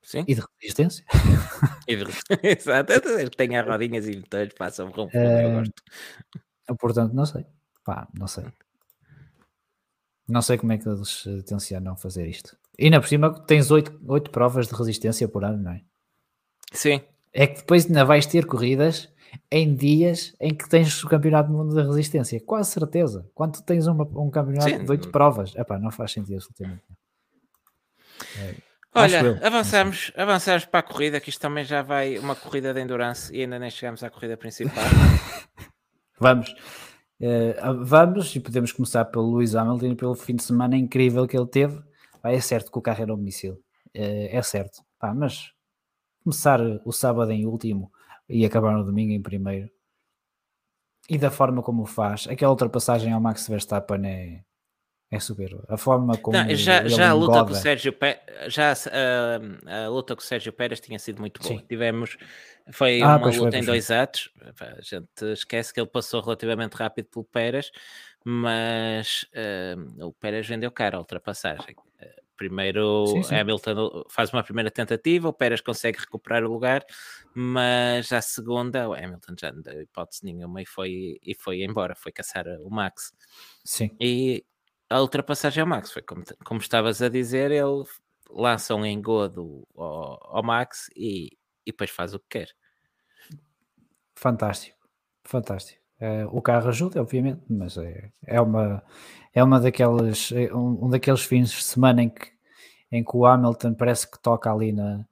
Sim. 0.02 0.24
E 0.28 0.34
de 0.34 0.42
resistência. 0.60 1.04
E 1.86 1.96
de... 1.96 2.04
Exato, 2.42 2.92
tem 3.36 3.56
as 3.58 3.66
rodinhas 3.66 4.08
e 4.08 4.16
motores, 4.16 4.54
passam 4.54 4.88
um 4.88 5.08
é... 5.12 5.44
eu 5.44 5.58
gosto. 5.58 5.82
Portanto, 6.78 7.12
não 7.12 7.26
sei. 7.26 7.44
Pá, 7.84 8.08
não 8.18 8.26
sei. 8.26 8.44
Não 10.26 10.40
sei 10.40 10.56
como 10.56 10.72
é 10.72 10.78
que 10.78 10.88
eles 10.88 11.24
tencionam 11.46 11.94
fazer 11.94 12.26
isto. 12.26 12.56
E 12.78 12.88
na 12.88 13.00
por 13.00 13.08
cima 13.08 13.38
tens 13.46 13.70
oito, 13.70 14.00
oito 14.08 14.30
provas 14.30 14.66
de 14.66 14.74
resistência 14.74 15.28
por 15.28 15.44
ano, 15.44 15.62
não 15.62 15.72
é? 15.72 15.82
Sim. 16.72 17.02
É 17.32 17.46
que 17.46 17.60
depois 17.60 17.84
ainda 17.86 18.04
vais 18.04 18.24
ter 18.24 18.46
corridas 18.46 19.12
em 19.50 19.74
dias 19.74 20.34
em 20.40 20.54
que 20.54 20.68
tens 20.68 21.02
o 21.04 21.08
campeonato 21.08 21.50
do 21.50 21.58
mundo 21.58 21.74
da 21.74 21.82
resistência. 21.82 22.40
Quase 22.40 22.70
certeza. 22.70 23.28
Quando 23.34 23.60
tens 23.62 23.86
uma, 23.86 24.04
um 24.04 24.30
campeonato 24.30 24.70
Sim. 24.70 24.84
de 24.84 24.90
oito 24.90 25.10
provas, 25.10 25.54
epá, 25.56 25.78
não 25.78 25.90
faz 25.90 26.12
sentido 26.12 26.36
absolutamente. 26.36 26.82
É, 28.38 28.54
Olha, 28.94 29.40
avançamos, 29.44 30.12
avançamos 30.16 30.64
para 30.66 30.80
a 30.80 30.82
corrida, 30.82 31.20
que 31.20 31.28
isto 31.28 31.40
também 31.40 31.64
já 31.64 31.82
vai 31.82 32.16
uma 32.18 32.36
corrida 32.36 32.72
de 32.72 32.80
endurance 32.80 33.34
e 33.34 33.40
ainda 33.40 33.58
nem 33.58 33.70
chegamos 33.70 34.04
à 34.04 34.10
corrida 34.10 34.36
principal. 34.36 34.84
vamos. 36.20 36.54
Uh, 37.20 37.84
vamos 37.84 38.34
e 38.36 38.40
podemos 38.40 38.70
começar 38.72 39.04
pelo 39.06 39.24
Luís 39.24 39.54
Hamilton 39.54 39.86
e 39.86 39.96
pelo 39.96 40.14
fim 40.14 40.36
de 40.36 40.44
semana 40.44 40.76
incrível 40.76 41.26
que 41.26 41.36
ele 41.36 41.46
teve. 41.46 41.82
Ah, 42.22 42.32
é 42.32 42.40
certo 42.40 42.70
que 42.70 42.78
o 42.78 42.82
carro 42.82 43.02
era 43.02 43.14
um 43.14 43.16
míssil, 43.16 43.54
uh, 43.54 43.60
é 43.94 44.42
certo. 44.42 44.82
Pá, 44.98 45.12
mas 45.12 45.52
começar 46.22 46.60
o 46.84 46.92
sábado 46.92 47.32
em 47.32 47.46
último 47.46 47.90
e 48.28 48.44
acabar 48.44 48.72
no 48.72 48.84
domingo 48.84 49.12
em 49.12 49.20
primeiro 49.20 49.68
e 51.08 51.18
da 51.18 51.30
forma 51.30 51.62
como 51.62 51.82
o 51.82 51.86
faz, 51.86 52.26
aquela 52.28 52.52
ultrapassagem 52.52 53.12
ao 53.12 53.20
Max 53.20 53.46
Verstappen 53.46 54.06
é, 54.06 54.44
é 55.16 55.20
soberbo. 55.20 55.64
A 55.68 55.76
forma 55.76 56.16
como 56.16 56.36
não, 56.36 56.54
já, 56.54 56.86
já 56.88 57.10
a 57.10 57.12
luta 57.12 57.44
com 57.44 57.52
o 57.52 57.54
Sérgio 57.54 57.92
Pérez, 57.92 58.20
já 58.48 58.72
a, 58.72 59.84
a, 59.84 59.88
luta 59.88 60.14
com 60.14 60.22
o 60.22 60.24
Sérgio 60.24 60.52
Pérez 60.52 60.80
tinha 60.80 60.98
sido 60.98 61.20
muito 61.20 61.40
boa. 61.40 61.58
Sim. 61.58 61.64
Tivemos 61.68 62.16
foi 62.72 63.02
ah, 63.02 63.16
uma 63.16 63.26
luta 63.26 63.50
foi, 63.50 63.58
em 63.58 63.64
dois 63.64 63.90
atos. 63.90 64.30
A 64.60 64.80
gente 64.80 65.32
esquece 65.32 65.72
que 65.72 65.80
ele 65.80 65.88
passou 65.88 66.22
relativamente 66.22 66.74
rápido 66.74 67.06
pelo 67.06 67.24
Pérez, 67.24 67.70
mas 68.24 69.26
uh, 69.34 70.06
o 70.06 70.12
Pérez 70.14 70.46
vendeu 70.46 70.70
caro 70.70 70.96
a 70.96 71.00
ultrapassagem. 71.00 71.76
Primeiro 72.36 73.06
sim, 73.06 73.22
sim. 73.22 73.34
Hamilton 73.36 74.04
faz 74.10 74.32
uma 74.32 74.42
primeira 74.42 74.70
tentativa, 74.70 75.28
o 75.28 75.32
Pérez 75.32 75.60
consegue 75.60 76.00
recuperar 76.00 76.42
o 76.42 76.52
lugar, 76.52 76.84
mas 77.32 78.12
a 78.12 78.20
segunda 78.20 78.88
o 78.88 78.92
Hamilton 78.92 79.34
já 79.38 79.52
não 79.52 79.62
deu 79.62 79.80
hipótese 79.82 80.24
nenhuma 80.24 80.60
e 80.60 80.66
foi, 80.66 81.18
e 81.22 81.34
foi 81.34 81.62
embora, 81.62 81.94
foi 81.94 82.10
caçar 82.10 82.44
o 82.60 82.70
Max. 82.70 83.12
Sim. 83.64 83.94
E 84.00 84.44
a 84.94 85.00
ultrapassagem 85.00 85.60
ao 85.60 85.66
Max 85.66 85.90
foi 85.90 86.02
como, 86.02 86.22
como 86.44 86.60
estavas 86.60 87.02
a 87.02 87.08
dizer, 87.08 87.50
ele 87.50 87.82
lança 88.30 88.76
um 88.76 88.86
engodo 88.86 89.66
ao, 89.76 90.36
ao 90.36 90.42
Max 90.44 90.88
e, 90.94 91.36
e 91.66 91.72
depois 91.72 91.90
faz 91.90 92.14
o 92.14 92.20
que 92.20 92.26
quer. 92.30 92.48
Fantástico, 94.14 94.78
fantástico. 95.24 95.82
É, 95.98 96.24
o 96.26 96.40
carro 96.40 96.68
ajuda, 96.68 97.00
obviamente, 97.00 97.42
mas 97.50 97.76
é, 97.76 98.12
é, 98.24 98.40
uma, 98.40 98.84
é 99.32 99.42
uma 99.42 99.58
daquelas, 99.58 100.30
é 100.30 100.54
um, 100.54 100.84
um, 100.84 100.90
daqueles 100.90 101.22
fins 101.24 101.50
de 101.50 101.64
semana 101.64 102.04
em 102.04 102.08
que, 102.08 102.30
em 102.92 103.02
que 103.02 103.16
o 103.16 103.26
Hamilton 103.26 103.74
parece 103.74 104.08
que 104.08 104.22
toca 104.22 104.52
ali 104.52 104.70
na, 104.70 105.04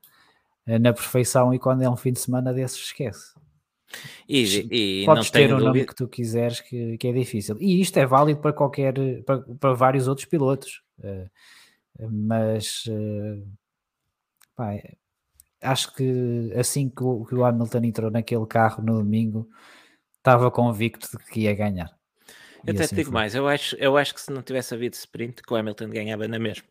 na 0.65 0.93
perfeição 0.93 1.53
e 1.53 1.59
quando 1.59 1.83
é 1.83 1.91
um 1.91 1.97
fim 1.97 2.13
de 2.13 2.21
semana 2.21 2.55
desses 2.55 2.79
esquece. 2.79 3.35
E, 4.29 5.03
e 5.03 5.05
Podes 5.05 5.31
ter 5.31 5.47
o 5.47 5.57
dúvida... 5.57 5.69
nome 5.69 5.87
que 5.87 5.95
tu 5.95 6.09
quiseres, 6.09 6.61
que, 6.61 6.97
que, 6.99 7.09
é 7.09 7.13
difícil. 7.13 7.57
E 7.61 7.81
isto 7.81 7.99
é 7.99 8.07
válido 8.07 8.41
para 8.41 8.53
qualquer, 8.53 8.95
para, 9.25 9.41
para 9.59 9.75
vários 9.75 10.09
outros 10.09 10.27
pilotos. 10.27 10.83
Uh, 10.99 11.29
mas 12.11 12.85
uh, 12.87 13.47
pá, 14.55 14.75
acho 15.63 15.95
que 15.95 16.53
assim 16.57 16.89
que 16.89 17.03
o, 17.03 17.25
que 17.25 17.35
o, 17.35 17.45
Hamilton 17.45 17.79
entrou 17.85 18.11
naquele 18.11 18.47
carro 18.47 18.83
no 18.83 18.99
domingo, 18.99 19.49
estava 20.19 20.51
convicto 20.51 21.09
de 21.11 21.25
que 21.25 21.41
ia 21.41 21.55
ganhar. 21.55 21.91
Eu 22.65 22.75
até 22.75 22.85
assim 22.85 22.95
te 22.95 22.99
digo 22.99 23.11
foi. 23.11 23.21
mais, 23.21 23.35
eu 23.35 23.49
acho, 23.49 23.77
eu 23.77 23.97
acho 23.97 24.15
que 24.15 24.21
se 24.21 24.31
não 24.31 24.43
tivesse 24.43 24.75
havido 24.75 24.95
sprint, 24.95 25.43
que 25.43 25.53
o 25.53 25.57
Hamilton 25.57 25.91
ganhava 25.91 26.29
na 26.29 26.39
mesma. 26.39 26.65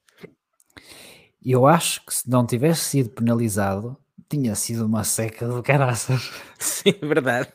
Eu 1.44 1.66
acho 1.66 2.06
que 2.06 2.14
se 2.14 2.30
não 2.30 2.46
tivesse 2.46 2.82
sido 2.82 3.10
penalizado, 3.10 3.98
tinha 4.32 4.56
sido 4.56 4.86
uma 4.86 5.04
seca 5.04 5.46
do 5.46 5.62
caraças. 5.62 6.32
Sim, 6.58 6.94
verdade. 7.02 7.50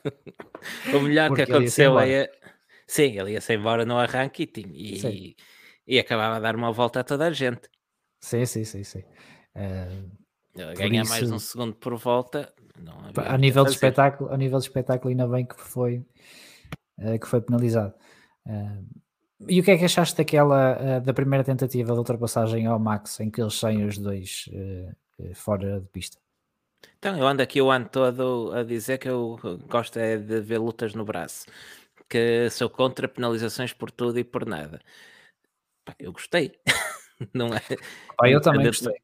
O 0.95 1.01
melhor 1.01 1.29
Porque 1.29 1.47
que 1.47 1.53
aconteceu 1.53 1.99
é. 1.99 2.31
Sim, 2.87 3.19
ele 3.19 3.33
ia-se 3.33 3.55
embora 3.55 3.85
no 3.87 3.97
arranque 3.97 4.43
e, 4.43 4.47
tinha, 4.47 4.69
e, 5.11 5.35
e, 5.87 5.99
acabava 5.99 6.37
a 6.37 6.41
dar 6.41 6.55
uma 6.55 6.71
volta 6.71 7.01
a 7.01 7.05
toda 7.05 7.27
a 7.27 7.33
gente. 7.33 7.63
Sim, 8.21 8.45
sim, 8.45 8.63
sim, 8.63 8.85
sim. 8.85 9.03
Uh, 9.57 10.75
Ganhar 10.77 11.03
isso... 11.03 11.11
mais 11.11 11.33
um 11.33 11.39
segundo 11.39 11.75
por 11.75 11.97
volta. 11.97 12.53
a 13.17 13.39
nível 13.39 13.65
de 13.65 13.71
espetáculo, 13.71 14.31
a 14.31 14.37
nível 14.37 14.59
de 14.59 14.67
espetáculo, 14.67 15.11
ainda 15.11 15.27
bem 15.27 15.45
que 15.47 15.59
foi, 15.59 16.05
uh, 16.99 17.19
que 17.19 17.27
foi 17.27 17.41
penalizado. 17.41 17.95
Uh, 18.47 18.87
e 19.49 19.61
o 19.61 19.65
que 19.65 19.71
é 19.71 19.79
que 19.79 19.85
achaste 19.85 20.17
daquela 20.17 21.01
da 21.01 21.13
primeira 21.13 21.45
tentativa 21.45 21.93
de 21.93 21.99
ultrapassagem 21.99 22.67
ao 22.67 22.79
Max 22.79 23.21
em 23.21 23.31
que 23.31 23.41
eles 23.41 23.55
saem 23.55 23.85
os 23.85 23.99
dois 23.99 24.49
fora 25.35 25.81
de 25.81 25.89
pista? 25.89 26.19
Então, 26.99 27.17
eu 27.17 27.27
ando 27.27 27.43
aqui 27.43 27.61
o 27.61 27.71
ano 27.71 27.89
todo 27.89 28.53
a 28.53 28.63
dizer 28.63 28.99
que 28.99 29.09
eu 29.09 29.39
gosto 29.69 29.99
é 29.99 30.17
de 30.17 30.41
ver 30.41 30.59
lutas 30.59 30.95
no 30.95 31.05
braço, 31.05 31.47
que 32.09 32.49
sou 32.51 32.69
contra 32.69 33.09
penalizações 33.09 33.73
por 33.73 33.91
tudo 33.91 34.19
e 34.19 34.25
por 34.25 34.47
nada. 34.47 34.81
Pá, 35.85 35.95
eu 35.99 36.13
gostei, 36.13 36.53
não 37.33 37.49
é? 37.55 37.61
Pá, 38.17 38.29
eu 38.29 38.41
também 38.41 38.67
gostei. 38.67 38.95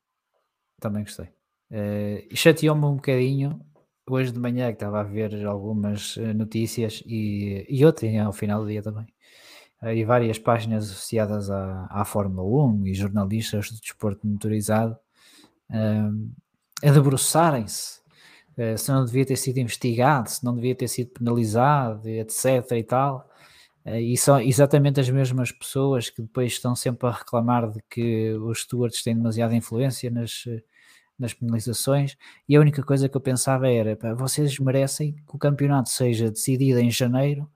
Também 0.80 1.04
gostei. 1.04 1.28
Uh, 1.70 2.36
Chateou-me 2.36 2.84
um 2.84 2.96
bocadinho 2.96 3.64
hoje 4.08 4.32
de 4.32 4.38
manhã 4.38 4.66
que 4.68 4.74
estava 4.74 5.00
a 5.00 5.04
ver 5.04 5.46
algumas 5.46 6.16
eh, 6.18 6.34
notícias 6.34 7.02
e, 7.06 7.64
e 7.68 7.84
ontem 7.86 8.18
ao 8.18 8.32
final 8.32 8.62
do 8.62 8.68
dia 8.68 8.82
também. 8.82 9.06
Uh, 9.80 9.90
e 9.90 10.04
várias 10.04 10.38
páginas 10.38 10.90
associadas 10.90 11.50
à, 11.50 11.86
à 11.90 12.04
Fórmula 12.04 12.66
1 12.66 12.86
e 12.86 12.94
jornalistas 12.94 13.70
do 13.70 13.80
desporto 13.80 14.26
motorizado 14.26 14.96
uh, 15.70 16.32
a 16.82 16.90
debruçarem-se 16.90 18.00
uh, 18.58 18.76
se 18.76 18.90
não 18.90 19.04
devia 19.04 19.24
ter 19.24 19.36
sido 19.36 19.58
investigado, 19.58 20.30
se 20.30 20.44
não 20.44 20.54
devia 20.54 20.74
ter 20.74 20.88
sido 20.88 21.10
penalizado, 21.10 22.08
etc. 22.08 22.72
e 22.72 22.82
tal. 22.82 23.28
Uh, 23.84 23.96
e 23.96 24.16
são 24.16 24.40
exatamente 24.40 25.00
as 25.00 25.08
mesmas 25.10 25.52
pessoas 25.52 26.10
que 26.10 26.22
depois 26.22 26.52
estão 26.52 26.74
sempre 26.74 27.08
a 27.08 27.12
reclamar 27.12 27.70
de 27.70 27.80
que 27.88 28.32
os 28.34 28.62
stewards 28.62 29.02
têm 29.02 29.16
demasiada 29.16 29.54
influência 29.54 30.10
nas, 30.10 30.44
nas 31.18 31.32
penalizações. 31.34 32.16
E 32.48 32.56
a 32.56 32.60
única 32.60 32.82
coisa 32.82 33.08
que 33.08 33.16
eu 33.16 33.20
pensava 33.20 33.68
era: 33.70 33.96
pá, 33.96 34.14
vocês 34.14 34.58
merecem 34.58 35.14
que 35.14 35.36
o 35.36 35.38
campeonato 35.38 35.90
seja 35.90 36.30
decidido 36.30 36.80
em 36.80 36.90
janeiro 36.90 37.48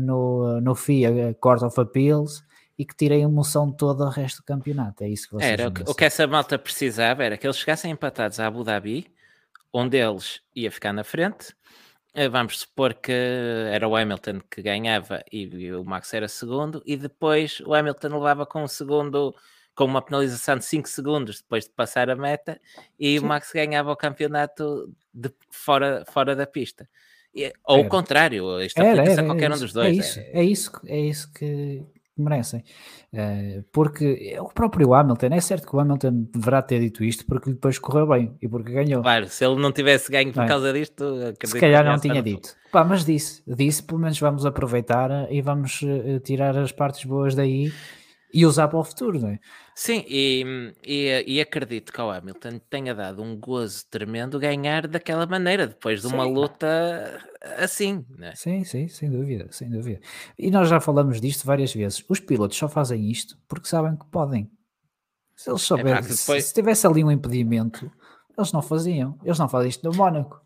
no, 0.00 0.60
no 0.60 0.74
FIA 0.74 1.32
Court 1.40 1.62
of 1.62 1.80
Appeals 1.80 2.42
e 2.78 2.84
que 2.84 2.94
tirei 2.96 3.20
a 3.20 3.24
emoção 3.24 3.70
toda 3.70 4.04
o 4.04 4.08
resto 4.08 4.38
do 4.38 4.44
campeonato. 4.44 5.04
É 5.04 5.08
isso 5.08 5.28
que 5.28 5.34
vocês 5.34 5.52
Era, 5.52 5.68
o 5.68 5.94
que 5.94 6.04
essa 6.04 6.26
malta 6.26 6.58
precisava 6.58 7.24
era 7.24 7.36
que 7.36 7.46
eles 7.46 7.56
chegassem 7.56 7.90
empatados 7.90 8.40
a 8.40 8.46
Abu 8.46 8.64
Dhabi, 8.64 9.06
onde 9.72 9.96
eles 9.96 10.40
ia 10.54 10.70
ficar 10.70 10.92
na 10.92 11.04
frente. 11.04 11.54
Eh, 12.14 12.28
vamos 12.28 12.60
supor 12.60 12.94
que 12.94 13.12
era 13.12 13.88
o 13.88 13.96
Hamilton 13.96 14.40
que 14.48 14.62
ganhava 14.62 15.24
e 15.32 15.72
o 15.72 15.84
Max 15.84 16.14
era 16.14 16.28
segundo, 16.28 16.82
e 16.86 16.96
depois 16.96 17.60
o 17.60 17.74
Hamilton 17.74 18.08
levava 18.08 18.46
com 18.46 18.62
um 18.62 18.68
segundo, 18.68 19.34
com 19.74 19.84
uma 19.84 20.00
penalização 20.00 20.56
de 20.56 20.64
5 20.64 20.88
segundos 20.88 21.40
depois 21.40 21.64
de 21.64 21.70
passar 21.70 22.08
a 22.08 22.14
meta, 22.14 22.60
e 22.98 23.18
Sim. 23.18 23.24
o 23.24 23.28
Max 23.28 23.50
ganhava 23.52 23.90
o 23.90 23.96
campeonato 23.96 24.92
de, 25.12 25.32
fora, 25.50 26.04
fora 26.08 26.36
da 26.36 26.46
pista. 26.46 26.88
Ou 27.64 27.80
o 27.80 27.88
contrário, 27.88 28.60
isto 28.62 28.80
aplica-se 28.80 29.20
a 29.20 29.24
qualquer 29.24 29.50
é 29.50 29.54
um 29.54 29.58
dos 29.58 29.72
dois. 29.72 29.88
É 29.88 30.00
isso, 30.00 30.20
é, 30.20 30.30
é 30.32 30.44
isso, 30.44 30.72
é 30.86 31.00
isso 31.00 31.32
que, 31.32 31.84
merecem. 32.16 32.64
Uh, 33.12 33.64
porque 33.72 34.36
o 34.40 34.48
próprio 34.48 34.94
Hamilton, 34.94 35.28
é 35.32 35.40
certo 35.40 35.66
que 35.66 35.74
o 35.74 35.80
Hamilton 35.80 36.26
deverá 36.32 36.62
ter 36.62 36.80
dito 36.80 37.02
isto 37.04 37.24
porque 37.26 37.50
depois 37.50 37.78
correu 37.78 38.06
bem 38.06 38.36
e 38.40 38.48
porque 38.48 38.72
ganhou. 38.72 39.02
Claro, 39.02 39.28
se 39.28 39.44
ele 39.44 39.60
não 39.60 39.72
tivesse 39.72 40.10
ganho 40.10 40.32
por 40.32 40.44
é? 40.44 40.46
causa 40.48 40.72
disto, 40.72 41.04
se 41.44 41.58
calhar 41.58 41.84
não 41.84 41.98
tinha 41.98 42.22
dito. 42.22 42.54
Pá, 42.70 42.84
mas 42.84 43.04
disse, 43.04 43.42
disse, 43.46 43.82
pelo 43.82 44.00
menos 44.00 44.18
vamos 44.18 44.46
aproveitar 44.46 45.10
e 45.30 45.40
vamos 45.40 45.82
uh, 45.82 46.20
tirar 46.20 46.56
as 46.56 46.72
partes 46.72 47.04
boas 47.04 47.34
daí 47.34 47.72
e 48.32 48.44
usar 48.44 48.68
para 48.68 48.78
o 48.80 48.84
futuro, 48.84 49.20
não 49.20 49.28
é? 49.28 49.38
Sim, 49.74 50.04
e, 50.06 50.72
e, 50.86 51.24
e, 51.26 51.40
acredito 51.40 51.92
que 51.92 52.00
ao 52.00 52.08
Hamilton 52.08 52.60
tenha 52.70 52.94
dado 52.94 53.20
um 53.20 53.36
gozo 53.36 53.84
tremendo 53.90 54.38
ganhar 54.38 54.86
daquela 54.86 55.26
maneira, 55.26 55.66
depois 55.66 56.00
de 56.00 56.06
uma 56.06 56.24
sim. 56.24 56.32
luta 56.32 57.20
assim, 57.58 58.06
é? 58.20 58.34
Sim, 58.36 58.62
sim, 58.62 58.86
sem 58.86 59.10
dúvida, 59.10 59.48
sem 59.50 59.68
dúvida. 59.68 60.00
E 60.38 60.48
nós 60.48 60.68
já 60.68 60.78
falamos 60.80 61.20
disto 61.20 61.44
várias 61.44 61.74
vezes. 61.74 62.04
Os 62.08 62.20
pilotos 62.20 62.56
só 62.56 62.68
fazem 62.68 63.10
isto 63.10 63.36
porque 63.48 63.66
sabem 63.66 63.96
que 63.96 64.06
podem. 64.06 64.48
Se 65.34 65.50
eles 65.50 65.62
souberem, 65.62 65.94
é 65.94 66.00
depois... 66.02 66.44
se 66.44 66.54
tivesse 66.54 66.86
ali 66.86 67.02
um 67.02 67.10
impedimento, 67.10 67.90
eles 68.38 68.52
não 68.52 68.62
faziam. 68.62 69.18
Eles 69.24 69.38
não 69.38 69.48
fazem 69.48 69.70
isto 69.70 69.88
no 69.90 69.96
Mónaco. 69.96 70.40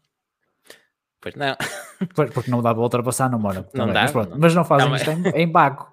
Pois 1.21 1.35
não. 1.35 1.55
Porque 2.15 2.51
não 2.51 2.63
dá 2.63 2.73
para 2.73 2.83
ultrapassar 2.83 3.31
no 3.31 3.39
Mónaco. 3.39 3.71
Não 3.75 3.89
dá, 3.89 4.03
mas, 4.03 4.13
pronto, 4.13 4.31
não. 4.31 4.39
mas 4.39 4.55
não 4.55 4.65
fazem 4.65 4.89
não, 4.89 4.97
isto 4.97 5.11
em, 5.11 5.43
em 5.43 5.49
Baco. 5.49 5.93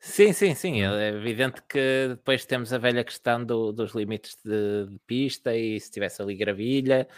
Sim, 0.00 0.32
sim, 0.32 0.54
sim. 0.54 0.82
É 0.82 1.08
evidente 1.08 1.62
que 1.68 2.08
depois 2.10 2.44
temos 2.44 2.72
a 2.72 2.78
velha 2.78 3.02
questão 3.02 3.44
do, 3.44 3.72
dos 3.72 3.94
limites 3.94 4.36
de, 4.44 4.86
de, 4.86 4.98
pista 5.06 5.54
e 5.56 5.78
se 5.80 5.90
tivesse 5.90 6.22
ali 6.22 6.36
gravilha. 6.36 7.08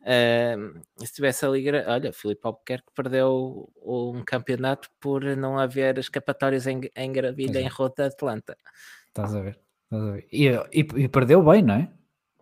Uh, 0.00 0.80
se 0.98 1.14
tivesse 1.14 1.46
ali, 1.46 1.64
olha, 1.86 2.12
Filipe 2.12 2.40
Albuquerque 2.44 2.88
perdeu 2.94 3.72
um 3.82 4.22
campeonato 4.24 4.90
por 5.00 5.24
não 5.36 5.58
haver 5.58 5.96
escapatórias 5.98 6.66
em, 6.66 6.80
em 6.94 7.12
gravilha 7.12 7.60
em 7.60 7.68
Rota 7.68 8.06
Atlanta. 8.06 8.56
Estás 9.08 9.34
a 9.34 9.40
ver? 9.40 9.58
Estás 9.84 10.02
a 10.02 10.12
ver. 10.12 10.26
E, 10.30 10.48
e, 10.48 10.80
e, 11.04 11.08
perdeu 11.08 11.42
bem, 11.42 11.62
não 11.62 11.74
é? 11.76 11.90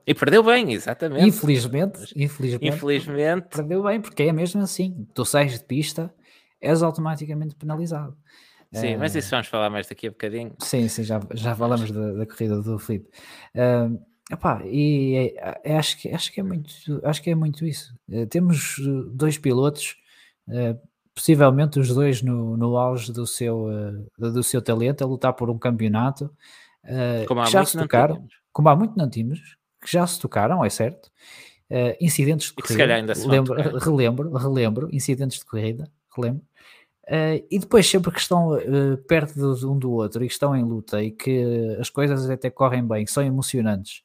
E 0.04 0.14
perdeu 0.14 0.42
bem, 0.42 0.72
exatamente. 0.72 1.24
Infelizmente, 1.24 2.12
infelizmente, 2.16 2.66
infelizmente, 2.66 3.48
perdeu 3.48 3.82
bem, 3.84 4.00
porque 4.00 4.24
é 4.24 4.32
mesmo 4.32 4.60
assim. 4.62 5.06
Tu 5.14 5.24
sais 5.24 5.52
de 5.52 5.64
pista, 5.64 6.12
és 6.60 6.82
automaticamente 6.82 7.54
penalizado. 7.54 8.16
Sim, 8.72 8.96
mas 8.96 9.14
isso 9.14 9.30
vamos 9.30 9.48
falar 9.48 9.68
mais 9.68 9.86
daqui 9.86 10.06
a 10.06 10.10
bocadinho. 10.10 10.54
Sim, 10.58 10.88
sim, 10.88 11.04
já, 11.04 11.20
já 11.34 11.54
falamos 11.54 11.90
da, 11.90 12.12
da 12.12 12.26
corrida 12.26 12.60
do 12.62 12.78
Felipe. 12.78 13.08
Uh, 13.54 14.02
epá, 14.32 14.62
e 14.64 15.34
é, 15.36 15.60
é, 15.62 15.76
acho, 15.76 15.98
que, 15.98 16.08
acho, 16.08 16.32
que 16.32 16.40
é 16.40 16.42
muito, 16.42 16.70
acho 17.04 17.22
que 17.22 17.30
é 17.30 17.34
muito 17.34 17.66
isso. 17.66 17.94
Uh, 18.08 18.26
temos 18.26 18.76
dois 19.12 19.36
pilotos, 19.36 19.96
uh, 20.48 20.80
possivelmente 21.14 21.78
os 21.78 21.88
dois 21.88 22.22
no, 22.22 22.56
no 22.56 22.78
auge 22.78 23.12
do 23.12 23.26
seu, 23.26 23.66
do 24.16 24.42
seu 24.42 24.62
talento, 24.62 25.04
a 25.04 25.06
lutar 25.06 25.34
por 25.34 25.50
um 25.50 25.58
campeonato. 25.58 26.34
como 27.28 27.40
há 27.40 27.44
já 27.44 27.66
se 27.66 27.76
tocaram, 27.76 28.26
como 28.50 28.70
há 28.70 28.76
muito 28.76 28.96
não 28.96 29.10
tínhamos, 29.10 29.58
que 29.84 29.92
já 29.92 30.06
se 30.06 30.18
tocaram, 30.18 30.64
é 30.64 30.70
certo. 30.70 31.10
incidentes 32.00 32.48
de 32.48 32.54
corrida. 32.54 32.94
ainda 32.94 33.14
se 33.14 33.28
lembro, 33.28 33.54
relembro, 33.78 34.32
relembro, 34.32 34.88
incidentes 34.90 35.40
de 35.40 35.44
corrida, 35.44 35.92
relembro 36.16 36.42
Uh, 37.04 37.42
e 37.50 37.58
depois, 37.58 37.88
sempre 37.88 38.12
que 38.12 38.20
estão 38.20 38.52
uh, 38.52 38.96
perto 39.08 39.34
um 39.68 39.76
do 39.76 39.90
outro 39.90 40.22
e 40.22 40.28
que 40.28 40.32
estão 40.32 40.54
em 40.54 40.62
luta 40.62 41.02
e 41.02 41.10
que 41.10 41.76
as 41.80 41.90
coisas 41.90 42.30
até 42.30 42.48
correm 42.48 42.86
bem, 42.86 43.04
que 43.04 43.10
são 43.10 43.24
emocionantes, 43.24 44.02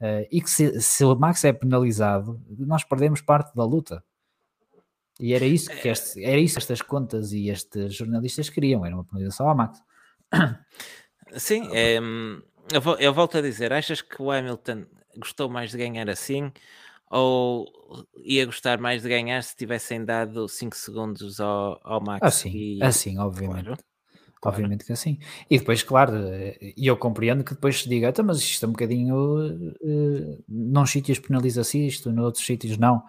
uh, 0.00 0.26
e 0.30 0.40
que 0.40 0.48
se, 0.48 0.80
se, 0.80 1.04
o 1.04 1.16
Max 1.16 1.44
é 1.44 1.52
penalizado, 1.52 2.40
nós 2.58 2.84
perdemos 2.84 3.20
parte 3.20 3.54
da 3.54 3.64
luta. 3.64 4.02
E 5.18 5.34
era 5.34 5.44
isso 5.44 5.70
que, 5.70 5.88
este, 5.88 6.22
era 6.22 6.38
isso 6.38 6.54
que 6.54 6.60
estas 6.60 6.82
contas 6.82 7.32
e 7.32 7.48
estes 7.48 7.94
jornalistas 7.94 8.48
queriam, 8.48 8.84
era 8.84 8.94
uma 8.94 9.04
penalização 9.04 9.48
ao 9.48 9.56
Max. 9.56 9.82
Sim, 11.36 11.68
é, 11.72 11.98
eu, 11.98 12.98
eu 12.98 13.14
volto 13.14 13.38
a 13.38 13.40
dizer, 13.40 13.72
achas 13.72 14.00
que 14.00 14.22
o 14.22 14.30
Hamilton 14.30 14.84
gostou 15.18 15.48
mais 15.48 15.70
de 15.70 15.78
ganhar 15.78 16.08
assim 16.08 16.52
ou 17.10 17.66
ia 18.24 18.44
gostar 18.46 18.78
mais 18.78 19.02
de 19.02 19.08
ganhar 19.08 19.42
se 19.42 19.56
tivessem 19.56 20.04
dado 20.04 20.48
5 20.48 20.76
segundos 20.76 21.40
ao, 21.40 21.80
ao 21.84 22.02
Max? 22.02 22.20
Assim, 22.22 22.50
e... 22.50 22.82
assim 22.82 23.18
obviamente. 23.18 23.64
Claro. 23.64 24.58
Obviamente 24.58 24.84
que 24.84 24.92
assim. 24.92 25.18
E 25.50 25.58
depois, 25.58 25.82
claro, 25.82 26.14
e 26.60 26.86
eu 26.86 26.96
compreendo 26.96 27.42
que 27.42 27.54
depois 27.54 27.82
se 27.82 27.88
diga, 27.88 28.12
mas 28.24 28.38
isto 28.38 28.64
é 28.64 28.68
um 28.68 28.72
bocadinho. 28.72 29.16
Uh, 29.82 30.44
num 30.48 30.86
sítios 30.86 31.18
penaliza-se 31.18 31.86
isto, 31.86 32.12
noutros 32.12 32.44
sítios 32.44 32.78
não. 32.78 33.02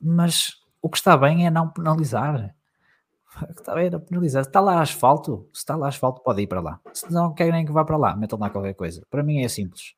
Mas 0.00 0.56
o 0.82 0.90
que 0.90 0.98
está 0.98 1.16
bem 1.16 1.46
é 1.46 1.50
não 1.50 1.68
penalizar. 1.68 2.54
O 3.40 3.54
que 3.54 3.60
está 3.60 3.74
bem 3.74 3.86
é 3.86 3.90
não 3.90 4.00
penalizar. 4.00 4.44
Se 4.44 4.50
está 4.50 4.60
lá 4.60 4.82
asfalto, 4.82 5.48
se 5.52 5.60
está 5.60 5.76
lá 5.76 5.88
asfalto, 5.88 6.22
pode 6.22 6.42
ir 6.42 6.46
para 6.46 6.60
lá. 6.60 6.80
Se 6.92 7.10
não 7.10 7.32
querem 7.32 7.64
que 7.64 7.72
vá 7.72 7.84
para 7.84 7.96
lá, 7.96 8.14
metam 8.16 8.38
lá 8.38 8.50
qualquer 8.50 8.74
coisa. 8.74 9.06
Para 9.08 9.22
mim 9.22 9.42
é 9.42 9.48
simples. 9.48 9.94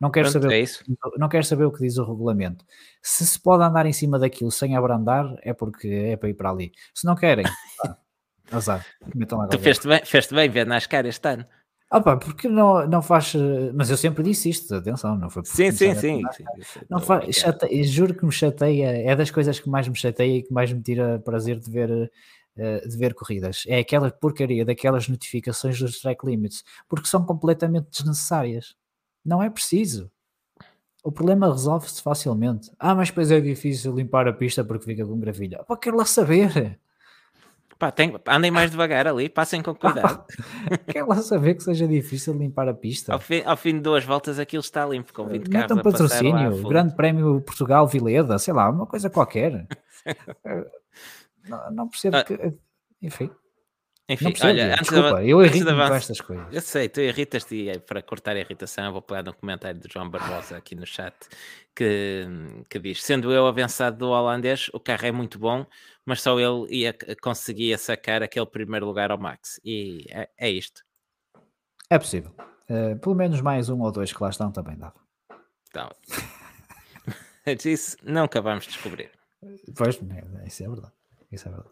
Não 0.00 0.10
quero, 0.10 0.30
Pronto, 0.30 0.42
saber, 0.42 0.62
é 0.62 1.18
não 1.18 1.28
quero 1.28 1.44
saber 1.44 1.64
o 1.64 1.72
que 1.72 1.80
diz 1.80 1.96
o 1.96 2.04
regulamento. 2.04 2.64
Se 3.02 3.26
se 3.26 3.40
pode 3.40 3.62
andar 3.62 3.86
em 3.86 3.92
cima 3.92 4.18
daquilo 4.18 4.50
sem 4.50 4.76
abrandar, 4.76 5.34
é 5.42 5.52
porque 5.52 5.88
é 5.88 6.16
para 6.16 6.28
ir 6.28 6.34
para 6.34 6.50
ali. 6.50 6.72
Se 6.94 7.06
não 7.06 7.14
querem, 7.14 7.44
azar. 8.52 8.84
Tu 9.50 9.58
feste 9.58 9.88
bem, 9.88 10.04
feste 10.04 10.34
bem 10.34 10.48
ver 10.48 10.66
NASCAR 10.66 11.06
este 11.06 11.28
ano. 11.28 11.46
Ah 11.88 12.00
pá, 12.00 12.16
porque 12.16 12.48
não, 12.48 12.86
não 12.86 13.00
faz. 13.00 13.32
Mas 13.74 13.90
eu 13.90 13.96
sempre 13.96 14.22
disse 14.24 14.50
isto, 14.50 14.74
atenção, 14.74 15.16
não 15.16 15.30
foi 15.30 15.44
Sim, 15.44 15.70
sim, 15.70 15.94
sim. 15.94 16.22
sim 16.32 16.44
não 16.90 16.98
faz, 16.98 17.40
juro 17.84 18.12
que 18.12 18.24
me 18.24 18.32
chateia, 18.32 18.88
é 19.08 19.14
das 19.14 19.30
coisas 19.30 19.60
que 19.60 19.68
mais 19.68 19.86
me 19.86 19.94
chateia 19.94 20.38
e 20.38 20.42
que 20.42 20.52
mais 20.52 20.72
me 20.72 20.82
tira 20.82 21.20
prazer 21.24 21.60
de 21.60 21.70
ver, 21.70 22.10
eh, 22.56 22.88
de 22.88 22.96
ver 22.96 23.14
corridas. 23.14 23.62
É 23.68 23.78
aquela 23.78 24.10
porcaria 24.10 24.64
daquelas 24.64 25.08
notificações 25.08 25.78
dos 25.78 26.00
track 26.00 26.26
limits, 26.26 26.64
porque 26.88 27.06
são 27.06 27.24
completamente 27.24 27.88
desnecessárias. 27.90 28.74
Não 29.26 29.42
é 29.42 29.50
preciso. 29.50 30.08
O 31.02 31.10
problema 31.10 31.50
resolve-se 31.50 32.00
facilmente. 32.00 32.70
Ah, 32.78 32.94
mas 32.94 33.08
depois 33.08 33.30
é 33.30 33.40
difícil 33.40 33.92
limpar 33.94 34.28
a 34.28 34.32
pista 34.32 34.64
porque 34.64 34.84
fica 34.84 35.04
com 35.04 35.18
gravilha. 35.18 35.64
Pá, 35.64 35.76
quero 35.76 35.96
lá 35.96 36.04
saber. 36.04 36.78
Pá, 37.78 37.90
tem, 37.90 38.14
andem 38.26 38.50
mais 38.50 38.70
devagar 38.70 39.06
ali, 39.06 39.28
passem 39.28 39.62
com 39.62 39.74
cuidado. 39.74 40.24
quero 40.88 41.08
lá 41.08 41.16
saber 41.16 41.54
que 41.54 41.62
seja 41.62 41.86
difícil 41.86 42.34
limpar 42.34 42.68
a 42.68 42.74
pista. 42.74 43.12
Ao 43.12 43.18
fim, 43.18 43.42
ao 43.44 43.56
fim 43.56 43.74
de 43.74 43.80
duas 43.80 44.04
voltas 44.04 44.38
aquilo 44.38 44.62
está 44.62 44.86
limpo 44.86 45.12
com 45.12 45.26
20 45.26 45.50
carros 45.50 45.72
um 45.72 45.82
patrocínio, 45.82 46.68
Grande 46.68 46.94
Prémio 46.94 47.40
Portugal 47.40 47.86
Vileda, 47.86 48.38
sei 48.38 48.54
lá, 48.54 48.70
uma 48.70 48.86
coisa 48.86 49.10
qualquer. 49.10 49.66
não, 51.48 51.70
não 51.72 51.88
percebo 51.88 52.16
ah. 52.16 52.24
que... 52.24 52.54
Enfim. 53.02 53.30
Enfim, 54.08 54.32
olha, 54.44 54.74
antes 54.74 54.88
desculpa, 54.88 55.14
da, 55.14 55.24
eu 55.24 55.44
irrito 55.44 55.64
com 55.64 55.94
estas 55.94 56.20
coisas. 56.20 56.46
Eu 56.52 56.60
sei, 56.60 56.88
tu 56.88 57.00
irritas-te 57.00 57.56
e 57.56 57.68
é 57.70 57.78
para 57.78 58.00
cortar 58.00 58.36
a 58.36 58.38
irritação 58.38 58.92
vou 58.92 59.02
pegar 59.02 59.24
no 59.24 59.34
comentário 59.34 59.80
do 59.80 59.92
João 59.92 60.08
Barbosa 60.08 60.56
aqui 60.56 60.76
no 60.76 60.86
chat 60.86 61.12
que, 61.74 62.24
que 62.70 62.78
diz: 62.78 63.02
sendo 63.02 63.32
eu 63.32 63.48
avançado 63.48 63.98
do 63.98 64.08
holandês, 64.10 64.70
o 64.72 64.78
carro 64.78 65.06
é 65.06 65.12
muito 65.12 65.40
bom, 65.40 65.66
mas 66.04 66.22
só 66.22 66.38
ele 66.38 66.66
ia, 66.72 66.96
conseguia 67.20 67.76
sacar 67.76 68.22
aquele 68.22 68.46
primeiro 68.46 68.86
lugar 68.86 69.10
ao 69.10 69.18
Max. 69.18 69.60
E 69.64 70.06
é, 70.08 70.28
é 70.38 70.50
isto. 70.50 70.82
É 71.90 71.98
possível. 71.98 72.32
Uh, 72.70 72.96
pelo 73.00 73.14
menos 73.14 73.40
mais 73.40 73.68
um 73.68 73.80
ou 73.80 73.90
dois 73.90 74.12
que 74.12 74.22
lá 74.22 74.30
estão 74.30 74.50
também 74.50 74.76
dava. 74.76 74.94
Tá. 75.72 75.94
Isso 77.66 77.98
nunca 78.02 78.40
vamos 78.40 78.64
descobrir. 78.66 79.10
Pois, 79.76 80.00
isso 80.46 80.62
é 80.64 80.68
verdade. 80.68 80.92
Isso 81.30 81.48
é 81.48 81.50
verdade. 81.50 81.70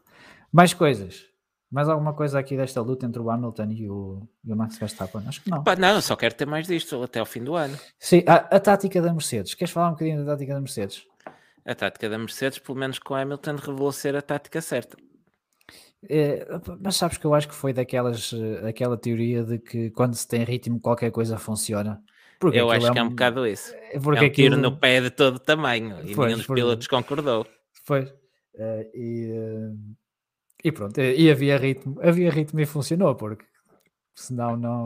Mais 0.53 0.75
coisas. 0.75 1.27
Mais 1.75 1.89
alguma 1.89 2.15
coisa 2.15 2.39
aqui 2.39 2.57
desta 2.57 2.81
luta 2.81 3.05
entre 3.05 3.21
o 3.21 3.29
Hamilton 3.29 3.71
e 3.73 3.91
o, 3.91 4.29
e 4.45 4.53
o 4.53 4.57
Max 4.57 4.79
Verstappen? 4.79 5.23
Acho 5.27 5.43
que 5.43 5.51
não. 5.51 5.65
Pá, 5.65 5.75
não, 5.75 6.01
só 6.01 6.15
quero 6.15 6.33
ter 6.33 6.47
mais 6.47 6.69
disto 6.69 7.03
até 7.03 7.19
ao 7.19 7.27
fim 7.27 7.43
do 7.43 7.57
ano. 7.57 7.77
Sim, 7.99 8.23
a, 8.29 8.37
a, 8.37 8.61
tática 8.61 9.03
da 9.03 9.13
Mercedes. 9.13 9.55
Queres 9.55 9.73
falar 9.75 9.89
um 9.89 9.91
bocadinho 9.91 10.25
da 10.25 10.31
tática 10.35 10.55
da 10.55 10.61
Mercedes? 10.61 11.05
A 11.67 11.75
tática 11.75 12.09
da 12.09 12.17
Mercedes, 12.17 12.61
pelo 12.61 12.79
menos 12.79 13.01
com 13.01 13.15
o 13.15 13.17
Hamilton, 13.17 13.57
revelou 13.57 13.91
ser 13.91 14.15
a 14.15 14.23
tática 14.23 14.61
certa. 14.61 14.97
É, 16.09 16.47
mas 16.81 16.95
sabes 16.95 17.19
que 17.19 17.25
eu 17.25 17.35
acho 17.35 17.49
que 17.49 17.55
foi 17.57 17.73
daquelas, 17.73 18.33
aquela 18.69 18.97
teoria 18.97 19.43
de 19.43 19.59
que 19.59 19.91
quando 19.91 20.15
se 20.15 20.29
tem 20.29 20.45
ritmo 20.45 20.79
qualquer 20.79 21.11
coisa 21.11 21.39
funciona. 21.39 22.01
Porque 22.39 22.57
eu 22.57 22.71
acho 22.71 22.87
é 22.87 22.93
que 22.93 22.99
é 23.01 23.03
um 23.03 23.09
bocado 23.09 23.45
isso. 23.49 23.75
É 23.91 23.99
porque 23.99 24.27
é 24.27 24.29
um 24.29 24.33
tiro 24.33 24.57
no 24.57 24.77
pé 24.77 25.01
de 25.01 25.11
todo 25.11 25.41
tamanho 25.41 25.99
e 26.05 26.15
nenhum 26.15 26.37
dos 26.37 26.47
pilotos 26.47 26.87
concordou. 26.87 27.45
Foi. 27.85 28.05
Uh, 28.55 28.91
e, 28.95 29.33
uh 29.33 30.04
e 30.65 30.73
pronto, 30.73 30.99
e 30.99 31.31
havia 31.31 31.59
ritmo, 31.59 32.01
havia 32.01 32.31
ritmo 32.31 32.59
e 32.59 32.65
funcionou, 32.65 33.15
porque 33.15 33.45
senão 34.15 34.57
não, 34.57 34.85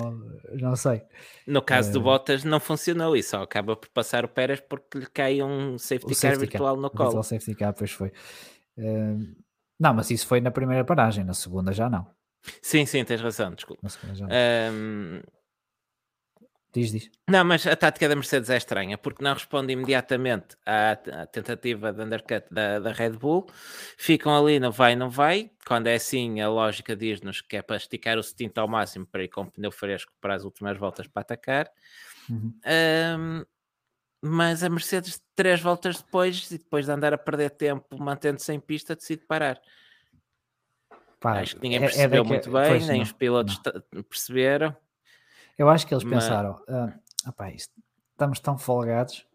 não 0.54 0.74
sei. 0.74 1.02
No 1.46 1.62
caso 1.62 1.92
do 1.92 2.00
eh, 2.00 2.02
Bottas 2.02 2.42
não 2.42 2.58
funcionou 2.58 3.16
e 3.16 3.22
só 3.22 3.42
acaba 3.42 3.76
por 3.76 3.88
passar 3.90 4.24
o 4.24 4.28
Pérez 4.28 4.60
porque 4.60 4.98
lhe 4.98 5.06
cai 5.06 5.40
um 5.40 5.78
safety, 5.78 6.14
safety 6.16 6.48
car 6.48 6.50
virtual 6.50 6.74
car, 6.74 6.82
no 6.82 6.90
colo. 6.90 7.04
Virtual 7.04 7.22
safety 7.22 7.54
car, 7.54 7.72
pois 7.72 7.92
foi. 7.92 8.08
Uh, 8.76 9.36
não, 9.78 9.94
mas 9.94 10.10
isso 10.10 10.26
foi 10.26 10.40
na 10.40 10.50
primeira 10.50 10.84
paragem, 10.84 11.24
na 11.24 11.34
segunda 11.34 11.72
já 11.72 11.88
não. 11.88 12.06
Sim, 12.60 12.84
sim, 12.84 13.04
tens 13.04 13.20
razão, 13.20 13.54
desculpa. 13.54 13.80
Na 13.82 13.88
segunda 13.88 14.14
já 14.16 14.26
não. 14.26 14.34
Um... 14.74 15.22
Diz, 16.78 16.92
diz. 16.92 17.10
Não, 17.28 17.44
mas 17.44 17.66
a 17.66 17.74
tática 17.74 18.08
da 18.08 18.14
Mercedes 18.14 18.48
é 18.50 18.56
estranha, 18.56 18.96
porque 18.96 19.22
não 19.22 19.34
responde 19.34 19.72
imediatamente 19.72 20.56
à, 20.64 20.92
à 20.92 21.26
tentativa 21.26 21.92
de 21.92 22.02
undercut 22.02 22.46
da, 22.50 22.78
da, 22.78 22.92
Red 22.92 23.10
Bull. 23.10 23.46
Ficam 23.96 24.36
ali, 24.36 24.60
não 24.60 24.70
vai, 24.70 24.94
não 24.94 25.10
vai. 25.10 25.50
Quando 25.66 25.88
é 25.88 25.96
assim, 25.96 26.40
a 26.40 26.48
lógica 26.48 26.94
diz-nos 26.94 27.40
que 27.40 27.56
é 27.56 27.62
para 27.62 27.76
esticar 27.76 28.16
o 28.16 28.22
stint 28.22 28.56
ao 28.56 28.68
máximo 28.68 29.06
para 29.06 29.24
ir 29.24 29.28
com 29.28 29.42
o 29.42 29.50
pneu 29.50 29.72
fresco 29.72 30.12
para 30.20 30.34
as 30.34 30.44
últimas 30.44 30.78
voltas 30.78 31.06
para 31.06 31.22
atacar. 31.22 31.70
Uhum. 32.30 32.54
Um, 33.18 33.44
mas 34.20 34.62
a 34.62 34.68
Mercedes, 34.68 35.20
três 35.34 35.60
voltas 35.60 35.98
depois, 35.98 36.50
e 36.50 36.58
depois 36.58 36.86
de 36.86 36.92
andar 36.92 37.12
a 37.12 37.18
perder 37.18 37.50
tempo 37.50 37.98
mantendo-se 37.98 38.52
em 38.52 38.60
pista, 38.60 38.94
decide 38.94 39.24
parar. 39.26 39.60
Pá, 41.20 41.40
Acho 41.40 41.56
que 41.56 41.62
ninguém 41.62 41.78
é, 41.78 41.82
é 41.82 41.86
percebeu 41.86 42.22
é 42.22 42.26
muito 42.26 42.50
bem, 42.50 42.80
nem 42.86 42.96
não, 42.98 43.02
os 43.02 43.12
pilotos 43.12 43.60
não. 43.92 44.02
perceberam. 44.04 44.76
Eu 45.58 45.68
acho 45.68 45.86
que 45.86 45.92
eles 45.92 46.04
mas... 46.04 46.24
pensaram, 46.24 46.56
ah, 46.68 47.50
isto, 47.50 47.74
estamos 48.12 48.40
tão 48.40 48.56
folgados. 48.56 49.26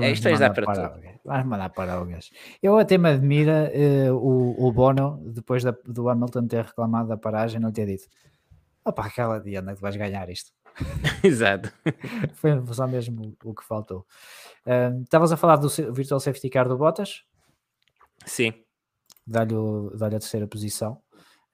É, 0.00 0.10
isto 0.10 0.28
é 0.28 0.36
para, 0.36 0.64
para 0.64 0.88
tudo. 0.88 1.02
Vamos 1.24 1.46
mandar 1.46 1.70
para 1.70 2.00
o 2.00 2.04
gajo. 2.04 2.28
Eu 2.62 2.78
até 2.78 2.98
me 2.98 3.08
admira 3.08 3.72
uh, 3.74 4.14
o, 4.14 4.68
o 4.68 4.72
Bono, 4.72 5.20
depois 5.26 5.64
da, 5.64 5.74
do 5.84 6.08
Hamilton 6.08 6.46
ter 6.46 6.64
reclamado 6.64 7.08
da 7.08 7.16
paragem, 7.16 7.60
não 7.60 7.72
ter 7.72 7.86
dito 7.86 8.06
opá, 8.84 9.06
aquela 9.06 9.40
Diana 9.40 9.74
que 9.74 9.80
vais 9.80 9.96
ganhar 9.96 10.28
isto. 10.28 10.52
Exato. 11.22 11.72
Foi 12.34 12.50
só 12.72 12.86
mesmo 12.86 13.36
o 13.44 13.54
que 13.54 13.64
faltou. 13.64 14.06
Uh, 14.66 15.02
estavas 15.02 15.32
a 15.32 15.36
falar 15.36 15.56
do 15.56 15.68
Virtual 15.68 16.20
Safety 16.20 16.48
Car 16.48 16.68
do 16.68 16.76
Bottas? 16.76 17.24
Sim. 18.24 18.52
Dá-lhe 19.26 19.54
dá 19.94 20.06
a 20.06 20.10
terceira 20.10 20.46
posição. 20.46 21.00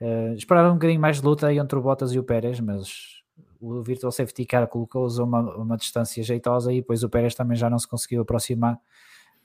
Uh, 0.01 0.35
esperava 0.35 0.71
um 0.71 0.75
bocadinho 0.75 1.01
mais 1.01 1.21
de 1.21 1.27
luta 1.27 1.53
entre 1.53 1.79
o 1.79 1.83
Bottas 1.83 2.13
e 2.13 2.19
o 2.19 2.25
Pérez, 2.25 2.61
mas 2.61 3.16
o 3.61 3.83
Virtual 3.83 4.13
Safety 4.13 4.45
Car 4.45 4.67
colocou-os 4.69 5.19
a 5.19 5.25
uma, 5.25 5.57
uma 5.57 5.77
distância 5.77 6.23
jeitosa 6.23 6.73
e 6.73 6.77
depois 6.77 7.03
o 7.03 7.09
Pérez 7.09 7.35
também 7.35 7.57
já 7.57 7.69
não 7.71 7.79
se 7.79 7.89
conseguiu 7.89 8.23
aproximar. 8.23 8.79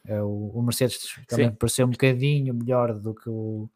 O, 0.07 0.59
o, 0.59 0.63
Mercedes 0.63 1.19
também 1.27 1.49
Sim. 1.49 1.55
pareceu 1.55 1.85
um 1.85 1.91
bocadinho 1.91 2.53
melhor 2.53 2.93
do 2.93 3.13
que 3.13 3.29
o 3.29 3.69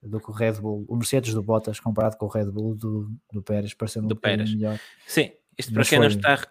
do 0.00 0.20
que 0.20 0.30
o 0.30 0.32
Red 0.32 0.52
Bull, 0.52 0.84
o 0.88 0.94
Mercedes 0.94 1.34
do 1.34 1.42
Bottas 1.42 1.80
comparado 1.80 2.16
com 2.16 2.26
o 2.26 2.28
Red 2.28 2.50
Bull 2.52 2.76
do, 2.76 3.10
do 3.32 3.42
Pérez 3.42 3.74
pareceu 3.74 4.00
um 4.00 4.06
do 4.06 4.14
Pérez. 4.14 4.54
melhor. 4.54 4.78
Sim, 5.06 5.32
isto 5.58 5.72
para 5.72 5.84
quem, 5.84 5.98
não 5.98 6.06
está, 6.06 6.46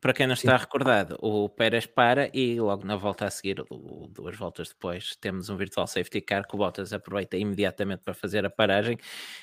para 0.00 0.12
quem 0.12 0.26
não 0.26 0.34
está 0.34 0.56
recordado, 0.56 1.16
o 1.20 1.48
Pérez 1.48 1.86
para 1.86 2.30
e 2.34 2.60
logo 2.60 2.84
na 2.84 2.94
volta 2.94 3.24
a 3.24 3.30
seguir, 3.30 3.64
duas 4.10 4.36
voltas 4.36 4.68
depois, 4.68 5.16
temos 5.16 5.48
um 5.48 5.56
virtual 5.56 5.86
safety 5.86 6.20
car 6.20 6.46
que 6.46 6.54
o 6.54 6.58
Bottas 6.58 6.92
aproveita 6.92 7.36
imediatamente 7.36 8.02
para 8.04 8.14
fazer 8.14 8.44
a 8.44 8.50
paragem 8.50 8.98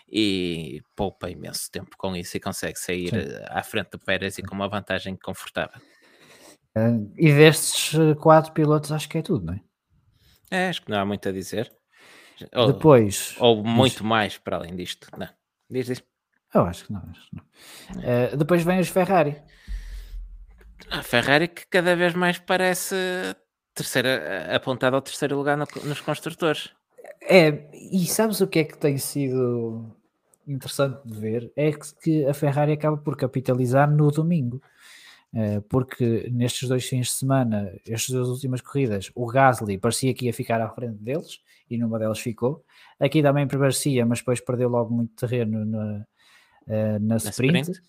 e 0.08 0.82
poupa 0.96 1.30
imenso 1.30 1.70
tempo 1.72 1.98
com 1.98 2.16
isso 2.16 2.38
e 2.38 2.40
consegue 2.40 2.78
sair 2.78 3.10
Sim. 3.10 3.18
Eh, 3.18 3.46
à 3.50 3.64
frente 3.64 3.92
do 3.92 4.00
Pérez 4.00 4.38
e 4.38 4.44
com 4.44 4.56
uma 4.56 4.70
vantagem 4.70 5.18
confortável. 5.18 5.82
Uh, 6.78 7.12
e 7.18 7.34
destes 7.34 7.98
eh, 7.98 8.16
quatro 8.16 8.54
pilotos, 8.54 8.92
acho 8.92 9.10
que 9.10 9.18
é 9.18 9.22
tudo, 9.22 9.46
não 9.46 9.54
é? 9.54 9.62
É, 10.52 10.70
acho 10.70 10.82
que 10.82 10.92
não 10.92 11.00
há 11.00 11.06
muito 11.06 11.28
a 11.28 11.32
dizer. 11.32 11.72
Ou, 12.54 12.74
Depois. 12.74 13.36
Ou 13.40 13.64
muito 13.64 14.04
mais 14.04 14.38
para 14.38 14.58
além 14.58 14.76
disto. 14.76 15.08
Não. 15.18 15.28
Diz, 15.70 15.88
diz. 15.88 16.04
Eu 16.54 16.66
acho 16.66 16.86
que 16.86 16.94
não. 16.94 17.02
Acho 17.10 17.30
que 17.30 17.36
não. 17.36 17.44
Uh, 18.02 18.38
depois 18.38 18.64
vem 18.64 18.80
os 18.80 18.90
Ferrari. 18.90 19.42
A 20.90 21.02
Ferrari 21.04 21.48
que 21.48 21.66
cada 21.68 21.96
vez 21.96 22.14
mais 22.14 22.38
parece 22.38 22.96
terceira, 23.74 24.56
apontada 24.56 24.96
ao 24.96 25.02
terceiro 25.02 25.36
lugar 25.36 25.58
no, 25.58 25.66
nos 25.84 26.02
construtores. 26.02 26.72
É, 27.22 27.70
e 27.74 28.06
sabes 28.06 28.42
o 28.42 28.48
que 28.48 28.60
é 28.60 28.64
que 28.64 28.78
tem 28.78 28.98
sido 28.98 29.86
interessante 30.48 31.00
de 31.06 31.20
ver? 31.20 31.52
É 31.56 31.72
que 31.72 32.26
a 32.26 32.34
Ferrari 32.34 32.74
acaba 32.74 32.98
por 32.98 33.18
capitalizar 33.18 33.90
no 33.90 34.12
domingo. 34.12 34.62
Eh, 35.38 35.60
porque 35.68 36.30
nestes 36.32 36.70
dois 36.70 36.86
fins 36.86 37.08
de 37.08 37.14
semana, 37.14 37.70
estas 37.86 38.10
duas 38.10 38.30
últimas 38.30 38.62
corridas, 38.62 39.12
o 39.14 39.26
Gasly 39.26 39.78
parecia 39.78 40.14
que 40.14 40.28
ia 40.28 40.34
ficar 40.34 40.62
à 40.62 40.70
frente 40.70 40.96
deles 40.96 41.42
e 41.70 41.78
numa 41.78 42.00
delas 42.00 42.20
ficou. 42.20 42.64
Aqui 42.98 43.22
também 43.22 43.46
parecia, 43.46 44.06
mas 44.06 44.20
depois 44.20 44.40
perdeu 44.40 44.70
logo 44.70 44.94
muito 44.94 45.14
terreno 45.14 45.66
na, 45.66 46.08
eh, 46.68 47.00
na, 47.00 47.00
na 47.00 47.16
sprint. 47.18 47.70
sprint. 47.70 47.84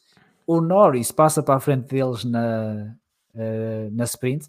O 0.47 0.60
Norris 0.60 1.10
passa 1.10 1.43
para 1.43 1.56
a 1.56 1.60
frente 1.60 1.89
deles 1.89 2.24
na, 2.24 2.97
uh, 3.35 3.90
na 3.90 4.05
sprint, 4.05 4.48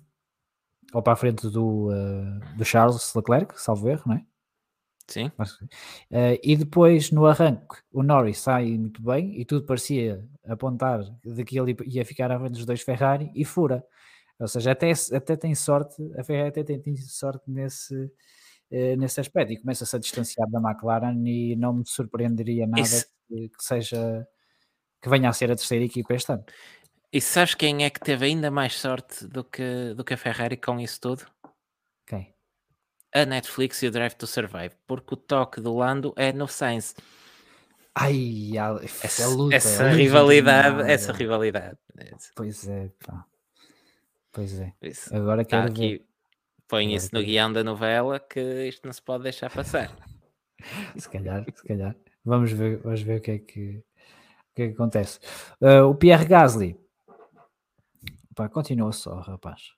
ou 0.93 1.01
para 1.01 1.13
a 1.13 1.15
frente 1.15 1.49
do, 1.49 1.89
uh, 1.89 2.55
do 2.55 2.63
Charles 2.63 3.13
Leclerc, 3.15 3.59
salvo 3.59 3.89
erro, 3.89 4.03
não 4.05 4.15
é? 4.15 4.25
Sim. 5.07 5.31
Uh, 6.11 6.37
e 6.43 6.55
depois 6.55 7.11
no 7.11 7.25
arranque, 7.25 7.77
o 7.91 8.03
Norris 8.03 8.39
sai 8.39 8.77
muito 8.77 9.01
bem 9.01 9.39
e 9.39 9.45
tudo 9.45 9.65
parecia 9.65 10.23
apontar 10.45 11.01
de 11.23 11.43
que 11.45 11.57
ele 11.57 11.75
ia 11.85 12.05
ficar 12.05 12.31
à 12.31 12.37
frente 12.37 12.53
dos 12.53 12.65
dois 12.65 12.81
Ferrari 12.81 13.31
e 13.33 13.43
fura. 13.43 13.83
Ou 14.39 14.47
seja, 14.47 14.71
até, 14.71 14.91
até 15.13 15.35
tem 15.35 15.55
sorte, 15.55 15.95
a 16.17 16.23
Ferrari 16.23 16.49
até 16.49 16.63
tem, 16.63 16.79
tem 16.79 16.95
sorte 16.97 17.49
nesse, 17.49 18.11
nesse 18.69 19.19
aspecto 19.19 19.53
e 19.53 19.59
começa-se 19.59 19.95
a 19.95 19.99
distanciar 19.99 20.47
da 20.49 20.59
McLaren 20.59 21.25
e 21.25 21.55
não 21.55 21.73
me 21.73 21.83
surpreenderia 21.87 22.67
nada 22.67 22.83
que, 23.27 23.49
seja 23.59 24.27
que 25.01 25.09
venha 25.09 25.29
a 25.29 25.33
ser 25.33 25.51
a 25.51 25.55
terceira 25.55 25.85
equipa 25.85 26.13
este 26.13 26.31
ano. 26.31 26.45
E 27.11 27.21
sabes 27.21 27.55
quem 27.55 27.85
é 27.85 27.89
que 27.89 27.99
teve 27.99 28.25
ainda 28.25 28.51
mais 28.51 28.73
sorte 28.73 29.25
do 29.27 29.43
que, 29.43 29.93
do 29.95 30.03
que 30.03 30.13
a 30.13 30.17
Ferrari 30.17 30.57
com 30.57 30.79
isso 30.79 30.99
tudo? 30.99 31.25
Quem? 32.05 32.33
A 33.13 33.25
Netflix 33.25 33.81
e 33.81 33.87
o 33.87 33.91
Drive 33.91 34.13
to 34.13 34.27
Survive, 34.27 34.75
porque 34.85 35.13
o 35.13 35.17
toque 35.17 35.61
do 35.61 35.75
Lando 35.75 36.13
é 36.17 36.33
no 36.33 36.47
Science. 36.47 36.93
Ai, 37.95 38.51
essa, 38.83 39.05
essa 39.07 39.27
luta, 39.27 39.55
essa 39.55 39.89
rivalidade, 39.89 40.91
essa 40.91 41.11
rivalidade. 41.11 41.77
Pois 42.35 42.67
é, 42.67 42.91
pá. 43.03 43.25
Pois 44.31 44.59
é. 44.59 44.71
Isso. 44.83 45.15
Agora 45.15 45.43
tá 45.43 45.61
quero 45.61 45.71
aqui, 45.71 45.97
ver. 45.97 46.05
Põe 46.67 46.93
isso 46.93 47.09
no 47.13 47.23
guião 47.23 47.51
da 47.51 47.63
novela 47.63 48.19
que 48.19 48.67
isto 48.67 48.85
não 48.85 48.93
se 48.93 49.01
pode 49.01 49.23
deixar 49.23 49.49
passar. 49.49 49.95
se 50.95 51.09
calhar, 51.09 51.43
se 51.45 51.63
calhar. 51.63 51.95
Vamos 52.23 52.51
ver, 52.51 52.77
vamos 52.83 53.01
ver 53.01 53.17
o 53.17 53.21
que 53.21 53.31
é 53.31 53.39
que, 53.39 53.83
que, 54.57 54.63
é 54.63 54.67
que 54.67 54.73
acontece. 54.73 55.19
Uh, 55.61 55.85
o 55.87 55.95
Pierre 55.95 56.25
Gasly 56.25 56.77
Pá, 58.37 58.47
continua 58.47 58.91
só, 58.91 59.19
rapaz. 59.19 59.71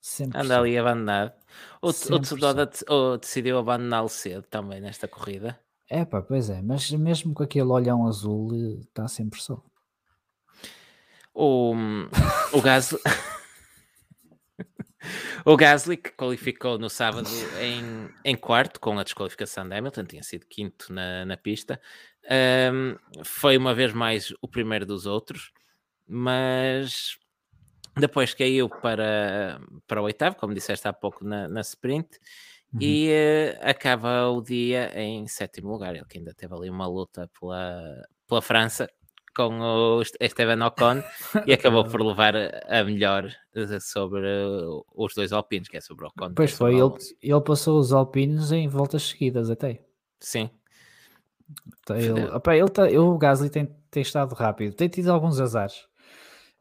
Sempre 0.00 0.40
Anda 0.40 0.58
ali 0.58 0.76
abandonado. 0.76 1.32
O, 1.80 1.90
o 1.90 2.18
Tsunoda 2.18 2.68
decidiu 3.20 3.56
abandoná-lo 3.56 4.08
cedo 4.08 4.42
também 4.42 4.80
nesta 4.80 5.06
corrida. 5.06 5.60
É 5.88 6.04
pá, 6.04 6.20
pois 6.20 6.50
é, 6.50 6.60
mas 6.60 6.90
mesmo 6.90 7.32
com 7.32 7.44
aquele 7.44 7.68
olhão 7.68 8.08
azul 8.08 8.80
está 8.80 9.06
sempre 9.06 9.40
só. 9.40 9.62
O, 11.32 11.72
o 12.52 12.60
Gasly 12.60 12.98
o 15.44 15.56
Gasly 15.56 15.96
que 15.96 16.10
qualificou 16.10 16.78
no 16.78 16.90
sábado 16.90 17.28
em, 17.60 18.08
em 18.24 18.36
quarto 18.36 18.80
com 18.80 18.98
a 18.98 19.02
desqualificação 19.02 19.68
de 19.68 19.74
Hamilton, 19.74 20.04
tinha 20.04 20.22
sido 20.22 20.46
quinto 20.46 20.92
na, 20.92 21.24
na 21.24 21.36
pista, 21.36 21.80
um, 22.72 22.96
foi 23.24 23.56
uma 23.56 23.74
vez 23.74 23.92
mais 23.92 24.32
o 24.40 24.48
primeiro 24.48 24.84
dos 24.84 25.06
outros, 25.06 25.52
mas 26.06 27.18
depois 27.96 28.34
caiu 28.34 28.68
para, 28.68 29.60
para 29.86 30.00
o 30.00 30.04
oitavo, 30.04 30.36
como 30.36 30.54
disseste 30.54 30.86
há 30.86 30.92
pouco 30.92 31.24
na, 31.24 31.48
na 31.48 31.60
sprint, 31.60 32.18
uhum. 32.72 32.80
e 32.80 33.08
uh, 33.08 33.58
acaba 33.62 34.28
o 34.28 34.40
dia 34.40 34.92
em 34.94 35.26
sétimo 35.26 35.70
lugar. 35.70 35.94
Ele 35.94 36.04
que 36.04 36.18
ainda 36.18 36.34
teve 36.34 36.54
ali 36.54 36.70
uma 36.70 36.86
luta 36.86 37.28
pela, 37.38 38.02
pela 38.28 38.42
França 38.42 38.88
com 39.34 39.60
o 39.60 40.02
Esteban 40.20 40.66
Ocon 40.66 41.02
e 41.46 41.52
acabou 41.52 41.84
por 41.84 42.00
levar 42.02 42.34
a 42.36 42.84
melhor 42.84 43.30
sobre 43.80 44.26
os 44.94 45.14
dois 45.14 45.32
alpinos, 45.32 45.68
que 45.68 45.76
é 45.76 45.80
sobre 45.80 46.04
o 46.04 46.08
Ocon. 46.08 46.34
Pois 46.34 46.52
é 46.52 46.56
foi, 46.56 46.74
ele, 46.74 46.92
ele 47.22 47.40
passou 47.40 47.78
os 47.78 47.92
alpinos 47.92 48.52
em 48.52 48.68
voltas 48.68 49.02
seguidas 49.02 49.50
até. 49.50 49.84
Sim. 50.18 50.50
Então, 51.82 51.96
ele, 51.96 52.24
opa, 52.26 52.56
ele 52.56 52.68
tá, 52.68 52.84
o 52.84 53.18
Gasly 53.18 53.50
tem, 53.50 53.66
tem 53.90 54.02
estado 54.02 54.34
rápido, 54.34 54.74
tem 54.74 54.88
tido 54.88 55.10
alguns 55.10 55.40
azares. 55.40 55.88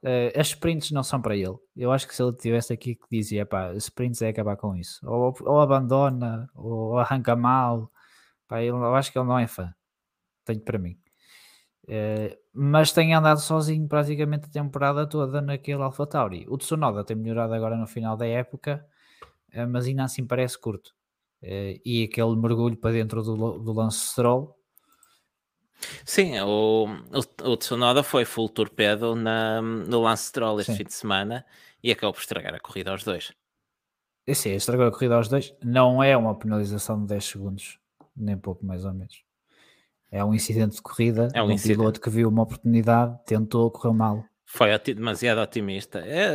Uh, 0.01 0.31
as 0.39 0.47
sprints 0.47 0.91
não 0.91 1.03
são 1.03 1.21
para 1.21 1.35
ele. 1.35 1.57
Eu 1.75 1.91
acho 1.91 2.07
que 2.07 2.15
se 2.15 2.23
ele 2.23 2.33
tivesse 2.33 2.71
aqui 2.71 2.95
que 2.95 3.05
dizia, 3.11 3.45
pá, 3.45 3.73
sprints 3.75 4.21
é 4.21 4.29
acabar 4.29 4.55
com 4.55 4.75
isso. 4.75 4.99
Ou, 5.05 5.35
ou 5.41 5.59
abandona, 5.59 6.49
ou 6.55 6.97
arranca 6.97 7.35
mal. 7.35 7.91
Pá, 8.47 8.61
ele, 8.61 8.71
eu 8.71 8.95
acho 8.95 9.11
que 9.11 9.19
ele 9.19 9.27
não 9.27 9.37
é 9.37 9.45
fã. 9.45 9.73
Tenho 10.45 10.61
para 10.61 10.79
mim. 10.79 10.97
Uh, 11.89 12.37
mas 12.53 12.91
tem 12.91 13.15
andado 13.15 13.39
sozinho 13.39 13.87
praticamente 13.87 14.45
a 14.45 14.51
temporada 14.51 15.07
toda 15.07 15.41
naquele 15.41 15.81
AlphaTauri. 15.81 16.45
O 16.47 16.57
Tsunoda 16.57 17.03
tem 17.03 17.17
melhorado 17.17 17.53
agora 17.53 17.75
no 17.75 17.87
final 17.87 18.15
da 18.15 18.27
época, 18.27 18.85
uh, 19.55 19.67
mas 19.67 19.87
ainda 19.87 20.03
assim 20.03 20.25
parece 20.25 20.59
curto. 20.59 20.93
e 21.41 22.03
aquele 22.03 22.35
mergulho 22.35 22.77
para 22.77 22.91
dentro 22.91 23.23
do, 23.23 23.59
do 23.59 23.73
Lance 23.73 24.09
Stroll 24.09 24.59
Sim, 26.05 26.39
o, 26.41 26.87
o, 26.87 27.51
o 27.51 27.57
Tsunoda 27.57 28.03
foi 28.03 28.25
full 28.25 28.49
torpedo 28.49 29.15
na, 29.15 29.61
no 29.61 30.01
Lance 30.01 30.25
Stroll 30.25 30.59
este 30.59 30.71
Sim. 30.71 30.77
fim 30.79 30.83
de 30.83 30.93
semana 30.93 31.45
e 31.83 31.91
acabou 31.91 32.13
por 32.13 32.21
estragar 32.21 32.53
a 32.53 32.59
corrida 32.59 32.91
aos 32.91 33.03
dois. 33.03 33.31
Sim, 34.33 34.51
estragou 34.51 34.85
a 34.85 34.91
corrida 34.91 35.15
aos 35.15 35.27
dois. 35.27 35.55
Não 35.63 36.03
é 36.03 36.15
uma 36.15 36.37
penalização 36.37 37.01
de 37.01 37.07
10 37.07 37.25
segundos, 37.25 37.79
nem 38.15 38.37
pouco 38.37 38.65
mais 38.65 38.85
ou 38.85 38.93
menos. 38.93 39.23
É 40.11 40.23
um 40.23 40.33
incidente 40.33 40.75
de 40.75 40.81
corrida. 40.81 41.29
É 41.33 41.41
um, 41.41 41.51
um 41.51 41.57
piloto 41.57 42.01
que 42.01 42.09
viu 42.09 42.29
uma 42.29 42.43
oportunidade, 42.43 43.17
tentou, 43.25 43.69
correu 43.69 43.93
mal. 43.93 44.23
Foi 44.51 44.75
demasiado 44.79 45.39
otimista. 45.41 45.99
É, 45.99 46.27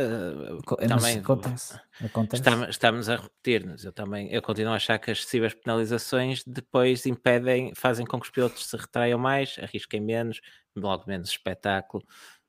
também 0.87 1.17
acontece. 1.17 1.77
acontece. 2.01 2.41
Estamos, 2.41 2.69
estamos 2.69 3.09
a 3.09 3.17
repetir-nos. 3.17 3.83
Eu 3.83 3.91
também 3.91 4.31
eu 4.31 4.41
continuo 4.41 4.71
a 4.71 4.77
achar 4.77 4.97
que 4.97 5.11
as 5.11 5.17
excessivas 5.17 5.53
penalizações 5.53 6.41
depois 6.47 7.05
impedem, 7.05 7.73
fazem 7.75 8.05
com 8.05 8.17
que 8.17 8.25
os 8.25 8.31
pilotos 8.31 8.69
se 8.69 8.77
retraiam 8.77 9.19
mais, 9.19 9.57
arrisquem 9.61 9.99
menos, 9.99 10.39
logo 10.73 11.03
menos 11.05 11.29
espetáculo. 11.29 12.05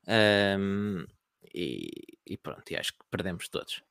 Um, 0.07 1.05
e, 1.53 1.89
e, 2.25 2.37
pronto, 2.37 2.63
e 2.71 2.77
acho 2.77 2.93
que 2.93 2.99
perdemos 3.11 3.49
todos. 3.49 3.83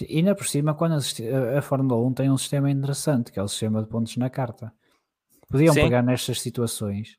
E 0.00 0.16
ainda 0.16 0.34
por 0.34 0.46
cima, 0.46 0.74
quando 0.74 0.94
a, 0.94 1.58
a, 1.58 1.60
Fórmula 1.60 2.00
1 2.06 2.14
tem 2.14 2.30
um 2.30 2.38
sistema 2.38 2.70
interessante, 2.70 3.30
que 3.30 3.38
é 3.38 3.42
o 3.42 3.48
sistema 3.48 3.82
de 3.82 3.88
pontos 3.88 4.16
na 4.16 4.30
carta. 4.30 4.72
Podiam 5.48 5.72
Sim. 5.74 5.82
pegar 5.82 6.02
nestas 6.02 6.40
situações 6.40 7.16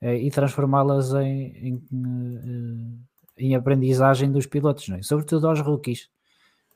eh, 0.00 0.18
e 0.18 0.30
transformá-las 0.30 1.12
em, 1.12 1.52
em, 1.56 1.84
em 1.92 2.98
eh, 3.02 3.06
em 3.38 3.54
aprendizagem 3.54 4.32
dos 4.32 4.46
pilotos, 4.46 4.88
não 4.88 4.96
é? 4.96 5.02
sobretudo 5.02 5.46
aos 5.46 5.60
rookies. 5.60 6.08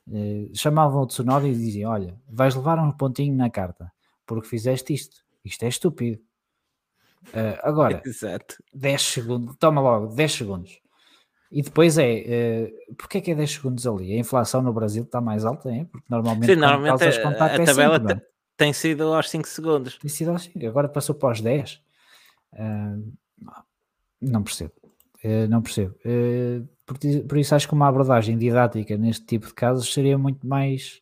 Uh, 0.07 0.49
chamavam 0.53 1.03
o 1.03 1.07
Tsunoda 1.07 1.47
e 1.47 1.53
diziam: 1.53 1.91
Olha, 1.91 2.15
vais 2.27 2.55
levar 2.55 2.79
um 2.79 2.91
pontinho 2.91 3.35
na 3.35 3.49
carta 3.49 3.91
porque 4.25 4.47
fizeste 4.47 4.93
isto. 4.93 5.23
Isto 5.43 5.63
é 5.63 5.67
estúpido. 5.67 6.19
Agora, 7.63 8.01
Exato. 8.05 8.55
10 8.73 9.01
segundos, 9.01 9.55
toma 9.57 9.81
logo 9.81 10.07
10 10.07 10.31
segundos. 10.31 10.79
E 11.51 11.61
depois 11.61 11.97
é, 11.97 12.71
uh, 12.89 12.95
porque 12.95 13.17
é 13.17 13.21
que 13.21 13.31
é 13.31 13.35
10 13.35 13.51
segundos 13.51 13.85
ali? 13.85 14.13
A 14.13 14.19
inflação 14.19 14.61
no 14.61 14.71
Brasil 14.71 15.03
está 15.03 15.19
mais 15.19 15.45
alta, 15.45 15.69
é? 15.69 15.83
Porque 15.85 16.07
normalmente, 16.09 16.53
Sim, 16.53 16.59
normalmente 16.59 17.03
a, 17.03 17.45
a 17.45 17.47
é 17.47 17.65
tabela 17.65 17.99
5, 17.99 18.21
tem 18.61 18.73
sido 18.73 19.11
aos 19.11 19.27
5 19.27 19.47
segundos. 19.47 19.97
Tem 19.97 20.07
sido 20.07 20.29
aos 20.29 20.43
5, 20.43 20.67
agora 20.67 20.87
passou 20.87 21.15
para 21.15 21.31
os 21.31 21.41
10. 21.41 21.81
Uh, 22.53 23.11
não 24.21 24.43
percebo. 24.43 24.71
Eh, 25.23 25.47
não 25.47 25.63
percebo. 25.63 25.95
Uh, 26.05 26.67
por, 26.85 26.95
por, 27.27 27.39
isso 27.39 27.55
acho 27.55 27.67
que 27.67 27.73
uma 27.73 27.87
abordagem 27.87 28.37
didática 28.37 28.95
neste 28.95 29.25
tipo 29.25 29.47
de 29.47 29.53
casos 29.55 29.91
seria 29.91 30.15
muito 30.15 30.45
mais. 30.45 31.01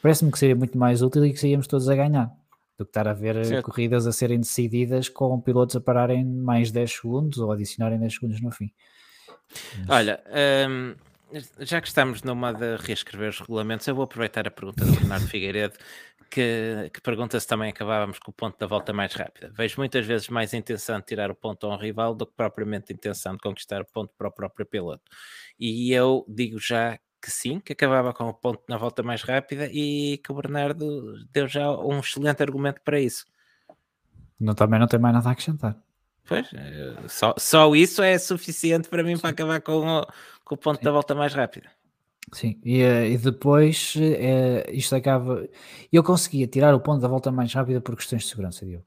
Parece-me 0.00 0.30
que 0.30 0.38
seria 0.38 0.54
muito 0.54 0.78
mais 0.78 1.02
útil 1.02 1.26
e 1.26 1.32
que 1.32 1.40
seríamos 1.40 1.66
todos 1.66 1.88
a 1.88 1.96
ganhar 1.96 2.30
do 2.78 2.84
que 2.84 2.90
estar 2.90 3.08
a 3.08 3.12
ver 3.12 3.44
certo. 3.44 3.64
corridas 3.64 4.06
a 4.06 4.12
serem 4.12 4.38
decididas 4.38 5.08
com 5.08 5.40
pilotos 5.40 5.74
a 5.74 5.80
pararem 5.80 6.24
mais 6.24 6.70
10 6.70 6.92
segundos 6.92 7.38
ou 7.38 7.50
adicionarem 7.50 7.98
10 7.98 8.14
segundos 8.14 8.40
no 8.40 8.52
fim. 8.52 8.70
Mas... 9.78 9.88
Olha, 9.88 10.22
já 11.58 11.80
que 11.80 11.88
estamos 11.88 12.22
numa 12.22 12.52
de 12.52 12.76
reescrever 12.76 13.30
os 13.30 13.40
regulamentos, 13.40 13.88
eu 13.88 13.94
vou 13.96 14.04
aproveitar 14.04 14.46
a 14.46 14.50
pergunta 14.52 14.84
do 14.84 14.92
Bernardo 14.92 15.26
Figueiredo 15.26 15.76
que, 16.30 16.90
que, 16.92 17.00
pergunta 17.00 17.38
se 17.38 17.46
também 17.46 17.70
acabávamos 17.70 18.18
com 18.18 18.30
o 18.30 18.34
ponto 18.34 18.58
da 18.58 18.66
volta 18.66 18.92
mais 18.92 19.14
rápida. 19.14 19.50
Vejo 19.54 19.76
muitas 19.78 20.06
vezes 20.06 20.28
mais 20.28 20.52
intenção 20.54 20.98
de 20.98 21.06
tirar 21.06 21.30
o 21.30 21.34
ponto 21.34 21.66
a 21.66 21.74
um 21.74 21.78
rival 21.78 22.14
do 22.14 22.26
que 22.26 22.32
propriamente 22.36 22.92
intenção 22.92 23.32
de 23.34 23.38
conquistar 23.38 23.82
o 23.82 23.86
ponto 23.86 24.12
para 24.16 24.28
o 24.28 24.32
próprio 24.32 24.66
piloto. 24.66 25.02
E 25.58 25.92
eu 25.92 26.24
digo 26.28 26.58
já 26.58 26.98
que 27.20 27.30
sim, 27.30 27.58
que 27.58 27.72
acabava 27.72 28.12
com 28.12 28.28
o 28.28 28.34
ponto 28.34 28.62
na 28.68 28.76
volta 28.76 29.02
mais 29.02 29.22
rápida 29.22 29.68
e 29.72 30.18
que 30.18 30.30
o 30.30 30.34
Bernardo 30.34 31.24
deu 31.32 31.48
já 31.48 31.70
um 31.70 31.98
excelente 31.98 32.42
argumento 32.42 32.80
para 32.82 33.00
isso. 33.00 33.24
Não, 34.38 34.54
também 34.54 34.78
não 34.78 34.86
tem 34.86 35.00
mais 35.00 35.14
nada 35.14 35.28
a 35.28 35.32
acrescentar. 35.32 35.76
Pois, 36.26 36.48
eh, 36.52 37.08
só, 37.08 37.34
só 37.38 37.74
isso 37.74 38.02
é 38.02 38.18
suficiente 38.18 38.88
para 38.88 39.02
mim 39.02 39.16
para 39.18 39.30
acabar 39.30 39.60
com 39.60 39.86
o, 39.86 40.06
com 40.44 40.54
o 40.54 40.58
ponto 40.58 40.78
sim. 40.78 40.84
da 40.84 40.90
volta 40.90 41.14
mais 41.14 41.32
rápida. 41.32 41.70
Sim, 42.32 42.60
e, 42.64 42.82
eh, 42.82 43.10
e 43.10 43.18
depois 43.18 43.94
é, 43.98 44.68
isto 44.72 44.94
acaba. 44.96 45.48
Eu 45.92 46.02
conseguia 46.02 46.46
tirar 46.46 46.74
o 46.74 46.80
ponto 46.80 47.00
da 47.00 47.08
volta 47.08 47.30
mais 47.30 47.52
rápida 47.54 47.80
por 47.80 47.94
questões 47.94 48.22
de 48.22 48.28
segurança, 48.28 48.66
Diogo. 48.66 48.84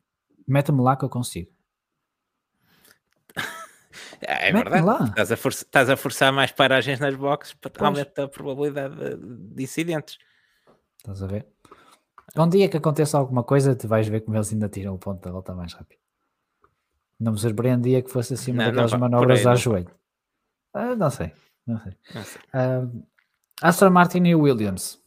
Meta-me 0.48 0.82
lá 0.82 0.96
que 0.96 1.06
eu 1.06 1.10
consigo. 1.10 1.52
É 4.22 4.52
verdade. 4.52 4.86
Lá. 4.86 5.06
Estás, 5.06 5.32
a 5.32 5.38
forçar, 5.38 5.62
estás 5.66 5.90
a 5.90 5.96
forçar 5.96 6.34
mais 6.34 6.52
paragens 6.52 7.00
nas 7.00 7.16
boxes 7.16 7.54
para 7.54 7.88
aumentar 7.88 8.24
a 8.24 8.28
probabilidade 8.28 8.94
de, 8.94 9.16
de 9.56 9.64
incidentes. 9.64 10.18
Estás 10.98 11.24
a 11.24 11.28
ver? 11.28 11.48
Um 12.36 12.50
dia 12.50 12.68
que 12.68 12.76
aconteça 12.76 13.18
alguma 13.18 13.44
coisa, 13.44 13.76
tu 13.76 13.88
vais 13.88 14.08
ver 14.10 14.22
como 14.22 14.36
eles 14.36 14.52
ainda 14.52 14.68
tiram 14.68 14.94
o 14.94 14.98
ponto 14.98 15.24
da 15.24 15.32
volta 15.32 15.54
mais 15.56 15.74
rápido. 15.74 16.00
Não 17.20 17.32
me 17.32 17.40
surpreendia 17.40 18.02
que 18.02 18.12
fosse 18.12 18.34
assim 18.34 18.52
uma 18.52 18.64
não, 18.64 18.72
daquelas 18.72 18.92
não, 18.92 19.00
manobras 19.00 19.46
a 19.46 19.56
joelho. 19.56 19.90
Ah, 20.74 20.96
não 20.96 21.10
sei, 21.10 21.32
não 21.66 21.80
sei. 21.80 21.98
Não 22.14 22.24
sei. 22.24 22.42
Uh, 22.54 23.04
Aston 23.62 23.90
Martin 23.90 24.24
e 24.26 24.36
Williams. 24.36 25.00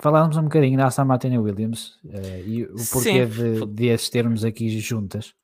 Falávamos 0.00 0.36
um 0.36 0.44
bocadinho 0.44 0.76
da 0.76 0.86
Aston 0.86 1.04
Martin 1.04 1.28
e 1.28 1.38
Williams 1.38 1.96
uh, 2.04 2.40
e 2.44 2.64
o 2.64 2.76
porquê 2.92 3.26
de, 3.26 3.66
de 3.66 3.90
as 3.90 4.08
termos 4.08 4.44
aqui 4.44 4.68
juntas. 4.78 5.34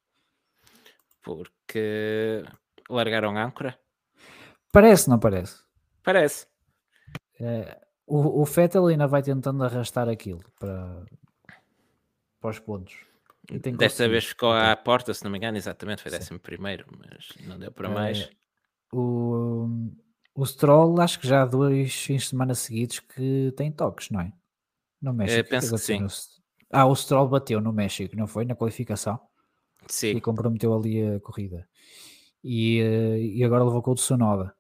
Porque 1.22 2.44
largaram 2.88 3.36
âncora? 3.36 3.78
Parece, 4.70 5.08
não 5.08 5.18
parece? 5.18 5.62
Parece. 6.02 6.46
Uh, 7.40 7.74
o, 8.06 8.42
o 8.42 8.44
Vettel 8.44 8.86
ainda 8.86 9.06
vai 9.06 9.22
tentando 9.22 9.64
arrastar 9.64 10.08
aquilo 10.08 10.42
para, 10.58 11.04
para 12.40 12.50
os 12.50 12.58
pontos. 12.58 12.94
Desta 13.76 14.08
vez 14.08 14.24
ficou 14.24 14.52
à 14.52 14.74
porta, 14.76 15.12
se 15.12 15.22
não 15.24 15.30
me 15.30 15.38
engano, 15.38 15.56
exatamente, 15.56 16.02
foi 16.02 16.10
décimo 16.10 16.38
primeiro, 16.38 16.86
mas 16.98 17.28
não 17.46 17.58
deu 17.58 17.70
para 17.72 17.88
mais. 17.88 18.30
Uh, 18.92 18.96
o, 18.96 20.03
o 20.34 20.44
Stroll, 20.44 21.00
acho 21.00 21.20
que 21.20 21.28
já 21.28 21.42
há 21.42 21.46
dois 21.46 21.94
fins 21.94 22.22
de 22.22 22.28
semana 22.30 22.54
seguidos 22.54 23.00
que 23.00 23.52
tem 23.56 23.70
toques, 23.70 24.10
não 24.10 24.20
é? 24.20 24.32
No 25.00 25.12
México. 25.12 25.40
Eu 25.40 25.44
penso 25.44 25.74
que 25.74 25.80
sim. 25.80 26.00
No... 26.00 26.08
Ah, 26.70 26.86
o 26.86 26.96
Stroll 26.96 27.28
bateu 27.28 27.60
no 27.60 27.72
México, 27.72 28.16
não 28.16 28.26
foi? 28.26 28.44
Na 28.44 28.54
qualificação. 28.54 29.20
Sim. 29.86 30.16
E 30.16 30.20
comprometeu 30.20 30.74
ali 30.74 31.06
a 31.06 31.20
corrida. 31.20 31.68
E, 32.42 32.80
eh, 32.80 33.18
e 33.20 33.44
agora 33.44 33.64
levou 33.64 33.82
com 33.82 33.92
o 33.92 33.94
Tsunoda. 33.94 34.54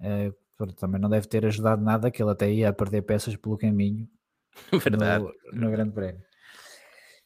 Uh, 0.00 0.34
também 0.74 1.00
não 1.00 1.08
deve 1.08 1.26
ter 1.26 1.44
ajudado 1.46 1.82
nada, 1.82 2.10
que 2.10 2.22
ele 2.22 2.30
até 2.30 2.52
ia 2.52 2.68
a 2.68 2.72
perder 2.72 3.02
peças 3.02 3.34
pelo 3.36 3.56
caminho. 3.56 4.08
Verdade. 4.72 5.24
No, 5.52 5.60
no 5.60 5.70
Grande 5.70 5.92
Prémio. 5.92 6.22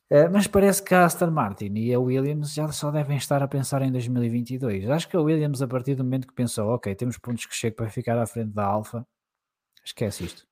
Uh, 0.08 0.30
mas 0.32 0.46
parece 0.46 0.82
que 0.82 0.94
a 0.94 1.04
Aston 1.04 1.32
Martin 1.32 1.74
e 1.74 1.92
a 1.92 1.98
Williams 1.98 2.54
já 2.54 2.70
só 2.70 2.92
devem 2.92 3.16
estar 3.16 3.42
a 3.42 3.48
pensar 3.48 3.82
em 3.82 3.90
2022. 3.90 4.88
Acho 4.88 5.08
que 5.08 5.16
a 5.16 5.20
Williams, 5.20 5.60
a 5.62 5.66
partir 5.66 5.96
do 5.96 6.04
momento 6.04 6.28
que 6.28 6.34
pensou, 6.34 6.68
ok, 6.68 6.94
temos 6.94 7.18
pontos 7.18 7.44
que 7.46 7.54
chegam 7.54 7.76
para 7.76 7.90
ficar 7.90 8.16
à 8.16 8.24
frente 8.24 8.52
da 8.52 8.64
Alfa, 8.64 9.04
esquece 9.84 10.24
isto. 10.24 10.46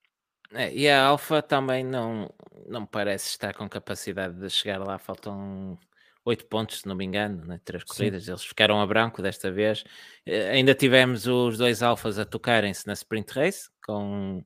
É, 0.53 0.73
e 0.73 0.89
a 0.89 1.05
Alfa 1.05 1.41
também 1.41 1.85
não, 1.85 2.29
não 2.67 2.85
parece 2.85 3.29
estar 3.29 3.53
com 3.53 3.67
capacidade 3.69 4.37
de 4.37 4.49
chegar 4.49 4.77
lá. 4.79 4.97
Faltam 4.97 5.77
8 6.25 6.45
pontos, 6.47 6.81
se 6.81 6.87
não 6.87 6.95
me 6.95 7.05
engano, 7.05 7.45
né? 7.45 7.59
três 7.63 7.83
corridas. 7.85 8.25
Sim. 8.25 8.31
Eles 8.31 8.43
ficaram 8.43 8.81
a 8.81 8.85
branco 8.85 9.21
desta 9.21 9.49
vez. 9.49 9.83
Uh, 10.27 10.51
ainda 10.51 10.75
tivemos 10.75 11.27
os 11.27 11.57
dois 11.57 11.81
Alfas 11.81 12.19
a 12.19 12.25
tocarem-se 12.25 12.85
na 12.87 12.93
sprint 12.93 13.31
race, 13.33 13.69
com 13.85 14.43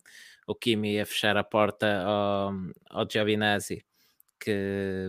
o 0.48 0.54
Kimi 0.54 1.00
a 1.00 1.06
fechar 1.06 1.36
a 1.36 1.44
porta 1.44 2.04
ao, 2.04 2.54
ao 2.92 3.10
Giovinazzi 3.10 3.84
que 4.40 5.08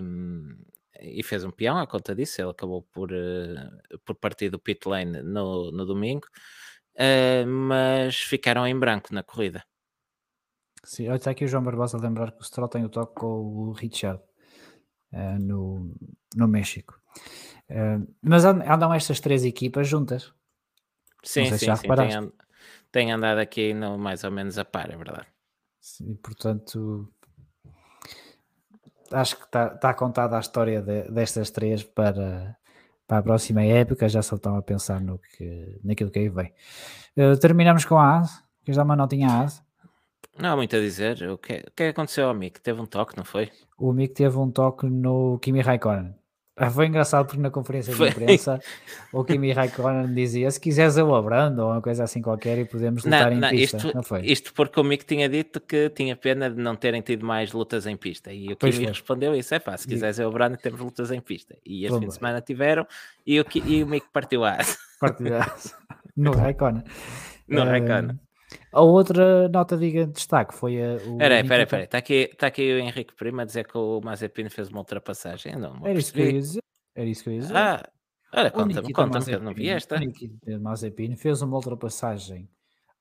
e 1.02 1.22
fez 1.22 1.44
um 1.44 1.50
peão 1.50 1.78
à 1.78 1.86
conta 1.86 2.14
disso. 2.14 2.40
Ele 2.40 2.50
acabou 2.50 2.82
por, 2.82 3.10
uh, 3.10 3.98
por 4.04 4.14
partir 4.16 4.50
do 4.50 4.58
pit 4.58 4.86
lane 4.88 5.22
no, 5.22 5.70
no 5.70 5.86
domingo, 5.86 6.26
uh, 6.96 7.46
mas 7.46 8.16
ficaram 8.16 8.66
em 8.66 8.78
branco 8.78 9.12
na 9.12 9.22
corrida. 9.22 9.64
Sim, 10.84 11.08
olha, 11.08 11.16
está 11.16 11.30
aqui 11.30 11.44
o 11.44 11.48
João 11.48 11.62
Barbosa 11.62 11.98
a 11.98 12.00
lembrar 12.00 12.32
que 12.32 12.40
o 12.40 12.44
Stroll 12.44 12.68
tem 12.68 12.84
o 12.84 12.88
toque 12.88 13.14
com 13.14 13.26
o 13.26 13.72
Richard 13.72 14.22
uh, 15.12 15.38
no, 15.38 15.94
no 16.34 16.48
México. 16.48 16.98
mas 18.22 18.44
andam 18.44 18.92
estas 18.92 19.20
três 19.20 19.44
equipas 19.44 19.86
juntas. 19.86 20.32
Sim, 21.22 21.44
sim, 21.56 21.66
tem, 22.90 23.12
andado 23.12 23.38
aqui 23.38 23.74
no, 23.74 23.98
mais 23.98 24.24
ou 24.24 24.30
menos 24.30 24.58
a 24.58 24.64
par, 24.64 24.90
é 24.90 24.96
verdade. 24.96 25.26
Sim, 25.78 26.14
portanto, 26.16 27.12
acho 29.12 29.36
que 29.36 29.44
está 29.44 29.70
tá 29.70 29.94
contada 29.94 30.36
a 30.36 30.40
história 30.40 30.82
de, 30.82 31.10
destas 31.10 31.50
três 31.50 31.82
para, 31.82 32.56
para 33.06 33.18
a 33.18 33.22
próxima 33.22 33.62
época, 33.62 34.08
já 34.08 34.22
só 34.22 34.36
estão 34.36 34.56
a 34.56 34.62
pensar 34.62 35.00
no 35.00 35.18
que, 35.18 35.80
naquilo 35.82 36.10
que 36.10 36.18
aí 36.18 36.28
vem. 36.28 36.52
Uh, 37.16 37.36
terminamos 37.38 37.84
com 37.84 37.96
a 37.98 38.18
AS, 38.18 38.42
que 38.64 38.72
já 38.72 38.84
não 38.84 39.08
tinha 39.08 39.28
a 39.28 39.42
AS. 39.42 39.62
Não 40.38 40.52
há 40.52 40.56
muito 40.56 40.74
a 40.74 40.80
dizer. 40.80 41.22
O 41.30 41.36
que, 41.36 41.64
o 41.66 41.70
que 41.74 41.82
aconteceu 41.84 42.28
ao 42.28 42.34
Mick? 42.34 42.60
Teve 42.60 42.80
um 42.80 42.86
toque, 42.86 43.16
não 43.16 43.24
foi? 43.24 43.50
O 43.76 43.92
Mick 43.92 44.14
teve 44.14 44.36
um 44.38 44.50
toque 44.50 44.86
no 44.86 45.38
Kimi 45.38 45.60
Raikkonen. 45.60 46.14
Ah, 46.60 46.70
foi 46.70 46.86
engraçado 46.86 47.24
porque 47.24 47.40
na 47.40 47.50
conferência 47.50 47.94
de 47.94 48.06
imprensa 48.06 48.60
o 49.10 49.24
Kimi 49.24 49.50
Raikkonen 49.50 50.12
dizia 50.14 50.50
se 50.50 50.60
quiseres 50.60 50.98
eu 50.98 51.14
abrando 51.14 51.60
ou 51.60 51.70
uma 51.70 51.80
coisa 51.80 52.04
assim 52.04 52.20
qualquer 52.20 52.58
e 52.58 52.66
podemos 52.66 53.02
lutar 53.02 53.30
não, 53.30 53.32
em 53.32 53.40
não, 53.40 53.48
pista. 53.48 53.78
Isto, 53.78 53.94
não 53.94 54.02
foi? 54.02 54.20
isto 54.26 54.52
porque 54.52 54.78
o 54.78 54.84
Mick 54.84 55.06
tinha 55.06 55.26
dito 55.26 55.58
que 55.58 55.88
tinha 55.88 56.14
pena 56.14 56.50
de 56.50 56.60
não 56.60 56.76
terem 56.76 57.00
tido 57.00 57.24
mais 57.24 57.50
lutas 57.52 57.86
em 57.86 57.96
pista 57.96 58.30
e 58.30 58.52
o 58.52 58.56
Kimi 58.56 58.84
respondeu 58.84 59.34
isso, 59.34 59.54
é 59.54 59.58
fácil, 59.58 59.84
se 59.84 59.88
quiseres 59.88 60.18
eu 60.18 60.28
abrando 60.28 60.58
temos 60.58 60.80
lutas 60.80 61.10
em 61.10 61.20
pista 61.20 61.56
e 61.64 61.86
este 61.86 61.98
fim 61.98 62.06
de 62.08 62.14
semana 62.14 62.42
tiveram 62.42 62.86
e 63.26 63.40
o, 63.40 63.44
e 63.64 63.82
o 63.82 63.86
Mick 63.86 64.06
partiu 64.12 64.44
a 64.44 64.56
asa. 64.56 64.76
Partiu 65.00 65.34
a 65.34 65.44
asa. 65.44 65.74
no 66.14 66.32
Raikkonen. 66.32 66.84
No 67.48 67.62
uh, 67.62 67.64
Raikkonen. 67.64 68.20
A 68.72 68.80
outra 68.80 69.48
nota 69.48 69.76
de 69.76 70.06
destaque 70.06 70.54
foi 70.54 70.82
a. 70.82 70.96
Peraí, 71.18 71.46
peraí, 71.46 71.66
peraí. 71.66 71.84
Está 71.84 71.98
aqui, 71.98 72.30
tá 72.36 72.46
aqui 72.46 72.62
o 72.74 72.78
Henrique 72.78 73.14
Prima 73.14 73.42
a 73.42 73.44
dizer 73.44 73.66
que 73.66 73.76
o 73.76 74.00
Mazepin 74.00 74.48
fez 74.48 74.68
uma 74.68 74.78
ultrapassagem. 74.78 75.56
Não, 75.56 75.86
Era 75.86 75.98
isso 75.98 76.12
que 76.12 76.20
eu 76.20 76.26
ia 76.26 76.40
dizer. 76.40 76.62
Era 76.94 77.08
isso 77.08 77.22
que 77.22 77.28
eu 77.30 77.34
ia 77.34 77.40
dizer. 77.40 77.56
Ah, 77.56 77.90
Olha, 78.32 78.50
conta-me, 78.50 78.92
conta-me 78.92 79.24
que 79.24 79.32
eu 79.32 79.40
não 79.40 79.52
vi 79.52 79.68
esta. 79.68 79.96
O 79.96 79.98
Nikita 79.98 80.58
Mazepin 80.58 81.16
fez 81.16 81.42
uma 81.42 81.56
ultrapassagem 81.56 82.48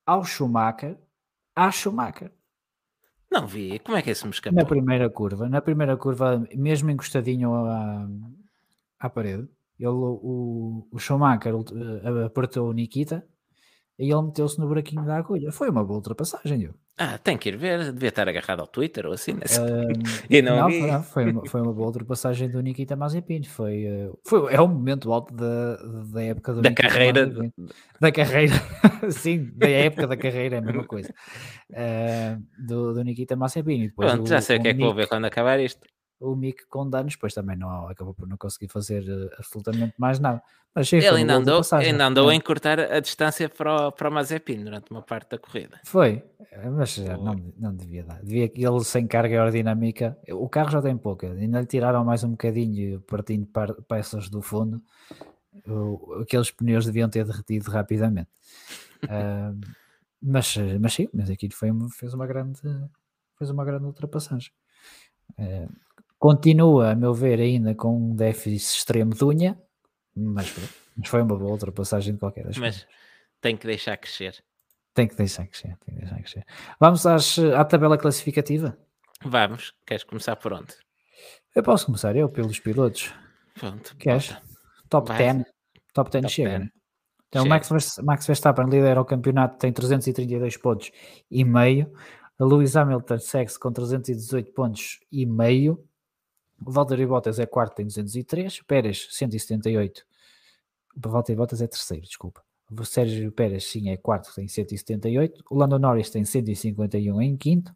ao 0.06 0.24
Schumacher, 0.24 0.98
à 1.56 1.72
Schumacher. 1.72 2.32
Não 3.32 3.46
vi, 3.46 3.78
como 3.80 3.96
é 3.96 4.02
que 4.02 4.10
esse 4.10 4.26
me 4.26 4.32
escapou? 4.32 4.58
Na 4.58 4.66
primeira 4.66 5.08
curva, 5.08 5.48
na 5.48 5.62
primeira 5.62 5.96
curva, 5.96 6.44
mesmo 6.56 6.90
encostadinho 6.90 7.54
à, 7.54 8.10
à 9.00 9.08
parede, 9.08 9.48
ele, 9.80 9.90
o, 9.90 10.88
o 10.92 10.98
Schumacher 10.98 11.56
uh, 11.56 12.26
apertou 12.26 12.70
o 12.70 12.74
Nikita 12.74 13.24
e 14.00 14.10
ele 14.10 14.22
meteu-se 14.22 14.58
no 14.58 14.66
buraquinho 14.66 15.04
da 15.06 15.18
agulha. 15.18 15.52
Foi 15.52 15.70
uma 15.70 15.84
boa 15.84 15.98
ultrapassagem, 15.98 16.64
eu. 16.64 16.74
Ah, 16.98 17.18
tem 17.18 17.38
que 17.38 17.50
ir 17.50 17.58
ver, 17.58 17.92
devia 17.92 18.10
estar 18.10 18.28
agarrado 18.30 18.62
ao 18.62 18.68
Twitter 18.68 19.06
ou 19.06 19.12
assim. 19.12 19.34
Nesse... 19.34 19.60
Um, 19.60 19.92
e 20.30 20.42
não, 20.42 20.56
não, 20.56 20.70
foi, 20.70 21.04
foi, 21.04 21.32
uma, 21.32 21.46
foi 21.46 21.62
uma 21.62 21.74
boa 21.74 21.88
ultrapassagem 21.88 22.50
do 22.50 22.62
Nikita 22.62 22.96
Mazepin. 22.96 23.44
Foi, 23.44 23.86
uh, 23.86 24.18
foi, 24.26 24.54
é 24.54 24.62
um 24.62 24.70
momento 24.70 25.12
alto 25.12 25.34
da, 25.34 25.76
da 26.14 26.24
época 26.24 26.54
do 26.54 26.62
da 26.62 26.70
Nikita 26.70 26.88
carreira. 26.88 27.28
Mazepin. 27.28 27.54
Da 28.00 28.12
carreira, 28.14 28.54
sim, 29.12 29.52
da 29.54 29.70
época 29.70 30.08
da 30.08 30.16
carreira, 30.16 30.56
é 30.56 30.60
a 30.60 30.62
mesma 30.62 30.86
coisa. 30.86 31.14
Uh, 31.70 32.66
do, 32.66 32.94
do 32.94 33.04
Nikita 33.04 33.36
Mazepin. 33.36 33.90
Pronto, 33.90 34.24
o, 34.24 34.28
já 34.28 34.40
sei 34.40 34.60
o 34.60 34.62
que 34.62 34.70
é 34.70 34.72
que 34.72 34.78
Mick, 34.78 34.86
vou 34.88 34.96
ver 34.96 35.08
quando 35.08 35.26
acabar 35.26 35.60
isto. 35.60 35.82
O 36.20 36.36
Mick 36.36 36.66
com 36.68 36.90
danos, 36.90 37.14
depois 37.14 37.34
também 37.34 37.56
não, 37.58 37.88
acabou 37.88 38.14
por 38.14 38.28
não 38.28 38.36
conseguir 38.38 38.68
fazer 38.68 39.04
uh, 39.04 39.30
absolutamente 39.38 39.94
mais 39.98 40.20
nada. 40.20 40.42
Mas 40.76 40.92
Ele 40.92 41.08
ainda 41.08 41.36
andou, 41.36 41.62
ainda 41.72 42.06
andou 42.06 42.30
É. 42.30 42.34
a 42.34 42.36
encurtar 42.36 42.80
a 42.80 43.00
distância 43.00 43.48
para 43.50 43.88
o, 43.88 43.92
para 43.92 44.10
o 44.10 44.12
Mazepin 44.14 44.64
durante 44.64 44.92
uma 44.92 45.02
parte 45.02 45.32
da 45.32 45.38
corrida. 45.40 45.80
Foi, 45.86 46.24
mas 46.72 46.94
já 46.94 47.18
não, 47.18 47.36
não 47.58 47.74
devia 47.76 48.04
dar. 48.04 48.22
Devia 48.22 48.48
que 48.50 48.64
ele 48.64 48.84
sem 48.84 49.08
carga 49.08 49.34
aerodinâmica. 49.40 50.18
O 50.32 50.48
carro 50.48 50.70
já 50.70 50.82
tem 50.82 50.96
pouca, 50.98 51.32
ainda 51.32 51.62
lhe 51.62 51.66
tiraram 51.66 52.04
mais 52.06 52.24
um 52.24 52.32
bocadinho, 52.32 53.02
partindo 53.02 53.46
par- 53.48 53.74
peças 53.88 54.30
do 54.30 54.42
fundo. 54.42 54.82
Aqueles 56.22 56.52
pneus 56.52 56.86
deviam 56.86 57.10
ter 57.10 57.26
derretido 57.26 57.70
rapidamente. 57.72 58.30
Ah, 59.10 59.54
mas, 60.22 60.58
mas 60.82 60.94
sim, 60.94 61.08
mas 61.14 61.30
aquilo 61.30 61.54
foi, 61.54 61.70
fez 61.98 62.14
uma 62.14 62.28
grande 62.28 62.60
fez 63.38 63.50
uma 63.50 63.64
grande 63.64 63.86
ultrapassagem. 63.86 64.52
Ah, 65.38 65.68
continua, 66.20 66.92
a 66.92 66.96
meu 66.96 67.14
ver, 67.14 67.40
ainda 67.40 67.74
com 67.74 67.98
um 67.98 68.16
déficit 68.16 68.78
extremo 68.78 69.16
de 69.16 69.24
unha, 69.24 69.60
mas, 70.16 70.54
mas 70.96 71.10
foi 71.10 71.22
uma 71.22 71.36
boa 71.36 71.52
ultrapassagem 71.52 72.14
de 72.14 72.20
qualquer 72.20 72.46
das. 72.46 72.58
Mas 72.58 72.86
tem 73.42 73.56
que 73.58 73.66
deixar 73.66 73.98
crescer. 73.98 74.44
Tem 74.94 75.08
que 75.08 75.16
deixar 75.16 75.48
crescer, 75.48 75.78
tem 75.86 75.96
que 75.96 76.02
deixar 76.02 76.18
crescer. 76.18 76.46
Vamos 76.80 77.06
às, 77.06 77.40
à 77.40 77.64
tabela 77.64 77.98
classificativa. 77.98 78.78
Vamos, 79.24 79.74
queres 79.86 80.04
começar 80.04 80.36
por 80.36 80.54
onde? 80.54 80.74
Eu 81.56 81.64
posso 81.64 81.86
começar 81.86 82.16
eu 82.16 82.30
pelos 82.30 82.60
pilotos. 82.60 83.14
Pronto, 83.56 83.96
Queres? 83.98 84.30
bota. 84.30 84.44
Top 84.90 85.08
Vai. 85.08 85.18
10. 85.18 85.46
Top 85.94 86.12
10 86.12 86.24
Top 86.24 86.34
chega, 86.34 86.50
10. 86.50 86.62
né? 86.62 86.70
Então. 87.28 87.46
Max, 87.46 87.70
Max 88.04 88.26
Verstappen 88.26 88.66
lidera 88.66 89.00
o 89.00 89.06
campeonato, 89.06 89.58
tem 89.58 89.72
332 89.72 90.58
pontos 90.58 90.92
e 91.30 91.46
meio. 91.46 91.92
A 92.40 92.46
Lewis 92.46 92.76
Hamilton 92.76 93.20
segue-se 93.20 93.60
com 93.60 93.72
318 93.72 94.52
pontos 94.52 95.00
e 95.12 95.26
meio. 95.26 95.84
O 96.66 96.72
Valtteri 96.72 97.06
Bottas 97.06 97.40
é 97.40 97.46
quarto, 97.46 97.76
tem 97.76 97.86
203. 97.86 98.60
O 98.60 98.66
Pérez, 98.66 99.08
178. 99.12 100.06
O 100.96 101.10
Valtteri 101.10 101.38
Bottas 101.38 101.62
é 101.62 101.68
terceiro, 101.68 102.06
desculpa. 102.06 102.44
O 102.72 102.86
Sérgio 102.86 103.32
Pérez, 103.32 103.66
sim, 103.66 103.90
é 103.90 103.98
quarto, 103.98 104.34
tem 104.34 104.48
178. 104.48 105.44
O 105.50 105.58
Lando 105.58 105.80
Norris 105.80 106.10
tem 106.10 106.24
151 106.24 107.22
em 107.22 107.36
quinto. 107.36 107.74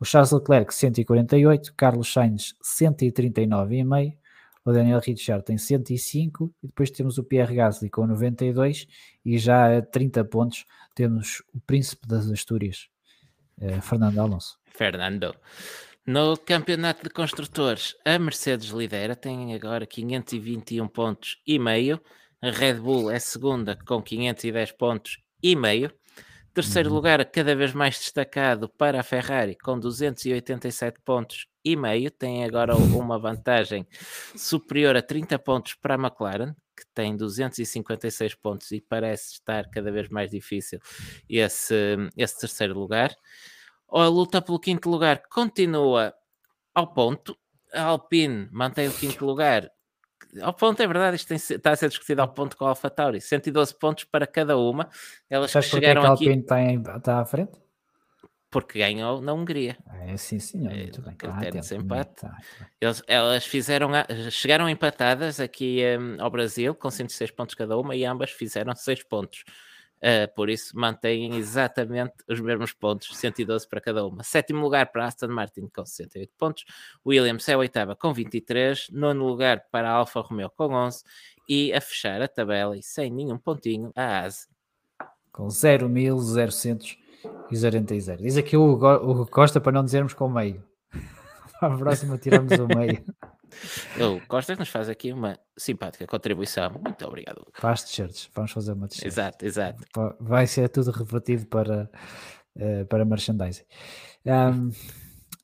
O 0.00 0.04
Charles 0.04 0.32
Leclerc, 0.32 0.74
148. 0.74 1.74
Carlos 1.74 2.12
Sainz, 2.12 2.54
139,5. 2.62 4.16
O 4.64 4.72
Daniel 4.72 5.00
Ricciardo 5.00 5.44
tem 5.44 5.56
105 5.56 6.54
e 6.62 6.66
depois 6.66 6.90
temos 6.90 7.18
o 7.18 7.24
Pierre 7.24 7.54
Gasly 7.54 7.88
com 7.88 8.06
92 8.06 8.86
e 9.24 9.38
já 9.38 9.78
a 9.78 9.82
30 9.82 10.24
pontos 10.24 10.66
temos 10.94 11.42
o 11.54 11.60
príncipe 11.60 12.06
das 12.06 12.30
Astúrias, 12.30 12.88
eh, 13.58 13.80
Fernando 13.80 14.18
Alonso. 14.18 14.58
Fernando. 14.66 15.34
No 16.06 16.36
campeonato 16.36 17.02
de 17.04 17.10
construtores, 17.10 17.94
a 18.04 18.18
Mercedes 18.18 18.70
lidera, 18.70 19.14
tem 19.14 19.54
agora 19.54 19.86
521 19.86 20.88
pontos 20.88 21.36
e 21.46 21.58
meio. 21.58 22.00
A 22.42 22.50
Red 22.50 22.74
Bull 22.74 23.10
é 23.10 23.18
segunda 23.18 23.76
com 23.86 24.02
510 24.02 24.72
pontos 24.72 25.18
e 25.42 25.54
meio. 25.54 25.92
Terceiro 26.54 26.88
Uhum. 26.88 26.96
lugar, 26.96 27.24
cada 27.30 27.54
vez 27.54 27.72
mais 27.74 27.98
destacado 27.98 28.68
para 28.68 29.00
a 29.00 29.02
Ferrari, 29.04 29.56
com 29.56 29.78
287 29.78 31.00
pontos 31.04 31.46
e 31.64 31.76
meio. 31.76 32.10
Tem 32.10 32.44
agora 32.44 32.74
uma 33.06 33.18
vantagem 33.18 33.86
superior 34.36 34.96
a 34.96 35.02
30 35.02 35.38
pontos 35.38 35.74
para 35.74 35.94
a 35.94 35.98
McLaren, 35.98 36.54
que 36.76 36.84
tem 36.94 37.16
256 37.16 38.34
pontos 38.36 38.72
e 38.72 38.80
parece 38.80 39.34
estar 39.34 39.68
cada 39.70 39.92
vez 39.92 40.08
mais 40.08 40.30
difícil 40.30 40.80
esse, 41.28 41.96
esse 42.16 42.40
terceiro 42.40 42.74
lugar. 42.74 43.14
A 43.92 44.08
luta 44.08 44.40
pelo 44.42 44.58
quinto 44.60 44.88
lugar 44.88 45.22
continua 45.28 46.14
ao 46.74 46.86
ponto. 46.92 47.36
A 47.72 47.82
Alpine 47.84 48.48
mantém 48.52 48.88
o 48.88 48.92
quinto 48.92 49.24
lugar. 49.24 49.70
Ao 50.42 50.52
ponto, 50.52 50.80
é 50.82 50.86
verdade, 50.86 51.16
isto 51.16 51.28
tem- 51.28 51.36
está 51.36 51.72
a 51.72 51.76
ser 51.76 51.88
discutido 51.88 52.20
ao 52.22 52.28
ponto 52.28 52.56
com 52.56 52.64
a 52.64 52.68
AlphaTauri. 52.68 53.20
112 53.20 53.74
pontos 53.76 54.04
para 54.04 54.26
cada 54.26 54.56
uma. 54.56 54.88
Elas 55.28 55.46
que 55.48 55.52
Sabes 55.54 55.68
é 55.68 55.70
que 55.70 55.76
chegaram 55.76 56.02
a 56.02 56.14
aqui 56.14 56.24
Alpine 56.28 56.42
está, 56.42 56.60
em- 56.60 56.80
está 56.82 57.20
à 57.20 57.24
frente? 57.24 57.52
porque 58.52 58.80
ganhou 58.80 59.20
na 59.20 59.32
Hungria. 59.32 59.76
É 60.08 60.16
sim, 60.16 60.40
senhor, 60.40 60.72
É, 60.72 60.76
muito 60.78 61.02
bem. 61.02 61.12
aquele 61.12 61.32
está 61.60 62.28
bem. 62.28 62.38
Eles- 62.80 63.02
elas 63.06 63.46
fizeram, 63.46 63.90
chegaram 64.30 64.68
empatadas 64.68 65.38
aqui 65.38 65.80
hum, 65.98 66.16
ao 66.18 66.28
Brasil 66.28 66.74
com 66.74 66.90
106 66.90 67.30
pontos 67.30 67.54
cada 67.54 67.78
uma 67.78 67.94
e 67.94 68.04
ambas 68.04 68.32
fizeram 68.32 68.74
6 68.74 69.04
pontos. 69.04 69.44
Uh, 70.02 70.32
por 70.34 70.48
isso 70.48 70.76
mantêm 70.78 71.36
exatamente 71.36 72.14
os 72.26 72.40
mesmos 72.40 72.72
pontos, 72.72 73.14
112 73.16 73.68
para 73.68 73.80
cada 73.80 74.06
uma. 74.06 74.22
Sétimo 74.22 74.62
lugar 74.62 74.90
para 74.90 75.04
Aston 75.04 75.28
Martin 75.28 75.68
com 75.68 75.84
68 75.84 76.32
pontos, 76.38 76.64
Williams 77.06 77.46
é 77.48 77.52
a 77.52 77.58
oitava 77.58 77.94
com 77.94 78.12
23, 78.12 78.88
nono 78.90 79.26
lugar 79.26 79.66
para 79.70 79.90
a 79.90 79.92
Alfa 79.92 80.20
Romeo 80.20 80.50
com 80.50 80.72
11 80.72 81.04
e 81.48 81.72
a 81.74 81.80
fechar 81.80 82.22
a 82.22 82.28
tabela 82.28 82.76
e 82.76 82.82
sem 82.82 83.10
nenhum 83.10 83.36
pontinho 83.36 83.92
a 83.94 84.20
ASE. 84.20 84.48
Com 85.30 85.48
0.0100 85.48 86.96
Diz 88.18 88.36
aqui 88.36 88.56
o 88.56 88.72
o 88.72 89.26
Costa 89.26 89.60
para 89.60 89.72
não 89.72 89.84
dizermos 89.84 90.14
com 90.14 90.28
meio. 90.28 90.64
Para 91.60 91.74
a 91.74 91.78
próxima 91.78 92.16
tiramos 92.16 92.52
o 92.58 92.66
meio. 92.66 93.04
O 94.00 94.26
Costa 94.26 94.54
nos 94.56 94.68
faz 94.68 94.88
aqui 94.88 95.12
uma 95.12 95.38
simpática 95.56 96.06
contribuição. 96.06 96.70
Muito 96.70 97.06
obrigado. 97.06 97.46
Para 97.60 97.72
as 97.72 97.84
t-shirts. 97.84 98.30
Vamos 98.34 98.52
fazer 98.52 98.72
uma 98.72 98.88
t-shirt. 98.88 99.06
Exato, 99.06 99.44
exato. 99.44 99.84
Vai 100.20 100.46
ser 100.46 100.68
tudo 100.68 100.90
revertido 100.90 101.46
para, 101.46 101.90
eh, 102.56 102.84
para 102.84 103.04
merchandising. 103.04 103.64
Ahm, 104.26 104.70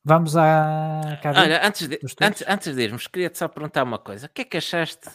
vamos 0.05 0.37
à. 0.37 1.20
Olha, 1.24 1.66
antes 1.66 1.89
de, 1.89 1.99
antes, 2.20 2.45
antes 2.47 2.74
de 2.74 2.83
irmos, 2.83 3.07
queria-te 3.07 3.39
só 3.39 3.49
perguntar 3.49 3.83
uma 3.83 3.99
coisa. 3.99 4.27
O 4.27 4.31
que 4.31 4.43
é 4.43 4.45
que 4.45 4.57
achaste 4.57 5.09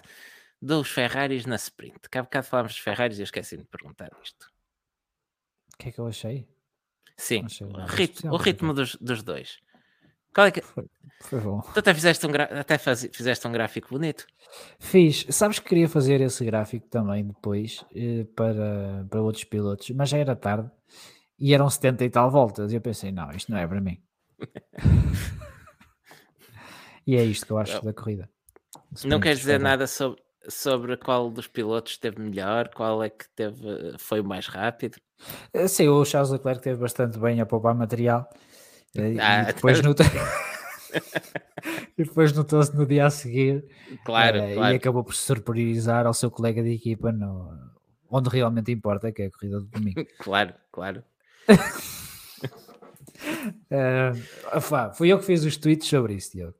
dos 0.61 0.89
Ferraris 0.89 1.45
na 1.45 1.55
sprint? 1.55 2.09
Que 2.09 2.17
há 2.17 2.23
bocado 2.23 2.47
falámos 2.47 2.73
dos 2.73 2.81
Ferraris 2.81 3.17
e 3.17 3.21
eu 3.21 3.25
esqueci 3.25 3.57
de 3.57 3.65
perguntar 3.65 4.09
isto. 4.23 4.47
O 5.73 5.77
que 5.77 5.89
é 5.89 5.91
que 5.91 5.99
eu 5.99 6.07
achei? 6.07 6.47
Sim, 7.17 7.43
Achei 7.45 7.67
o 7.67 7.85
ritmo, 7.85 8.33
o 8.33 8.37
ritmo 8.37 8.73
dos, 8.73 8.95
dos 8.95 9.21
dois. 9.21 9.59
Qual 10.33 10.47
é 10.47 10.51
que... 10.51 10.61
Foi, 10.61 10.85
foi 11.21 11.39
bom. 11.39 11.61
Tu 11.73 11.79
até 11.79 11.93
fizeste 11.93 12.25
um, 12.25 12.31
gra- 12.31 12.49
até 12.59 12.77
faz- 12.77 13.09
fizeste 13.13 13.47
um 13.47 13.51
gráfico 13.51 13.89
bonito. 13.89 14.25
Fiz. 14.79 15.25
Sabes 15.29 15.59
que 15.59 15.67
queria 15.69 15.89
fazer 15.89 16.21
esse 16.21 16.43
gráfico 16.45 16.87
também 16.87 17.25
depois 17.27 17.83
eh, 17.95 18.25
para, 18.35 19.05
para 19.09 19.21
outros 19.21 19.43
pilotos, 19.43 19.89
mas 19.91 20.09
já 20.09 20.17
era 20.17 20.35
tarde 20.35 20.69
e 21.37 21.53
eram 21.53 21.69
70 21.69 22.05
e 22.05 22.09
tal 22.09 22.31
voltas. 22.31 22.71
E 22.71 22.75
eu 22.75 22.81
pensei, 22.81 23.11
não, 23.11 23.29
isto 23.31 23.51
não 23.51 23.59
é 23.59 23.67
para 23.67 23.81
mim. 23.81 24.01
e 27.05 27.15
é 27.15 27.23
isto 27.23 27.45
que 27.45 27.51
eu 27.51 27.57
acho 27.57 27.83
da 27.83 27.93
corrida. 27.93 28.29
Não 28.73 28.81
Sprint 28.95 29.21
queres 29.23 29.39
dizer 29.39 29.59
nada 29.59 29.87
sobre, 29.87 30.21
sobre 30.47 30.97
qual 30.97 31.29
dos 31.29 31.47
pilotos 31.47 31.93
esteve 31.93 32.21
melhor, 32.21 32.69
qual 32.69 33.03
é 33.03 33.09
que 33.09 33.25
teve, 33.35 33.97
foi 33.97 34.19
o 34.19 34.23
mais 34.23 34.47
rápido? 34.47 34.97
Eh, 35.53 35.67
Sim, 35.67 35.87
o 35.89 36.03
Charles 36.05 36.31
Leclerc 36.31 36.61
teve 36.61 36.79
bastante 36.79 37.19
bem 37.19 37.41
a 37.41 37.45
poupar 37.45 37.75
material. 37.75 38.27
Eh, 38.95 39.15
Ah, 39.19 39.43
e 39.49 39.53
depois 39.53 39.81
notou- 39.81 40.05
e 41.97 42.03
depois 42.03 42.33
notou-se 42.33 42.75
no 42.75 42.85
dia 42.85 43.05
a 43.05 43.09
seguir 43.09 43.63
Claro, 44.05 44.37
eh, 44.37 44.53
claro. 44.55 44.73
e 44.73 44.77
acabou 44.77 45.03
por 45.03 45.15
se 45.15 45.21
surpriorizar 45.23 46.05
ao 46.05 46.13
seu 46.13 46.29
colega 46.31 46.61
de 46.63 46.73
equipa 46.73 47.11
no, 47.11 47.49
onde 48.09 48.29
realmente 48.29 48.71
importa, 48.71 49.11
que 49.11 49.21
é 49.23 49.25
a 49.27 49.31
corrida 49.31 49.59
do 49.59 49.65
domingo. 49.67 50.05
Claro, 50.19 50.53
claro. 50.71 51.03
Eh, 53.69 54.11
afá, 54.51 54.91
fui 54.93 55.09
eu 55.09 55.19
que 55.19 55.25
fiz 55.25 55.43
os 55.43 55.55
tweets 55.57 55.87
sobre 55.87 56.15
isso, 56.15 56.31
Diogo. 56.35 56.55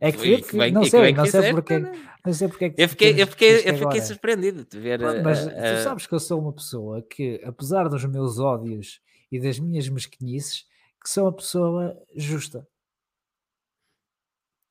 É 0.00 0.10
que, 0.10 0.32
eu 0.32 0.38
que 0.38 0.48
que- 0.50 0.58
bem- 0.58 0.72
não 0.72 0.82
que 0.82 0.90
sei, 0.90 1.00
bem 1.00 1.14
não 1.14 1.24
que 1.24 1.30
sei 1.30 1.50
porque, 1.52 1.78
não. 1.78 1.92
não 2.26 2.32
sei 2.32 2.48
porque 2.48 2.64
é 2.64 2.70
que 2.70 2.82
Eu 2.82 2.88
fiquei, 2.88 3.22
eu 3.22 3.26
fiquei, 3.26 3.56
eu 3.70 3.78
fiquei 3.78 4.00
surpreendido 4.00 4.64
de 4.64 4.80
ver. 4.80 4.98
Pronto, 4.98 5.22
Mas 5.22 5.46
eh, 5.46 5.76
tu 5.76 5.82
sabes 5.84 6.06
que 6.06 6.14
eu 6.14 6.18
sou 6.20 6.40
uma 6.40 6.52
pessoa 6.52 7.02
que, 7.02 7.40
apesar 7.44 7.88
dos 7.88 8.04
meus 8.04 8.38
ódios 8.38 9.00
e 9.30 9.38
das 9.38 9.58
minhas 9.60 9.88
mesquinices, 9.88 10.64
que 11.02 11.10
sou 11.10 11.24
uma 11.24 11.32
pessoa 11.32 12.02
justa. 12.14 12.66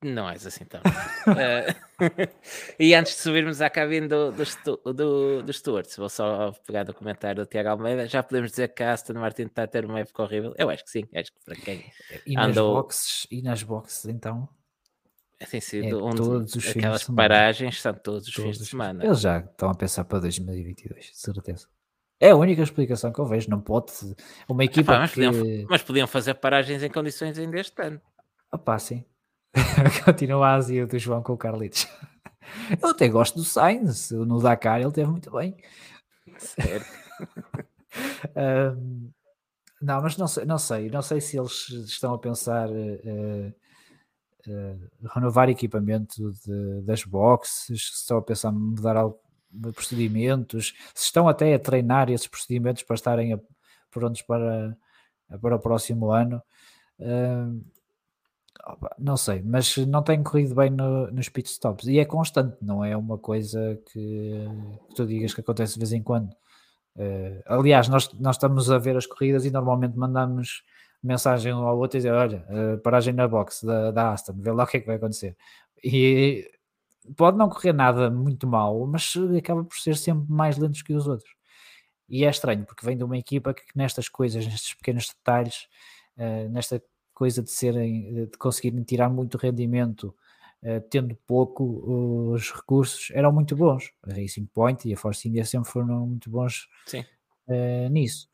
Não 0.04 0.28
és 0.28 0.48
assim 0.48 0.66
tão. 0.66 0.82
uh, 0.82 1.92
e 2.80 2.96
antes 2.96 3.16
de 3.16 3.22
subirmos 3.22 3.62
à 3.62 3.70
cabine 3.70 4.08
do, 4.08 4.32
do, 4.32 4.94
do, 4.94 5.44
do 5.44 5.54
Stuart, 5.54 5.96
vou 5.96 6.10
só 6.10 6.52
pegar 6.66 6.90
o 6.90 6.94
comentário 6.94 7.44
do 7.44 7.48
Tiago 7.48 7.70
Almeida. 7.70 8.08
Já 8.08 8.24
podemos 8.24 8.50
dizer 8.50 8.70
que 8.70 8.82
a 8.82 8.94
Aston 8.94 9.14
Martin 9.14 9.44
está 9.44 9.64
a 9.64 9.68
ter 9.68 9.86
uma 9.86 10.00
época 10.00 10.24
horrível? 10.24 10.56
Eu 10.58 10.72
acho 10.72 10.84
que 10.84 10.90
sim, 10.90 11.04
acho 11.14 11.32
que 11.32 11.40
para 11.46 11.56
quem 11.56 11.86
e 12.26 12.36
andou... 12.36 12.74
nas 12.74 12.84
boxes 12.84 13.28
E 13.30 13.42
nas 13.44 13.64
boxes, 13.64 14.06
então? 14.06 14.50
Tem 15.50 15.62
sido 15.62 16.08
é, 16.08 16.16
todos 16.16 16.56
os 16.56 16.70
aquelas 16.70 17.04
paragens, 17.04 17.82
são 17.82 17.94
todos 17.94 18.28
os 18.28 18.34
todos 18.34 18.52
fins 18.52 18.58
de 18.60 18.70
semana. 18.70 19.04
Eles 19.04 19.22
já 19.22 19.40
estão 19.40 19.70
a 19.70 19.76
pensar 19.76 20.06
para 20.06 20.20
2022, 20.20 21.06
de 21.06 21.18
certeza. 21.18 21.68
É 22.22 22.30
a 22.30 22.36
única 22.36 22.62
explicação 22.62 23.12
que 23.12 23.20
eu 23.20 23.26
vejo. 23.26 23.50
Não 23.50 23.60
pode 23.60 23.92
uma 24.48 24.64
equipa. 24.64 25.00
mas, 25.00 25.12
que... 25.12 25.26
podiam, 25.26 25.66
mas 25.68 25.82
podiam 25.82 26.08
fazer 26.08 26.36
paragens 26.36 26.84
em 26.84 26.90
condições 26.90 27.36
ainda 27.40 27.60
este 27.60 27.82
ano. 27.82 28.00
Opá, 28.54 28.78
sim. 28.78 29.04
Continua 30.06 30.50
a 30.50 30.54
Ásia 30.54 30.86
do 30.86 31.00
João 31.00 31.24
com 31.24 31.34
o 31.34 31.38
Carlitos. 31.38 31.88
Eu 32.80 32.90
até 32.90 33.10
gosto 33.10 33.40
do 33.40 33.44
Sainz. 33.44 34.12
No 34.12 34.40
Dakar 34.40 34.80
ele 34.80 34.92
teve 34.92 35.10
muito 35.10 35.32
bem. 35.32 35.58
Certo. 36.38 36.86
um, 38.78 39.12
não, 39.82 40.02
mas 40.04 40.16
não 40.16 40.28
sei, 40.28 40.46
não 40.46 40.60
sei. 40.60 40.90
Não 40.92 41.02
sei 41.02 41.20
se 41.20 41.40
eles 41.40 41.70
estão 41.70 42.14
a 42.14 42.20
pensar. 42.20 42.70
Uh, 42.70 43.52
uh, 44.48 45.08
renovar 45.16 45.50
equipamento 45.50 46.32
de, 46.46 46.82
das 46.84 47.04
boxes, 47.04 47.90
se 47.90 48.02
estão 48.02 48.20
a 48.20 48.22
pensar 48.22 48.52
mudar 48.52 48.96
algo 48.96 49.20
procedimentos, 49.74 50.74
se 50.94 51.06
estão 51.06 51.28
até 51.28 51.54
a 51.54 51.60
treinar 51.60 52.10
esses 52.10 52.28
procedimentos 52.28 52.84
para 52.84 52.96
estarem 52.96 53.34
a, 53.34 53.40
prontos 53.90 54.22
para, 54.22 54.78
para 55.42 55.56
o 55.56 55.60
próximo 55.60 56.12
ano. 56.12 56.42
Uh, 57.00 57.64
não 58.98 59.18
sei, 59.18 59.42
mas 59.42 59.76
não 59.78 60.04
tem 60.04 60.22
corrido 60.22 60.54
bem 60.54 60.70
no, 60.70 61.10
nos 61.12 61.30
pitstops 61.30 61.88
e 61.88 62.00
é 62.00 62.06
constante, 62.06 62.58
não 62.62 62.86
é 62.86 62.96
uma 62.96 63.18
coisa 63.18 63.80
que, 63.92 64.46
que 64.90 64.96
tu 64.96 65.06
digas 65.06 65.34
que 65.34 65.42
acontece 65.42 65.74
de 65.74 65.80
vez 65.80 65.94
em 65.94 66.04
quando. 66.04 66.32
Uh, 66.96 67.42
aliás, 67.46 67.88
nós, 67.88 68.12
nós 68.14 68.36
estamos 68.36 68.70
a 68.70 68.78
ver 68.78 68.98
as 68.98 69.06
corridas 69.06 69.46
e 69.46 69.52
normalmente 69.52 69.98
mandamos 69.98 70.64
mensagem 71.02 71.54
um 71.54 71.66
ao 71.66 71.78
outro 71.78 71.98
e 71.98 72.00
dizer: 72.00 72.14
Olha, 72.14 72.46
uh, 72.50 72.78
paragem 72.80 73.14
na 73.14 73.28
box 73.28 73.66
da, 73.66 73.92
da 73.92 74.14
Aston, 74.14 74.34
vê 74.38 74.52
lá 74.52 74.64
o 74.64 74.68
que 74.68 74.78
é 74.78 74.80
que 74.80 74.88
vai 74.88 74.98
acontecer. 74.98 75.36
E 75.84 76.48
pode 77.16 77.38
não 77.38 77.50
correr 77.50 77.74
nada 77.74 78.10
muito 78.10 78.48
mal, 78.48 78.86
mas 78.86 79.14
acaba 79.38 79.64
por 79.64 79.78
ser 79.78 79.96
sempre 79.98 80.32
mais 80.32 80.58
lento 80.58 80.84
que 80.84 80.94
os 80.94 81.08
outros. 81.08 81.32
E 82.08 82.26
é 82.26 82.30
estranho, 82.30 82.66
porque 82.66 82.86
vem 82.86 82.98
de 82.98 83.04
uma 83.04 83.18
equipa 83.18 83.54
que 83.54 83.64
nestas 83.76 84.10
coisas, 84.10 84.46
nestes 84.46 84.74
pequenos 84.74 85.08
detalhes, 85.08 85.68
uh, 86.18 86.50
nesta 86.50 86.84
coisa 87.14 87.42
de 87.42 87.50
serem, 87.52 88.26
de 88.26 88.38
conseguirem 88.38 88.84
tirar 88.84 89.10
muito 89.10 89.38
rendimento, 89.38 90.14
uh, 90.64 90.82
tendo 90.90 91.16
pouco, 91.26 91.64
os 92.34 92.52
recursos 92.52 93.10
eram 93.12 93.32
muito 93.32 93.56
bons. 93.56 93.92
A 94.04 94.14
Racing 94.14 94.46
Point 94.48 94.90
e 94.90 94.94
a 94.94 94.98
Force 94.98 95.28
India 95.28 95.46
sempre 95.46 95.72
foram 95.72 96.06
muito 96.06 96.30
bons 96.30 96.68
uh, 97.48 97.90
nisso. 97.90 98.28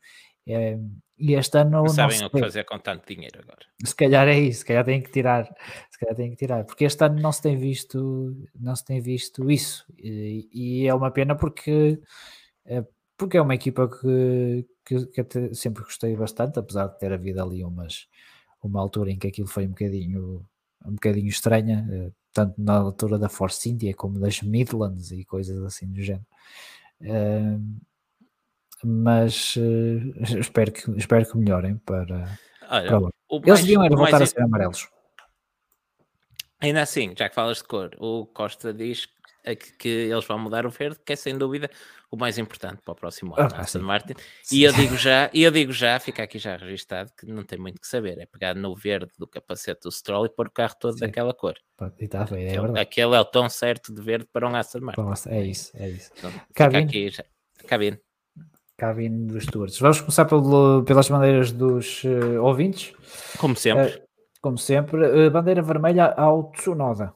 E 1.18 1.34
este 1.34 1.58
ano 1.58 1.70
não 1.70 1.88
sabem 1.88 2.24
o 2.24 2.30
que 2.30 2.38
fazer 2.38 2.64
com 2.64 2.78
tanto 2.78 3.12
dinheiro 3.12 3.40
agora. 3.40 3.66
Se 3.84 3.94
calhar 3.94 4.28
é 4.28 4.38
isso, 4.38 4.60
se 4.60 4.64
calhar 4.64 4.84
tem 4.84 5.02
que 5.02 5.10
tirar, 5.10 5.44
se 5.90 5.98
calhar 5.98 6.14
tem 6.14 6.30
que 6.30 6.36
tirar, 6.36 6.64
porque 6.64 6.84
este 6.84 7.04
ano 7.04 7.20
não 7.20 7.32
se 7.32 7.42
tem 7.42 7.56
visto, 7.56 8.36
não 8.54 8.74
se 8.76 8.84
tem 8.84 9.00
visto 9.00 9.50
isso, 9.50 9.84
e, 9.98 10.48
e 10.52 10.86
é 10.86 10.94
uma 10.94 11.10
pena 11.10 11.34
porque 11.34 12.00
é, 12.64 12.84
porque 13.16 13.36
é 13.36 13.42
uma 13.42 13.54
equipa 13.54 13.88
que, 13.88 14.64
que, 14.84 15.06
que 15.24 15.54
sempre 15.54 15.82
gostei 15.82 16.14
bastante, 16.14 16.58
apesar 16.58 16.86
de 16.86 16.98
ter 16.98 17.12
havido 17.12 17.42
ali 17.42 17.64
umas 17.64 18.06
uma 18.62 18.80
altura 18.80 19.10
em 19.10 19.18
que 19.18 19.26
aquilo 19.26 19.48
foi 19.48 19.66
um 19.66 19.70
bocadinho 19.70 20.46
um 20.86 20.92
bocadinho 20.92 21.28
estranha, 21.28 21.86
eh, 21.90 22.12
tanto 22.32 22.54
na 22.56 22.74
altura 22.76 23.18
da 23.18 23.28
Force 23.28 23.68
India 23.68 23.92
como 23.94 24.18
das 24.20 24.40
Midlands 24.42 25.10
e 25.10 25.24
coisas 25.24 25.60
assim 25.64 25.88
do 25.88 26.00
género. 26.00 26.26
Uh, 27.00 27.62
mas 28.84 29.56
uh, 29.56 30.38
espero, 30.38 30.72
que, 30.72 30.90
espero 30.92 31.26
que 31.26 31.36
melhorem 31.36 31.76
para, 31.78 32.38
Olha, 32.70 32.88
para 32.88 33.10
Eles 33.30 33.46
mais, 33.46 33.60
deviam 33.60 33.84
era 33.84 33.96
voltar 33.96 34.18
mais... 34.18 34.22
a 34.22 34.26
ser 34.26 34.42
amarelos. 34.42 34.88
Ainda 36.60 36.82
assim, 36.82 37.14
já 37.16 37.28
que 37.28 37.34
falas 37.34 37.58
de 37.58 37.64
cor, 37.64 37.90
o 37.98 38.26
Costa 38.26 38.74
diz 38.74 39.08
que, 39.78 39.88
eles 39.88 40.24
vão 40.26 40.38
mudar 40.38 40.66
o 40.66 40.70
verde, 40.70 40.98
que 41.04 41.12
é 41.12 41.16
sem 41.16 41.38
dúvida 41.38 41.70
o 42.10 42.16
mais 42.16 42.36
importante 42.36 42.80
para 42.82 42.92
o 42.92 42.94
próximo 42.94 43.34
ano, 43.38 43.50
ah, 43.54 43.60
Aston 43.60 43.80
Martin. 43.80 44.14
Sim. 44.42 44.56
E 44.56 44.62
eu 44.64 44.72
digo 44.74 44.96
já, 44.96 45.30
e 45.32 45.42
eu 45.42 45.50
digo 45.50 45.72
já, 45.72 45.98
fica 46.00 46.22
aqui 46.22 46.38
já 46.38 46.56
registado, 46.56 47.12
que 47.16 47.26
não 47.26 47.44
tem 47.44 47.58
muito 47.58 47.80
que 47.80 47.86
saber, 47.86 48.18
é 48.18 48.26
pegar 48.26 48.54
no 48.54 48.74
verde 48.74 49.12
do 49.16 49.26
capacete 49.26 49.82
do 49.82 49.92
Stroll 49.92 50.26
e 50.26 50.28
pôr 50.28 50.48
o 50.48 50.50
carro 50.50 50.74
todo 50.80 50.94
sim. 50.94 51.00
daquela 51.00 51.32
cor. 51.32 51.54
E 51.98 52.08
tá 52.08 52.20
é 52.20 52.22
aquele, 52.22 52.46
verdade. 52.46 52.80
aquele 52.80 53.14
é 53.14 53.20
o 53.20 53.24
tom 53.24 53.48
certo 53.48 53.94
de 53.94 54.02
verde 54.02 54.26
para 54.32 54.48
um 54.48 54.54
Aston 54.54 54.80
Martin. 54.80 55.28
É 55.28 55.44
isso, 55.44 55.70
é 55.76 55.88
isso. 55.88 56.10
Então, 56.18 56.32
cabine. 56.54 56.84
aqui 56.84 57.10
já. 57.10 57.24
Cabine 57.66 58.00
cabine 58.78 59.26
dos 59.26 59.44
stewards. 59.44 59.78
Vamos 59.80 60.00
começar 60.00 60.24
pelo, 60.24 60.84
pelas 60.84 61.08
bandeiras 61.08 61.50
dos 61.50 62.04
uh, 62.04 62.40
ouvintes. 62.42 62.94
Como 63.38 63.56
sempre. 63.56 63.96
Uh, 63.96 64.08
como 64.40 64.56
sempre. 64.56 65.26
Uh, 65.26 65.30
bandeira 65.30 65.60
vermelha 65.60 66.12
ao 66.12 66.52
Tsunoda. 66.52 67.12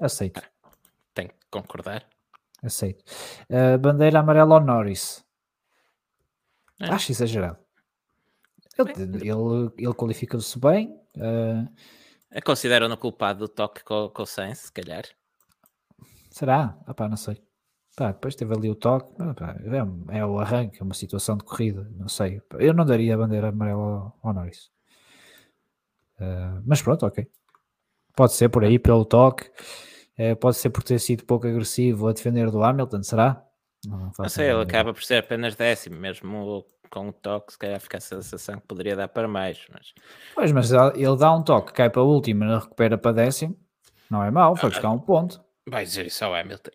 Aceito. 0.00 0.40
Ah, 0.42 0.70
tem 1.12 1.28
que 1.28 1.34
concordar. 1.50 2.04
Aceito. 2.62 3.04
bandeira 3.80 4.20
amarela 4.20 4.54
ao 4.54 4.64
Norris. 4.64 5.24
É. 6.80 6.86
Acho 6.86 7.12
exagerado. 7.12 7.58
Ele, 8.78 8.92
ele, 9.28 9.72
ele 9.76 9.94
qualifica-se 9.94 10.58
bem. 10.58 10.98
Consideram-no 12.44 12.96
culpado 12.96 13.40
do 13.40 13.48
toque 13.48 13.84
com, 13.84 14.08
com 14.08 14.22
o 14.22 14.26
Sainz, 14.26 14.58
se 14.58 14.72
calhar. 14.72 15.04
Será? 16.30 16.78
Ah 16.86 16.94
pá, 16.94 17.08
não 17.08 17.16
sei. 17.16 17.42
Pá, 17.94 18.10
depois 18.10 18.34
teve 18.34 18.54
ali 18.54 18.70
o 18.70 18.74
toque, 18.74 19.12
pá, 19.34 19.56
é, 19.60 20.18
é, 20.18 20.24
o 20.24 20.38
arranque, 20.38 20.80
é 20.80 20.84
uma 20.84 20.94
situação 20.94 21.36
de 21.36 21.44
corrida, 21.44 21.86
não 21.94 22.08
sei. 22.08 22.40
Eu 22.58 22.72
não 22.72 22.86
daria 22.86 23.14
a 23.14 23.18
bandeira 23.18 23.48
amarela 23.48 23.80
ao, 23.80 24.18
ao 24.22 24.32
Norris. 24.32 24.70
Uh, 26.18 26.62
mas 26.64 26.80
pronto, 26.80 27.04
ok. 27.04 27.26
Pode 28.16 28.32
ser 28.32 28.48
por 28.48 28.64
aí, 28.64 28.78
pelo 28.78 29.04
toque. 29.04 29.50
Uh, 30.18 30.34
pode 30.36 30.56
ser 30.56 30.70
por 30.70 30.82
ter 30.82 30.98
sido 30.98 31.24
pouco 31.24 31.46
agressivo 31.46 32.08
a 32.08 32.12
defender 32.12 32.50
do 32.50 32.62
Hamilton, 32.62 33.02
será? 33.02 33.44
Não, 33.86 34.12
não 34.18 34.28
sei, 34.28 34.48
ele 34.50 34.62
acaba 34.62 34.94
por 34.94 35.02
ser 35.02 35.16
apenas 35.16 35.54
décimo, 35.54 35.96
mesmo 35.96 36.64
com 36.88 37.08
o 37.08 37.12
toque, 37.12 37.52
se 37.52 37.58
calhar 37.58 37.80
fica 37.80 37.98
a 37.98 38.00
sensação 38.00 38.56
que 38.56 38.66
poderia 38.66 38.94
dar 38.94 39.08
para 39.08 39.26
mais. 39.26 39.66
Mas... 39.72 39.92
Pois, 40.34 40.52
mas 40.52 40.70
ele 40.70 41.16
dá 41.16 41.34
um 41.34 41.42
toque, 41.42 41.72
cai 41.72 41.90
para 41.90 42.02
o 42.02 42.06
último 42.06 42.44
recupera 42.44 42.96
para 42.96 43.12
décimo, 43.12 43.58
não 44.10 44.22
é 44.22 44.30
mau, 44.30 44.54
foi 44.54 44.68
ah, 44.68 44.70
buscar 44.70 44.90
um 44.90 44.98
ponto. 44.98 45.42
Vai 45.66 45.84
dizer 45.84 46.06
isso 46.06 46.24
ao 46.24 46.34
Hamilton. 46.34 46.70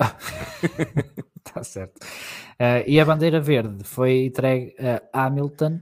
Está 0.00 1.62
certo. 1.64 1.96
Uh, 2.54 2.82
e 2.86 2.98
a 3.00 3.04
bandeira 3.04 3.40
verde 3.40 3.84
foi 3.84 4.26
entregue 4.26 4.74
a 5.12 5.26
Hamilton 5.26 5.80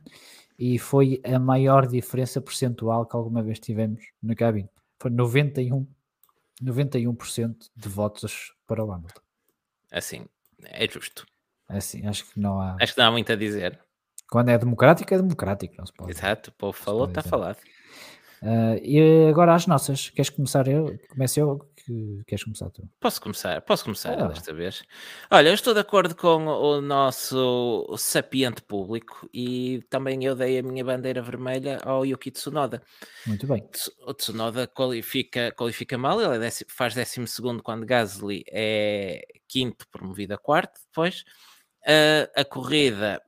e 0.59 0.78
foi 0.78 1.20
a 1.24 1.39
maior 1.39 1.86
diferença 1.86 2.40
percentual 2.40 3.06
que 3.06 3.16
alguma 3.16 3.43
vez 3.43 3.59
tivemos 3.59 4.02
na 4.22 4.34
cabine. 4.34 4.68
Foi 4.98 5.10
91, 5.10 5.86
91% 6.62 7.56
de 7.74 7.89
votos 7.89 8.55
para 8.66 8.84
o 8.84 8.93
Hamilton. 8.93 9.20
Assim, 9.90 10.26
é 10.64 10.89
justo. 10.89 11.26
Assim, 11.68 12.06
acho 12.06 12.30
que 12.30 12.39
não 12.39 12.60
há. 12.60 12.76
Acho 12.80 12.94
que 12.94 13.01
não 13.01 13.09
há 13.09 13.10
muito 13.10 13.32
a 13.32 13.36
dizer. 13.36 13.78
Quando 14.30 14.51
é 14.51 14.59
democrático, 14.59 15.12
é 15.12 15.16
democrático, 15.16 15.74
não 15.76 15.86
se 15.86 15.93
pode. 15.93 16.12
Exato, 16.12 16.51
o 16.51 16.52
povo 16.55 16.72
falou, 16.72 17.06
está 17.06 17.22
falado. 17.22 17.59
Uh, 18.43 18.78
e 18.82 19.28
agora 19.28 19.55
as 19.55 19.66
nossas. 19.66 20.10
Queres 20.10 20.30
começar 20.30 20.66
eu? 20.68 20.98
Comece 21.10 21.40
eu? 21.40 21.68
Que, 21.84 22.22
queres 22.26 22.44
começar 22.44 22.70
tu? 22.70 22.88
Posso 23.00 23.20
começar, 23.20 23.60
posso 23.62 23.84
começar 23.84 24.12
ah. 24.18 24.28
desta 24.28 24.52
vez. 24.52 24.84
Olha, 25.30 25.48
eu 25.48 25.54
estou 25.54 25.74
de 25.74 25.80
acordo 25.80 26.14
com 26.14 26.46
o 26.46 26.80
nosso 26.80 27.92
sapiente 27.98 28.62
público 28.62 29.28
e 29.34 29.82
também 29.90 30.24
eu 30.24 30.36
dei 30.36 30.59
a 30.59 30.62
minha 30.62 30.84
bandeira 30.84 31.20
vermelha 31.20 31.78
ao 31.84 32.06
Yuki 32.06 32.30
Tsunoda. 32.30 32.82
Muito 33.26 33.46
bem. 33.46 33.68
O 34.06 34.14
Tsunoda 34.14 34.66
qualifica, 34.66 35.50
qualifica 35.52 35.98
mal, 35.98 36.20
ele 36.20 36.36
é 36.36 36.38
décimo, 36.38 36.70
faz 36.70 36.94
12 36.94 37.26
segundo 37.26 37.62
quando 37.62 37.84
Gasly 37.84 38.44
é 38.48 39.24
quinto, 39.48 39.86
promovido 39.88 40.34
a 40.34 40.38
quarto 40.38 40.80
depois. 40.86 41.24
Uh, 41.82 42.30
a 42.36 42.44
corrida 42.44 43.20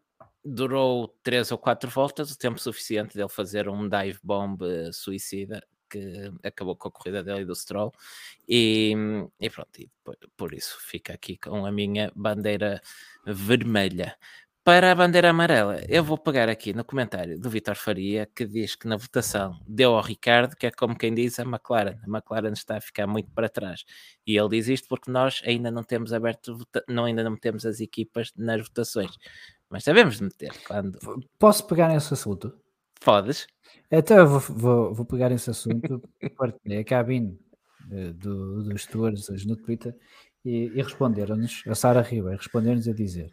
durou 0.44 1.08
três 1.24 1.50
ou 1.50 1.58
quatro 1.58 1.90
voltas, 1.90 2.30
o 2.30 2.38
tempo 2.38 2.60
suficiente 2.60 3.16
dele 3.16 3.28
fazer 3.28 3.68
um 3.68 3.88
dive 3.88 4.20
bomb 4.22 4.60
suicida 4.92 5.60
que 5.94 6.32
acabou 6.42 6.74
com 6.74 6.88
a 6.88 6.90
corrida 6.90 7.22
dele 7.22 7.42
e 7.42 7.44
do 7.44 7.54
Stroll 7.54 7.92
e, 8.48 8.94
e 9.40 9.48
pronto, 9.48 9.80
e 9.80 9.88
por, 10.02 10.16
por, 10.36 10.52
isso 10.52 10.76
fica 10.80 11.14
aqui 11.14 11.36
com 11.36 11.64
a 11.64 11.70
minha 11.70 12.10
bandeira 12.16 12.80
vermelha. 13.24 14.16
Para 14.64 14.90
a 14.90 14.94
bandeira 14.94 15.28
amarela, 15.28 15.78
eu 15.88 16.02
vou 16.02 16.16
pegar 16.16 16.48
aqui 16.48 16.72
no 16.72 16.84
comentário 16.84 17.38
do 17.38 17.50
Vitor 17.50 17.76
Faria 17.76 18.26
que 18.34 18.46
diz 18.46 18.74
que 18.74 18.88
na 18.88 18.96
votação 18.96 19.60
deu 19.68 19.94
ao 19.94 20.02
Ricardo, 20.02 20.56
que 20.56 20.66
é 20.66 20.70
como 20.70 20.96
quem 20.96 21.14
diz 21.14 21.38
a 21.38 21.42
McLaren. 21.42 21.98
A 22.02 22.08
McLaren 22.08 22.54
está 22.54 22.78
a 22.78 22.80
ficar 22.80 23.06
muito 23.06 23.30
para 23.32 23.50
trás. 23.50 23.84
E 24.26 24.38
ele 24.38 24.48
diz 24.48 24.68
isto 24.68 24.88
porque 24.88 25.10
nós 25.10 25.42
ainda 25.44 25.70
não 25.70 25.82
temos 25.82 26.14
aberto, 26.14 26.58
não, 26.88 27.04
ainda 27.04 27.22
não 27.22 27.32
metemos 27.32 27.66
as 27.66 27.78
equipas 27.78 28.32
nas 28.36 28.62
votações. 28.62 29.14
Mas 29.68 29.84
sabemos 29.84 30.18
meter. 30.18 30.52
Quando... 30.66 30.98
Posso 31.38 31.66
pegar 31.66 31.88
nesse 31.88 32.14
assunto? 32.14 32.63
Podes. 33.04 33.46
Então 33.90 34.16
eu 34.16 34.26
vou, 34.26 34.40
vou, 34.40 34.94
vou 34.94 35.06
pegar 35.06 35.30
esse 35.30 35.50
assunto, 35.50 36.02
partilhei 36.38 36.78
a 36.78 36.84
cabine 36.84 37.38
eh, 37.90 38.12
do, 38.12 38.62
dos 38.62 38.82
stewards 38.82 39.44
no 39.44 39.56
Twitter 39.56 39.94
e, 40.44 40.72
e 40.74 40.82
responderam-nos, 40.82 41.62
a 41.66 41.74
Sara 41.74 42.00
Ribeiro 42.00 42.38
respondeu-nos 42.38 42.88
a 42.88 42.92
dizer 42.92 43.30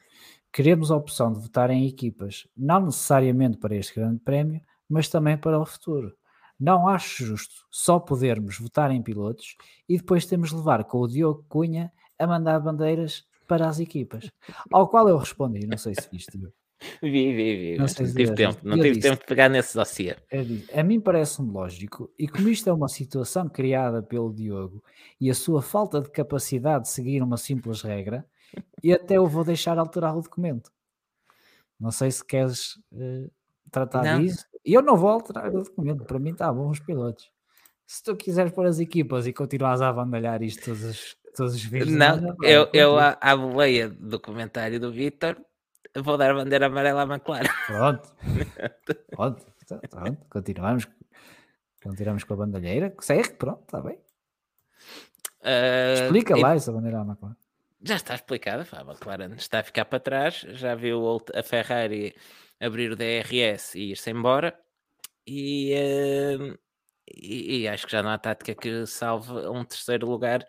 queremos 0.51 0.91
a 0.91 0.97
opção 0.97 1.31
de 1.31 1.39
votar 1.39 1.69
em 1.69 1.87
equipas, 1.87 2.47
não 2.55 2.85
necessariamente 2.85 3.57
para 3.57 3.75
este 3.75 3.95
grande 3.95 4.19
prémio, 4.19 4.61
mas 4.89 5.07
também 5.07 5.37
para 5.37 5.59
o 5.59 5.65
futuro. 5.65 6.13
Não 6.59 6.87
acho 6.87 7.25
justo 7.25 7.55
só 7.71 7.99
podermos 7.99 8.59
votar 8.59 8.91
em 8.91 9.01
pilotos 9.01 9.55
e 9.87 9.97
depois 9.97 10.25
temos 10.25 10.49
de 10.49 10.57
levar 10.57 10.83
com 10.83 10.99
o 10.99 11.07
Diogo 11.07 11.45
Cunha 11.47 11.91
a 12.19 12.27
mandar 12.27 12.59
bandeiras 12.59 13.25
para 13.47 13.67
as 13.67 13.79
equipas. 13.79 14.29
Ao 14.71 14.87
qual 14.87 15.07
eu 15.07 15.17
respondi, 15.17 15.65
não 15.65 15.77
sei 15.77 15.95
se 15.95 16.07
viste. 16.11 16.37
Vi, 17.01 17.09
vi, 17.09 17.55
vi. 17.55 17.77
Não, 17.77 17.87
se 17.87 17.95
tive 18.13 18.33
tempo, 18.33 18.59
não 18.63 18.75
tive 18.75 18.91
disse, 18.91 19.01
tempo 19.01 19.21
de 19.21 19.27
pegar 19.27 19.49
nesse 19.49 19.75
dossiê. 19.75 20.15
A 20.73 20.83
mim 20.83 20.99
parece-me 20.99 21.51
lógico, 21.51 22.11
e 22.17 22.27
como 22.27 22.49
isto 22.49 22.69
é 22.69 22.73
uma 22.73 22.87
situação 22.87 23.47
criada 23.47 24.01
pelo 24.01 24.33
Diogo 24.33 24.83
e 25.19 25.29
a 25.29 25.33
sua 25.33 25.61
falta 25.61 26.01
de 26.01 26.09
capacidade 26.09 26.85
de 26.85 26.89
seguir 26.89 27.21
uma 27.21 27.37
simples 27.37 27.81
regra, 27.81 28.25
e 28.83 28.91
até 28.91 29.17
eu 29.17 29.27
vou 29.27 29.43
deixar 29.43 29.77
alterar 29.77 30.17
o 30.17 30.21
documento. 30.21 30.71
Não 31.79 31.91
sei 31.91 32.11
se 32.11 32.25
queres 32.25 32.75
uh, 32.91 33.31
tratar 33.71 34.03
não. 34.03 34.19
disso. 34.19 34.45
E 34.65 34.73
eu 34.73 34.81
não 34.81 34.95
vou 34.95 35.09
alterar 35.09 35.53
o 35.53 35.63
documento, 35.63 36.03
para 36.03 36.19
mim 36.19 36.31
está 36.31 36.51
bom 36.51 36.69
os 36.69 36.79
pilotos. 36.79 37.31
Se 37.85 38.03
tu 38.03 38.15
quiseres 38.15 38.51
pôr 38.51 38.65
as 38.65 38.79
equipas 38.79 39.27
e 39.27 39.33
continuares 39.33 39.81
a 39.81 39.89
abandalhar 39.89 40.41
isto 40.41 40.63
todos 40.65 40.83
os, 40.83 41.17
todos 41.35 41.55
os 41.55 41.63
vídeos. 41.63 41.91
Não, 41.91 42.35
eu, 42.43 42.69
eu 42.73 42.97
à, 42.97 43.17
à 43.19 43.35
boleia 43.35 43.89
do 43.89 44.19
comentário 44.19 44.79
do 44.79 44.91
Vitor 44.91 45.35
vou 45.95 46.17
dar 46.17 46.31
a 46.31 46.33
bandeira 46.33 46.67
amarela 46.67 47.03
à 47.03 47.05
McLaren. 47.05 47.49
Pronto. 47.67 48.15
pronto. 49.11 49.45
pronto. 49.89 50.25
Continuamos. 50.29 50.87
Continuamos 51.83 52.23
com 52.23 52.33
a 52.33 52.37
bandalheira. 52.37 52.93
Segue, 52.99 53.33
pronto, 53.33 53.61
está 53.61 53.81
bem. 53.81 53.97
Uh, 55.41 56.03
Explica 56.03 56.37
e... 56.37 56.41
lá 56.41 56.55
essa 56.55 56.71
bandeira 56.71 56.99
à 56.99 57.01
McLaren. 57.01 57.35
Já 57.83 57.95
está 57.95 58.13
explicada, 58.13 58.67
a 58.73 58.81
McLaren 58.81 59.33
está 59.33 59.59
a 59.59 59.63
ficar 59.63 59.85
para 59.85 59.99
trás, 59.99 60.45
já 60.49 60.75
viu 60.75 61.19
a 61.33 61.41
Ferrari 61.41 62.15
abrir 62.59 62.91
o 62.91 62.95
DRS 62.95 63.73
e 63.73 63.91
ir-se 63.91 64.11
embora, 64.11 64.55
e, 65.25 65.73
uh, 65.73 66.59
e, 67.11 67.61
e, 67.61 67.67
acho 67.67 67.87
que 67.87 67.91
já 67.91 68.03
não 68.03 68.11
há 68.11 68.19
tática 68.19 68.53
que 68.53 68.85
salve 68.85 69.31
um 69.47 69.65
terceiro 69.65 70.07
lugar 70.07 70.45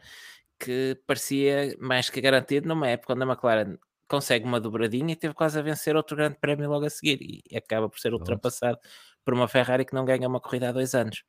que 0.59 1.01
parecia 1.07 1.75
mais 1.81 2.11
que 2.11 2.21
garantido 2.21 2.69
numa 2.69 2.89
época 2.89 3.15
onde 3.15 3.23
a 3.23 3.27
McLaren 3.27 3.79
consegue 4.13 4.45
uma 4.45 4.61
dobradinha 4.61 5.11
e 5.11 5.17
teve 5.17 5.33
quase 5.33 5.59
a 5.59 5.63
vencer 5.63 5.97
outro 5.97 6.15
grande 6.15 6.37
prémio 6.39 6.69
logo 6.69 6.85
a 6.85 6.91
seguir 6.91 7.19
e 7.23 7.57
acaba 7.57 7.89
por 7.89 7.99
ser 7.99 8.13
ultrapassado 8.13 8.79
por 9.25 9.33
uma 9.33 9.49
Ferrari 9.49 9.87
que 9.87 9.95
não 9.95 10.05
ganha 10.05 10.29
uma 10.29 10.39
corrida 10.39 10.69
há 10.69 10.73
dois 10.73 10.95
anos. 10.95 11.25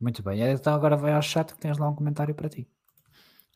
Muito 0.00 0.22
bem, 0.22 0.40
então 0.40 0.74
agora 0.74 0.96
vai 0.96 1.12
ao 1.12 1.20
chat 1.20 1.52
que 1.52 1.60
tens 1.60 1.76
lá 1.76 1.90
um 1.90 1.94
comentário 1.94 2.34
para 2.34 2.48
ti. 2.48 2.66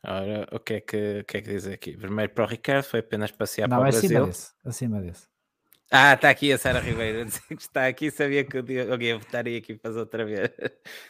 Ora, 0.05 0.47
o 0.51 0.59
que 0.59 0.75
é 0.75 0.81
que, 0.81 1.19
o 1.21 1.25
que, 1.25 1.37
é 1.37 1.41
que 1.41 1.49
diz 1.49 1.65
aqui? 1.65 1.97
Vermelho 1.97 2.29
para 2.29 2.43
o 2.43 2.47
Ricardo, 2.47 2.83
foi 2.83 2.99
apenas 2.99 3.31
passear 3.31 3.67
não, 3.67 3.77
para 3.77 3.89
o 3.89 3.91
Brasil. 3.91 4.09
Acima 4.09 4.27
desse, 4.27 4.53
acima 4.63 5.01
desse. 5.01 5.27
Ah, 5.89 6.13
está 6.13 6.29
aqui 6.29 6.51
a 6.51 6.57
Sara 6.59 6.79
Ribeiro, 6.79 7.25
que 7.47 7.53
está 7.55 7.87
aqui, 7.87 8.11
sabia 8.11 8.43
que 8.43 8.57
alguém 8.57 9.07
ia 9.07 9.17
votar 9.17 9.47
e 9.47 9.57
aqui 9.57 9.75
fazer 9.79 9.99
outra 9.99 10.23
vez. 10.23 10.51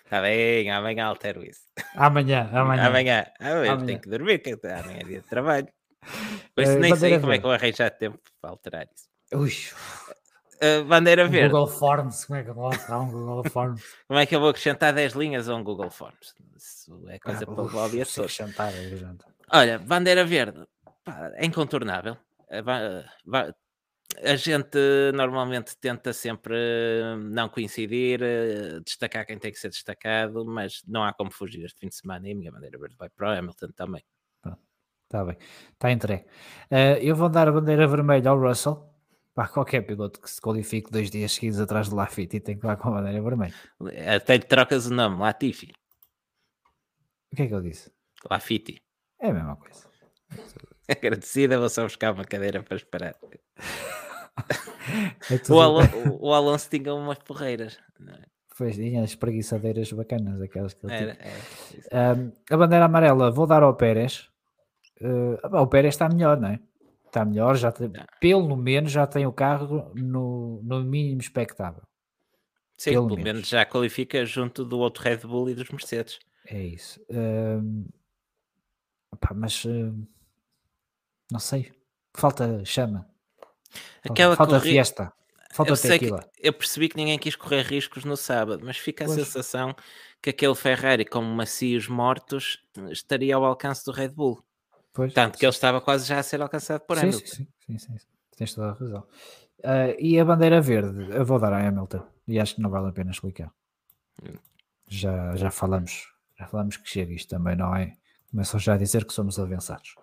Está 0.05 0.21
bem, 0.21 0.71
amanhã 0.71 1.05
altero 1.05 1.43
isso. 1.43 1.63
Amanhã, 1.95 2.49
amanhã. 2.53 2.87
Amanhã, 2.87 3.25
amanhã, 3.41 3.71
amanhã. 3.73 3.85
tenho 3.85 3.99
que 3.99 4.09
dormir, 4.09 4.39
que 4.39 4.51
amanhã 4.51 4.99
é 5.01 5.03
dia 5.03 5.21
de 5.21 5.27
trabalho. 5.27 5.67
Pois 6.55 6.69
uh, 6.69 6.79
nem 6.79 6.95
sei 6.95 7.19
como 7.19 7.31
é 7.31 7.39
que 7.39 7.45
eu 7.45 7.51
arranjar 7.51 7.91
tempo 7.91 8.19
para 8.41 8.51
alterar 8.51 8.87
isso. 8.93 9.09
Ui. 9.33 9.51
Uh, 10.57 10.83
bandeira 10.85 11.27
verde. 11.27 11.49
Google 11.49 11.67
Forms, 11.67 12.25
como 12.25 12.39
é 12.39 12.43
que 12.43 12.49
eu 12.49 12.55
vou 12.55 12.71
um 12.71 13.11
Google 13.11 13.43
Forms? 13.43 13.83
como 14.07 14.19
é 14.19 14.25
que 14.25 14.35
eu 14.35 14.39
vou 14.39 14.49
acrescentar 14.49 14.91
10 14.91 15.13
linhas 15.13 15.47
a 15.47 15.55
um 15.55 15.63
Google 15.63 15.91
Forms? 15.91 16.33
Isso 16.55 17.07
é 17.09 17.19
coisa 17.19 17.43
ah, 17.43 17.45
para 17.45 17.63
o 17.63 17.69
todo. 17.69 17.85
Acrescentar, 17.85 18.73
é 18.73 19.15
Olha, 19.51 19.77
bandeira 19.77 20.25
verde, 20.25 20.65
pá, 21.03 21.31
é 21.35 21.45
incontornável. 21.45 22.17
A 24.23 24.35
gente 24.35 24.79
normalmente 25.13 25.77
tenta 25.77 26.11
sempre 26.11 26.55
não 27.29 27.49
coincidir, 27.49 28.23
eh, 28.23 28.79
destacar 28.83 29.25
quem 29.27 29.37
tem 29.37 29.51
que 29.51 29.59
ser 29.59 29.69
destacado, 29.69 30.43
mas 30.45 30.81
não 30.87 31.03
há 31.03 31.13
como 31.13 31.29
fugir 31.29 31.63
este 31.65 31.79
fim 31.79 31.89
de 31.89 31.95
semana 31.95 32.27
e 32.27 32.31
a 32.31 32.35
minha 32.35 32.51
bandeira 32.51 32.79
verde 32.79 32.95
vai 32.97 33.09
para 33.09 33.29
o 33.29 33.37
Hamilton 33.37 33.71
também. 33.75 34.03
Está 35.07 35.23
bem, 35.23 35.37
está 35.71 35.89
entregue. 35.89 36.25
Uh, 36.69 36.99
eu 36.99 37.15
vou 37.15 37.29
dar 37.29 37.47
a 37.47 37.51
bandeira 37.51 37.87
vermelha 37.87 38.29
ao 38.29 38.37
Russell. 38.37 38.85
Para 39.33 39.47
qualquer 39.47 39.81
piloto 39.81 40.19
que 40.19 40.29
se 40.29 40.41
qualifique 40.41 40.91
dois 40.91 41.11
dias 41.11 41.31
seguidos 41.31 41.59
atrás 41.59 41.87
do 41.87 41.95
Lafitte 41.95 42.37
e 42.37 42.39
tem 42.39 42.57
que 42.57 42.67
ir 42.67 42.77
com 42.77 42.89
a 42.89 42.91
bandeira 42.91 43.21
vermelha. 43.21 43.53
Até 44.13 44.35
lhe 44.35 44.43
trocas 44.43 44.87
o 44.87 44.93
nome, 44.93 45.19
Latifi. 45.19 45.71
O 47.31 47.35
que 47.35 47.43
é 47.43 47.47
que 47.47 47.53
eu 47.53 47.61
disse? 47.61 47.91
Lafitte. 48.29 48.81
É 49.21 49.29
a 49.29 49.33
mesma 49.33 49.55
coisa. 49.55 49.87
Agradecida, 50.89 51.59
vou 51.59 51.69
só 51.69 51.83
buscar 51.83 52.13
uma 52.13 52.25
cadeira 52.25 52.63
para 52.63 52.75
esperar. 52.75 53.15
é 55.29 55.53
o, 55.53 55.61
Alonso, 55.61 56.17
o, 56.19 56.33
Alonso 56.33 56.69
tinha 56.69 56.93
umas 56.93 57.19
porreiras. 57.19 57.77
É? 58.05 58.25
Pois 58.57 58.75
tinha 58.75 59.03
as 59.03 59.15
preguiçadeiras 59.15 59.91
bacanas, 59.91 60.41
aquelas 60.41 60.73
que 60.73 60.85
ele 60.85 60.95
era, 60.95 61.17
era, 61.91 62.15
um, 62.15 62.31
A 62.49 62.57
bandeira 62.57 62.85
amarela 62.85 63.31
vou 63.31 63.45
dar 63.45 63.63
ao 63.63 63.75
Pérez 63.75 64.29
Uh, 65.01 65.57
o 65.57 65.67
Pérez 65.67 65.95
está 65.95 66.09
melhor, 66.09 66.39
não 66.39 66.49
é? 66.49 66.59
Está 67.05 67.23
melhor, 67.23 67.55
já 67.55 67.71
tem, 67.71 67.91
pelo 68.19 68.55
menos 68.55 68.91
já 68.91 69.07
tem 69.07 69.25
o 69.25 69.31
carro 69.31 69.91
no, 69.95 70.61
no 70.63 70.83
mínimo 70.83 71.21
expectável. 71.21 71.83
Sim, 72.77 72.91
pelo, 72.91 73.07
pelo 73.07 73.17
menos. 73.17 73.33
menos. 73.33 73.49
já 73.49 73.65
qualifica 73.65 74.25
junto 74.25 74.63
do 74.63 74.77
outro 74.79 75.03
Red 75.03 75.17
Bull 75.17 75.49
e 75.49 75.55
dos 75.55 75.69
Mercedes. 75.69 76.19
É 76.45 76.61
isso. 76.61 77.01
Uh, 77.09 77.87
mas 79.33 79.65
uh, 79.65 80.07
não 81.31 81.39
sei, 81.39 81.71
falta 82.15 82.63
chama. 82.63 83.07
Aquela 84.03 84.35
falta 84.35 84.59
corri... 84.59 84.71
fiesta. 84.71 85.11
Falta 85.51 85.71
eu, 85.71 85.77
tequila. 85.77 86.29
eu 86.37 86.53
percebi 86.53 86.87
que 86.87 86.97
ninguém 86.97 87.17
quis 87.17 87.35
correr 87.35 87.63
riscos 87.63 88.03
no 88.03 88.15
sábado, 88.15 88.63
mas 88.63 88.77
fica 88.77 89.05
a 89.05 89.07
pois. 89.07 89.19
sensação 89.19 89.75
que 90.21 90.29
aquele 90.29 90.53
Ferrari 90.53 91.03
com 91.03 91.21
macios 91.21 91.87
mortos 91.87 92.61
estaria 92.91 93.35
ao 93.35 93.43
alcance 93.43 93.83
do 93.83 93.91
Red 93.91 94.09
Bull. 94.09 94.43
Pois, 94.97 95.13
Tanto 95.13 95.37
que 95.37 95.45
ele 95.45 95.51
estava 95.51 95.79
quase 95.79 96.07
já 96.07 96.17
a 96.17 96.23
ser 96.23 96.41
alcançado 96.41 96.81
por 96.81 96.97
Hamilton. 96.97 97.19
Sim, 97.23 97.47
sim, 97.67 97.77
sim, 97.77 97.97
sim, 97.99 98.07
tens 98.35 98.55
toda 98.55 98.69
a 98.69 98.73
razão. 98.73 99.01
Uh, 99.59 99.93
e 99.99 100.19
a 100.19 100.25
bandeira 100.25 100.59
verde, 100.59 101.11
eu 101.11 101.23
vou 101.23 101.37
dar 101.37 101.53
a 101.53 101.67
Hamilton 101.67 102.03
e 102.27 102.39
acho 102.39 102.55
que 102.55 102.61
não 102.63 102.71
vale 102.71 102.89
a 102.89 102.91
pena 102.91 103.11
explicar. 103.11 103.53
Hum. 104.23 104.33
Já, 104.89 105.35
já 105.35 105.51
falamos, 105.51 106.11
já 106.39 106.47
falamos 106.47 106.77
que 106.77 106.89
chega 106.89 107.13
isto 107.13 107.29
também, 107.29 107.55
não 107.55 107.75
é? 107.75 107.93
Começam 108.29 108.59
já 108.59 108.73
a 108.73 108.77
dizer 108.77 109.05
que 109.05 109.13
somos 109.13 109.39
avançados. 109.39 109.95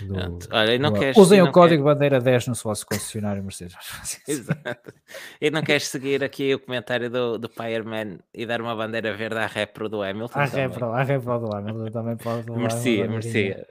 Do, 0.00 0.38
Olha, 0.52 0.78
do, 0.78 0.92
queres, 0.92 1.16
usem 1.16 1.42
o 1.42 1.50
código 1.50 1.82
quer... 1.82 1.94
bandeira 1.94 2.20
10 2.20 2.48
no 2.48 2.54
vosso 2.54 2.86
concessionário 2.86 3.42
Mercedes. 3.42 3.76
Exato. 4.28 4.92
E 5.40 5.50
não 5.50 5.62
queres 5.62 5.88
seguir 5.88 6.22
aqui 6.22 6.54
o 6.54 6.60
comentário 6.60 7.10
do, 7.10 7.36
do 7.36 7.48
Fireman 7.48 8.20
e 8.32 8.46
dar 8.46 8.60
uma 8.60 8.76
bandeira 8.76 9.16
verde 9.16 9.38
à 9.38 9.46
repro 9.46 9.88
do 9.88 10.02
Hamilton? 10.02 10.38
À 10.38 10.44
repro, 10.44 10.92
à 10.92 11.02
repro 11.02 11.38
do 11.40 11.54
Hamilton 11.54 11.90
também 11.90 12.16
pode. 12.16 12.50
merecia, 12.50 13.08
merecia. 13.08 13.66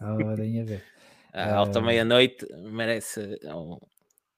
A 0.00 0.14
bandeirinha 0.14 0.64
ver. 0.64 0.82
A 1.36 1.54
alta 1.56 1.80
uh... 1.80 1.82
meia-noite 1.82 2.46
merece 2.72 3.38
um, 3.44 3.76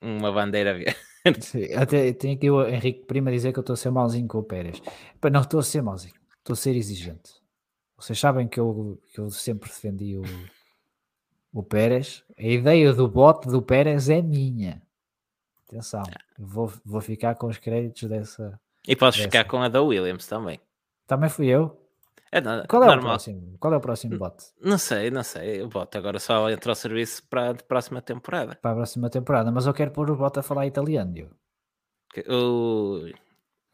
uma 0.03 0.33
bandeira 0.33 0.75
verde. 0.75 0.97
Sim, 1.41 1.73
até 1.75 2.13
tenho 2.13 2.35
aqui 2.35 2.51
o 2.51 2.67
Henrique 2.67 3.07
Prima 3.07 3.31
dizer 3.31 3.53
que 3.53 3.59
eu 3.59 3.63
estou 3.63 3.75
a 3.75 3.77
ser 3.77 3.91
malzinho 3.91 4.27
com 4.27 4.39
o 4.39 4.43
Pérez. 4.43 4.83
Não 5.31 5.43
estou 5.43 5.61
a 5.61 5.63
ser 5.63 5.83
malzinho, 5.83 6.15
estou 6.39 6.55
a 6.55 6.57
ser 6.57 6.75
exigente. 6.75 7.39
Vocês 7.99 8.19
sabem 8.19 8.47
que 8.47 8.61
eu, 8.61 9.01
que 9.13 9.19
eu 9.19 9.29
sempre 9.31 9.69
defendi 9.69 10.17
o, 10.17 10.23
o 11.53 11.63
Pérez. 11.63 12.25
A 12.39 12.43
ideia 12.43 12.93
do 12.93 13.09
bote 13.09 13.49
do 13.49 13.61
Pérez 13.61 14.09
é 14.09 14.23
minha. 14.23 14.81
Atenção, 15.67 16.05
vou, 16.39 16.73
vou 16.85 17.01
ficar 17.01 17.35
com 17.35 17.49
os 17.49 17.59
créditos 17.59 18.09
dessa. 18.09 18.59
E 18.87 18.95
podes 18.97 19.19
dessa. 19.19 19.29
ficar 19.29 19.45
com 19.45 19.61
a 19.61 19.69
da 19.69 19.83
Williams 19.83 20.27
também. 20.27 20.61
Também 21.07 21.29
fui 21.29 21.49
eu. 21.49 21.77
É, 22.31 22.41
não, 22.41 22.65
Qual 22.67 22.83
é 22.83 22.87
normal. 22.87 23.05
o 23.05 23.09
próximo? 23.09 23.57
Qual 23.59 23.73
é 23.75 23.77
o 23.77 23.81
próximo 23.81 24.19
bote? 24.19 24.47
Não 24.61 24.79
sei, 24.79 25.11
não 25.11 25.23
sei. 25.23 25.63
O 25.63 25.69
bote 25.69 25.97
agora 25.99 26.19
só 26.19 26.49
entra 26.51 26.71
ao 26.71 26.77
serviço 26.77 27.23
para 27.29 27.51
a 27.51 27.55
próxima 27.55 28.01
temporada. 28.03 28.55
Para 28.61 28.73
a 28.73 28.75
próxima 28.75 29.11
temporada, 29.11 29.51
mas 29.51 29.67
eu 29.67 29.75
quero 29.75 29.91
pôr 29.91 30.11
o 30.11 30.17
bote 30.17 30.39
a 30.39 30.43
falar 30.43 30.67
italiano. 30.67 31.15
Eu. 31.17 31.31
Ui. 32.29 33.15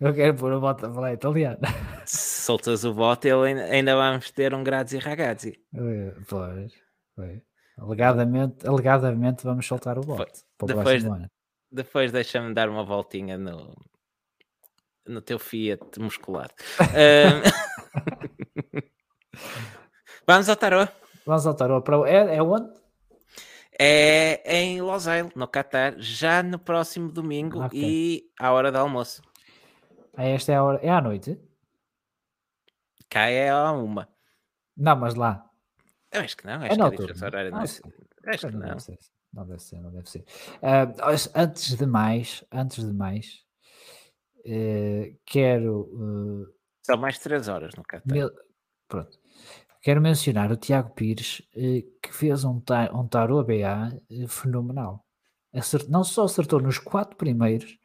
Eu 0.05 0.13
quero 0.13 0.37
pôr 0.37 0.53
o 0.53 0.61
bota 0.61 0.87
a 0.87 0.93
falar 0.93 1.15
italiano. 1.15 1.61
Soltas 2.05 2.85
o 2.85 2.93
bota, 2.93 3.27
ele 3.27 3.59
ainda 3.63 3.97
vamos 3.97 4.31
ter 4.31 4.53
um 4.53 4.63
Grazi 4.63 4.99
Ragazzi. 4.99 5.59
Pois, 6.29 6.75
pois. 7.17 7.41
Alegadamente, 7.79 8.69
alegadamente 8.69 9.45
vamos 9.45 9.67
soltar 9.67 9.99
o 9.99 10.03
bote 10.03 10.45
depois, 10.63 11.03
Depois 11.73 12.13
deixa-me 12.13 12.53
dar 12.53 12.69
uma 12.69 12.85
voltinha 12.85 13.39
no, 13.39 13.75
no 15.09 15.23
teu 15.23 15.39
Fiat 15.39 15.99
musculado. 15.99 16.53
vamos 20.29 20.51
ao 20.51 20.57
tarô. 20.57 20.87
Vamos 21.25 21.47
ao 21.47 21.55
tarô. 21.55 21.83
É, 22.05 22.37
é 22.37 22.43
onde? 22.43 22.71
É 23.79 24.43
em 24.55 24.83
Losail, 24.83 25.31
no 25.35 25.49
Qatar, 25.49 25.95
já 25.97 26.43
no 26.43 26.59
próximo 26.59 27.11
domingo 27.11 27.65
okay. 27.65 27.83
e 27.83 28.31
à 28.39 28.53
hora 28.53 28.71
do 28.71 28.77
almoço. 28.77 29.23
Ah, 30.17 30.25
esta 30.25 30.53
é 30.53 30.57
a 30.57 30.63
hora. 30.65 30.79
É 30.83 30.91
à 30.91 31.01
noite? 31.01 31.39
Cá 33.09 33.29
é 33.29 33.51
a 33.51 33.73
uma. 33.73 34.09
Não, 34.77 34.97
mas 34.97 35.15
lá. 35.15 35.49
Eu 36.13 36.21
acho 36.23 36.37
que 36.37 36.47
não, 36.47 36.55
acho 36.55 36.65
É 36.65 36.69
que 36.69 36.75
a 36.75 36.77
noturno. 36.85 37.01
diferença 37.07 37.27
horária 37.27 37.51
não 37.51 37.59
Ah, 37.59 37.63
é. 37.65 37.67
sim. 37.67 37.83
Acho 38.27 38.47
que 38.47 38.53
não 38.53 38.61
não. 38.61 38.69
deve 38.69 38.81
ser. 38.83 38.99
Não 39.33 39.47
deve 39.47 39.63
ser, 39.63 39.81
não 39.81 39.91
deve 39.91 40.11
ser. 40.11 40.25
Ah, 40.63 40.87
mas 41.07 41.31
antes 41.35 41.75
de 41.77 41.87
mais, 41.87 42.45
antes 42.53 42.85
de 42.85 42.93
mais, 42.93 43.43
eh, 44.45 45.15
quero 45.27 46.47
eh, 46.49 46.55
São 46.83 46.97
mais 46.97 47.19
3 47.19 47.49
horas 47.49 47.75
no 47.75 47.83
Qatar. 47.83 48.13
Mil- 48.13 48.31
Pronto. 48.89 49.19
Quero 49.83 50.01
mencionar 50.01 50.51
o 50.53 50.57
Tiago 50.57 50.91
Pires, 50.95 51.43
eh, 51.57 51.83
que 52.03 52.13
fez 52.13 52.45
um, 52.45 52.61
ta 52.61 52.91
um 52.93 53.07
tarô 53.09 53.41
ABA 53.41 54.01
fenomenal. 54.29 55.05
Acert- 55.53 55.89
não 55.89 56.05
só 56.05 56.25
acertou 56.25 56.61
nos 56.61 56.79
quatro 56.79 57.17
primeiros, 57.17 57.77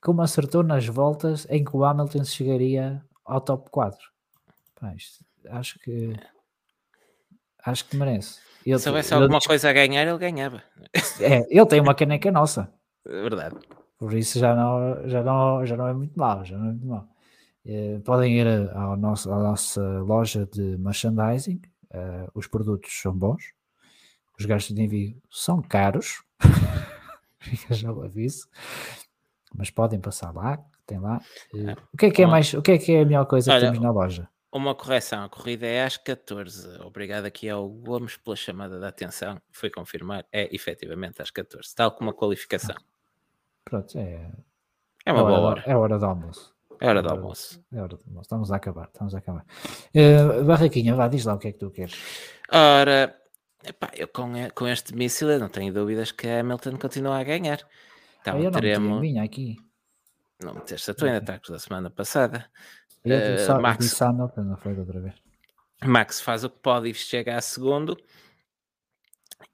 como 0.00 0.22
acertou 0.22 0.62
nas 0.62 0.86
voltas 0.86 1.46
em 1.50 1.64
que 1.64 1.76
o 1.76 1.84
Hamilton 1.84 2.24
chegaria 2.24 3.02
ao 3.24 3.40
top 3.40 3.70
4. 3.70 3.98
Pá, 4.80 4.94
isto- 4.94 5.24
acho 5.48 5.78
que 5.80 6.14
acho 7.64 7.84
que 7.88 7.96
merece. 7.96 8.40
Ele, 8.64 8.78
Se 8.78 8.88
houvesse 8.88 9.14
alguma 9.14 9.38
coisa 9.40 9.70
a 9.70 9.72
ganhar, 9.72 10.06
ele 10.06 10.18
ganhava. 10.18 10.62
é, 11.20 11.46
ele 11.48 11.66
tem 11.66 11.80
uma 11.80 11.94
caneca 11.94 12.30
nossa. 12.30 12.72
É 13.06 13.22
verdade. 13.22 13.56
Por 13.98 14.12
isso 14.14 14.38
já 14.38 14.54
não, 14.54 15.08
já 15.08 15.22
não, 15.22 15.64
já 15.66 15.76
não 15.76 15.86
é 15.88 15.92
muito 15.94 16.18
mau, 16.18 16.44
já 16.44 16.56
não 16.56 16.66
é 16.66 16.68
muito 16.72 16.86
mau. 16.86 17.08
Eh, 17.66 17.98
podem 18.04 18.38
ir 18.40 18.46
ao 18.74 18.96
nosso, 18.96 19.30
à 19.30 19.38
nossa 19.38 19.82
loja 20.00 20.46
de 20.46 20.76
merchandising, 20.78 21.60
eh, 21.92 22.26
os 22.34 22.46
produtos 22.46 22.90
são 23.00 23.12
bons, 23.14 23.52
os 24.38 24.46
gastos 24.46 24.74
de 24.74 24.82
envio 24.82 25.20
são 25.30 25.60
caros, 25.60 26.22
fica 27.38 27.74
já 27.74 27.92
o 27.92 28.02
aviso, 28.02 28.48
mas 29.54 29.70
podem 29.70 30.00
passar 30.00 30.32
lá, 30.34 30.58
tem 30.86 30.98
lá. 30.98 31.20
Eh, 31.54 31.76
o 31.92 31.96
que 31.96 32.06
é 32.06 32.10
que 32.10 32.22
é 32.22 32.26
mais, 32.26 32.52
o 32.54 32.62
que 32.62 32.72
é 32.72 32.78
que 32.78 32.92
é 32.92 33.02
a 33.02 33.04
melhor 33.04 33.26
coisa 33.26 33.52
Olha, 33.52 33.60
que 33.60 33.66
temos 33.66 33.80
na 33.80 33.90
loja? 33.90 34.28
Uma 34.52 34.74
correção, 34.74 35.22
a 35.24 35.28
corrida 35.28 35.64
é 35.66 35.84
às 35.84 35.96
14. 35.96 36.80
Obrigado 36.80 37.24
aqui 37.24 37.48
ao 37.48 37.68
Gomes 37.68 38.16
pela 38.16 38.34
chamada 38.34 38.80
de 38.80 38.84
atenção. 38.84 39.40
Foi 39.52 39.70
confirmar, 39.70 40.24
é 40.32 40.52
efetivamente 40.54 41.22
às 41.22 41.30
14, 41.30 41.72
tal 41.74 41.92
como 41.92 42.10
a 42.10 42.14
qualificação. 42.14 42.74
Pronto, 43.64 43.96
é, 43.96 44.28
É 45.06 45.12
uma 45.12 45.20
é 45.20 45.22
hora, 45.22 45.34
boa 45.36 45.48
hora. 45.50 45.62
é 45.66 45.76
hora 45.76 45.98
do 45.98 46.04
almoço. 46.06 46.52
É 46.80 46.88
hora 46.88 47.00
do 47.02 47.08
hora- 47.10 47.18
almoço. 47.20 47.62
É 47.72 47.76
hora 47.80 47.96
do 47.96 48.02
almoço. 48.06 48.22
Estamos 48.22 48.50
a 48.50 48.56
acabar, 48.56 48.86
estamos 48.92 49.14
a 49.14 49.18
acabar. 49.18 49.44
Eh, 49.94 50.42
Barraquinha, 50.42 50.94
vá, 50.96 51.06
diz 51.06 51.24
lá 51.24 51.34
o 51.34 51.38
que 51.38 51.48
é 51.48 51.52
que 51.52 51.58
tu 51.58 51.70
queres. 51.70 51.94
Ora, 52.50 53.14
epá, 53.64 53.90
eu 53.94 54.08
com, 54.08 54.36
e- 54.36 54.50
com 54.50 54.66
este 54.66 54.96
míssil 54.96 55.30
eu 55.30 55.38
não 55.38 55.48
tenho 55.48 55.72
dúvidas 55.72 56.10
que 56.10 56.26
a 56.26 56.40
Hamilton 56.40 56.76
continua 56.76 57.18
a 57.20 57.22
ganhar. 57.22 57.60
Então 58.20 58.38
eu 58.38 58.44
não 58.44 58.50
meti 58.50 58.56
a 58.56 58.60
teremos. 58.60 59.00
minha 59.00 59.22
aqui. 59.22 59.56
Não 60.42 60.54
meteste 60.54 60.90
a 60.90 60.94
tua 60.94 61.08
ainda 61.08 61.18
ataques 61.18 61.50
da 61.50 61.58
semana 61.58 61.90
passada. 61.90 62.50
Eu 63.04 63.38
só 63.38 63.60
Max. 63.60 63.84
disse 63.84 64.02
Hamilton, 64.02 64.42
não 64.42 64.56
foi 64.56 64.78
outra 64.78 65.00
vez. 65.00 65.14
Max 65.84 66.20
faz 66.20 66.44
o 66.44 66.50
que 66.50 66.58
pode 66.58 66.88
e 66.90 66.94
chega 66.94 67.36
a 67.36 67.40
segundo. 67.40 67.96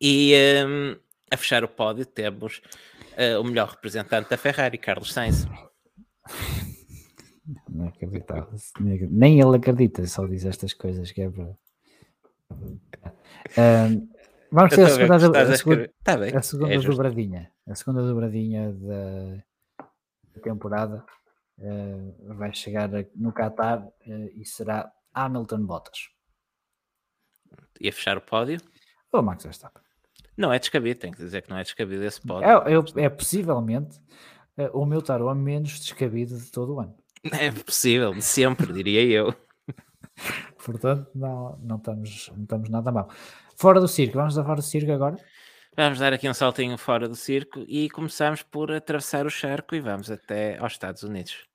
E 0.01 0.35
hum, 0.67 0.97
a 1.31 1.37
fechar 1.37 1.65
o 1.65 1.69
pódio 1.69 2.05
temos 2.05 2.61
eh, 3.17 3.39
o 3.39 3.45
melhor 3.45 3.69
representante 3.69 4.31
da 4.31 4.37
Ferrari, 4.37 4.79
Carlos 4.79 5.13
Sainz. 5.13 5.47
Não 7.69 7.87
acreditava. 7.87 8.51
Nem 8.81 9.41
ele 9.41 9.57
acredita, 9.57 10.05
só 10.07 10.27
diz 10.27 10.45
estas 10.45 10.73
coisas 10.73 11.13
que 11.13 11.23
é 11.23 11.31
para. 11.31 11.57
Ahm, 13.57 14.09
vamos 14.51 14.75
ter 14.75 14.85
a 14.85 14.89
segunda, 14.89 15.43
a 15.43 15.57
segunda. 15.57 15.91
Tá 16.03 16.17
bem, 16.17 16.37
a 16.37 16.43
segunda 16.43 16.75
é 16.75 16.79
dobradinha. 16.79 17.53
A 17.69 17.75
segunda 17.75 18.03
dobradinha 18.03 18.73
da, 18.73 19.85
da 20.35 20.41
temporada 20.43 21.05
eh, 21.59 22.15
vai 22.35 22.53
chegar 22.53 22.89
no 23.15 23.33
Qatar 23.33 23.87
eh, 24.07 24.31
e 24.35 24.45
será 24.45 24.91
Hamilton 25.15 25.65
Bottas. 25.65 26.09
E 27.81 27.89
a 27.89 27.93
fechar 27.93 28.17
o 28.19 28.21
pódio. 28.21 28.61
Ou 29.13 29.23
Max 29.23 29.45
Verstappen. 29.45 29.83
Não 30.37 30.53
é 30.53 30.59
descabido, 30.59 31.01
tenho 31.01 31.15
que 31.15 31.23
dizer 31.23 31.43
que 31.43 31.49
não 31.49 31.57
é 31.57 31.63
descabido 31.63 32.05
esse 32.05 32.21
pódio. 32.21 32.47
É, 32.47 33.03
é, 33.03 33.05
é 33.07 33.09
possivelmente 33.09 33.99
eh, 34.59 34.71
o 34.73 34.85
meu 34.85 35.01
tarô 35.01 35.35
menos 35.35 35.81
descabido 35.81 36.39
de 36.39 36.51
todo 36.51 36.75
o 36.75 36.81
ano. 36.81 36.97
É 37.33 37.51
possível, 37.51 38.15
sempre, 38.21 38.73
diria 38.73 39.03
eu. 39.03 39.35
Portanto, 40.65 41.11
não, 41.15 41.59
não, 41.59 41.77
estamos, 41.77 42.31
não 42.37 42.43
estamos 42.43 42.69
nada 42.69 42.93
mal. 42.93 43.09
Fora 43.59 43.81
do 43.81 43.89
circo, 43.89 44.19
vamos 44.19 44.37
a 44.37 44.45
fora 44.45 44.57
do 44.57 44.63
circo 44.63 44.93
agora? 44.93 45.17
Vamos 45.75 45.99
dar 45.99 46.13
aqui 46.13 46.29
um 46.29 46.35
saltinho 46.35 46.77
fora 46.77 47.09
do 47.09 47.17
circo 47.17 47.65
e 47.67 47.89
começamos 47.89 48.43
por 48.43 48.71
atravessar 48.71 49.25
o 49.25 49.31
charco 49.31 49.75
e 49.75 49.81
vamos 49.81 50.11
até 50.11 50.59
aos 50.59 50.73
Estados 50.73 51.03
Unidos. 51.03 51.47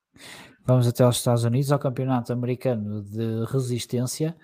Vamos 0.66 0.88
até 0.88 1.04
aos 1.04 1.18
Estados 1.18 1.44
Unidos, 1.44 1.72
ao 1.72 1.78
Campeonato 1.78 2.34
Americano 2.34 3.04
de 3.04 3.46
Resistência, 3.46 4.36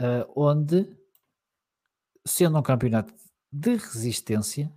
eh, 0.00 0.26
onde, 0.34 0.84
sendo 2.26 2.58
um 2.58 2.62
campeonato 2.62 3.14
de 3.52 3.76
resistência, 3.76 4.72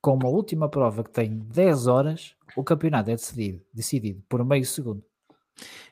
com 0.00 0.14
uma 0.14 0.28
última 0.28 0.70
prova 0.70 1.04
que 1.04 1.10
tem 1.10 1.38
10 1.38 1.86
horas, 1.86 2.34
o 2.56 2.64
campeonato 2.64 3.10
é 3.10 3.14
decidido, 3.14 3.62
decidido 3.72 4.22
por 4.26 4.42
meio 4.42 4.64
segundo. 4.64 5.04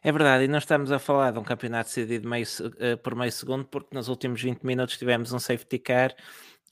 É 0.02 0.10
verdade, 0.10 0.44
e 0.44 0.48
não 0.48 0.58
estamos 0.58 0.90
a 0.90 0.98
falar 0.98 1.30
de 1.32 1.38
um 1.38 1.44
campeonato 1.44 1.88
decidido 1.88 2.28
meio 2.28 2.46
eh, 2.78 2.96
por 2.96 3.14
meio 3.14 3.30
segundo, 3.30 3.64
porque 3.64 3.94
nos 3.94 4.08
últimos 4.08 4.42
20 4.42 4.64
minutos 4.64 4.98
tivemos 4.98 5.32
um 5.32 5.38
safety 5.38 5.78
car 5.78 6.14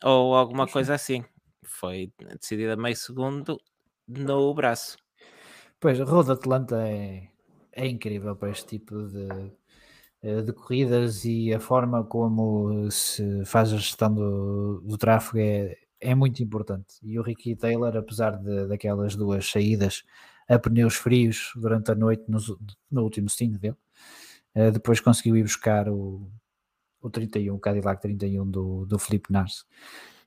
ou 0.03 0.35
alguma 0.35 0.67
coisa 0.67 0.95
assim. 0.95 1.25
Foi 1.63 2.13
decidido 2.39 2.73
a 2.73 2.77
meio 2.77 2.97
segundo 2.97 3.61
no 4.09 4.53
braço. 4.55 4.97
Pois, 5.79 6.01
a 6.01 6.05
Road 6.05 6.33
Atlanta 6.33 6.77
é, 6.87 7.29
é 7.73 7.87
incrível 7.87 8.35
para 8.37 8.51
este 8.51 8.67
tipo 8.67 9.07
de, 9.07 9.53
eh, 10.23 10.43
de 10.43 10.53
corridas 10.53 11.25
e 11.25 11.55
a 11.55 11.61
forma 11.61 12.05
como 12.05 12.91
se 12.91 13.45
faz 13.45 13.73
a 13.73 13.77
gestão 13.77 14.13
do, 14.13 14.81
do 14.81 14.99
tráfego 14.99 15.39
é, 15.39 15.77
é 16.01 16.15
muito 16.15 16.43
importante. 16.43 16.97
E 17.03 17.19
o 17.19 17.23
Ricky 17.23 17.55
Taylor, 17.55 17.97
apesar 17.97 18.37
de, 18.37 18.67
daquelas 18.67 19.15
duas 19.15 19.49
saídas 19.49 20.05
a 20.51 20.59
pneus 20.59 20.97
frios 20.97 21.53
durante 21.55 21.93
a 21.93 21.95
noite 21.95 22.25
nos- 22.29 22.57
no 22.91 23.03
último 23.03 23.29
stint 23.29 23.57
dele, 23.57 23.77
eh, 24.55 24.73
depois 24.73 25.01
conseguiu 25.01 25.37
ir 25.37 25.45
buscar 25.45 25.89
o, 25.89 26.29
o 27.01 27.09
31, 27.09 27.55
o 27.55 27.61
Cadillac 27.61 28.03
31 28.03 28.51
do, 28.51 28.85
do 28.85 28.99
Felipe 28.99 29.33
Nars. 29.33 29.65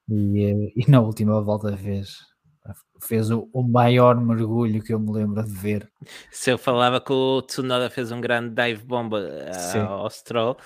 E, 0.07 0.43
eh, 0.43 0.73
e 0.87 0.89
na 0.89 1.01
última 1.01 1.41
volta 1.41 1.75
fez, 1.75 2.19
fez 3.01 3.29
o, 3.31 3.49
o 3.51 3.61
maior 3.61 4.15
mergulho 4.19 4.81
que 4.81 4.93
eu 4.93 4.99
me 4.99 5.11
lembro 5.11 5.43
de 5.43 5.51
ver. 5.51 5.91
Se 6.31 6.49
eu 6.51 6.57
falava 6.57 7.01
que 7.01 7.11
o 7.11 7.41
Tsunoda 7.41 7.89
fez 7.89 8.09
um 8.11 8.21
grande 8.21 8.55
dive 8.55 8.83
bomb 8.85 9.11
Sim. 9.51 9.79
ah, 9.79 9.87
ao 9.87 10.09
Stroll, 10.09 10.57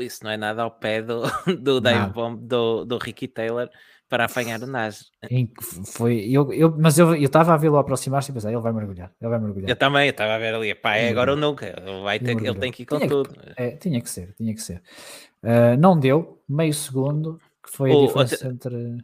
isso 0.00 0.24
não 0.24 0.32
é 0.32 0.36
nada 0.36 0.62
ao 0.62 0.70
pé 0.70 1.00
do, 1.00 1.22
do 1.62 1.80
dive 1.80 2.06
bomb 2.12 2.36
do, 2.36 2.84
do 2.84 2.98
Ricky 2.98 3.28
Taylor 3.28 3.70
para 4.10 4.24
apanhar 4.26 4.60
o 4.62 4.66
Nas. 4.66 5.04
que 5.26 5.46
foi 5.86 6.26
eu, 6.30 6.52
eu, 6.52 6.74
mas 6.76 6.98
eu 6.98 7.14
estava 7.14 7.54
a 7.54 7.56
vê-lo 7.56 7.78
aproximar-se 7.78 8.30
e 8.30 8.34
pensar, 8.34 8.50
ele 8.52 8.60
vai 8.60 8.72
mergulhar, 8.72 9.10
ele 9.20 9.30
vai 9.30 9.38
mergulhar. 9.38 9.70
Eu 9.70 9.76
também, 9.76 10.06
eu 10.06 10.10
estava 10.10 10.34
a 10.34 10.38
ver 10.38 10.52
ali, 10.54 10.74
pá, 10.74 10.96
é 10.96 11.08
agora 11.08 11.30
ou 11.30 11.36
nunca. 11.36 11.64
Ele, 11.66 12.02
vai 12.02 12.18
ter, 12.18 12.32
ele 12.32 12.54
tem 12.58 12.72
que 12.72 12.82
ir 12.82 12.86
com 12.86 12.96
Tinha 12.96 13.08
que- 13.08 13.14
tudo. 13.14 13.30
É, 13.56 13.70
tinha 13.76 14.00
que 14.02 14.10
ser, 14.10 14.34
tinha 14.36 14.52
que 14.52 14.60
ser. 14.60 14.82
Ah, 15.42 15.76
não 15.78 15.98
deu, 15.98 16.42
meio 16.48 16.74
segundo, 16.74 17.40
que 17.64 17.70
foi 17.74 17.92
a 17.92 17.94
O- 17.96 18.06
diferença 18.06 18.46
entre. 18.48 18.98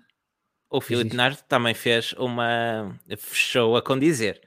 O 0.68 0.80
Filipe. 0.80 1.14
Nardo 1.16 1.38
também 1.48 1.72
fez 1.74 2.12
uma. 2.18 2.98
fechou 3.16 3.76
a 3.76 3.82
condizer. 3.82 4.40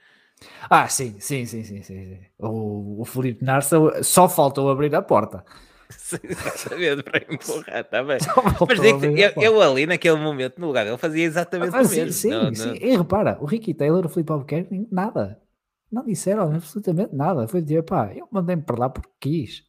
Ah, 0.69 0.88
sim, 0.88 1.18
sim, 1.19 1.45
sim, 1.45 1.64
sim, 1.64 1.81
sim. 1.81 2.06
sim. 2.06 2.19
O, 2.38 3.02
o 3.02 3.06
Felipe 3.06 3.44
Narsa 3.44 3.77
só 4.03 4.27
faltou 4.27 4.69
abrir 4.69 4.94
a 4.94 5.02
porta. 5.02 5.44
Sabendo 5.91 7.03
para 7.03 7.20
empurrar, 7.34 7.80
está 7.82 8.03
bem. 8.03 8.18
Mas 8.68 8.80
digo 8.80 9.06
a 9.06 9.10
eu, 9.10 9.41
eu 9.56 9.61
ali 9.61 9.86
naquele 9.86 10.18
momento, 10.18 10.60
no 10.60 10.68
lugar 10.68 10.86
dele, 10.86 10.98
fazia 10.98 11.24
exatamente 11.24 11.76
Ah, 11.76 11.82
o 11.82 11.86
sim, 11.86 11.95
mesmo. 11.98 12.14
sim, 12.14 12.30
Não- 12.30 12.56
sim. 12.56 12.68
não- 12.70 12.76
E 12.76 12.95
repara, 12.98 13.38
o 13.41 13.45
Ricky 13.45 13.74
Taylor, 13.74 14.06
o 14.06 14.10
Felipe 14.10 14.32
Albuquerque, 14.32 14.88
nada. 14.91 15.41
Não 15.91 16.06
disseram 16.06 16.53
absolutamente 16.53 17.16
nada. 17.16 17.48
Foi 17.48 17.61
dizer, 17.61 17.82
pá, 17.84 18.11
eu 18.14 18.28
mandei-me 18.32 18.61
para 18.61 18.78
lá 18.78 18.90
porque 18.90 19.10
quis. 19.20 19.64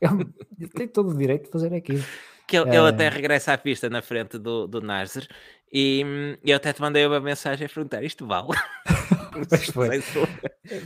Eu, 0.00 0.10
eu 0.58 0.68
tenho 0.74 0.88
todo 0.90 1.10
o 1.10 1.16
direito 1.16 1.44
de 1.46 1.50
fazer 1.50 1.74
aquilo. 1.74 2.04
que 2.46 2.56
ele, 2.58 2.68
ele 2.68 2.88
até 2.88 3.06
É. 3.06 3.08
regressa 3.08 3.52
à 3.54 3.58
pista 3.58 3.88
na 3.88 4.02
frente 4.02 4.38
do, 4.38 4.66
do 4.66 4.80
Nasser 4.82 5.26
e 5.72 6.02
hum, 6.04 6.36
eu 6.44 6.56
até 6.56 6.72
te 6.72 6.80
mandei 6.82 7.06
uma 7.06 7.20
mensagem 7.20 7.66
a 7.66 7.68
perguntar: 7.70 8.02
isto 8.02 8.26
vale? 8.26 8.48
Pois 9.48 9.66
foi. 9.70 9.88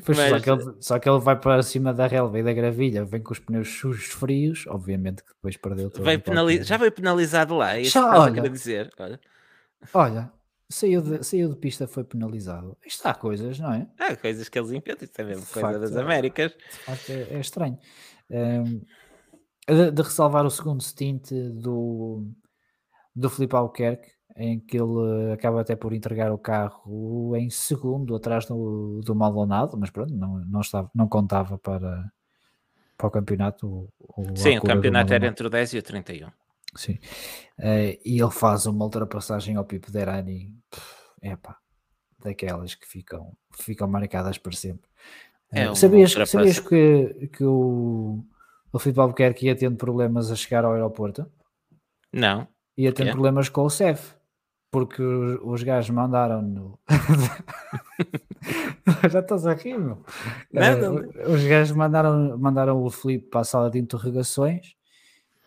Pois, 0.04 0.18
só, 0.18 0.30
Mas- 0.30 0.42
que 0.42 0.50
ele, 0.50 0.74
só 0.80 0.98
que 0.98 1.08
ele 1.08 1.18
vai 1.20 1.38
para 1.38 1.62
cima 1.62 1.92
da 1.92 2.06
relva 2.06 2.38
e 2.38 2.42
da 2.42 2.52
gravilha, 2.52 3.04
vem 3.04 3.22
com 3.22 3.32
os 3.32 3.38
pneus 3.38 3.68
sujos 3.68 4.06
frios, 4.06 4.66
obviamente 4.66 5.22
que 5.22 5.32
depois 5.34 5.56
perdeu 5.56 5.90
todo 5.90 6.04
Veio 6.04 6.18
o 6.18 6.22
penali- 6.22 6.54
qualquer- 6.54 6.64
Já 6.66 6.78
foi 6.78 6.90
penalizado 6.90 7.54
lá, 7.56 7.76
é 7.76 7.82
isso 7.82 7.92
Já, 7.92 8.18
olha. 8.20 8.48
dizer. 8.48 8.90
Olha, 8.98 9.20
Olha, 9.92 10.32
saiu 10.70 11.02
de, 11.02 11.22
saiu 11.24 11.50
de 11.50 11.56
pista, 11.56 11.86
foi 11.86 12.04
penalizado. 12.04 12.76
Isto 12.86 13.06
há 13.06 13.14
coisas, 13.14 13.58
não 13.58 13.72
é? 13.72 13.86
há 13.98 14.16
coisas 14.16 14.48
que 14.48 14.58
eles 14.58 14.70
inventam, 14.70 15.04
isto 15.04 15.18
é 15.20 15.24
mesmo 15.24 15.44
De 15.44 15.52
coisa 15.52 15.68
facto, 15.68 15.80
das 15.80 15.94
é. 15.96 16.00
Américas. 16.00 16.52
De 16.52 16.78
facto, 16.78 17.10
é, 17.10 17.22
é 17.34 17.40
estranho. 17.40 17.78
Ehm, 18.30 18.80
de, 19.68 19.90
de 19.90 20.02
ressalvar 20.02 20.44
o 20.46 20.50
segundo 20.50 20.82
stint 20.82 21.30
do, 21.32 22.26
do 23.14 23.28
Felipe 23.28 23.54
Albuquerque, 23.54 24.10
em 24.36 24.59
que 24.59 24.77
ele 24.77 25.32
acaba 25.32 25.61
até 25.61 25.77
por 25.77 25.93
entregar 25.93 26.32
o 26.32 26.39
carro 26.39 27.36
em 27.36 27.48
segundo 27.51 28.16
atrás 28.16 28.47
do, 28.47 29.01
do 29.05 29.15
Maldonado, 29.15 29.77
mas 29.78 29.90
pronto, 29.90 30.12
não, 30.12 30.39
não, 30.47 30.61
estava, 30.61 30.90
não 30.94 31.09
contava 31.09 31.56
para, 31.56 32.11
para 32.98 33.06
o 33.06 33.11
campeonato. 33.11 33.89
O, 34.01 34.36
Sim, 34.36 34.59
o 34.59 34.62
campeonato 34.62 35.12
era 35.12 35.27
entre 35.27 35.47
o 35.47 35.51
10 35.51 35.74
e 35.74 35.78
o 35.78 35.82
31. 35.82 36.28
Sim, 36.74 36.98
uh, 37.61 37.98
e 38.05 38.20
ele 38.20 38.31
faz 38.32 38.66
uma 38.66 38.85
ultrapassagem 38.85 39.55
ao 39.55 39.65
Pipo 39.65 39.93
Derani, 39.93 40.52
epá, 41.23 41.56
daquelas 42.19 42.74
que 42.74 42.89
ficam, 42.89 43.32
ficam 43.52 43.86
marcadas 43.86 44.39
para 44.39 44.52
sempre. 44.52 44.90
É 45.52 45.70
uh, 45.70 45.77
sabias, 45.77 46.12
sabias 46.28 46.59
que, 46.59 47.28
que 47.32 47.44
o, 47.44 48.24
o 48.73 48.78
Filipe 48.81 48.98
Albuquerque 48.98 49.47
ia 49.47 49.55
tendo 49.55 49.77
problemas 49.77 50.32
a 50.32 50.35
chegar 50.35 50.65
ao 50.65 50.73
aeroporto? 50.73 51.31
Não. 52.12 52.48
Ia 52.77 52.93
tendo 52.93 53.12
problemas 53.12 53.48
com 53.48 53.62
o 53.62 53.70
CEF 53.70 54.16
porque 54.74 55.02
os 55.05 55.62
gajos 55.62 55.90
mandaram 55.90 56.42
no. 56.42 56.78
Já 59.09 59.20
estás 59.20 59.46
a 59.46 59.55
rir, 59.55 59.78
meu. 59.78 60.05
Uh, 60.52 61.32
os 61.32 61.44
gajos 61.44 61.76
mandaram, 61.76 62.36
mandaram 62.36 62.82
o 62.82 62.90
Felipe 62.90 63.28
para 63.28 63.42
a 63.42 63.44
sala 63.44 63.70
de 63.70 63.78
interrogações 63.78 64.74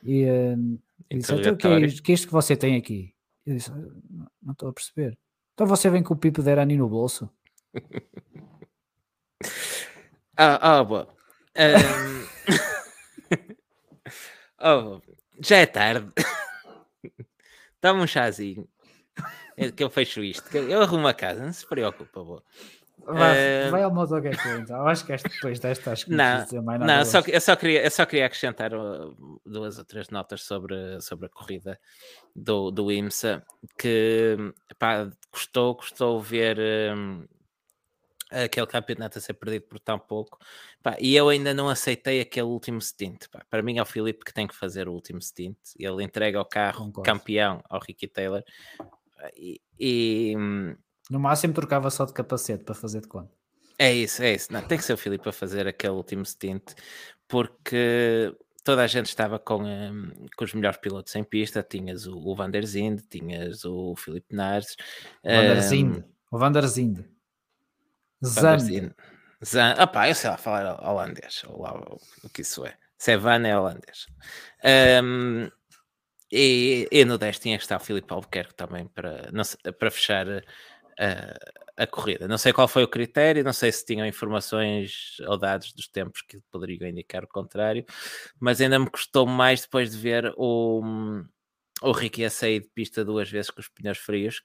e, 0.02 0.24
uh, 0.24 0.80
e 1.10 1.18
disse: 1.18 1.36
então, 1.36 1.58
que, 1.58 1.68
é 1.68 1.80
isto, 1.82 2.02
que 2.02 2.14
é 2.14 2.16
isto 2.16 2.28
que 2.28 2.32
você 2.32 2.56
tem 2.56 2.78
aqui? 2.78 3.14
Eu 3.46 3.56
disse: 3.56 3.70
não, 3.70 3.92
não 4.42 4.54
estou 4.54 4.70
a 4.70 4.74
perceber. 4.74 5.18
Então 5.54 5.68
você 5.68 5.90
vem 5.90 6.02
com 6.02 6.14
o 6.14 6.18
Pipo 6.18 6.42
de 6.42 6.50
Arani 6.50 6.78
no 6.78 6.88
bolso? 6.88 7.30
ah, 10.38 10.78
ah, 10.78 10.84
boa. 10.86 11.10
Um... 11.58 12.28
oh, 14.64 15.02
já 15.42 15.58
é 15.58 15.66
tarde. 15.66 16.14
Toma 17.82 18.04
um 18.04 18.08
chazinho. 18.08 18.66
É 19.58 19.72
que 19.72 19.84
eu 19.84 19.90
fecho 19.90 20.24
isto. 20.24 20.56
Eu 20.56 20.82
arrumo 20.82 21.08
a 21.08 21.14
casa, 21.14 21.44
não 21.44 21.52
se 21.52 21.66
preocupa, 21.66 22.24
boa. 22.24 22.44
Vai, 23.08 23.68
uh... 23.68 23.72
vai 23.72 23.84
ao 23.84 23.94
MotoGP 23.94 24.50
então. 24.60 24.78
Eu 24.78 24.88
acho 24.88 25.06
que 25.06 25.14
este, 25.14 25.30
depois 25.30 25.60
desta 25.60 25.92
acho 25.92 26.06
que 26.06 26.12
não, 26.12 26.46
não, 26.52 26.64
mais 26.64 26.80
nada 26.80 26.98
não 26.98 27.06
só, 27.06 27.20
eu, 27.26 27.40
só 27.40 27.56
queria, 27.56 27.84
eu 27.84 27.92
só 27.92 28.06
queria 28.06 28.26
acrescentar 28.26 28.74
uh, 28.74 29.40
duas 29.46 29.78
ou 29.78 29.86
três 29.86 30.10
notas 30.10 30.44
sobre, 30.44 31.00
sobre 31.00 31.28
a 31.28 31.30
corrida 31.30 31.80
do, 32.36 32.70
do 32.70 32.92
IMSA 32.92 33.46
que 33.78 34.36
pá, 34.78 35.10
custou, 35.32 35.76
custou 35.76 36.22
ver 36.22 36.60
um, 36.94 37.26
aquele 38.30 38.68
campeonato 38.68 39.20
a 39.20 39.22
ser 39.22 39.36
perdido 39.36 39.68
por 39.68 39.80
tão 39.80 39.98
pouco 39.98 40.38
pá, 40.84 40.98
e 41.00 41.16
eu 41.16 41.30
ainda 41.30 41.54
não 41.54 41.70
aceitei 41.70 42.20
aquele 42.20 42.48
último 42.48 42.82
stint. 42.82 43.30
Pá. 43.32 43.46
Para 43.50 43.62
mim 43.62 43.78
é 43.78 43.82
o 43.82 43.86
Filipe 43.86 44.26
que 44.26 44.34
tem 44.34 44.48
que 44.48 44.56
fazer 44.56 44.90
o 44.90 44.92
último 44.92 45.22
stint. 45.22 45.58
Ele 45.80 46.04
entrega 46.04 46.42
o 46.42 46.46
carro 46.46 46.88
Concordo. 46.88 47.04
campeão 47.04 47.64
ao 47.70 47.80
Ricky 47.80 48.08
Taylor 48.08 48.44
e, 49.36 49.62
e, 49.80 50.36
no 51.10 51.20
máximo 51.20 51.54
trocava 51.54 51.90
só 51.90 52.06
de 52.06 52.14
capacete 52.14 52.64
para 52.64 52.76
fazer 52.76 53.02
de 53.02 53.08
conta. 53.08 53.32
É 53.80 53.94
isso, 53.94 54.24
é 54.24 54.34
isso. 54.34 54.52
Não, 54.52 54.62
tem 54.62 54.78
que 54.78 54.84
ser 54.84 54.94
o 54.94 54.98
Filipe 54.98 55.30
a 55.30 55.32
fazer 55.32 55.68
aquele 55.68 55.94
último 55.94 56.26
stint, 56.26 56.74
porque 57.28 58.36
toda 58.64 58.84
a 58.84 58.88
gente 58.88 59.06
estava 59.06 59.38
com, 59.38 59.64
um, 59.64 60.12
com 60.36 60.44
os 60.44 60.54
melhores 60.54 60.80
pilotos 60.80 61.16
em 61.16 61.24
pista. 61.24 61.64
Tinhas 61.64 62.08
o, 62.08 62.18
o 62.18 62.36
Van 62.36 62.50
der 62.50 62.66
Zinde, 62.66 63.04
tinhas 63.04 63.64
o 63.64 63.96
Filipe 63.96 64.36
Nares. 64.36 64.76
O 65.24 65.30
Van 65.30 65.42
der 65.42 65.62
Zinde. 65.62 66.00
Um, 66.00 66.04
o 66.36 66.38
Van 66.38 66.52
der 66.52 66.68
Zinde. 66.68 67.06
Zand. 68.26 68.94
Zand. 69.46 69.76
Ah 69.78 69.88
pá, 69.88 70.10
eu 70.10 70.16
sei 70.16 70.30
lá 70.30 70.38
falar 70.38 70.84
holandês, 70.84 71.44
ou 71.48 71.62
lá 71.62 71.78
o, 71.78 71.98
o 72.24 72.30
que 72.30 72.42
isso 72.42 72.66
é. 72.66 72.76
Se 72.98 73.12
é 73.12 73.18
Van 73.18 73.46
é 73.46 73.58
holandês. 73.58 74.08
Um, 75.04 75.50
e, 76.32 76.88
e, 76.92 77.06
no 77.06 77.18
10 77.18 77.40
tinha 77.40 77.58
que 77.58 77.64
estar 77.64 77.78
o 77.78 77.84
Filipe 77.84 78.12
Albuquerque 78.14 78.56
também 78.56 78.88
para, 78.88 79.30
não, 79.32 79.44
para 79.74 79.92
fechar 79.92 80.28
a, 80.30 80.42
a, 81.78 81.88
corrida. 81.88 82.28
Não 82.28 82.38
sei 82.38 82.52
qual 82.52 82.68
foi 82.68 82.84
o 82.84 82.88
critério, 82.88 83.44
não 83.44 83.54
sei 83.54 83.72
se 83.72 83.86
tinham 83.86 84.06
informações 84.06 85.18
ou 85.28 85.38
dados 85.38 85.74
dos 85.74 85.88
tempos 85.88 86.22
que 86.22 86.40
poderiam 86.52 86.90
indicar 86.90 87.24
o 87.24 87.28
contrário, 87.28 87.86
mas 88.40 88.60
ainda 88.60 88.78
me 88.78 88.90
custou 88.90 89.26
mais 89.26 89.62
depois 89.62 89.92
de 89.92 89.98
ver 89.98 90.34
o, 90.36 90.82
o 91.82 91.92
Ricky 91.92 92.26
a 92.26 92.30
sair 92.30 92.62
de 92.62 92.70
pista 92.70 93.06
duas 93.06 93.30
vezes 93.30 93.50
com 93.50 93.62
os 93.62 93.70
pneus 93.70 93.98
frios. 93.98 94.42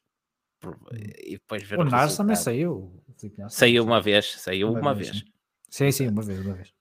E 1.24 1.32
depois 1.32 1.64
ver 1.64 1.80
o, 1.80 1.82
o 1.82 1.84
Nars 1.84 2.16
também 2.16 2.36
saiu. 2.36 3.02
Saiu 3.48 3.82
uma 3.82 4.00
vez, 4.00 4.34
saiu 4.38 4.70
uma, 4.70 4.80
uma 4.80 4.94
vez. 4.94 5.10
vez. 5.10 5.24
Sim, 5.68 5.90
sim, 5.90 6.08
uma 6.08 6.22
vez, 6.22 6.38
uma 6.38 6.54
vez. 6.54 6.72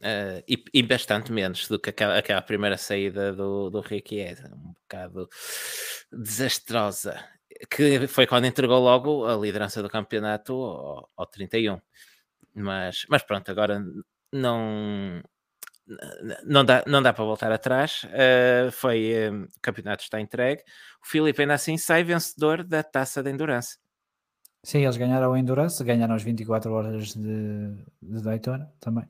Uh, 0.00 0.42
e, 0.46 0.62
e, 0.74 0.82
bastante 0.82 1.32
menos 1.32 1.66
do 1.66 1.78
que 1.78 1.88
aquela, 1.88 2.18
aquela 2.18 2.42
primeira 2.42 2.76
saída 2.76 3.32
do, 3.32 3.70
do 3.70 3.80
Ricky 3.80 4.20
é 4.20 4.36
um 4.52 4.72
bocado 4.72 5.28
desastrosa 6.12 7.24
que 7.70 8.06
foi 8.06 8.26
quando 8.26 8.46
entregou 8.46 8.80
logo 8.80 9.24
a 9.24 9.34
liderança 9.34 9.82
do 9.82 9.88
campeonato 9.88 10.52
ao, 10.52 11.08
ao 11.16 11.26
31 11.26 11.80
mas, 12.54 13.06
mas 13.08 13.22
pronto, 13.22 13.50
agora 13.50 13.82
não 14.32 15.22
não 16.44 16.64
dá, 16.64 16.82
não 16.86 17.02
dá 17.02 17.12
para 17.12 17.24
voltar 17.24 17.52
atrás. 17.52 18.04
Uh, 18.04 18.70
foi, 18.72 19.12
uh, 19.28 19.44
o 19.44 19.60
campeonato 19.60 20.02
está 20.02 20.20
entregue. 20.20 20.62
O 21.02 21.06
Filipe 21.06 21.42
ainda 21.42 21.54
assim 21.54 21.76
sai 21.76 22.02
vencedor 22.02 22.64
da 22.64 22.82
taça 22.82 23.22
de 23.22 23.30
Endurance. 23.30 23.76
Sim, 24.62 24.82
eles 24.82 24.96
ganharam 24.96 25.32
o 25.32 25.36
Endurance, 25.36 25.82
ganharam 25.84 26.14
as 26.14 26.22
24 26.22 26.72
horas 26.72 27.12
de, 27.14 27.74
de 28.00 28.22
Daytona 28.22 28.72
também 28.80 29.06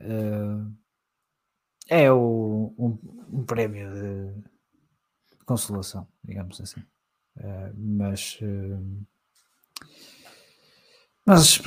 Uh, 0.00 0.72
é 1.88 2.10
o, 2.10 2.74
um, 2.78 2.98
um, 3.32 3.44
prémio 3.44 3.90
de 3.92 5.44
consolação, 5.44 6.06
digamos 6.24 6.60
assim. 6.60 6.80
Uh, 7.36 7.72
mas, 7.76 8.38
uh, 8.42 9.06
mas 11.24 11.60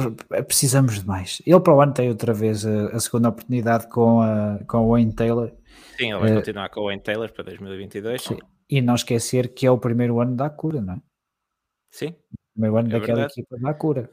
precisamos 0.45 0.99
de 0.99 1.07
mais. 1.07 1.41
Ele 1.45 1.59
para 1.59 1.73
o 1.73 1.81
ano 1.81 1.93
tem 1.93 2.09
outra 2.09 2.33
vez 2.33 2.65
a, 2.65 2.87
a 2.87 2.99
segunda 2.99 3.29
oportunidade 3.29 3.87
com, 3.87 4.21
a, 4.21 4.59
com 4.67 4.85
o 4.85 4.91
Wayne 4.91 5.13
Taylor. 5.13 5.51
Sim, 5.97 6.11
ele 6.11 6.19
vai 6.19 6.35
continuar 6.35 6.69
com 6.69 6.81
o 6.81 6.85
Wayne 6.85 7.01
Taylor 7.01 7.31
para 7.31 7.43
2022. 7.45 8.21
Sim. 8.21 8.37
E 8.69 8.81
não 8.81 8.95
esquecer 8.95 9.53
que 9.53 9.65
é 9.65 9.71
o 9.71 9.79
primeiro 9.79 10.19
ano 10.19 10.35
da 10.35 10.49
cura, 10.49 10.81
não 10.81 10.93
é? 10.95 11.01
Sim. 11.91 12.09
O 12.09 12.53
primeiro 12.53 12.77
ano 12.77 12.89
é 12.89 12.91
daquela 12.91 13.19
verdade. 13.19 13.33
equipa 13.33 13.57
da 13.57 13.73
cura. 13.73 14.09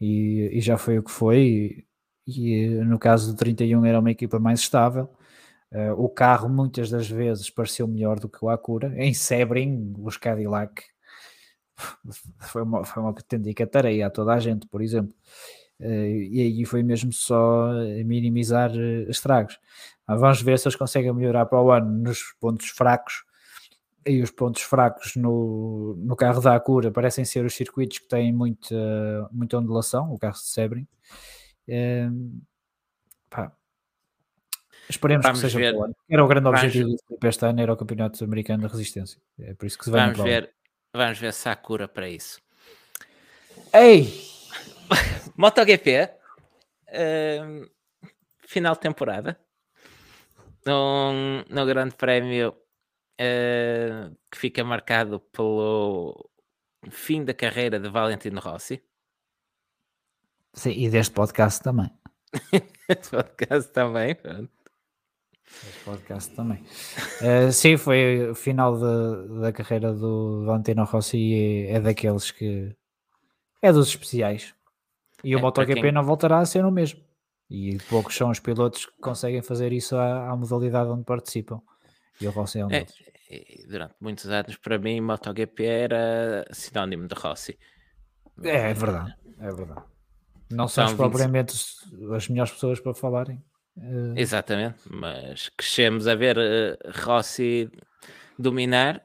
E, 0.00 0.50
e 0.52 0.60
já 0.60 0.76
foi 0.76 0.98
o 0.98 1.02
que 1.02 1.10
foi 1.10 1.84
e 2.26 2.68
no 2.84 2.98
caso 2.98 3.32
do 3.32 3.36
31 3.36 3.84
era 3.84 3.98
uma 3.98 4.10
equipa 4.10 4.38
mais 4.38 4.60
estável. 4.60 5.08
Uh, 5.72 5.92
o 5.96 6.08
carro 6.08 6.50
muitas 6.50 6.90
das 6.90 7.08
vezes 7.08 7.48
pareceu 7.48 7.88
melhor 7.88 8.20
do 8.20 8.28
que 8.28 8.44
o 8.44 8.50
Acura. 8.50 8.92
Em 8.96 9.14
Sebring, 9.14 9.94
os 9.98 10.18
Cadillac 10.18 10.82
foi 12.40 12.62
uma, 12.62 12.84
foi 12.84 13.02
uma 13.02 13.08
autêntica 13.10 13.66
tarefa 13.66 14.06
a 14.06 14.10
toda 14.10 14.34
a 14.34 14.38
gente, 14.38 14.66
por 14.66 14.82
exemplo. 14.82 15.14
Uh, 15.80 16.28
e 16.30 16.40
aí 16.40 16.64
foi 16.66 16.82
mesmo 16.82 17.12
só 17.12 17.72
minimizar 18.04 18.70
uh, 18.70 19.10
estragos. 19.10 19.58
Mas 20.06 20.20
vamos 20.20 20.42
ver 20.42 20.58
se 20.58 20.68
eles 20.68 20.76
conseguem 20.76 21.12
melhorar 21.12 21.46
para 21.46 21.60
o 21.60 21.70
ano 21.70 21.90
nos 21.90 22.20
pontos 22.38 22.68
fracos. 22.68 23.24
E 24.04 24.20
os 24.20 24.30
pontos 24.30 24.62
fracos 24.62 25.16
no, 25.16 25.94
no 25.96 26.16
carro 26.16 26.40
da 26.40 26.54
Acura 26.56 26.90
parecem 26.90 27.24
ser 27.24 27.44
os 27.44 27.54
circuitos 27.54 27.98
que 27.98 28.08
têm 28.08 28.32
muita, 28.32 28.74
muita 29.30 29.56
ondulação, 29.56 30.12
o 30.12 30.18
carro 30.18 30.34
de 30.34 30.48
Sebring. 30.48 30.86
Um, 31.68 32.42
pá, 33.30 33.56
esperemos 34.88 35.24
Vamos 35.24 35.40
que 35.40 35.46
seja 35.46 35.58
ver. 35.58 35.74
Era 36.08 36.24
o 36.24 36.28
grande 36.28 36.44
Vamos 36.44 36.60
objetivo 36.60 36.90
do 36.90 36.98
Felipe 37.06 37.28
este 37.28 37.46
ano, 37.46 37.60
era 37.60 37.72
o 37.72 37.76
Campeonato 37.76 38.24
Americano 38.24 38.62
da 38.62 38.68
Resistência. 38.68 39.20
É 39.38 39.54
por 39.54 39.66
isso 39.66 39.78
que 39.78 39.84
se 39.84 39.90
vai 39.90 40.00
Vamos 40.00 40.22
ver, 40.22 40.54
Vamos 40.94 41.18
ver 41.18 41.32
se 41.32 41.48
há 41.48 41.56
cura 41.56 41.88
para 41.88 42.08
isso. 42.08 42.40
Ei! 43.72 44.12
MotoGP, 45.36 46.10
um, 47.42 47.66
final 48.46 48.74
de 48.74 48.80
temporada, 48.80 49.40
no, 50.66 51.42
no 51.48 51.66
Grande 51.66 51.94
Prémio 51.94 52.50
uh, 52.50 54.16
que 54.30 54.38
fica 54.38 54.62
marcado 54.64 55.20
pelo 55.20 56.30
fim 56.90 57.24
da 57.24 57.34
carreira 57.34 57.78
de 57.78 57.88
Valentino 57.88 58.40
Rossi. 58.40 58.82
Sim, 60.54 60.70
e 60.70 60.90
deste 60.90 61.14
podcast 61.14 61.62
também. 61.62 61.90
este 62.88 63.10
podcast 63.10 63.72
também, 63.72 64.14
pronto. 64.14 64.50
Este 65.44 65.84
podcast 65.84 66.34
também. 66.34 66.62
Uh, 67.20 67.52
sim, 67.52 67.76
foi 67.76 68.30
o 68.30 68.34
final 68.34 68.76
de, 68.76 69.40
da 69.40 69.52
carreira 69.52 69.92
do 69.92 70.44
Valentino 70.44 70.84
Rossi 70.84 71.18
e 71.18 71.66
é, 71.66 71.72
é 71.72 71.80
daqueles 71.80 72.30
que 72.30 72.74
é 73.60 73.72
dos 73.72 73.88
especiais. 73.88 74.54
E 75.24 75.34
o 75.34 75.38
é, 75.38 75.42
MotoGP 75.42 75.80
quem... 75.80 75.92
não 75.92 76.04
voltará 76.04 76.38
a 76.38 76.46
ser 76.46 76.64
o 76.64 76.70
mesmo. 76.70 77.00
E 77.48 77.78
poucos 77.88 78.16
são 78.16 78.30
os 78.30 78.40
pilotos 78.40 78.86
que 78.86 78.98
conseguem 79.00 79.42
fazer 79.42 79.72
isso 79.72 79.96
à, 79.96 80.30
à 80.30 80.36
modalidade 80.36 80.90
onde 80.90 81.04
participam. 81.04 81.60
E 82.20 82.26
o 82.26 82.30
Rossi 82.30 82.58
é 82.58 82.66
um 82.66 82.70
é, 82.70 82.84
deles. 82.84 83.66
durante 83.68 83.94
muitos 84.00 84.26
anos, 84.26 84.56
para 84.56 84.78
mim, 84.78 85.00
MotoGP 85.00 85.64
era 85.64 86.46
sinónimo 86.50 87.06
de 87.06 87.14
Rossi. 87.14 87.58
É, 88.42 88.70
é 88.70 88.74
verdade, 88.74 89.14
é 89.38 89.52
verdade. 89.52 89.91
Não 90.54 90.68
são 90.68 90.84
então, 90.84 90.96
propriamente 90.96 91.54
as 92.14 92.28
melhores 92.28 92.52
pessoas 92.52 92.80
para 92.80 92.94
falarem. 92.94 93.42
Uh... 93.76 94.14
Exatamente, 94.16 94.80
mas 94.90 95.48
crescemos 95.56 96.06
a 96.06 96.14
ver 96.14 96.36
uh, 96.38 96.76
Rossi 97.04 97.70
dominar 98.38 99.02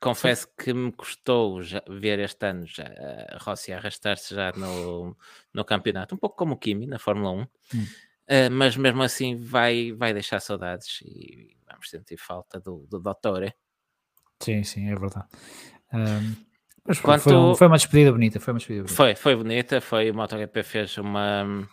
confesso 0.00 0.46
Sim. 0.46 0.52
que 0.58 0.72
me 0.72 0.90
custou 0.90 1.62
já, 1.62 1.82
ver 1.88 2.18
este 2.18 2.46
ano 2.46 2.66
já, 2.66 2.84
a 3.28 3.38
Rossi 3.38 3.72
arrastar-se 3.72 4.34
já 4.34 4.50
no, 4.52 5.16
no 5.52 5.64
campeonato, 5.64 6.14
um 6.14 6.18
pouco 6.18 6.36
como 6.36 6.54
o 6.54 6.56
Kimi 6.56 6.86
na 6.86 6.98
Fórmula 6.98 7.30
1, 7.32 7.36
hum. 7.38 7.46
uh, 7.74 8.50
mas 8.50 8.76
mesmo 8.76 9.02
assim 9.02 9.36
vai, 9.36 9.92
vai 9.92 10.14
deixar 10.14 10.40
saudades 10.40 11.02
e 11.02 11.54
vamos 11.70 11.90
sentir 11.90 12.16
falta 12.16 12.58
do, 12.58 12.86
do 12.88 12.98
Dottore. 12.98 13.54
Sim, 14.40 14.64
sim, 14.64 14.90
é 14.90 14.94
verdade. 14.94 15.28
Um, 15.92 16.49
mas 16.86 16.98
foi, 16.98 17.10
Quanto... 17.10 17.22
foi, 17.22 17.54
foi, 17.56 17.66
uma 17.66 17.76
despedida 17.76 18.12
bonita, 18.12 18.40
foi 18.40 18.52
uma 18.52 18.58
despedida 18.58 18.84
bonita. 18.84 18.96
Foi, 18.96 19.14
foi 19.14 19.36
bonita, 19.36 19.80
foi 19.80 20.10
o 20.10 20.14
MotoGP 20.14 20.62
fez 20.62 20.98
uma 20.98 21.68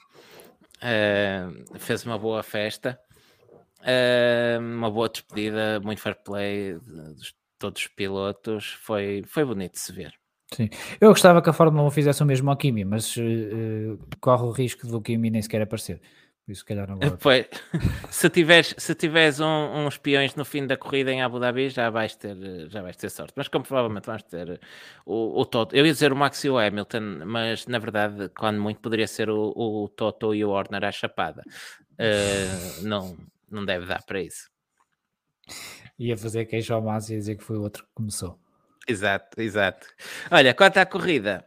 uh, 0.78 1.80
fez 1.80 2.06
uma 2.06 2.18
boa 2.18 2.44
festa, 2.44 3.00
uh, 3.82 4.60
uma 4.60 4.90
boa 4.92 5.10
despedida, 5.10 5.80
muito 5.80 6.02
fair 6.02 6.16
play 6.24 6.78
de 6.80 7.34
todos 7.60 7.82
os 7.82 7.88
pilotos, 7.88 8.78
foi, 8.82 9.24
foi 9.28 9.44
bonito 9.46 9.74
de 9.74 9.80
se 9.80 9.92
ver. 9.92 10.14
Sim, 10.54 10.70
eu 11.02 11.10
gostava 11.10 11.42
que 11.42 11.50
a 11.50 11.54
Fórmula 11.54 11.86
1 11.88 11.92
fizesse 11.92 12.24
o 12.24 12.26
mesmo 12.26 12.50
ao 12.50 12.56
Kimi, 12.56 12.86
mas 12.86 13.18
uh, 13.18 14.00
corre 14.22 14.44
o 14.44 14.52
risco 14.52 14.88
do 14.88 15.02
Kimi 15.02 15.30
nem 15.30 15.42
sequer 15.42 15.62
aparecer. 15.62 16.00
Por 16.48 16.54
isso, 16.54 16.60
se 16.62 16.66
calhar, 16.66 16.88
não. 16.88 16.98
Pois, 17.18 17.46
se 18.10 18.30
tiveres, 18.30 18.74
se 18.78 18.96
tiveres 18.96 19.42
um, 19.42 19.86
uns 19.86 19.98
peões 19.98 20.34
no 20.34 20.46
fim 20.46 20.66
da 20.66 20.78
corrida 20.78 21.12
em 21.12 21.22
Abu 21.22 21.42
Dhabi, 21.42 21.68
já 21.68 21.90
vais 21.90 22.16
ter, 22.16 22.38
já 22.70 22.82
vais 22.82 22.96
ter 22.96 23.10
sorte. 23.10 23.34
Mas 23.36 23.50
como 23.50 23.66
provavelmente 23.66 24.06
vamos 24.06 24.24
ter 24.24 24.58
o, 25.06 25.42
o 25.42 25.46
Toto, 25.46 25.76
eu 25.76 25.86
ia 25.86 25.92
dizer 25.92 26.14
o 26.14 26.16
Max 26.16 26.42
e 26.46 26.50
o 26.50 26.58
Hamilton, 26.58 27.26
mas 27.26 27.68
na 27.68 27.78
verdade, 27.80 28.30
quando 28.30 28.62
muito, 28.62 28.80
poderia 28.80 29.08
ser 29.08 29.30
o, 29.30 29.52
o 29.58 29.90
Toto 29.90 30.34
e 30.34 30.46
o 30.46 30.52
Warner 30.52 30.86
à 30.86 30.92
chapada. 30.92 31.44
Uh, 32.00 32.88
não, 32.88 33.18
não 33.52 33.66
deve 33.66 33.86
dar 33.86 34.02
para 34.04 34.22
isso. 34.22 34.50
Ia 36.00 36.16
fazer 36.16 36.46
queijo 36.46 36.74
ao 36.74 36.82
Massa 36.82 37.14
e 37.14 37.18
dizer 37.18 37.36
que 37.36 37.44
foi 37.44 37.58
o 37.58 37.62
outro 37.62 37.84
que 37.84 37.90
começou. 37.94 38.40
Exato, 38.88 39.42
exato. 39.42 39.88
Olha, 40.32 40.54
quanto 40.54 40.78
à 40.78 40.86
corrida, 40.86 41.46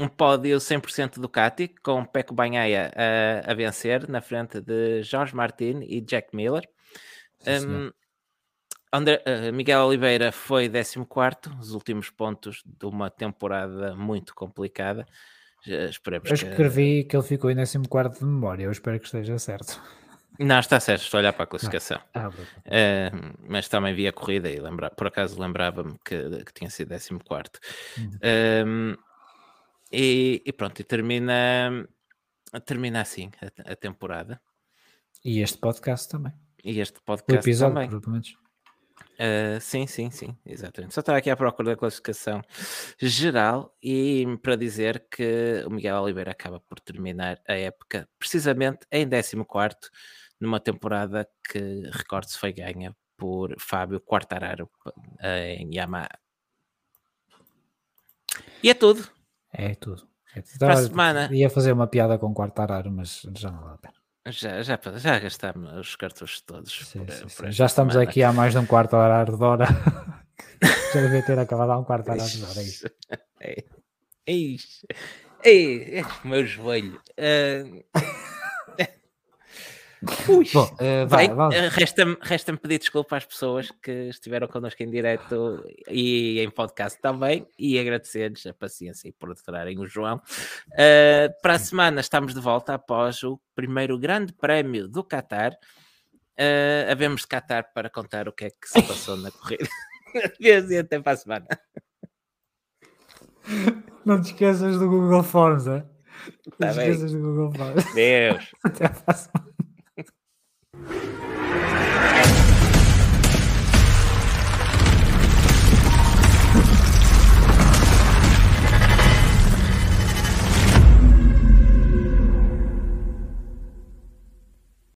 um, 0.00 0.08
pódio 0.08 0.56
100% 0.56 1.20
Ducati, 1.20 1.68
com 1.82 2.04
Peco 2.04 2.34
Banhaia 2.34 2.90
a, 2.96 3.50
a, 3.50 3.54
vencer 3.54 4.08
na 4.08 4.22
frente 4.22 4.60
de 4.60 5.02
Jorge 5.02 5.36
Martin 5.36 5.80
e 5.82 6.00
Jack 6.00 6.34
Miller. 6.34 6.66
Um, 7.46 7.90
André, 8.92 9.22
uh, 9.26 9.52
Miguel 9.52 9.84
Oliveira 9.86 10.32
foi 10.32 10.68
14, 10.68 11.60
os 11.60 11.72
últimos 11.72 12.10
pontos 12.10 12.62
de 12.64 12.86
uma 12.86 13.10
temporada 13.10 13.94
muito 13.94 14.34
complicada. 14.34 15.06
esperemos 15.90 16.28
eu 16.30 16.34
escrevi 16.34 17.02
que... 17.02 17.10
que 17.10 17.16
ele 17.16 17.22
ficou 17.22 17.50
em 17.50 17.56
14 17.56 18.18
de 18.18 18.24
memória, 18.24 18.64
eu 18.64 18.72
espero 18.72 18.98
que 18.98 19.04
esteja 19.04 19.38
certo. 19.38 19.80
Não, 20.38 20.58
está 20.58 20.80
certo, 20.80 21.02
estou 21.02 21.18
a 21.18 21.20
olhar 21.20 21.32
para 21.32 21.44
a 21.44 21.46
classificação. 21.46 22.00
Ah, 22.14 22.28
uh, 22.28 22.32
mas 23.48 23.68
também 23.68 23.94
vi 23.94 24.08
a 24.08 24.12
corrida 24.12 24.48
e 24.48 24.58
lembra, 24.58 24.90
por 24.90 25.06
acaso 25.06 25.40
lembrava-me 25.40 25.98
que, 26.04 26.44
que, 26.44 26.52
tinha 26.54 26.70
sido 26.70 26.88
14. 26.88 27.50
Uhum. 27.98 28.96
E, 29.92 30.42
e, 30.46 30.52
pronto, 30.52 30.80
e 30.80 30.84
termina, 30.84 31.86
termina 32.64 33.00
assim 33.00 33.30
a, 33.42 33.72
a, 33.72 33.76
temporada. 33.76 34.40
E 35.24 35.40
este 35.40 35.58
podcast 35.58 36.08
também. 36.08 36.32
E 36.64 36.78
este 36.80 37.00
podcast 37.00 37.38
o 37.38 37.42
episódio, 37.42 38.00
também. 38.00 38.22
Uh, 39.20 39.60
sim, 39.60 39.86
sim, 39.86 40.10
sim, 40.10 40.36
exatamente. 40.46 40.94
Só 40.94 41.00
estava 41.00 41.18
aqui 41.18 41.28
à 41.28 41.36
procura 41.36 41.70
da 41.70 41.76
classificação 41.76 42.40
geral 42.98 43.76
e 43.82 44.24
para 44.42 44.56
dizer 44.56 45.06
que 45.10 45.62
o 45.66 45.70
Miguel 45.70 46.02
Oliveira 46.02 46.30
acaba 46.30 46.58
por 46.60 46.80
terminar 46.80 47.38
a 47.46 47.54
época 47.54 48.08
precisamente 48.18 48.86
em 48.90 49.06
14, 49.08 49.90
numa 50.40 50.58
temporada 50.58 51.28
que, 51.50 51.82
recorde-se, 51.92 52.38
foi 52.38 52.52
ganha 52.52 52.96
por 53.16 53.54
Fábio 53.58 54.00
Quartararo 54.00 54.70
em 55.22 55.74
Yamaha. 55.74 56.08
E 58.62 58.70
é 58.70 58.74
tudo. 58.74 59.06
É 59.52 59.74
tudo. 59.74 60.08
É 60.34 60.40
tudo. 60.40 60.58
Para 60.58 60.74
a 60.74 60.82
semana. 60.82 61.28
Ia 61.32 61.50
fazer 61.50 61.72
uma 61.72 61.86
piada 61.86 62.18
com 62.18 62.32
Quartararo, 62.32 62.90
mas 62.90 63.22
já 63.36 63.50
não 63.50 63.62
dá 63.64 63.74
a 63.74 63.78
pena. 63.78 63.99
Já, 64.30 64.62
já, 64.62 64.78
já 64.96 65.18
gastámos 65.18 65.72
os 65.74 65.96
cartuchos 65.96 66.40
todos. 66.40 66.72
Sim, 66.72 67.04
por, 67.04 67.12
sim, 67.12 67.26
por. 67.36 67.50
Já 67.50 67.66
estamos 67.66 67.94
semana. 67.94 68.10
aqui 68.10 68.22
há 68.22 68.32
mais 68.32 68.52
de 68.52 68.58
um 68.58 68.66
quarto 68.66 68.96
horário 68.96 69.36
de 69.36 69.42
hora. 69.42 69.66
já 70.94 71.00
devia 71.00 71.22
ter 71.24 71.38
acabado 71.38 71.72
há 71.72 71.78
um 71.78 71.84
quarto 71.84 72.10
horário 72.10 72.30
de 72.30 72.44
hora. 72.44 72.60
É 74.26 74.32
isso. 74.32 74.86
Ei, 75.42 76.00
é, 76.00 76.04
meu 76.24 76.46
joelho. 76.46 77.00
Uh... 77.18 77.84
Ui, 80.28 80.46
Bom, 80.52 80.64
uh, 80.64 81.06
vai, 81.06 81.28
vai, 81.28 81.68
resta-me 81.68 82.16
resta 82.22 82.56
pedir 82.56 82.78
desculpa 82.78 83.18
às 83.18 83.26
pessoas 83.26 83.70
que 83.82 84.08
estiveram 84.08 84.48
connosco 84.48 84.82
em 84.82 84.90
direto 84.90 85.62
e 85.88 86.40
em 86.40 86.50
podcast 86.50 86.98
também 87.00 87.46
e 87.58 87.78
agradecer-lhes 87.78 88.46
a 88.46 88.54
paciência 88.54 89.08
e 89.08 89.12
por 89.12 89.30
aturarem 89.30 89.78
o 89.78 89.86
João. 89.86 90.16
Uh, 90.68 91.42
para 91.42 91.54
a 91.54 91.58
semana 91.58 92.00
estamos 92.00 92.32
de 92.32 92.40
volta 92.40 92.74
após 92.74 93.22
o 93.22 93.38
primeiro 93.54 93.98
grande 93.98 94.32
prémio 94.32 94.88
do 94.88 95.04
Qatar. 95.04 95.52
Uh, 96.38 96.90
havemos 96.90 97.22
de 97.22 97.28
Qatar 97.28 97.70
para 97.74 97.90
contar 97.90 98.26
o 98.26 98.32
que 98.32 98.46
é 98.46 98.50
que 98.50 98.68
se 98.68 98.82
passou 98.82 99.18
na 99.18 99.30
corrida. 99.30 99.68
Adeus 100.24 100.70
e 100.70 100.78
até 100.78 100.98
para 100.98 101.12
a 101.12 101.16
semana. 101.16 101.46
Não 104.04 104.20
te 104.20 104.32
esqueças 104.32 104.78
do 104.78 104.88
Google 104.88 105.22
Forms, 105.22 105.66
é? 105.66 105.84
Não 106.46 106.56
tá 106.58 106.72
te 106.72 106.78
esqueças 106.78 107.12
do 107.12 107.20
Google 107.20 107.52
Forms. 107.52 107.94
Deus. 107.94 108.52
Até 108.64 108.86
a 108.86 108.90
próxima. 108.90 109.49
you 110.88 111.19